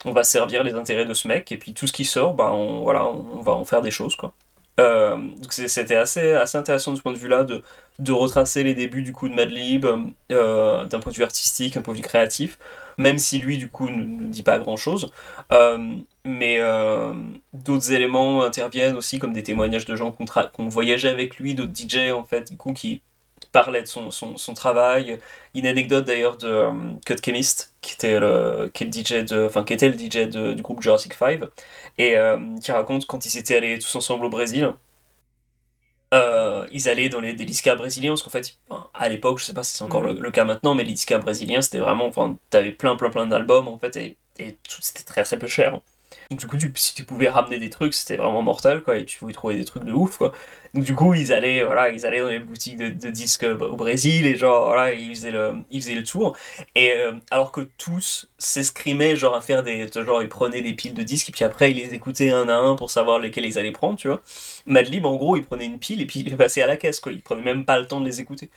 on 0.05 0.13
va 0.13 0.25
servir 0.25 0.65
les 0.65 0.75
intérêts 0.75 1.05
de 1.05 1.15
ce 1.15 1.29
mec 1.29 1.53
et 1.53 1.59
puis 1.59 1.73
tout 1.75 1.87
ce 1.87 1.93
qui 1.93 2.05
sort, 2.05 2.35
bah 2.35 2.53
on, 2.53 2.81
voilà, 2.83 3.07
on 3.07 3.43
va 3.43 3.53
en 3.53 3.65
faire 3.65 3.83
des 3.83 3.91
choses 3.93 4.17
quoi. 4.17 4.33
Euh, 4.81 5.17
donc 5.17 5.53
c'était 5.53 5.95
assez, 5.97 6.33
assez 6.33 6.59
intéressant 6.59 6.93
de 6.93 6.97
ce 6.97 7.03
point 7.03 7.13
de 7.13 7.19
vue-là 7.19 7.45
de, 7.45 7.63
de 8.01 8.13
retracer 8.13 8.65
les 8.65 8.75
débuts 8.75 9.03
du 9.03 9.13
coup 9.13 9.29
de 9.29 9.35
Madlib 9.35 9.87
euh, 10.33 10.85
d'un 10.85 11.01
point 11.01 11.13
de 11.13 11.17
vue 11.17 11.23
artistique, 11.23 11.77
un 11.77 11.83
point 11.83 11.95
de 11.95 11.99
vue 11.99 12.05
créatif, 12.05 12.59
même 12.99 13.19
si 13.19 13.39
lui 13.39 13.59
du 13.59 13.69
coup 13.69 13.89
ne, 13.89 14.27
dit 14.27 14.43
pas 14.43 14.59
grand-chose. 14.59 15.11
Euh, 15.53 15.97
mais 16.25 16.59
euh, 16.59 17.13
d'autres 17.53 17.93
éléments 17.93 18.43
interviennent 18.43 18.97
aussi 18.97 19.19
comme 19.19 19.33
des 19.33 19.43
témoignages 19.43 19.85
de 19.87 19.95
gens 19.97 20.13
qui 20.13 20.25
ont 20.59 20.69
voyagé 20.69 21.09
avec 21.09 21.37
lui, 21.39 21.55
d'autres 21.55 21.73
DJ 21.75 22.11
en 22.13 22.25
fait 22.25 22.51
du 22.51 22.57
coup 22.57 22.73
qui 22.73 23.03
parlaient 23.55 23.83
de 23.83 23.89
son, 23.89 24.11
son, 24.13 24.37
son 24.39 24.55
travail. 24.55 25.21
Une 25.55 25.67
anecdote 25.67 26.07
d'ailleurs 26.07 26.37
de 26.39 26.49
euh, 26.49 26.73
Cut 27.07 27.17
Chemist 27.25 27.75
qui 27.83 27.95
était 27.95 28.21
le, 28.21 28.71
qui 28.75 28.85
est 28.85 28.87
le 28.89 28.93
DJ 28.93 29.25
de, 29.25 29.47
enfin 29.47 29.65
qui 29.65 29.75
était 29.75 29.89
le 29.89 29.95
DJ 29.97 30.29
de- 30.29 30.55
du 30.55 30.63
groupe 30.63 30.83
Jurassic 30.83 31.15
5 31.15 31.41
et 31.99 32.17
euh, 32.19 32.39
qui 32.63 32.73
raconte 32.73 33.07
quand 33.07 33.27
ils 33.27 33.39
étaient 33.39 33.57
allés 33.57 33.79
tous 33.81 33.97
ensemble 33.97 34.27
au 34.27 34.31
Brésil. 34.31 34.75
euh, 36.13 36.67
ils 36.71 36.89
allaient 36.89 37.09
dans 37.09 37.21
les 37.21 37.35
des 37.35 37.45
disquaires 37.45 37.77
brésiliens 37.77 38.11
parce 38.13 38.23
qu'en 38.23 38.31
fait 38.31 38.57
à 38.95 39.09
l'époque 39.09 39.39
je 39.39 39.45
sais 39.45 39.55
pas 39.55 39.65
si 39.65 39.77
c'est 39.77 39.83
encore 39.85 40.03
le, 40.03 40.13
le 40.15 40.31
cas 40.31 40.45
maintenant 40.45 40.75
mais 40.75 40.85
les 40.85 40.93
disquaires 40.93 41.21
brésiliens 41.21 41.61
c'était 41.63 41.79
vraiment 41.79 42.07
enfin 42.07 42.37
t'avais 42.51 42.73
plein 42.73 42.95
plein 42.97 43.11
plein 43.11 43.27
d'albums 43.27 43.69
en 43.69 43.79
fait 43.79 43.97
et, 43.97 44.17
et 44.39 44.53
tout 44.69 44.81
c'était 44.81 45.03
très 45.03 45.25
très 45.25 45.39
peu 45.39 45.47
cher 45.49 45.81
donc 46.31 46.39
du 46.41 46.47
coup 46.47 46.57
tu, 46.57 46.73
si 46.77 46.95
tu 46.95 47.05
pouvais 47.05 47.29
ramener 47.29 47.59
des 47.59 47.71
trucs 47.71 47.95
c'était 47.95 48.17
vraiment 48.17 48.43
mortel 48.43 48.83
quoi 48.83 48.97
et 48.99 49.05
tu 49.05 49.19
pouvais 49.19 49.33
trouver 49.33 49.57
des 49.57 49.65
trucs 49.65 49.85
de 49.85 49.93
ouf 49.93 50.19
quoi 50.19 50.33
Du 50.75 50.97
coup, 50.97 51.15
ils 51.15 51.33
allaient, 51.33 51.63
voilà, 51.63 51.91
ils 51.91 52.05
allaient 52.05 52.21
dans 52.21 52.29
les 52.29 52.41
boutiques 52.41 52.79
de, 52.79 53.11
disques 53.11 53.45
au 53.45 53.77
Brésil 53.77 54.27
et 54.27 54.35
genre, 54.37 54.67
voilà, 54.67 54.93
ils 54.93 55.15
faisaient 55.15 55.31
le, 55.31 55.53
ils 55.71 55.81
faisaient 55.81 55.95
le 55.95 56.03
tour. 56.03 56.37
Et 56.75 56.93
euh, 56.93 57.13
alors 57.31 57.53
que 57.53 57.61
tous 57.79 58.29
s'escrimaient 58.39 59.15
genre 59.15 59.37
à 59.37 59.41
faire 59.41 59.63
des, 59.63 59.87
genre 59.93 60.21
ils 60.21 60.29
prenaient 60.29 60.63
des 60.63 60.73
piles 60.73 60.95
de 60.95 61.05
disques 61.05 61.29
et 61.29 61.33
puis 61.33 61.45
après 61.45 61.71
ils 61.71 61.77
les 61.77 61.95
écoutaient 61.95 62.31
un 62.31 62.49
à 62.49 62.57
un 62.57 62.75
pour 62.75 62.91
savoir 62.91 63.21
lesquels 63.21 63.45
ils 63.45 63.57
allaient 63.57 63.71
prendre, 63.71 63.97
tu 63.97 64.09
vois. 64.09 64.21
Madlib, 64.67 65.07
en 65.07 65.15
gros, 65.15 65.37
il 65.37 65.45
prenait 65.45 65.67
une 65.67 65.79
pile 65.79 66.01
et 66.01 66.07
puis 66.07 66.21
il 66.21 66.29
les 66.29 66.37
passait 66.37 66.63
à 66.63 66.67
la 66.67 66.77
caisse, 66.77 66.99
quoi. 66.99 67.13
Il 67.13 67.23
prenait 67.23 67.43
même 67.43 67.65
pas 67.65 67.79
le 67.79 67.87
temps 67.87 68.01
de 68.01 68.07
les 68.07 68.21
écouter. 68.21 68.51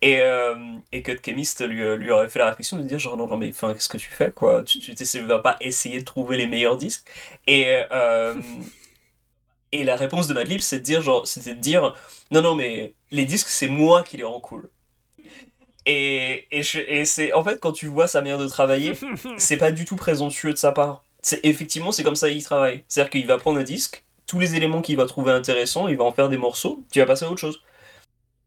Et, 0.00 0.20
euh, 0.20 0.54
et 0.92 1.02
Cut 1.02 1.18
Chemist 1.26 1.66
lui, 1.66 1.82
lui 1.96 2.10
aurait 2.12 2.28
fait 2.28 2.38
la 2.38 2.50
réflexion 2.50 2.76
de 2.76 2.84
dire 2.84 3.00
genre 3.00 3.16
non, 3.16 3.26
non 3.26 3.36
mais 3.36 3.48
enfin 3.48 3.74
qu'est-ce 3.74 3.88
que 3.88 3.98
tu 3.98 4.10
fais 4.10 4.30
quoi? 4.30 4.62
Tu, 4.62 4.78
tu 4.78 5.20
vas 5.22 5.40
pas 5.40 5.56
essayer 5.60 5.98
de 5.98 6.04
trouver 6.04 6.36
les 6.36 6.46
meilleurs 6.46 6.76
disques. 6.76 7.04
Et 7.48 7.82
euh, 7.90 8.34
et 9.74 9.82
la 9.82 9.96
réponse 9.96 10.28
de 10.28 10.34
Madlib, 10.34 10.60
c'est 10.60 10.78
de 10.78 10.84
dire, 10.84 11.02
genre, 11.02 11.26
c'était 11.26 11.56
de 11.56 11.60
dire, 11.60 11.96
non, 12.30 12.42
non, 12.42 12.54
mais 12.54 12.94
les 13.10 13.24
disques, 13.24 13.48
c'est 13.48 13.66
moi 13.66 14.04
qui 14.04 14.16
les 14.16 14.22
rends 14.22 14.38
cool. 14.38 14.70
Et, 15.84 16.46
et, 16.52 16.62
et 16.88 17.04
c'est, 17.04 17.32
en 17.32 17.42
fait, 17.42 17.58
quand 17.58 17.72
tu 17.72 17.88
vois 17.88 18.06
sa 18.06 18.20
manière 18.22 18.38
de 18.38 18.46
travailler, 18.46 18.92
c'est 19.36 19.56
pas 19.56 19.72
du 19.72 19.84
tout 19.84 19.96
présomptueux 19.96 20.52
de 20.52 20.58
sa 20.58 20.70
part. 20.70 21.04
C'est, 21.22 21.44
effectivement, 21.44 21.90
c'est 21.90 22.04
comme 22.04 22.14
ça 22.14 22.30
qu'il 22.30 22.44
travaille. 22.44 22.84
C'est-à-dire 22.86 23.10
qu'il 23.10 23.26
va 23.26 23.36
prendre 23.36 23.58
un 23.58 23.64
disque, 23.64 24.04
tous 24.28 24.38
les 24.38 24.54
éléments 24.54 24.80
qu'il 24.80 24.96
va 24.96 25.06
trouver 25.06 25.32
intéressants, 25.32 25.88
il 25.88 25.96
va 25.96 26.04
en 26.04 26.12
faire 26.12 26.28
des 26.28 26.38
morceaux, 26.38 26.84
tu 26.92 27.00
vas 27.00 27.06
passer 27.06 27.24
à 27.24 27.30
autre 27.30 27.40
chose. 27.40 27.60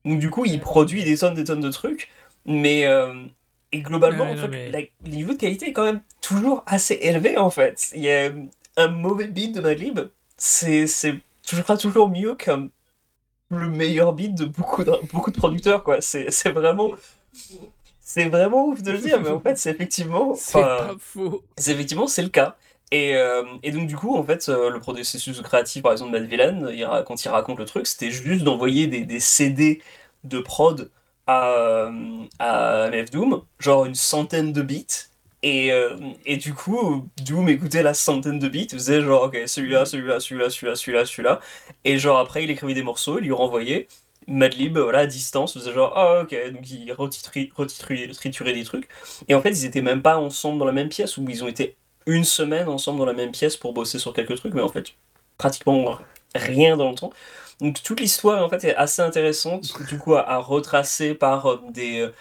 Donc, 0.06 0.20
du 0.20 0.30
coup, 0.30 0.46
il 0.46 0.62
produit 0.62 1.04
des 1.04 1.18
tonnes, 1.18 1.34
des 1.34 1.44
tonnes 1.44 1.62
de 1.62 1.72
trucs, 1.72 2.10
mais. 2.46 2.86
Euh, 2.86 3.14
et 3.74 3.82
globalement, 3.82 4.32
en 4.32 4.38
fait, 4.38 4.90
le 5.04 5.10
niveau 5.10 5.34
de 5.34 5.38
qualité 5.38 5.68
est 5.68 5.74
quand 5.74 5.84
même 5.84 6.02
toujours 6.22 6.64
assez 6.68 6.98
élevé, 7.02 7.38
en 7.38 7.50
fait. 7.50 7.92
Il 7.94 8.02
y 8.02 8.10
a 8.10 8.32
un 8.78 8.88
mauvais 8.88 9.28
beat 9.28 9.54
de 9.54 9.60
Madlib, 9.60 10.00
c'est, 10.38 10.88
c'est, 10.88 11.20
je 11.52 11.62
crois, 11.62 11.78
toujours 11.78 12.10
mieux 12.10 12.36
qu'un 12.36 12.70
le 13.50 13.70
meilleur 13.70 14.14
beat 14.14 14.36
de 14.36 14.46
beaucoup 14.46 14.84
de, 14.84 14.92
beaucoup 15.12 15.32
de 15.32 15.38
producteurs, 15.38 15.84
quoi. 15.84 16.02
C'est, 16.02 16.32
c'est 16.32 16.52
vraiment. 16.52 16.92
C'est 18.00 18.30
vraiment 18.30 18.68
ouf 18.68 18.82
de 18.82 18.92
le 18.92 19.00
dire, 19.00 19.22
mais 19.22 19.30
en 19.30 19.40
fait, 19.40 19.58
c'est 19.58 19.70
effectivement. 19.70 20.34
C'est 20.36 20.62
pas 20.62 20.96
faux. 21.00 21.44
C'est 21.58 21.72
effectivement, 21.72 22.08
c'est 22.08 22.22
le 22.22 22.30
cas. 22.30 22.56
Et, 22.92 23.16
euh, 23.16 23.44
et, 23.64 23.72
donc, 23.72 23.88
du 23.88 23.98
coup, 23.98 24.16
en 24.16 24.24
fait, 24.24 24.48
euh, 24.48 24.70
le 24.70 24.80
processus 24.80 25.42
créatif, 25.42 25.84
par 25.84 25.92
exemple, 25.92 26.14
de 26.14 26.20
Matt 26.20 26.30
Villain, 26.30 26.70
il, 26.72 26.88
quand 27.06 27.24
il 27.24 27.28
raconte 27.28 27.60
le 27.60 27.66
truc, 27.66 27.86
c'était 27.86 28.12
juste 28.12 28.44
d'envoyer 28.44 28.88
des, 28.88 29.02
des, 29.02 29.20
CD 29.20 29.82
de 30.24 30.40
prod 30.40 30.90
à, 31.28 31.92
à 32.40 32.90
MF 32.90 33.12
Doom, 33.12 33.42
genre 33.60 33.86
une 33.86 33.96
centaine 33.96 34.54
de 34.54 34.62
beats, 34.62 35.10
et, 35.44 35.72
euh, 35.72 35.96
et, 36.26 36.38
du 36.38 36.54
coup, 36.54 37.08
Doom 37.24 37.50
écoutait 37.50 37.84
la 37.84 37.94
centaine 37.94 38.40
de 38.40 38.48
beats, 38.48 38.70
faisait 38.72 39.02
genre, 39.02 39.24
ok, 39.24 39.38
celui-là, 39.46 39.86
celui-là, 39.86 40.20
celui-là, 40.20 40.50
celui-là, 40.50 40.76
celui-là, 40.76 41.06
celui-là. 41.06 41.40
Et 41.84 42.00
genre, 42.00 42.18
après, 42.18 42.44
il 42.44 42.50
écrivait 42.50 42.74
des 42.74 42.84
morceaux, 42.84 43.20
il 43.20 43.26
lui 43.26 43.32
renvoyait. 43.34 43.88
Madlib, 44.28 44.78
voilà, 44.78 45.00
à 45.00 45.06
distance, 45.08 45.54
faisait 45.54 45.74
genre, 45.74 45.94
ah 45.96 46.22
ok, 46.24 46.36
donc 46.52 46.70
il 46.70 46.92
retriturait 46.92 48.54
des 48.54 48.64
trucs. 48.64 48.90
Et 49.28 49.36
en 49.36 49.42
fait, 49.42 49.52
ils 49.52 49.66
étaient 49.66 49.82
même 49.82 50.02
pas 50.02 50.18
ensemble 50.18 50.60
dans 50.60 50.66
la 50.66 50.72
même 50.74 50.90
pièce, 50.90 51.18
ou 51.18 51.26
ils 51.30 51.44
ont 51.44 51.48
été 51.48 51.78
une 52.08 52.24
semaine 52.24 52.68
ensemble 52.68 53.00
dans 53.00 53.06
la 53.06 53.14
même 53.14 53.32
pièce 53.32 53.58
pour 53.58 53.74
bosser 53.74 54.00
sur 54.00 54.14
quelques 54.14 54.36
trucs, 54.38 54.54
mais 54.54 54.62
en 54.62 54.70
fait, 54.70 54.88
pratiquement 55.38 56.00
rien 56.36 56.78
dans 56.78 56.90
le 56.90 56.96
temps. 56.96 57.14
Donc 57.62 57.82
toute 57.84 58.00
l'histoire, 58.00 58.44
en 58.46 58.50
fait, 58.50 58.64
est 58.66 58.76
assez 58.76 59.02
intéressante, 59.02 59.72
du 59.90 59.98
coup, 60.00 60.16
à, 60.16 60.30
à 60.30 60.38
retracer 60.38 61.14
par 61.16 61.46
euh, 61.48 61.62
des 61.70 62.02
euh, 62.02 62.14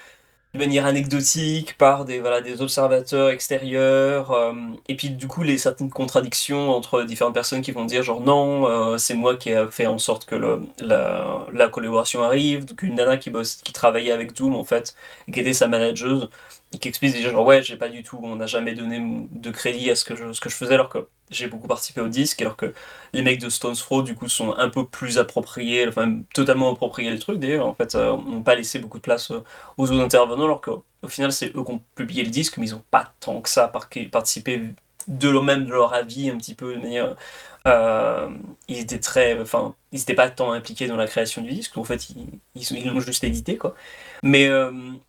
de 0.57 0.61
manière 0.65 0.87
anecdotique 0.87 1.77
par 1.79 2.05
des, 2.05 2.19
voilà, 2.21 2.41
des 2.41 2.63
observateurs 2.63 3.31
extérieurs. 3.31 4.33
Euh, 4.33 4.53
et 4.89 4.97
puis 4.97 5.11
du 5.11 5.29
coup, 5.29 5.43
les 5.43 5.59
certaines 5.59 5.91
contradictions 5.91 6.71
entre 6.71 7.03
différentes 7.03 7.35
personnes 7.35 7.63
qui 7.63 7.73
vont 7.73 7.85
dire 7.85 8.03
genre 8.03 8.21
non, 8.21 8.67
euh, 8.67 8.99
c'est 8.99 9.15
moi 9.15 9.37
qui 9.37 9.51
ai 9.51 9.67
fait 9.71 9.87
en 9.87 9.99
sorte 9.99 10.25
que 10.25 10.35
le, 10.35 10.63
la, 10.81 11.47
la, 11.53 11.69
collaboration 11.69 12.23
arrive. 12.23 12.65
Donc 12.65 12.83
une 12.83 12.95
nana 12.95 13.17
qui, 13.19 13.31
bosse, 13.31 13.57
qui 13.57 13.73
travaillait 13.73 14.13
avec 14.13 14.35
Doom 14.35 14.55
en 14.57 14.65
fait, 14.65 14.95
qui 15.33 15.41
était 15.41 15.53
sa 15.53 15.69
manageuse, 15.69 16.29
qui 16.79 16.89
explique 16.89 17.17
genre 17.17 17.47
ouais, 17.47 17.63
j'ai 17.63 17.77
pas 17.77 17.89
du 17.89 18.03
tout, 18.03 18.19
on 18.23 18.37
n'a 18.37 18.47
jamais 18.47 18.75
donné 18.75 19.27
de 19.31 19.51
crédit 19.51 19.91
à 19.91 19.95
ce 19.97 20.05
que 20.05 20.17
je, 20.17 20.33
ce 20.33 20.41
que 20.41 20.49
je 20.49 20.57
faisais 20.57 20.75
alors 20.75 20.89
que 20.89 21.09
j'ai 21.31 21.49
beaucoup 21.49 21.67
participé 21.69 22.01
au 22.01 22.09
disque, 22.09 22.41
alors 22.43 22.57
que 22.57 22.73
les 23.13 23.23
mecs 23.23 23.41
de 23.41 23.49
Stones 23.49 23.75
Throw, 23.75 24.03
du 24.03 24.15
coup, 24.15 24.29
sont 24.29 24.55
un 24.57 24.69
peu 24.69 24.87
plus 24.87 25.19
appropriés, 25.19 25.87
enfin, 25.89 26.21
totalement 26.35 26.73
appropriés 26.73 27.11
les 27.11 27.19
trucs, 27.19 27.39
d'ailleurs, 27.39 27.67
en 27.67 27.75
fait, 27.75 27.95
euh, 27.95 28.17
n'ont 28.17 28.43
pas 28.43 28.55
laissé 28.55 28.79
beaucoup 28.79 28.99
de 28.99 29.03
place 29.03 29.31
euh, 29.31 29.43
aux 29.77 29.91
autres 29.91 30.03
intervenants, 30.03 30.45
alors 30.45 30.61
qu'au 30.61 30.85
final, 31.09 31.33
c'est 31.33 31.49
eux 31.57 31.65
qui 31.65 31.71
ont 31.73 31.83
publié 31.95 32.23
le 32.23 32.31
disque, 32.31 32.59
mais 32.59 32.69
ils 32.69 32.73
n'ont 32.75 32.85
pas 32.91 33.13
tant 33.21 33.41
que 33.41 33.49
ça 33.49 33.69
participé 34.13 34.63
de 35.09 35.29
leur 35.29 35.43
même 35.43 35.67
de 35.67 35.73
leur 35.73 35.95
avis, 35.95 36.31
un 36.31 36.37
petit 36.37 36.55
peu, 36.55 36.75
de 36.75 36.81
manière... 36.81 37.17
Euh, 37.67 38.29
ils 38.69 38.79
étaient 38.79 39.01
très... 39.01 39.41
Enfin, 39.41 39.75
ils 39.93 39.99
n'étaient 39.99 40.15
pas 40.15 40.31
tant 40.31 40.53
impliqués 40.53 40.87
dans 40.87 40.97
la 40.97 41.07
création 41.07 41.43
du 41.43 41.51
disque, 41.51 41.77
en 41.77 41.85
fait, 41.85 42.09
ils 42.11 42.87
l'ont 42.87 43.01
juste 43.01 43.25
édité, 43.25 43.57
quoi. 43.57 43.75
Mais 44.23 44.49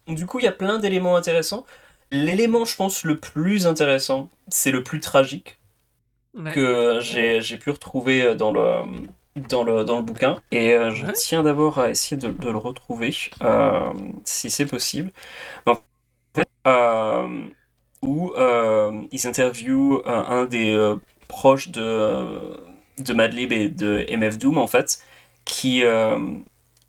du 0.08 0.26
coup, 0.26 0.40
il 0.40 0.46
y 0.46 0.48
a 0.48 0.52
plein 0.52 0.80
d'éléments 0.80 1.16
intéressants. 1.16 1.66
L'élément, 2.12 2.64
je 2.64 2.76
pense, 2.76 3.04
le 3.04 3.18
plus 3.18 3.68
intéressant, 3.68 4.30
c'est 4.48 4.72
le 4.72 4.82
plus 4.82 5.00
tragique 5.02 5.60
que 6.54 7.00
j'ai 7.02 7.58
pu 7.58 7.70
retrouver 7.72 8.22
euh, 8.22 8.36
dans 8.36 8.52
le, 8.52 8.84
dans 9.50 9.64
le, 9.64 9.84
dans 9.84 9.98
le 9.98 10.04
bouquin. 10.04 10.40
Et 10.52 10.74
euh, 10.74 10.92
je 10.92 11.06
tiens 11.12 11.44
d'abord 11.44 11.80
à 11.80 11.90
essayer 11.90 12.16
de, 12.16 12.30
de 12.30 12.50
le 12.50 12.58
retrouver, 12.58 13.14
euh, 13.42 13.92
si 14.24 14.50
c'est 14.50 14.66
possible. 14.66 15.12
Où 18.04 18.32
ils 19.12 19.28
interviewent 19.28 20.02
un 20.06 20.46
des 20.46 20.96
proches 21.28 21.70
de, 21.70 22.60
de 23.00 23.14
Madlib 23.14 23.52
et 23.52 23.70
de 23.70 24.06
MF 24.16 24.38
Doom, 24.38 24.58
en 24.58 24.68
fait, 24.68 25.02
qui 25.46 25.84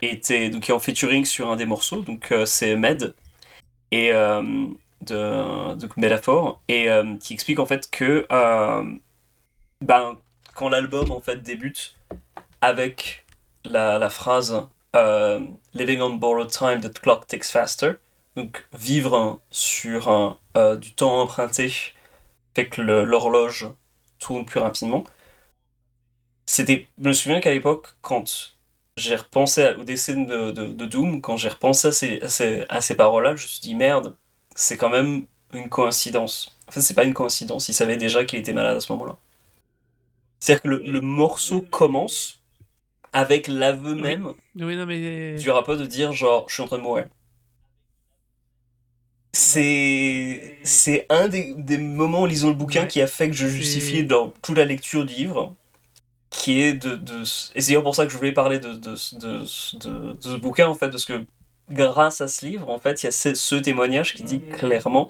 était 0.03 0.51
donc 0.51 0.63
qui 0.63 0.71
est 0.71 0.75
en 0.75 0.79
featuring 0.79 1.25
sur 1.25 1.51
un 1.51 1.57
des 1.57 1.67
morceaux. 1.67 2.03
Donc 2.03 2.33
c'est 2.45 2.77
Med 2.77 3.15
et 3.91 4.11
de, 4.11 5.75
de 5.75 5.89
Métaphore 5.97 6.61
et 6.69 6.89
qui 7.21 7.35
explique 7.35 7.59
en 7.59 7.67
fait 7.67 7.91
que 7.91 8.27
ben, 9.81 10.17
quand 10.55 10.69
l'album 10.69 11.11
en 11.13 11.21
fait 11.21 11.43
débute 11.43 11.97
avec 12.61 13.25
la, 13.65 13.99
la 13.99 14.11
phrase 14.11 14.69
euh, 14.97 15.41
Living 15.75 16.01
on 16.01 16.15
borrowed 16.15 16.51
time, 16.51 16.81
the 16.81 16.93
clock 16.93 17.27
ticks 17.27 17.45
faster. 17.45 17.93
Donc 18.37 18.67
vivre 18.73 19.41
sur 19.51 20.39
euh, 20.57 20.77
du 20.77 20.95
temps 20.95 21.21
emprunté 21.21 21.73
fait 22.55 22.69
que 22.69 22.81
l'horloge 22.83 23.69
tourne 24.19 24.45
plus 24.45 24.61
rapidement. 24.61 25.05
C'était, 26.47 26.89
je 26.99 27.09
me 27.09 27.13
souviens 27.13 27.41
qu'à 27.41 27.53
l'époque, 27.53 27.89
quand 28.01 28.55
j'ai 28.97 29.17
repensé 29.17 29.75
au 29.79 29.85
décès 29.85 30.15
de, 30.15 30.51
de, 30.51 30.67
de, 30.67 30.87
Doom, 30.87 31.21
quand 31.21 31.37
j'ai 31.37 31.49
repensé 31.49 31.89
à 31.89 31.93
ces, 31.93 32.21
à 32.23 32.29
ces, 32.29 32.65
à 32.69 32.81
ces 32.81 32.97
paroles-là, 32.97 33.37
je 33.37 33.43
me 33.45 33.49
suis 33.49 33.61
dit 33.61 33.75
merde, 33.75 34.17
c'est 34.55 34.77
quand 34.77 34.91
même 34.91 35.27
une 35.53 35.69
coïncidence. 35.69 36.59
En 36.69 36.73
fait, 36.73 36.81
c'est 36.81 36.95
pas 36.95 37.05
une 37.05 37.15
coïncidence, 37.15 37.69
il 37.69 37.75
savait 37.75 37.97
déjà 37.97 38.25
qu'il 38.25 38.39
était 38.39 38.53
malade 38.53 38.77
à 38.77 38.81
ce 38.81 38.93
moment-là. 38.93 39.17
C'est-à-dire 40.41 40.63
que 40.63 40.69
le, 40.69 41.01
morceau 41.01 41.63
commence 41.63 42.41
avec 43.13 43.49
l'aveu 43.49 43.95
même 43.95 44.35
du 44.55 45.51
rappeur 45.51 45.77
de 45.77 45.87
dire 45.87 46.13
genre 46.13 46.47
je 46.49 46.55
suis 46.55 46.63
en 46.63 46.67
train 46.67 46.79
de 46.79 46.83
mourir. 46.83 47.07
C'est 49.33 50.59
c'est 50.65 51.07
un 51.11 51.29
des, 51.29 51.55
des, 51.57 51.79
moments 51.79 52.23
en 52.23 52.27
lisant 52.27 52.49
le 52.49 52.55
bouquin 52.55 52.87
qui 52.87 53.01
a 53.01 53.07
fait 53.07 53.29
que 53.29 53.37
je 53.37 53.47
justifiais 53.47 54.03
dans 54.03 54.33
toute 54.43 54.57
la 54.57 54.65
lecture 54.65 55.05
du 55.05 55.15
livre 55.15 55.55
qui 56.31 56.61
est 56.61 56.75
de, 56.75 56.97
de 56.97 57.23
et 57.55 57.61
c'est 57.61 57.75
pour 57.81 57.95
ça 57.95 58.07
que 58.07 58.13
je 58.13 58.17
voulais 58.17 58.33
parler 58.33 58.59
de, 58.59 58.73
de, 58.73 58.93
de, 58.93 59.45
ce 59.45 60.37
bouquin 60.37 60.67
en 60.67 60.75
fait 60.75 60.91
parce 60.91 61.05
que 61.05 61.25
grâce 61.71 62.21
à 62.21 62.29
ce 62.29 62.47
livre 62.47 62.69
en 62.71 62.79
fait 62.79 63.03
il 63.03 63.07
y 63.07 63.09
a 63.09 63.13
ce 63.13 63.55
témoignage 63.57 64.15
qui 64.15 64.23
dit 64.23 64.41
clairement 64.41 65.09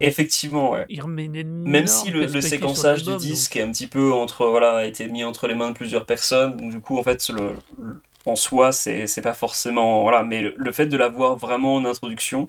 Effectivement, 0.00 0.70
ouais. 0.70 0.86
Même 1.06 1.88
si 1.88 2.10
le, 2.10 2.40
séquençage 2.40 3.02
du 3.02 3.16
disque 3.16 3.56
est 3.56 3.62
un 3.62 3.72
petit 3.72 3.88
peu 3.88 4.12
entre, 4.12 4.46
voilà, 4.46 4.76
a 4.76 4.84
été 4.84 5.08
mis 5.08 5.24
entre 5.24 5.48
les 5.48 5.56
mains 5.56 5.70
de 5.70 5.74
plusieurs 5.74 6.06
personnes, 6.06 6.56
donc 6.56 6.70
du 6.70 6.80
coup, 6.80 6.98
en 6.98 7.02
fait, 7.02 7.28
le, 7.30 7.54
en 8.24 8.36
soi, 8.36 8.70
c'est 8.70 9.22
pas 9.22 9.34
forcément, 9.34 10.02
voilà, 10.02 10.22
mais 10.22 10.52
le, 10.56 10.72
fait 10.72 10.86
de 10.86 10.96
l'avoir 10.96 11.36
vraiment 11.36 11.74
en 11.74 11.84
introduction 11.84 12.46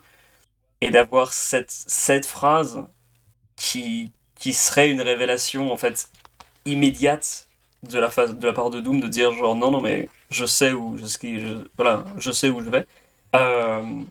et 0.82 0.90
d'avoir 0.92 1.34
cette, 1.34 1.72
cette 1.72 2.26
phrase 2.26 2.86
qui, 3.56 4.12
qui 4.36 4.54
serait 4.54 4.90
une 4.92 5.02
révélation, 5.02 5.72
en 5.72 5.78
fait, 5.78 6.10
immédiate 6.66 7.48
de 7.84 8.00
la, 8.00 8.10
de 8.10 8.48
la 8.48 8.54
part 8.54 8.70
de 8.70 8.82
Doom 8.82 9.00
de 9.00 9.08
dire 9.08 9.32
genre 9.34 9.56
non, 9.56 9.72
non, 9.72 9.82
mais 9.82 10.10
je 10.30 10.46
sais 10.46 10.74
où 10.74 10.98
je, 10.98 11.66
voilà, 11.78 12.06
je 12.18 12.32
sais 12.32 12.50
où 12.50 12.62
je 12.64 12.70
vais. 12.70 12.86
Euh, 13.36 14.04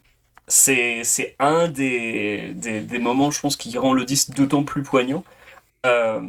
c'est 0.46 1.36
un 1.38 1.68
des, 1.68 2.52
des, 2.54 2.80
des, 2.80 2.98
moments, 2.98 3.30
je 3.30 3.40
pense, 3.40 3.56
qui 3.56 3.76
rend 3.78 3.92
le 3.92 4.04
disque 4.04 4.30
d'autant 4.30 4.64
plus 4.64 4.82
poignant. 4.82 5.24
Euh, 5.86 6.22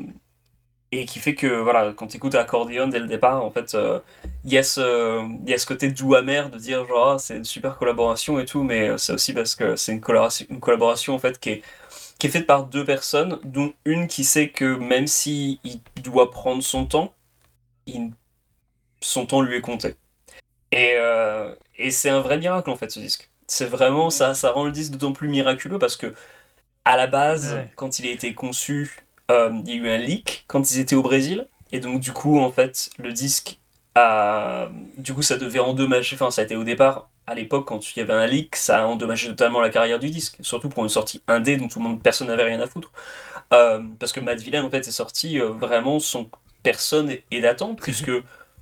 et 0.92 1.06
qui 1.06 1.20
fait 1.20 1.36
que, 1.36 1.48
voilà, 1.48 1.94
quand 1.96 2.08
tu 2.08 2.18
écoutes 2.18 2.36
Accordion 2.36 2.88
dès 2.88 3.00
le 3.00 3.08
départ, 3.08 3.44
en 3.44 3.52
fait, 3.52 3.76
euh, 3.76 4.00
il 4.44 4.54
y, 4.54 4.58
a 4.58 4.64
ce, 4.64 5.48
y 5.48 5.54
a 5.54 5.58
ce 5.58 5.66
côté 5.66 5.92
doux 5.92 6.16
amer 6.16 6.50
de 6.50 6.58
dire, 6.58 6.88
genre, 6.88 7.10
ah, 7.12 7.20
c'est 7.20 7.38
une 7.38 7.46
super 7.46 7.78
collaboration 7.78 8.40
et 8.40 8.46
tout, 8.46 8.64
mais 8.64 8.98
c'est 8.98 9.14
aussi 9.14 9.34
parce 9.34 9.56
que 9.56 9.76
c'est 9.76 9.92
une 9.92 10.02
collaboration, 10.02 10.46
une 10.50 10.60
collaboration, 10.60 11.14
en 11.16 11.20
fait, 11.20 11.40
qui 11.40 11.50
est, 11.50 11.62
qui 12.20 12.28
est 12.28 12.30
faite 12.32 12.48
par 12.48 12.66
deux 12.66 12.86
personnes, 12.86 13.40
dont 13.44 13.74
une 13.86 14.08
qui 14.08 14.24
sait 14.24 14.50
que 14.50 14.76
même 14.78 15.08
s'il 15.08 15.60
il 15.64 15.82
doit 16.02 16.32
prendre 16.32 16.64
son 16.64 16.86
temps, 16.86 17.14
il 17.88 18.12
son 19.02 19.26
temps 19.26 19.42
lui 19.42 19.56
est 19.56 19.62
compté. 19.62 19.96
Et, 20.72 20.94
euh, 20.98 21.56
et 21.78 21.92
c'est 21.92 22.10
un 22.10 22.22
vrai 22.22 22.38
miracle 22.38 22.70
en 22.70 22.76
fait 22.76 22.92
ce 22.92 23.00
disque. 23.00 23.30
C'est 23.48 23.66
vraiment 23.66 24.10
ça, 24.10 24.34
ça 24.34 24.52
rend 24.52 24.66
le 24.66 24.72
disque 24.72 24.92
d'autant 24.94 25.14
plus 25.14 25.30
miraculeux 25.30 25.80
parce 25.80 25.98
que 25.98 26.14
à 26.86 26.98
la 26.98 27.08
base, 27.08 27.58
quand 27.76 28.00
il 28.00 28.08
a 28.08 28.12
été 28.12 28.34
conçu, 28.34 28.90
euh, 28.90 29.09
il 29.30 29.70
y 29.70 29.72
a 29.72 29.76
eu 29.76 29.90
un 29.90 29.98
leak 29.98 30.46
quand 30.48 30.72
ils 30.72 30.80
étaient 30.80 30.96
au 30.96 31.04
Brésil. 31.04 31.48
Et 31.72 31.80
donc 31.80 32.00
du 32.00 32.12
coup, 32.12 32.40
en 32.40 32.52
fait, 32.52 32.90
le 32.98 33.14
disque 33.14 33.60
a... 33.96 34.70
Du 34.98 35.14
coup, 35.14 35.22
ça 35.22 35.38
devait 35.38 35.60
endommager, 35.60 36.16
enfin 36.16 36.32
ça 36.32 36.42
a 36.42 36.46
été 36.46 36.56
au 36.56 36.64
départ, 36.64 37.10
à 37.28 37.36
l'époque, 37.36 37.68
quand 37.68 37.96
il 37.96 38.00
y 38.00 38.02
avait 38.02 38.14
un 38.14 38.26
leak, 38.26 38.56
ça 38.56 38.80
a 38.80 38.86
endommagé 38.86 39.28
totalement 39.28 39.62
la 39.62 39.70
carrière 39.70 40.00
du 40.00 40.10
disque. 40.10 40.38
Surtout 40.42 40.70
pour 40.70 40.84
une 40.84 40.90
sortie 40.90 41.22
indé 41.28 41.58
dont 41.58 41.68
tout 41.68 41.80
le 41.80 41.86
monde, 41.86 42.02
personne 42.02 42.28
n'avait 42.28 42.44
rien 42.44 42.60
à 42.60 42.66
foutre. 42.66 42.92
Euh, 43.54 43.84
parce 44.00 44.12
que 44.12 44.20
Matt 44.20 44.42
Villain, 44.42 44.64
en 44.64 44.70
fait, 44.70 44.88
est 44.88 44.92
sorti 44.92 45.38
vraiment 45.38 46.00
son 46.00 46.30
personne 46.64 47.16
est 47.32 47.42
d'attente, 47.42 47.80
puisque 47.84 48.12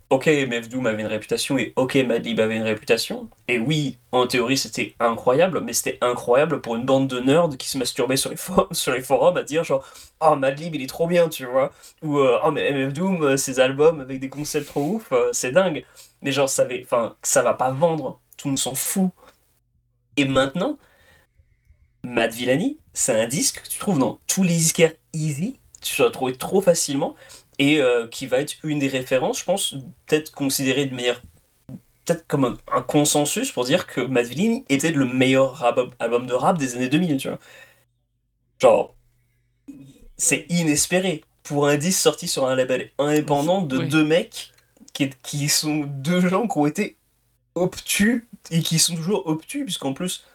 ok, 0.09 0.27
MF 0.27 0.69
Doom 0.69 0.87
avait 0.87 1.01
une 1.01 1.07
réputation 1.07 1.57
et 1.57 1.73
ok, 1.75 1.95
Madlib 1.95 2.39
avait 2.39 2.55
une 2.55 2.63
réputation. 2.63 3.29
Et 3.47 3.59
oui, 3.59 3.97
en 4.11 4.27
théorie, 4.27 4.57
c'était 4.57 4.95
incroyable, 4.99 5.61
mais 5.61 5.73
c'était 5.73 5.97
incroyable 6.01 6.61
pour 6.61 6.75
une 6.75 6.85
bande 6.85 7.07
de 7.07 7.19
nerds 7.19 7.49
qui 7.57 7.69
se 7.69 7.77
masturbaient 7.77 8.17
sur 8.17 8.29
les, 8.29 8.37
forums, 8.37 8.67
sur 8.71 8.93
les 8.93 9.01
forums 9.01 9.37
à 9.37 9.43
dire 9.43 9.63
genre 9.63 9.85
Oh, 10.21 10.35
Madlib, 10.35 10.75
il 10.75 10.81
est 10.81 10.87
trop 10.87 11.07
bien, 11.07 11.29
tu 11.29 11.45
vois. 11.45 11.71
Ou 12.03 12.19
euh, 12.19 12.39
Oh, 12.43 12.51
mais 12.51 12.71
MF 12.71 12.93
Doom, 12.93 13.23
euh, 13.23 13.37
ses 13.37 13.59
albums 13.59 14.01
avec 14.01 14.19
des 14.19 14.29
concepts 14.29 14.67
trop 14.67 14.95
ouf, 14.95 15.11
euh, 15.11 15.29
c'est 15.33 15.51
dingue. 15.51 15.85
Mais 16.21 16.31
genre, 16.31 16.49
ça, 16.49 16.65
va, 16.65 17.15
ça 17.21 17.41
va 17.43 17.53
pas 17.53 17.71
vendre, 17.71 18.19
tout 18.37 18.47
le 18.47 18.51
monde 18.51 18.59
s'en 18.59 18.75
fout. 18.75 19.11
Et 20.15 20.25
maintenant, 20.25 20.77
Mad 22.03 22.31
Villani, 22.33 22.79
c'est 22.93 23.19
un 23.19 23.27
disque 23.27 23.61
que 23.63 23.69
tu 23.69 23.79
trouves 23.79 23.99
dans 23.99 24.19
tous 24.27 24.43
les 24.43 24.55
disquaires 24.55 24.93
easy, 25.13 25.59
tu 25.81 26.01
vas 26.01 26.09
trouver 26.09 26.35
trop 26.35 26.61
facilement 26.61 27.15
et 27.59 27.81
euh, 27.81 28.07
qui 28.07 28.27
va 28.27 28.39
être 28.39 28.55
une 28.63 28.79
des 28.79 28.87
références, 28.87 29.39
je 29.39 29.45
pense, 29.45 29.75
peut-être 30.05 30.31
considérée 30.31 30.85
de 30.85 30.95
meilleure 30.95 31.21
peut-être 32.07 32.25
comme 32.27 32.57
un, 32.71 32.81
consensus 32.81 33.51
pour 33.51 33.65
dire 33.65 33.85
que 33.85 34.01
Madvillain 34.01 34.61
était 34.69 34.91
le 34.91 35.05
meilleur 35.05 35.63
album 35.99 36.25
de 36.25 36.33
rap 36.33 36.57
des 36.57 36.75
années 36.75 36.87
2000, 36.87 37.17
tu 37.17 37.27
vois. 37.27 37.39
Genre, 38.59 38.95
c'est 40.15 40.45
inespéré 40.49 41.23
pour 41.43 41.67
un 41.67 41.77
disque 41.77 41.99
sorti 41.99 42.27
sur 42.27 42.47
un 42.47 42.55
label 42.55 42.91
indépendant 42.97 43.61
de 43.61 43.79
deux 43.79 44.05
mecs 44.05 44.53
qui, 44.93 45.09
qui 45.21 45.49
sont 45.49 45.83
deux 45.85 46.21
gens 46.27 46.47
qui 46.47 46.57
ont 46.57 46.65
été 46.65 46.97
obtus 47.55 48.27
et 48.51 48.61
qui 48.61 48.79
sont 48.79 48.95
toujours 48.95 49.27
obtus, 49.27 49.65
puisqu'en 49.65 49.93
plus, 49.93 50.25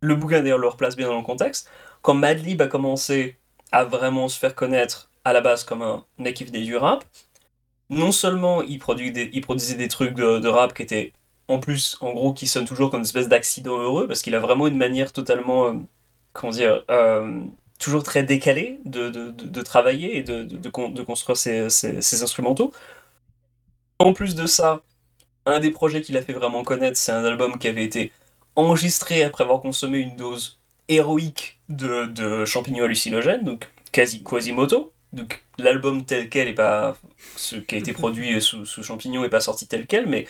le 0.00 0.14
bouquin 0.14 0.40
d'ailleurs 0.40 0.58
leur 0.58 0.76
place 0.76 0.96
bien 0.96 1.08
dans 1.08 1.18
le 1.18 1.24
contexte. 1.24 1.68
Quand 2.02 2.14
Madlib 2.14 2.62
a 2.62 2.68
commencé 2.68 3.36
à 3.70 3.84
vraiment 3.84 4.28
se 4.28 4.38
faire 4.38 4.54
connaître 4.54 5.07
à 5.28 5.32
la 5.32 5.40
base 5.40 5.64
comme 5.64 5.82
un 5.82 6.04
qui 6.32 6.44
faisait 6.44 6.62
du 6.62 6.76
rap. 6.76 7.04
Non 7.90 8.12
seulement 8.12 8.62
il, 8.62 8.78
produit 8.78 9.12
des, 9.12 9.30
il 9.32 9.40
produisait 9.42 9.76
des 9.76 9.88
trucs 9.88 10.14
de, 10.14 10.48
rap 10.48 10.74
qui 10.74 10.82
étaient 10.82 11.12
en 11.48 11.58
plus, 11.58 11.96
en 12.00 12.12
gros, 12.12 12.34
qui 12.34 12.46
sonnent 12.46 12.66
toujours 12.66 12.90
comme 12.90 13.00
une 13.00 13.06
espèce 13.06 13.28
d'accident 13.28 13.78
heureux, 13.78 14.06
parce 14.06 14.20
qu'il 14.22 14.34
a 14.34 14.40
vraiment 14.40 14.66
une 14.66 14.76
manière 14.76 15.12
totalement, 15.12 15.68
euh, 15.68 15.74
comment 16.34 16.52
dire, 16.52 16.84
euh, 16.90 17.40
toujours 17.78 18.02
très 18.02 18.22
décalée 18.22 18.80
de, 18.84 19.08
de, 19.08 19.62
travailler 19.62 20.18
et 20.18 20.22
de, 20.22 21.02
construire 21.04 21.38
ses, 21.38 21.70
ses, 21.70 22.22
instrumentaux. 22.22 22.72
En 23.98 24.12
plus 24.12 24.34
de 24.34 24.46
ça, 24.46 24.82
un 25.46 25.60
des 25.60 25.70
projets 25.70 26.02
qu'il 26.02 26.16
a 26.18 26.22
fait 26.22 26.34
vraiment 26.34 26.64
connaître, 26.64 26.98
c'est 26.98 27.12
un 27.12 27.24
album 27.24 27.58
qui 27.58 27.68
avait 27.68 27.84
été 27.84 28.12
enregistré 28.56 29.22
après 29.24 29.44
avoir 29.44 29.60
consommé 29.62 29.98
une 29.98 30.16
dose 30.16 30.58
héroïque 30.88 31.58
de, 31.70 32.06
de 32.06 32.44
champignons 32.44 32.84
hallucinogènes, 32.84 33.44
donc 33.44 33.70
quasi 33.92 34.22
Quasimoto. 34.22 34.92
Donc 35.12 35.42
l'album 35.58 36.04
tel 36.04 36.28
quel 36.28 36.48
est 36.48 36.54
pas 36.54 36.96
ce 37.36 37.56
qui 37.56 37.74
a 37.74 37.78
été 37.78 37.92
produit 37.94 38.40
sous, 38.42 38.66
sous 38.66 38.82
champignon 38.82 39.24
est 39.24 39.28
pas 39.30 39.40
sorti 39.40 39.66
tel 39.66 39.86
quel, 39.86 40.06
mais 40.06 40.26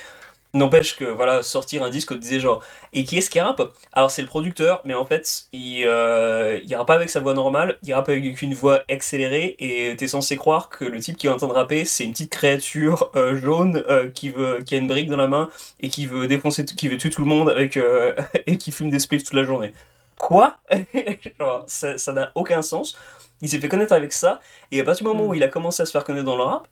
n'empêche 0.55 0.97
que 0.97 1.05
voilà 1.05 1.43
sortir 1.43 1.83
un 1.83 1.91
disque 1.91 2.13
on 2.13 2.15
disait 2.17 2.41
genre 2.41 2.63
et 2.93 3.05
qui 3.05 3.19
est-ce 3.19 3.29
qui 3.31 3.41
rappe? 3.41 3.61
Alors 3.93 4.11
c'est 4.11 4.23
le 4.23 4.29
producteur, 4.29 4.81
mais 4.85 4.95
en 4.95 5.05
fait 5.05 5.47
il 5.53 5.85
euh, 5.87 6.59
il 6.65 6.75
rappe 6.75 6.87
pas 6.87 6.95
avec 6.95 7.11
sa 7.11 7.21
voix 7.21 7.35
normale, 7.35 7.79
il 7.83 7.93
rappe 7.95 8.09
avec 8.09 8.41
une 8.43 8.55
voix 8.55 8.83
accélérée 8.91 9.57
et 9.59 9.95
t'es 9.97 10.09
censé 10.09 10.37
croire 10.37 10.69
que 10.71 10.85
le 10.85 11.01
type 11.01 11.17
qui 11.17 11.27
est 11.27 11.31
en 11.31 11.37
train 11.37 11.49
de 11.49 11.53
rapper 11.53 11.85
c'est 11.85 12.05
une 12.05 12.13
petite 12.13 12.31
créature 12.31 13.11
euh, 13.17 13.37
jaune 13.41 13.85
euh, 13.89 14.11
qui 14.11 14.31
veut 14.31 14.63
qui 14.65 14.75
a 14.75 14.79
une 14.79 14.89
brique 14.89 15.11
dans 15.11 15.17
la 15.17 15.29
main 15.29 15.51
et 15.81 15.89
qui 15.91 16.07
veut 16.07 16.27
défoncer 16.29 16.65
qui 16.65 16.89
veut 16.89 16.97
tuer 16.97 17.11
tout 17.11 17.23
le 17.23 17.29
monde 17.29 17.51
avec 17.51 17.77
euh, 17.77 18.15
et 18.47 18.57
qui 18.59 18.73
fume 18.73 18.91
des 18.91 18.99
spliffs 18.99 19.25
toute 19.25 19.35
la 19.35 19.45
journée. 19.45 19.73
Quoi? 20.19 20.57
Ça 21.67 22.13
n'a 22.13 22.33
aucun 22.35 22.63
sens. 22.63 22.97
Il 23.41 23.49
s'est 23.49 23.61
fait 23.61 23.69
connaître 23.69 23.93
avec 23.93 24.13
ça, 24.13 24.41
et 24.71 24.81
à 24.81 24.85
partir 24.85 25.07
du 25.07 25.13
moment 25.13 25.29
où 25.29 25.33
mm. 25.33 25.37
il 25.37 25.43
a 25.43 25.49
commencé 25.49 25.83
à 25.83 25.87
se 25.87 25.93
faire 25.93 26.05
connaître 26.05 26.27
dans 26.27 26.37
le 26.37 26.43
rap, 26.43 26.69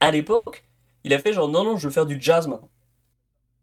à 0.00 0.10
l'époque, 0.10 0.64
il 1.04 1.14
a 1.14 1.18
fait 1.18 1.32
genre 1.32 1.48
non, 1.48 1.64
non, 1.64 1.76
je 1.76 1.88
veux 1.88 1.92
faire 1.92 2.06
du 2.06 2.20
jazz 2.20 2.46
maintenant. 2.46 2.68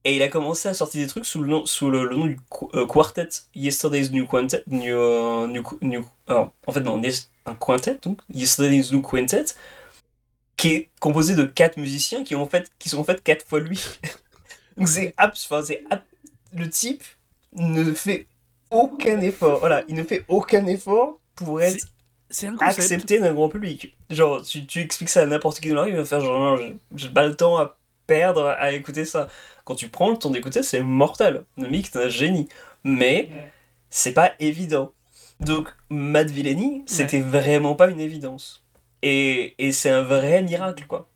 Et 0.06 0.16
il 0.16 0.22
a 0.22 0.30
commencé 0.30 0.70
à 0.70 0.74
sortir 0.74 1.02
des 1.02 1.08
trucs 1.08 1.26
sous 1.26 1.42
le 1.42 1.48
nom, 1.50 1.66
sous 1.66 1.90
le, 1.90 2.08
nom 2.10 2.26
du 2.26 2.40
euh, 2.74 2.86
quartet 2.86 3.28
Yesterday's 3.54 4.12
New 4.12 4.26
Quintet. 4.26 4.64
New, 4.68 4.96
euh, 4.96 5.46
new, 5.48 5.64
new 5.82 6.06
en 6.30 6.72
fait, 6.72 6.80
non, 6.82 7.02
un 7.46 7.56
quintet, 7.56 7.98
donc 8.02 8.22
Yesterday's 8.34 8.92
New 8.92 9.02
Quintet, 9.02 9.46
qui 10.56 10.70
est 10.70 10.90
composé 11.00 11.36
de 11.36 11.44
quatre 11.44 11.78
musiciens 11.78 12.24
qui, 12.24 12.36
ont 12.36 12.48
fait, 12.48 12.72
qui 12.80 12.88
sont 12.88 13.00
en 13.00 13.04
fait 13.04 13.22
quatre 13.22 13.46
fois 13.46 13.60
lui. 13.60 13.84
donc 14.78 14.88
c'est 14.88 15.14
le 16.54 16.70
type 16.70 17.04
ne 17.54 17.94
fait 17.94 18.28
aucun 18.72 19.20
effort. 19.22 19.60
Voilà, 19.60 19.84
il 19.88 19.96
ne 19.96 20.04
fait 20.04 20.24
aucun 20.28 20.66
effort 20.68 21.20
pour 21.36 21.62
être 21.62 21.88
c'est 22.30 22.50
accepté 22.60 23.20
d'un 23.20 23.34
grand 23.34 23.50
public. 23.50 23.98
Genre, 24.10 24.42
tu, 24.44 24.66
tu 24.66 24.82
expliques 24.82 25.10
ça 25.10 25.22
à 25.22 25.26
n'importe 25.26 25.60
qui 25.60 25.70
dans 25.70 25.76
la 25.76 25.82
rue, 25.84 25.90
il 25.90 25.96
va 25.96 26.06
faire 26.06 26.22
genre, 26.22 26.58
non, 26.58 26.78
j'ai 26.96 27.10
pas 27.10 27.28
le 27.28 27.36
temps 27.36 27.58
à 27.58 27.78
perdre 28.08 28.48
à 28.48 28.72
écouter 28.72 29.06
ça. 29.06 29.28
Quand 29.66 29.76
tu 29.76 29.90
prends 29.90 30.10
le 30.12 30.18
temps 30.18 30.30
d'écouter, 30.30 30.64
c'est 30.64 30.82
mortel. 30.82 31.44
Le 31.58 31.70
mec, 31.70 31.90
c'est 31.92 32.04
un 32.04 32.10
génie. 32.10 32.48
Mais 32.84 33.30
c'est 33.90 34.14
pas 34.14 34.34
évident. 34.40 34.94
Donc, 35.40 35.70
Matt 35.90 36.30
Villani, 36.30 36.84
c'était 36.86 37.22
vraiment 37.22 37.76
pas 37.76 37.90
une 37.90 38.00
évidence. 38.00 38.64
Et, 39.02 39.56
et 39.58 39.72
c'est 39.72 39.90
un 39.90 40.02
vrai 40.02 40.42
miracle, 40.44 40.86
quoi. 40.88 41.08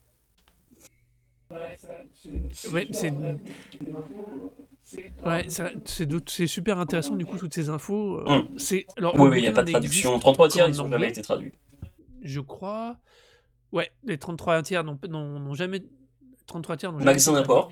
Ouais, 2.72 2.88
c'est 2.92 3.14
Ouais, 5.26 5.48
c'est 5.48 6.48
super 6.48 6.80
intéressant 6.80 7.16
du 7.16 7.26
coup 7.26 7.38
toutes 7.38 7.54
ces 7.54 7.70
infos. 7.70 8.20
Euh, 8.20 8.40
mm. 8.40 8.48
C'est 8.58 8.86
alors 8.98 9.20
oui, 9.20 9.40
il 9.40 9.42
n'y 9.42 9.48
a 9.48 9.52
pas 9.52 9.64
de 9.64 9.72
traduction. 9.72 10.18
33 10.20 10.48
tiers, 10.50 10.68
ils 10.68 10.78
n'ont 10.78 10.90
jamais 10.90 11.10
été 11.10 11.22
traduits. 11.22 11.54
Je 12.22 12.40
crois. 12.40 12.98
Ouais, 13.72 13.92
les 14.04 14.18
33 14.18 14.62
tiers 14.62 14.84
n'ont 14.84 15.54
jamais 15.54 15.84
33 16.46 16.78
tiers. 16.78 16.92
Magasin 16.92 17.34
d'import. 17.34 17.72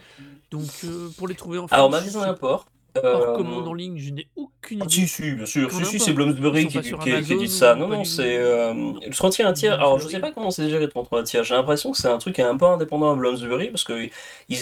Donc 0.49 0.69
euh, 0.83 1.09
pour 1.17 1.27
les 1.27 1.35
trouver 1.35 1.59
en 1.59 1.67
France. 1.67 1.77
Alors 1.77 1.89
magasin 1.89 2.21
d'import. 2.21 2.65
Euh... 2.97 3.35
commande 3.35 3.67
en 3.67 3.73
ligne, 3.73 3.97
je 3.97 4.11
n'ai 4.11 4.27
aucune 4.35 4.79
idée. 4.79 4.89
Si, 4.89 5.07
si, 5.07 5.31
bien 5.31 5.45
sûr. 5.45 5.71
Si, 5.71 5.85
si, 5.85 5.99
c'est 5.99 6.13
Bloomsbury 6.13 6.67
qui, 6.67 6.79
qui, 6.81 7.37
dit 7.37 7.47
ça. 7.47 7.75
Non, 7.75 7.87
non, 7.87 8.03
c'est. 8.03 8.37
Euh, 8.37 8.73
le 8.73 9.13
31 9.13 9.53
tiers. 9.53 9.73
Alors, 9.73 9.99
je 9.99 10.07
sais 10.07 10.19
pas 10.19 10.31
comment 10.31 10.51
c'est 10.51 10.69
géré 10.69 10.85
le 10.85 10.89
33 10.89 11.23
tiers. 11.23 11.43
J'ai 11.43 11.55
l'impression 11.55 11.91
que 11.91 11.97
c'est 11.97 12.09
un 12.09 12.17
truc 12.17 12.39
un 12.39 12.57
peu 12.57 12.65
indépendant 12.65 13.11
à 13.11 13.15
Bloomsbury 13.15 13.69
parce 13.69 13.83
que 13.83 14.09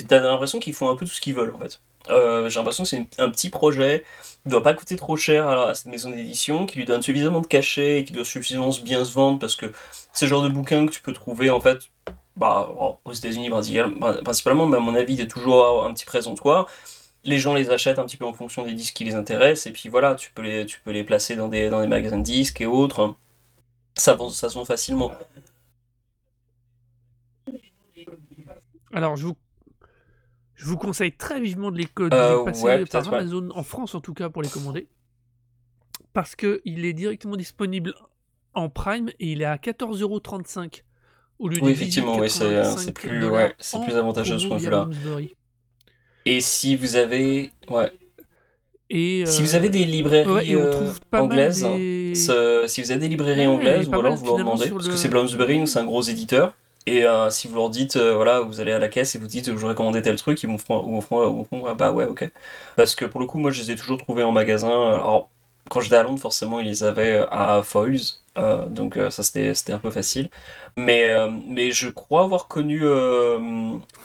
t'as 0.08 0.20
l'impression 0.20 0.60
qu'ils 0.60 0.74
font 0.74 0.90
un 0.90 0.96
peu 0.96 1.06
tout 1.06 1.14
ce 1.14 1.22
qu'ils 1.22 1.36
veulent 1.36 1.54
en 1.56 1.60
fait. 1.60 1.80
Euh, 2.10 2.50
j'ai 2.50 2.60
l'impression 2.60 2.84
que 2.84 2.90
c'est 2.90 3.06
un 3.18 3.30
petit 3.30 3.50
projet 3.50 4.04
qui 4.44 4.50
doit 4.50 4.64
pas 4.64 4.74
coûter 4.74 4.96
trop 4.96 5.18
cher 5.18 5.48
à 5.48 5.76
cette 5.76 5.88
maison 5.88 6.10
d'édition, 6.10 6.66
qui 6.66 6.78
lui 6.78 6.86
donne 6.86 7.02
suffisamment 7.02 7.42
de 7.42 7.48
cachet 7.48 8.00
et 8.00 8.06
qui 8.06 8.14
doit 8.14 8.26
suffisamment 8.26 8.72
bien 8.84 9.04
se 9.04 9.14
vendre 9.14 9.38
parce 9.40 9.56
que 9.56 9.72
c'est 10.14 10.26
le 10.26 10.30
genre 10.30 10.44
de 10.44 10.50
bouquin 10.50 10.86
que 10.86 10.92
tu 10.92 11.02
peux 11.02 11.14
trouver 11.14 11.50
en 11.50 11.60
fait 11.60 11.90
bah, 12.36 12.70
aux 13.04 13.14
États-Unis 13.14 13.50
principalement, 14.24 14.66
mais 14.66 14.78
à 14.78 14.80
mon 14.80 14.96
avis, 14.96 15.14
il 15.14 15.20
y 15.20 15.24
a 15.24 15.26
toujours 15.26 15.86
un 15.86 15.94
petit 15.94 16.06
présentoir. 16.06 16.68
Les 17.26 17.38
gens 17.38 17.54
les 17.54 17.70
achètent 17.70 18.00
un 18.00 18.06
petit 18.06 18.18
peu 18.18 18.26
en 18.26 18.34
fonction 18.34 18.66
des 18.66 18.74
disques 18.74 18.96
qui 18.96 19.04
les 19.04 19.16
intéressent, 19.16 19.68
et 19.68 19.72
puis 19.72 19.90
voilà, 19.90 20.16
tu 20.16 20.32
peux 20.32 20.42
les, 20.42 20.66
tu 20.66 20.80
peux 20.82 20.92
les 20.92 21.04
placer 21.04 21.36
dans 21.36 21.48
des, 21.48 21.70
dans 21.70 21.82
des 21.82 21.88
magasins 21.88 22.18
de 22.18 22.24
disques 22.24 22.62
et 22.62 22.66
autres. 22.66 23.16
Ça, 23.96 24.18
ça 24.32 24.50
se 24.50 24.56
vend 24.56 24.66
facilement. 24.66 25.12
Alors, 28.94 29.18
je 29.18 29.28
vous 29.28 29.36
je 30.60 30.66
vous 30.66 30.78
conseille 30.78 31.14
très 31.14 31.40
vivement 31.40 31.72
de 31.72 31.78
les, 31.78 31.88
euh, 32.00 32.44
passer 32.44 32.84
par 32.92 33.14
Amazon, 33.14 33.50
en 33.52 33.64
France 33.64 33.96
en 33.96 34.02
tout 34.02 34.14
cas, 34.14 34.30
pour 34.30 34.42
les 34.42 34.50
commander. 34.50 34.90
Parce 36.12 36.36
qu'il 36.36 36.86
est 36.86 36.94
directement 36.94 37.38
disponible 37.38 37.94
en 38.54 38.70
Prime 38.70 39.10
et 39.20 39.32
il 39.32 39.42
est 39.42 39.46
à 39.46 39.56
14,35€ 39.56 40.82
au 41.40 41.48
lieu 41.48 41.60
oui, 41.62 41.72
effectivement, 41.72 42.18
oui, 42.18 42.30
c'est 42.30 42.92
plus, 42.92 43.26
ouais, 43.26 43.56
plus 43.56 43.96
avantageux 43.96 44.38
ce 44.38 44.48
point 44.48 44.58
de 44.58 44.64
vue-là. 44.64 44.90
Et 46.30 46.42
si 46.42 46.76
vous 46.76 46.96
avez. 46.96 47.52
Ouais. 47.70 47.92
Et 48.92 49.26
Si 49.26 49.42
vous 49.42 49.56
avez 49.56 49.70
des 49.70 49.84
librairies 49.84 50.56
euh, 50.56 50.92
anglaises, 51.12 51.66
si 52.14 52.82
vous 52.82 52.92
avez 52.92 53.00
des 53.00 53.08
librairies 53.08 53.48
anglaises, 53.48 53.88
ou 53.88 54.00
alors 54.00 54.16
vous 54.16 54.26
leur 54.26 54.38
demandez, 54.38 54.70
parce 54.70 54.88
que 54.88 54.96
c'est 54.96 55.10
Bloomsbury, 55.10 55.68
c'est 55.68 55.80
un 55.80 55.86
gros 55.86 56.04
éditeur, 56.04 56.54
et 56.86 57.04
euh, 57.06 57.32
si 57.32 57.48
vous 57.48 57.56
leur 57.56 57.72
dites, 57.72 57.96
euh, 57.96 58.14
voilà, 58.14 58.42
vous 58.42 58.60
allez 58.60 58.72
à 58.72 58.80
la 58.80 58.90
caisse 58.90 59.16
et 59.16 59.20
vous 59.20 59.28
dites, 59.28 59.46
je 59.46 59.52
voudrais 59.52 59.74
commander 59.74 60.04
tel 60.04 60.18
truc, 60.18 60.42
ils 60.42 60.48
vont 60.48 60.58
font, 60.60 61.66
ah 61.68 61.74
bah 61.74 61.92
ouais, 61.92 62.06
ok. 62.06 62.30
Parce 62.76 62.94
que 62.94 63.06
pour 63.06 63.20
le 63.20 63.26
coup, 63.26 63.40
moi, 63.40 63.50
je 63.50 63.62
les 63.62 63.72
ai 63.72 63.76
toujours 63.76 63.98
trouvés 63.98 64.24
en 64.24 64.32
magasin. 64.32 64.70
Alors, 64.70 65.30
quand 65.70 65.82
j'étais 65.82 65.96
à 65.96 66.04
Londres, 66.04 66.20
forcément, 66.20 66.60
ils 66.60 66.68
les 66.68 66.84
avaient 66.84 67.26
à 67.32 67.62
Foyles, 67.64 68.02
donc 68.70 68.98
ça 69.10 69.24
c'était 69.24 69.74
un 69.74 69.80
peu 69.80 69.92
facile. 69.92 70.30
Mais, 70.78 71.10
mais 71.48 71.72
je 71.72 71.90
crois 71.90 72.24
avoir 72.24 72.48
connu 72.48 72.84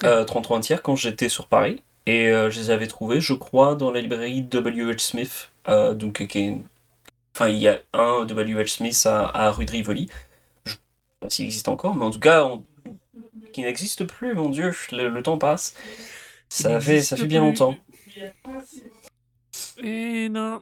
33 0.01 0.61
tiers 0.61 0.83
quand 0.83 0.97
j'étais 0.97 1.29
sur 1.29 1.47
Paris. 1.47 1.83
Et 2.07 2.27
je 2.27 2.61
les 2.61 2.71
avais 2.71 2.87
trouvés, 2.87 3.21
je 3.21 3.33
crois, 3.33 3.75
dans 3.75 3.91
la 3.91 4.01
librairie 4.01 4.43
W.H. 4.43 4.99
Smith, 4.99 5.51
donc 5.67 6.27
qui 6.27 6.57
Enfin, 7.35 7.49
il 7.49 7.59
y 7.59 7.69
a 7.69 7.81
un 7.93 8.25
W.H. 8.27 8.67
Smith 8.69 9.03
à, 9.07 9.27
à 9.27 9.51
rue 9.51 9.65
de 9.65 9.73
Rivoli. 9.73 10.09
Je 10.65 10.73
sais 10.73 10.79
pas 11.19 11.31
s'il 11.31 11.47
existe 11.47 11.69
encore, 11.69 11.97
mais 11.97 12.05
en 12.05 12.11
tout 12.11 12.21
cas, 12.21 12.49
qui 13.55 13.63
n'existe 13.63 14.05
plus, 14.05 14.35
mon 14.35 14.51
Dieu, 14.51 14.73
le, 14.93 15.23
temps 15.23 15.39
passe. 15.39 15.75
Ça 16.49 16.81
fait, 16.81 17.01
ça 17.01 17.17
fait 17.17 17.27
bien 17.27 17.41
longtemps. 17.41 17.77
Et 19.83 20.29
non. 20.29 20.61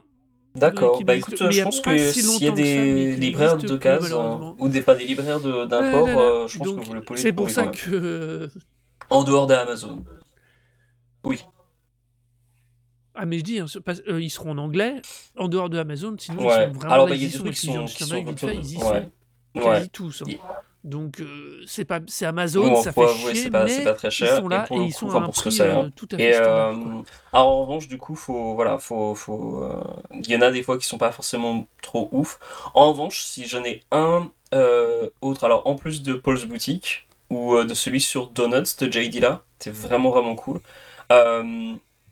D'accord, 0.55 1.03
bah 1.03 1.15
écoute, 1.15 1.35
je 1.51 1.63
pense 1.63 1.81
que 1.81 1.97
s'il 2.11 2.43
y 2.43 2.47
a 2.47 2.51
des 2.51 3.15
libraires 3.15 3.57
de 3.57 3.75
cases, 3.75 4.13
ou 4.59 4.69
des, 4.69 4.81
pas 4.81 4.93
des 4.93 5.05
libraires 5.05 5.39
d'import, 5.39 6.07
euh, 6.07 6.47
je 6.47 6.59
pense 6.59 6.67
que 6.67 6.85
vous 6.85 6.93
le 6.93 7.01
pouvez 7.01 7.19
C'est 7.19 7.33
pour 7.33 7.49
ça 7.49 7.67
que. 7.67 8.49
En 9.09 9.23
dehors 9.23 9.47
d'Amazon. 9.47 10.03
Oui. 11.23 11.45
Ah 13.15 13.25
mais 13.25 13.37
je 13.37 13.43
dis, 13.43 13.59
hein, 13.59 13.65
euh, 14.07 14.21
ils 14.21 14.29
seront 14.29 14.51
en 14.51 14.57
anglais, 14.57 14.95
en 15.37 15.47
dehors 15.47 15.69
de 15.69 15.77
Amazon, 15.77 16.15
sinon 16.17 16.37
ils 16.39 16.51
sont 16.51 16.71
vraiment 16.71 16.93
Alors, 16.93 17.07
bah, 17.07 17.15
il 17.15 17.23
y 17.23 17.25
a 17.25 17.29
des 17.29 17.37
trucs 17.37 17.53
qui 17.53 17.67
sont, 17.67 17.85
qui 17.85 18.03
sont, 18.03 18.15
ils 18.15 18.75
y 18.75 18.79
sont 18.79 19.89
tous. 19.91 20.23
Hein. 20.23 20.33
Donc 20.83 21.21
euh, 21.21 21.61
c'est 21.65 21.85
pas 21.85 22.01
c'est 22.07 22.25
Amazon, 22.25 22.81
ça 22.81 22.91
fait 22.91 23.07
chier, 23.07 23.49
pas, 23.49 23.63
mais 23.63 23.83
pas 23.83 23.93
très 23.93 24.11
cher, 24.11 24.33
ils 24.35 24.41
sont 24.41 24.47
là 24.49 24.65
et, 24.69 24.75
ils 24.75 24.91
sont 24.91 25.09
à 25.11 25.19
un 25.19 25.29
prix 25.29 25.57
euh, 25.61 25.89
tout 25.95 26.09
à 26.11 26.17
fait 26.17 26.31
et, 26.31 26.35
alors, 26.35 26.75
en 27.31 27.61
revanche, 27.61 27.87
du 27.87 27.97
coup, 27.97 28.15
faut 28.15 28.55
voilà, 28.55 28.79
faut 28.79 29.15
faut 29.15 29.63
il 30.11 30.29
y 30.29 30.35
en 30.35 30.41
a 30.41 30.51
des 30.51 30.63
fois 30.63 30.77
qui 30.77 30.85
sont 30.85 30.97
pas 30.97 31.11
forcément 31.11 31.67
trop 31.81 32.09
ouf. 32.11 32.39
En 32.73 32.89
revanche, 32.89 33.21
si 33.21 33.45
j'en 33.47 33.63
ai 33.63 33.81
un 33.91 34.29
autre, 35.21 35.43
alors 35.43 35.67
en 35.67 35.75
plus 35.75 36.01
de 36.01 36.15
Paul's 36.15 36.45
Boutique 36.45 37.07
ou 37.29 37.63
de 37.63 37.73
celui 37.73 38.01
sur 38.01 38.27
Donuts 38.27 38.75
de 38.79 38.91
J.D. 38.91 39.19
là, 39.21 39.43
c'est 39.59 39.73
vraiment 39.73 40.09
vraiment 40.09 40.35
cool. 40.35 40.59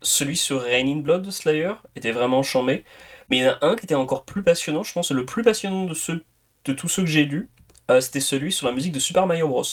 Celui 0.01 0.37
sur 0.37 0.61
Raining 0.61 1.03
Blood 1.03 1.23
de 1.23 1.31
Slayer 1.31 1.73
était 1.95 2.11
vraiment 2.11 2.43
chambé. 2.43 2.83
Mais 3.29 3.37
il 3.37 3.43
y 3.43 3.47
en 3.47 3.53
a 3.53 3.65
un 3.65 3.75
qui 3.75 3.85
était 3.85 3.95
encore 3.95 4.25
plus 4.25 4.43
passionnant, 4.43 4.83
je 4.83 4.91
pense 4.93 5.11
le 5.11 5.25
plus 5.25 5.43
passionnant 5.43 5.85
de 5.85 6.73
tous 6.73 6.89
ceux 6.89 7.03
que 7.03 7.09
j'ai 7.09 7.23
lus, 7.25 7.49
euh, 7.89 8.01
c'était 8.01 8.19
celui 8.19 8.51
sur 8.51 8.67
la 8.67 8.73
musique 8.73 8.91
de 8.93 8.99
Super 8.99 9.27
Mario 9.27 9.47
Bros. 9.47 9.63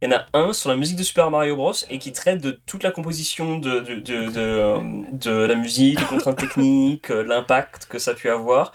Il 0.00 0.08
y 0.08 0.14
en 0.14 0.16
a 0.16 0.26
un 0.32 0.52
sur 0.52 0.70
la 0.70 0.76
musique 0.76 0.96
de 0.96 1.02
Super 1.02 1.30
Mario 1.30 1.56
Bros. 1.56 1.72
et 1.90 1.98
qui 1.98 2.12
traite 2.12 2.40
de 2.40 2.52
toute 2.66 2.84
la 2.84 2.92
composition 2.92 3.58
de, 3.58 3.80
de, 3.80 5.30
la 5.30 5.54
musique, 5.56 6.00
les 6.00 6.06
contraintes 6.06 6.38
techniques, 6.38 7.10
euh, 7.10 7.24
l'impact 7.24 7.86
que 7.86 7.98
ça 7.98 8.12
a 8.12 8.14
pu 8.14 8.28
avoir. 8.28 8.72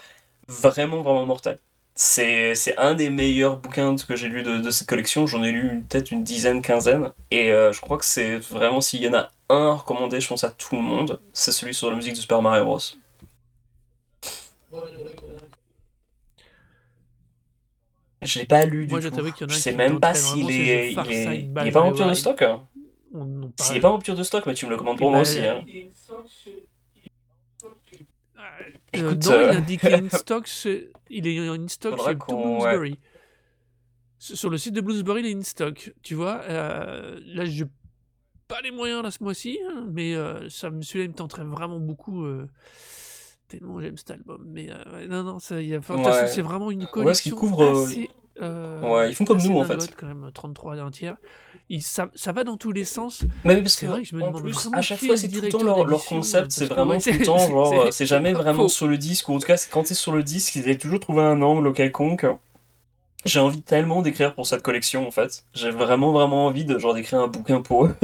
Vraiment, 0.48 1.02
vraiment 1.02 1.24
mortel. 1.24 1.58
C'est 1.96 2.76
un 2.76 2.94
des 2.94 3.08
meilleurs 3.08 3.58
bouquins 3.58 3.94
que 3.94 4.16
j'ai 4.16 4.28
lu 4.28 4.42
de, 4.42 4.70
cette 4.70 4.88
collection. 4.88 5.26
J'en 5.26 5.44
ai 5.44 5.52
lu 5.52 5.84
peut-être 5.88 6.10
une 6.10 6.24
dizaine, 6.24 6.60
quinzaine. 6.60 7.12
Et 7.30 7.52
euh, 7.52 7.72
je 7.72 7.80
crois 7.80 7.98
que 7.98 8.04
c'est 8.04 8.36
vraiment, 8.38 8.80
s'il 8.80 9.02
y 9.02 9.08
en 9.08 9.14
a 9.14 9.30
un 9.48 9.68
à 9.68 9.74
recommander, 9.74 10.20
je 10.20 10.28
pense 10.28 10.42
à 10.42 10.50
tout 10.50 10.74
le 10.74 10.82
monde, 10.82 11.20
c'est 11.32 11.52
celui 11.52 11.72
sur 11.72 11.90
la 11.90 11.96
musique 11.96 12.14
de 12.14 12.18
Super 12.18 12.42
Mario 12.42 12.64
Bros. 12.64 12.80
Je 18.22 18.38
l'ai 18.40 18.46
pas 18.46 18.64
lu 18.64 18.86
du 18.86 18.92
Moi, 18.92 19.00
tout. 19.02 19.48
Je, 19.48 19.54
sais 19.54 19.72
même 19.72 20.00
pas 20.00 20.14
s'il 20.14 20.50
est, 20.50 20.92
il 20.92 21.12
est, 21.12 21.48
il 21.60 21.66
est 21.66 21.70
pas 21.70 21.82
en 21.82 21.88
rupture 21.88 22.08
de 22.08 22.14
stock. 22.14 22.42
S'il 23.60 23.76
est 23.76 23.80
pas 23.80 23.90
en 23.90 23.96
rupture 23.96 24.16
de 24.16 24.22
stock, 24.22 24.46
mais 24.46 24.54
tu 24.54 24.66
me 24.66 24.70
le 24.70 24.76
commandes 24.78 24.98
pour 24.98 25.10
moi 25.10 25.20
aussi. 25.20 25.40
Hein. 25.46 25.62
Euh, 28.96 29.14
non, 29.14 29.50
il 29.50 29.56
a 29.56 29.60
dit 29.60 29.78
qu'il 29.78 29.88
est 29.90 29.94
in 30.04 30.08
stock, 30.10 30.48
il 31.10 31.26
est 31.26 31.38
in 31.38 31.68
stock 31.68 32.00
chez 32.04 32.14
Bloomsbury. 32.14 32.98
Sur 34.18 34.50
le 34.50 34.58
site 34.58 34.74
de 34.74 34.80
Bloomsbury, 34.80 35.20
il 35.20 35.26
est 35.26 35.34
in 35.34 35.42
stock. 35.42 35.92
Tu 36.02 36.14
vois, 36.14 36.40
euh, 36.48 37.20
là, 37.26 37.44
je 37.44 37.64
pas 38.48 38.60
les 38.60 38.70
moyens 38.70 39.02
là 39.02 39.10
ce 39.10 39.22
mois-ci, 39.22 39.58
hein, 39.66 39.86
mais 39.90 40.14
euh, 40.14 40.48
ça, 40.50 40.70
celui-là, 40.80 41.04
il 41.04 41.10
me 41.10 41.14
tenterait 41.14 41.44
vraiment 41.44 41.80
beaucoup. 41.80 42.24
Euh, 42.24 42.46
tellement 43.48 43.80
j'aime 43.80 43.96
cet 43.96 44.10
album. 44.10 44.44
Mais 44.46 44.68
euh, 44.70 45.06
non, 45.08 45.22
non, 45.22 45.38
ça, 45.38 45.60
y 45.62 45.74
a, 45.74 45.78
ouais. 45.78 46.28
c'est 46.28 46.42
vraiment 46.42 46.70
une 46.70 46.86
collection. 46.86 47.34
Ouais, 47.34 47.40
couvre, 47.40 47.62
euh, 47.62 47.84
assez, 47.84 48.10
euh, 48.42 48.80
ouais, 48.80 49.10
ils 49.10 49.14
font 49.14 49.24
comme 49.24 49.40
nous 49.40 49.58
en 49.58 49.64
fait. 49.64 49.94
quand 49.96 50.06
même 50.06 50.30
33 50.32 50.76
d'un 50.76 50.90
tiers. 50.90 51.16
ça, 51.80 52.08
ça, 52.14 52.32
va 52.32 52.44
dans 52.44 52.56
tous 52.56 52.72
les 52.72 52.84
sens. 52.84 53.24
Mais 53.44 53.60
parce 53.60 53.76
que, 53.76 53.86
vrai 53.86 54.02
que 54.02 54.08
je 54.08 54.16
me 54.16 54.22
demande 54.22 54.42
plus, 54.42 54.68
à 54.72 54.82
chaque 54.82 54.98
fois, 54.98 55.16
c'est 55.16 55.28
tout 55.28 55.40
le 55.40 55.48
temps 55.48 55.62
leur, 55.62 55.84
leur 55.84 56.04
concept, 56.04 56.50
c'est 56.50 56.66
vraiment 56.66 56.98
tout 57.00 57.10
le 57.10 57.24
temps, 57.24 57.38
genre, 57.38 57.92
c'est 57.92 58.06
jamais 58.06 58.32
vraiment 58.32 58.68
sur 58.68 58.88
le 58.88 58.98
disque, 58.98 59.28
ou 59.28 59.34
en 59.34 59.38
tout 59.38 59.46
cas, 59.46 59.56
quand 59.70 59.86
c'est 59.86 59.94
sur 59.94 60.12
le 60.12 60.22
disque, 60.22 60.56
ils 60.56 60.62
avaient 60.62 60.78
toujours 60.78 61.00
trouvé 61.00 61.22
un 61.22 61.40
angle 61.42 61.72
quelconque. 61.72 62.26
J'ai 63.24 63.40
envie 63.40 63.62
tellement 63.62 64.02
d'écrire 64.02 64.34
pour 64.34 64.46
cette 64.46 64.60
collection 64.60 65.08
en 65.08 65.10
fait. 65.10 65.46
J'ai 65.54 65.70
vraiment 65.70 66.12
vraiment 66.12 66.44
envie 66.44 66.66
de 66.66 66.78
genre 66.78 66.92
d'écrire 66.92 67.20
un 67.20 67.28
bouquin 67.28 67.62
pour 67.62 67.86
eux. 67.86 67.96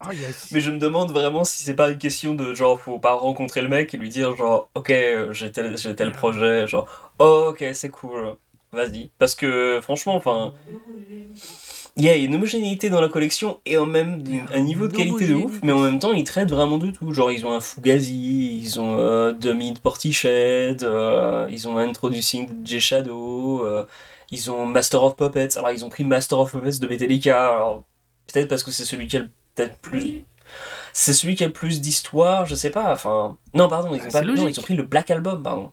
Ah, 0.00 0.10
Mais 0.52 0.60
je 0.60 0.70
me 0.70 0.78
demande 0.78 1.12
vraiment 1.12 1.44
si 1.44 1.62
c'est 1.64 1.74
pas 1.74 1.88
une 1.88 1.96
question 1.96 2.34
de 2.34 2.52
genre 2.52 2.78
faut 2.78 2.98
pas 2.98 3.14
rencontrer 3.14 3.62
le 3.62 3.68
mec 3.68 3.94
et 3.94 3.96
lui 3.96 4.10
dire 4.10 4.36
genre 4.36 4.68
ok 4.74 4.92
j'ai 5.30 5.50
tel, 5.50 5.76
tel 5.96 6.12
projet 6.12 6.66
genre 6.66 6.86
oh, 7.18 7.46
ok 7.50 7.64
c'est 7.72 7.88
cool 7.88 8.36
vas-y 8.72 9.10
parce 9.18 9.34
que 9.34 9.80
franchement 9.82 10.14
enfin 10.14 10.52
il 11.96 12.04
y 12.04 12.08
a 12.08 12.16
une 12.16 12.34
homogénéité 12.34 12.88
dans 12.88 13.00
la 13.00 13.08
collection 13.08 13.60
et 13.66 13.76
en 13.76 13.86
même 13.86 14.22
un 14.54 14.60
niveau 14.60 14.86
de 14.86 14.96
qualité 14.96 15.26
de 15.26 15.34
ouf, 15.34 15.60
mais 15.62 15.72
en 15.72 15.80
même 15.80 15.98
temps 15.98 16.12
ils 16.12 16.24
traitent 16.24 16.50
vraiment 16.50 16.78
de 16.78 16.90
tout. 16.90 17.12
Genre 17.12 17.32
ils 17.32 17.44
ont 17.44 17.52
un 17.52 17.60
Fugazi, 17.60 18.60
ils 18.62 18.80
ont 18.80 18.96
euh, 18.98 19.32
Demi 19.32 19.74
Portiched, 19.74 20.82
euh, 20.82 21.48
ils 21.50 21.68
ont 21.68 21.76
Introducing 21.78 22.48
J 22.64 22.80
Shadow, 22.80 23.66
euh, 23.66 23.84
ils 24.30 24.50
ont 24.50 24.66
Master 24.66 25.02
of 25.02 25.16
Puppets. 25.16 25.58
Alors, 25.58 25.72
ils 25.72 25.84
ont 25.84 25.88
pris 25.88 26.04
Master 26.04 26.38
of 26.38 26.52
Puppets 26.52 26.78
de 26.78 26.86
Metallica. 26.86 27.54
Alors, 27.54 27.84
peut-être 28.26 28.48
parce 28.48 28.62
que 28.62 28.70
c'est 28.70 28.84
celui 28.84 29.08
qui 29.08 29.16
a 29.16 29.22
peut-être 29.54 29.76
plus. 29.78 30.24
C'est 30.92 31.12
celui 31.12 31.34
qui 31.34 31.44
a 31.44 31.46
le 31.46 31.52
plus 31.52 31.80
d'histoire, 31.80 32.46
je 32.46 32.54
sais 32.54 32.70
pas. 32.70 32.92
Enfin. 32.92 33.36
Non, 33.54 33.68
pardon, 33.68 33.94
ils 33.94 34.02
ont, 34.02 34.10
pas... 34.10 34.22
non, 34.22 34.48
ils 34.48 34.58
ont 34.58 34.62
pris 34.62 34.74
le 34.74 34.82
Black 34.84 35.10
Album, 35.10 35.42
pardon. 35.42 35.72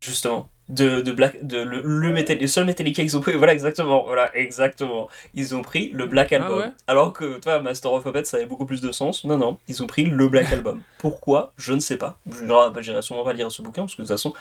Justement. 0.00 0.48
De, 0.68 1.02
de 1.02 1.12
Black. 1.12 1.46
De, 1.46 1.58
le, 1.58 1.82
le, 1.82 2.46
seul 2.46 2.64
Metallica 2.64 3.02
qu'ils 3.02 3.16
ont 3.16 3.20
pris. 3.20 3.32
Voilà, 3.36 3.52
exactement. 3.52 4.04
Voilà, 4.04 4.34
exactement. 4.36 5.08
Ils 5.34 5.54
ont 5.54 5.62
pris 5.62 5.90
le 5.90 6.06
Black 6.06 6.32
ah 6.32 6.36
Album. 6.36 6.72
Alors 6.86 7.12
que, 7.12 7.38
toi, 7.38 7.60
Master 7.60 7.92
of 7.92 8.02
Puppets, 8.02 8.24
ça 8.24 8.38
avait 8.38 8.46
beaucoup 8.46 8.66
plus 8.66 8.80
de 8.80 8.92
sens. 8.92 9.24
Non, 9.24 9.36
non. 9.36 9.58
Ils 9.68 9.82
ont 9.82 9.86
pris 9.86 10.04
le 10.04 10.28
Black 10.28 10.52
Album. 10.52 10.80
Pourquoi? 10.98 11.52
Je 11.56 11.72
ne 11.72 11.80
sais 11.80 11.96
pas. 11.96 12.18
Je 12.30 12.44
n'irai 12.44 13.02
sûrement 13.02 13.24
pas 13.24 13.32
lire 13.32 13.50
ce 13.50 13.62
bouquin, 13.62 13.82
parce 13.82 13.94
que 13.94 14.02
de 14.02 14.06
toute 14.06 14.14
façon, 14.14 14.32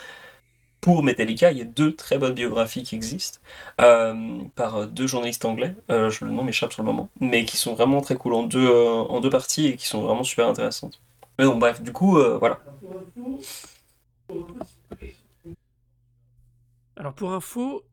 pour 0.83 1.01
Metallica, 1.01 1.49
il 1.51 1.57
y 1.57 1.61
a 1.61 1.65
deux 1.65 1.95
très 1.95 2.17
bonnes 2.17 2.33
biographies 2.33 2.83
qui 2.83 2.95
existent 2.95 3.39
euh, 3.79 4.39
par 4.53 4.85
deux 4.85 5.07
journalistes 5.07 5.45
anglais, 5.45 5.75
euh, 5.89 6.09
je, 6.09 6.25
le 6.25 6.31
nom 6.31 6.43
m'échappe 6.43 6.73
sur 6.73 6.83
le 6.83 6.87
moment, 6.87 7.07
mais 7.21 7.45
qui 7.45 7.55
sont 7.55 7.73
vraiment 7.73 8.01
très 8.01 8.15
cool 8.15 8.33
en 8.33 8.43
deux, 8.43 8.69
euh, 8.69 8.89
en 8.91 9.21
deux 9.21 9.29
parties 9.29 9.67
et 9.67 9.75
qui 9.77 9.87
sont 9.87 10.01
vraiment 10.01 10.25
super 10.25 10.45
intéressantes. 10.45 10.99
Mais 11.39 11.45
bon, 11.45 11.55
bref, 11.55 11.81
du 11.81 11.93
coup, 11.93 12.19
voilà. 12.37 12.59
Alors 16.95 17.13
pour 17.13 17.33
info, 17.33 17.83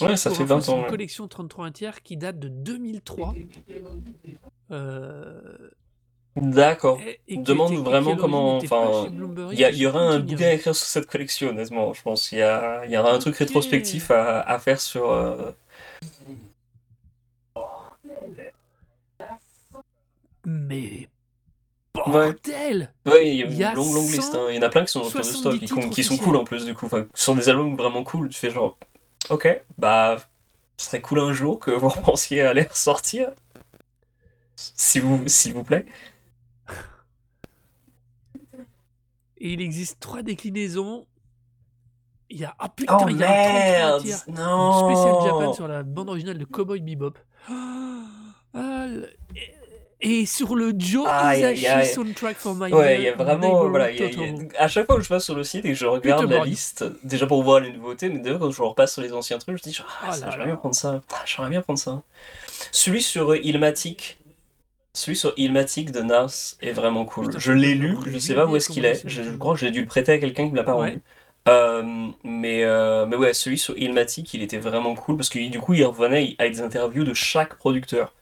ouais, 0.00 0.16
ça 0.16 0.30
fait 0.30 0.44
20 0.44 0.68
ans. 0.68 0.82
une 0.82 0.86
collection 0.86 1.28
33 1.28 1.70
tiers 1.70 2.02
qui 2.02 2.16
date 2.16 2.38
de 2.38 2.48
2003. 2.48 3.34
D'accord. 6.36 7.00
On 7.30 7.42
demande 7.42 7.74
vraiment 7.74 8.16
comment. 8.16 8.56
Enfin, 8.56 9.08
il 9.52 9.60
y, 9.60 9.86
aura 9.86 10.00
un 10.00 10.18
bouquin 10.18 10.46
à 10.46 10.52
écrire 10.52 10.74
sur 10.74 10.86
cette 10.86 11.06
collection, 11.06 11.50
honnêtement. 11.50 11.92
Je 11.94 12.02
pense 12.02 12.28
qu'il 12.28 12.38
y, 12.38 12.40
y, 12.90 12.96
aura 12.96 13.12
un 13.12 13.18
truc 13.18 13.36
rétrospectif 13.36 14.10
à, 14.10 14.40
à 14.40 14.58
faire 14.58 14.80
sur. 14.80 15.10
Euh, 15.12 15.52
Mais. 20.44 21.08
Bordel 21.94 22.92
Ouais, 23.06 23.30
il 23.30 23.56
y 23.56 23.64
a 23.64 23.70
une 23.70 23.76
longue, 23.76 23.94
longue 23.94 24.10
liste. 24.10 24.34
Hein. 24.34 24.46
Il 24.50 24.56
y 24.56 24.58
en 24.58 24.62
a 24.62 24.68
plein 24.68 24.84
qui 24.84 24.92
sont 24.92 25.02
autour 25.02 25.20
de 25.20 25.24
stock, 25.24 25.58
qui, 25.58 25.90
qui, 25.90 26.04
sont 26.04 26.16
cool 26.16 26.36
en 26.36 26.44
plus, 26.44 26.64
du 26.64 26.74
coup. 26.74 26.86
Enfin, 26.86 27.06
ce 27.14 27.24
sont 27.24 27.34
des 27.34 27.48
albums 27.48 27.76
vraiment 27.76 28.02
cool. 28.02 28.28
Tu 28.28 28.38
fais 28.38 28.50
genre. 28.50 28.76
Ok, 29.30 29.48
bah. 29.78 30.18
Ce 30.76 30.86
serait 30.86 31.00
cool 31.00 31.20
un 31.20 31.32
jour 31.32 31.60
que 31.60 31.70
vous 31.70 31.88
pensiez 32.04 32.40
à 32.40 32.52
les 32.52 32.64
ressortir. 32.64 33.30
S'il 34.56 35.02
vous, 35.02 35.22
s'il 35.28 35.54
vous 35.54 35.62
plaît. 35.62 35.86
Et 39.38 39.52
il 39.52 39.60
existe 39.60 40.00
trois 40.00 40.22
déclinaisons. 40.22 41.06
Il 42.30 42.38
y 42.38 42.44
a 42.44 42.54
ah 42.58 42.68
putain, 42.68 42.98
oh, 43.02 43.08
il 43.08 43.18
y 43.18 43.22
a 43.22 43.94
un 43.94 43.98
non. 44.28 44.88
spécial 44.88 45.14
Japan 45.22 45.52
sur 45.52 45.68
la 45.68 45.82
bande 45.82 46.08
originale 46.08 46.38
de 46.38 46.44
Cowboy 46.44 46.80
Bebop. 46.80 47.18
Ah, 48.56 48.86
et 50.04 50.26
sur 50.26 50.54
le 50.54 50.72
Joe 50.76 51.08
Isashi 51.08 51.94
soundtrack 51.94 52.36
for 52.36 52.54
My 52.54 52.72
Ouais, 52.72 52.96
il 52.96 53.02
y 53.02 53.08
a 53.08 53.14
vraiment 53.14 53.68
voilà, 53.68 53.88
à 54.58 54.68
chaque 54.68 54.86
fois 54.86 54.96
que 54.96 55.02
je 55.02 55.08
passe 55.08 55.24
sur 55.24 55.34
le 55.34 55.44
site 55.44 55.64
et 55.64 55.70
que 55.70 55.74
je 55.74 55.86
regarde 55.86 56.30
la 56.30 56.44
liste, 56.44 56.84
déjà 57.02 57.26
pour 57.26 57.42
voir 57.42 57.60
les 57.60 57.72
nouveautés, 57.72 58.08
mais 58.08 58.20
d'ailleurs 58.20 58.40
quand 58.40 58.50
je 58.50 58.62
repasse 58.62 58.92
sur 58.92 59.02
les 59.02 59.12
anciens 59.12 59.38
trucs, 59.38 59.56
je 59.58 59.62
dis 59.62 59.76
ah, 59.80 60.10
oh 60.10 60.14
j'aimerais 60.20 60.44
bien 60.44 60.56
prendre 60.56 60.74
ça. 60.74 61.02
Ah, 61.12 61.22
j'aimerais 61.24 61.50
bien 61.50 61.62
prendre 61.62 61.78
ça. 61.78 62.02
Celui 62.70 63.02
sur 63.02 63.34
Ilmatic 63.34 64.18
Celui 64.92 65.16
sur 65.16 65.32
Ilmatic 65.36 65.90
de 65.90 66.02
Nas 66.02 66.56
est 66.60 66.72
vraiment 66.72 67.04
cool. 67.04 67.26
Putain, 67.26 67.38
je 67.38 67.52
l'ai 67.52 67.74
lu, 67.74 67.96
je 68.06 68.18
sais 68.18 68.34
pas 68.34 68.46
où 68.46 68.56
est-ce 68.56 68.68
qu'il 68.68 68.84
est. 68.84 69.02
Je, 69.08 69.22
crois 69.36 69.54
que 69.54 69.60
j'ai 69.60 69.70
dû 69.70 69.80
le 69.80 69.86
prêter 69.86 70.12
à 70.12 70.18
quelqu'un 70.18 70.46
qui 70.46 70.52
me 70.52 70.56
l'a 70.56 70.64
pas 70.64 70.74
Ouais. 70.76 70.90
rendu. 70.90 71.02
Euh, 71.46 72.08
mais, 72.22 72.64
euh, 72.64 73.04
mais 73.04 73.16
ouais, 73.16 73.34
celui 73.34 73.58
sur 73.58 73.76
Ilmatic, 73.76 74.32
il 74.32 74.42
était 74.42 74.58
vraiment 74.58 74.94
cool 74.94 75.16
parce 75.16 75.28
que 75.28 75.38
du 75.50 75.60
coup, 75.60 75.74
il 75.74 75.84
revenait 75.84 76.36
avec 76.38 76.54
des 76.54 76.62
interviews 76.62 77.04
de 77.04 77.12
chaque 77.12 77.56
producteur. 77.56 78.14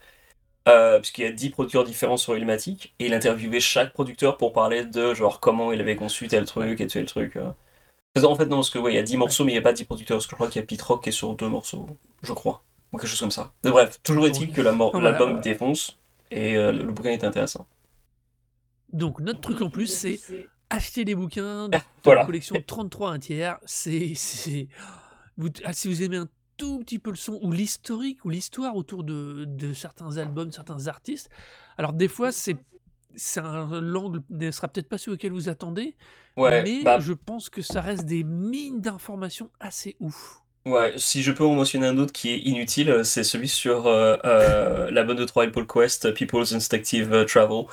Euh, 0.68 0.98
parce 0.98 1.10
qu'il 1.10 1.24
y 1.24 1.26
a 1.26 1.32
10 1.32 1.50
producteurs 1.50 1.82
différents 1.84 2.16
sur 2.16 2.36
Ilmatic 2.36 2.94
et 3.00 3.06
il 3.06 3.14
interviewait 3.14 3.58
chaque 3.60 3.92
producteur 3.92 4.36
pour 4.36 4.52
parler 4.52 4.84
de 4.84 5.12
genre 5.12 5.40
comment 5.40 5.72
il 5.72 5.80
avait 5.80 5.96
conçu 5.96 6.28
tel 6.28 6.44
truc 6.44 6.80
et 6.80 6.86
tel 6.86 7.06
truc. 7.06 7.36
euh. 7.36 7.50
En 8.24 8.36
fait, 8.36 8.46
non, 8.46 8.56
parce 8.58 8.70
que 8.70 8.78
ouais, 8.78 8.92
il 8.92 8.96
y 8.96 8.98
a 8.98 9.02
10 9.02 9.16
morceaux, 9.16 9.44
mais 9.44 9.52
il 9.52 9.54
n'y 9.54 9.58
a 9.58 9.62
pas 9.62 9.72
10 9.72 9.84
producteurs. 9.84 10.16
Parce 10.18 10.26
que 10.26 10.30
je 10.32 10.34
crois 10.36 10.48
qu'il 10.48 10.60
y 10.60 10.62
a 10.62 10.66
Pete 10.66 10.82
Rock 10.82 11.02
qui 11.02 11.08
est 11.08 11.12
sur 11.12 11.34
deux 11.34 11.48
morceaux, 11.48 11.86
je 12.22 12.32
crois. 12.32 12.62
Ou 12.92 12.98
quelque 12.98 13.08
chose 13.08 13.20
comme 13.20 13.30
ça. 13.30 13.52
Mais 13.64 13.70
bref, 13.70 13.98
toujours 14.02 14.26
est-il 14.26 14.52
que 14.52 14.60
la 14.60 14.72
Voilà. 14.72 15.10
l'album 15.10 15.40
défonce 15.40 15.98
et 16.30 16.56
euh, 16.56 16.72
le, 16.72 16.82
le 16.84 16.92
bouquin 16.92 17.10
est 17.10 17.24
intéressant. 17.24 17.66
Donc 18.92 19.20
notre 19.20 19.40
truc 19.40 19.62
en 19.62 19.70
plus, 19.70 19.86
c'est 19.86 20.20
acheter 20.70 21.04
des 21.04 21.14
bouquins 21.14 21.68
de 21.70 21.78
Voilà. 22.04 22.20
la 22.20 22.26
collection 22.26 22.56
33 22.66 23.10
un 23.12 23.18
tiers. 23.18 23.58
C'est, 23.64 24.12
c'est... 24.14 24.68
Vous, 25.38 25.48
ah, 25.64 25.72
si 25.72 25.88
vous 25.88 26.02
aimez 26.02 26.18
un 26.18 26.28
tout 26.56 26.80
petit 26.80 26.98
peu 26.98 27.10
le 27.10 27.16
son 27.16 27.38
ou 27.42 27.52
l'historique 27.52 28.24
ou 28.24 28.30
l'histoire 28.30 28.76
autour 28.76 29.04
de, 29.04 29.44
de 29.46 29.72
certains 29.72 30.16
albums, 30.18 30.52
certains 30.52 30.86
artistes. 30.88 31.30
Alors 31.78 31.92
des 31.92 32.08
fois, 32.08 32.32
c'est, 32.32 32.56
l'angle 33.80 34.22
ne 34.30 34.50
sera 34.50 34.68
peut-être 34.68 34.88
pas 34.88 34.98
celui 34.98 35.14
auquel 35.14 35.32
vous 35.32 35.48
attendez, 35.48 35.96
Ouais, 36.36 36.62
mais 36.62 36.84
bah, 36.84 36.98
je 36.98 37.12
pense 37.12 37.50
que 37.50 37.62
ça 37.62 37.80
reste 37.80 38.06
des 38.06 38.24
mines 38.24 38.80
d'informations 38.80 39.50
assez 39.60 39.96
ouf. 40.00 40.42
ouais, 40.66 40.92
si 40.96 41.22
je 41.22 41.32
peux 41.32 41.44
en 41.44 41.54
mentionner 41.54 41.86
un 41.86 41.98
autre 41.98 42.12
qui 42.12 42.30
est 42.30 42.38
inutile, 42.38 42.90
euh, 42.90 43.04
c'est 43.04 43.24
celui 43.24 43.48
sur 43.48 43.86
euh, 43.86 44.16
euh, 44.24 44.90
l'album 44.90 45.16
de 45.16 45.24
3 45.24 45.46
Paul 45.48 45.66
Quest, 45.66 46.12
People's 46.14 46.52
Instinctive 46.52 47.12
euh, 47.12 47.24
Travel. 47.24 47.64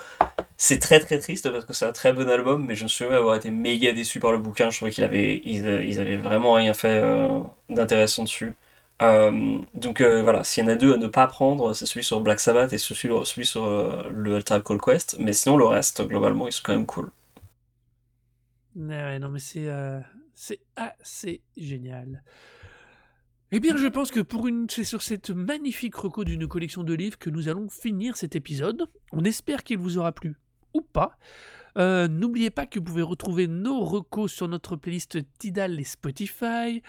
C'est 0.58 0.80
très 0.80 1.00
très 1.00 1.20
triste 1.20 1.52
parce 1.52 1.66
que 1.66 1.74
c'est 1.74 1.86
un 1.86 1.94
très 1.94 2.14
bon 2.14 2.30
album, 2.30 2.66
mais 2.66 2.76
je 2.76 2.84
me 2.86 2.90
souviens 2.90 3.18
avoir 3.18 3.36
été 3.36 3.52
méga 3.52 3.94
déçu 3.94 4.20
par 4.22 4.32
le 4.34 4.40
bouquin. 4.40 4.70
Je 4.72 4.78
trouvais 4.78 4.92
qu'ils 4.92 5.06
avaient, 5.06 5.42
ils, 5.46 5.68
euh, 5.68 5.84
ils 5.86 6.00
avaient 6.00 6.18
vraiment 6.18 6.54
rien 6.56 6.74
fait 6.74 7.02
euh, 7.04 7.42
d'intéressant 7.70 8.24
dessus. 8.26 8.56
Euh, 9.02 9.60
donc 9.74 10.02
euh, 10.02 10.22
voilà, 10.24 10.44
s'il 10.44 10.64
y 10.64 10.68
en 10.68 10.70
a 10.70 10.76
deux 10.76 10.94
à 10.94 10.98
ne 10.98 11.08
pas 11.08 11.28
prendre, 11.28 11.74
c'est 11.74 11.86
celui 11.86 12.04
sur 12.04 12.20
Black 12.22 12.40
Sabbath 12.40 12.74
et 12.74 12.78
celui, 12.78 13.14
celui 13.26 13.46
sur 13.46 13.64
euh, 13.64 14.10
le 14.12 14.44
Tribe 14.44 14.64
Called 14.64 14.82
Quest. 14.82 15.16
Mais 15.20 15.34
sinon, 15.34 15.58
le 15.58 15.66
reste, 15.66 16.06
globalement, 16.06 16.48
ils 16.48 16.52
sont 16.52 16.64
quand 16.66 16.74
même 16.74 16.86
cool. 16.86 17.10
Ouais, 18.76 19.20
non 19.20 19.30
mais 19.30 19.40
c'est, 19.40 19.68
c'est 20.36 20.60
assez 20.76 21.42
génial. 21.58 22.24
Eh 23.52 23.60
bien, 23.60 23.76
je 23.76 23.88
pense 23.88 24.12
que 24.12 24.20
pour 24.20 24.48
une 24.48 24.70
c'est 24.70 24.84
sur 24.84 25.02
cette 25.02 25.32
magnifique 25.32 25.96
reco 25.96 26.24
d'une 26.24 26.48
collection 26.48 26.84
de 26.84 26.94
livres 26.94 27.18
que 27.18 27.32
nous 27.32 27.50
allons 27.50 27.68
finir 27.68 28.16
cet 28.16 28.36
épisode. 28.36 28.86
On 29.12 29.24
espère 29.24 29.64
qu'il 29.64 29.80
vous 29.80 29.98
aura 29.98 30.12
plu 30.12 30.36
ou 30.74 30.82
pas. 30.82 31.18
Heu, 31.78 32.08
n'oubliez 32.08 32.50
pas 32.50 32.66
que 32.66 32.80
vous 32.80 32.86
pouvez 32.86 33.02
retrouver 33.02 33.48
nos 33.48 33.84
recos 33.84 34.32
sur 34.32 34.48
notre 34.48 34.76
playlist 34.76 35.20
Tidal 35.38 35.80
et 35.80 35.84
Spotify. 35.84 36.82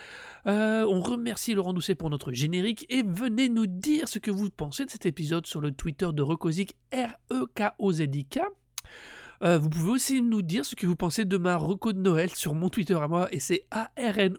Heu, 0.46 0.86
on 0.88 1.00
remercie 1.00 1.54
Laurent 1.54 1.72
Doucet 1.72 1.94
pour 1.94 2.10
notre 2.10 2.32
générique 2.32 2.86
et 2.88 3.02
venez 3.02 3.48
nous 3.48 3.66
dire 3.66 4.08
ce 4.08 4.18
que 4.18 4.30
vous 4.30 4.50
pensez 4.50 4.84
de 4.84 4.90
cet 4.90 5.06
épisode 5.06 5.46
sur 5.46 5.60
le 5.60 5.72
Twitter 5.72 6.08
de 6.12 6.22
Recosic, 6.22 6.76
R-E-K-O-Z-I-K. 6.92 8.40
Heu, 9.42 9.56
vous 9.56 9.70
pouvez 9.70 9.90
aussi 9.90 10.20
nous 10.22 10.42
dire 10.42 10.64
ce 10.64 10.76
que 10.76 10.86
vous 10.86 10.96
pensez 10.96 11.24
de 11.24 11.36
ma 11.38 11.56
reco 11.56 11.92
de 11.92 12.00
Noël 12.00 12.30
sur 12.30 12.54
mon 12.54 12.68
Twitter 12.68 12.98
à 13.00 13.08
moi 13.08 13.28
et 13.32 13.40
c'est 13.40 13.64
A-R-N-O-D-O-U-C-E-T. 13.70 14.34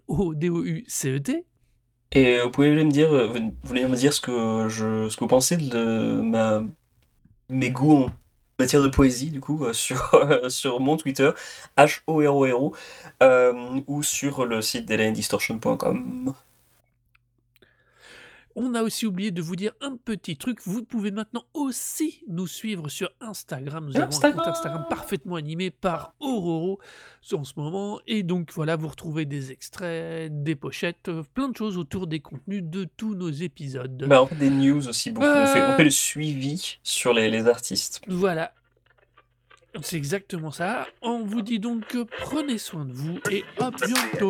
Et 2.13 2.39
euh, 2.39 2.43
vous 2.43 2.51
pouvez 2.51 2.71
me 2.71 2.91
dire, 2.91 3.11
euh, 3.13 3.27
vous 3.63 3.73
me 3.73 3.95
dire 3.95 4.13
ce 4.13 4.21
que 4.21 4.67
je, 4.69 5.07
ce 5.09 5.15
que 5.15 5.21
vous 5.21 5.27
pensez 5.27 5.57
de 5.57 6.21
mes 7.49 7.71
goûts 7.71 8.03
en 8.03 8.09
matière 8.61 8.81
de 8.81 8.87
poésie, 8.87 9.29
du 9.29 9.39
coup, 9.39 9.65
euh, 9.65 9.73
sur, 9.81 10.13
euh, 10.13 10.49
sur 10.49 10.79
mon 10.79 10.97
Twitter, 10.97 11.31
H-O-R-O-R-O, 11.77 12.73
euh, 13.23 13.81
ou 13.87 14.03
sur 14.03 14.45
le 14.45 14.61
site 14.61 14.85
d'ElainDistortion.com. 14.85 16.33
On 18.55 18.75
a 18.75 18.83
aussi 18.83 19.05
oublié 19.05 19.31
de 19.31 19.41
vous 19.41 19.55
dire 19.55 19.71
un 19.81 19.95
petit 19.97 20.35
truc. 20.37 20.59
Vous 20.65 20.83
pouvez 20.83 21.11
maintenant 21.11 21.45
aussi 21.53 22.21
nous 22.27 22.47
suivre 22.47 22.89
sur 22.89 23.09
Instagram. 23.21 23.85
Nous 23.85 23.95
avons 23.97 24.03
un 24.03 24.05
compte 24.07 24.23
Instagram. 24.25 24.49
Instagram 24.49 24.85
parfaitement 24.89 25.35
animé 25.35 25.71
par 25.71 26.13
Auroro 26.19 26.79
en 27.33 27.43
ce 27.43 27.53
moment. 27.55 27.99
Et 28.07 28.23
donc 28.23 28.51
voilà, 28.53 28.75
vous 28.75 28.87
retrouvez 28.89 29.25
des 29.25 29.51
extraits, 29.51 30.43
des 30.43 30.55
pochettes, 30.55 31.07
euh, 31.07 31.23
plein 31.33 31.49
de 31.49 31.55
choses 31.55 31.77
autour 31.77 32.07
des 32.07 32.19
contenus 32.19 32.63
de 32.63 32.87
tous 32.97 33.15
nos 33.15 33.29
épisodes. 33.31 34.05
Bah, 34.07 34.23
on 34.23 34.27
fait 34.27 34.35
des 34.35 34.49
news 34.49 34.87
aussi 34.87 35.11
beaucoup. 35.11 35.27
On, 35.27 35.45
fait, 35.47 35.61
on 35.61 35.71
Euh. 35.71 35.77
fait 35.77 35.83
le 35.85 35.89
suivi 35.89 36.79
sur 36.83 37.13
les, 37.13 37.29
les 37.29 37.47
artistes. 37.47 38.01
Voilà. 38.07 38.53
C'est 39.81 39.95
exactement 39.95 40.51
ça. 40.51 40.85
On 41.01 41.23
vous 41.23 41.41
dit 41.41 41.59
donc 41.59 41.87
que 41.87 42.03
prenez 42.19 42.57
soin 42.57 42.83
de 42.83 42.91
vous 42.91 43.19
et 43.31 43.45
à 43.57 43.71
bientôt. 43.71 44.29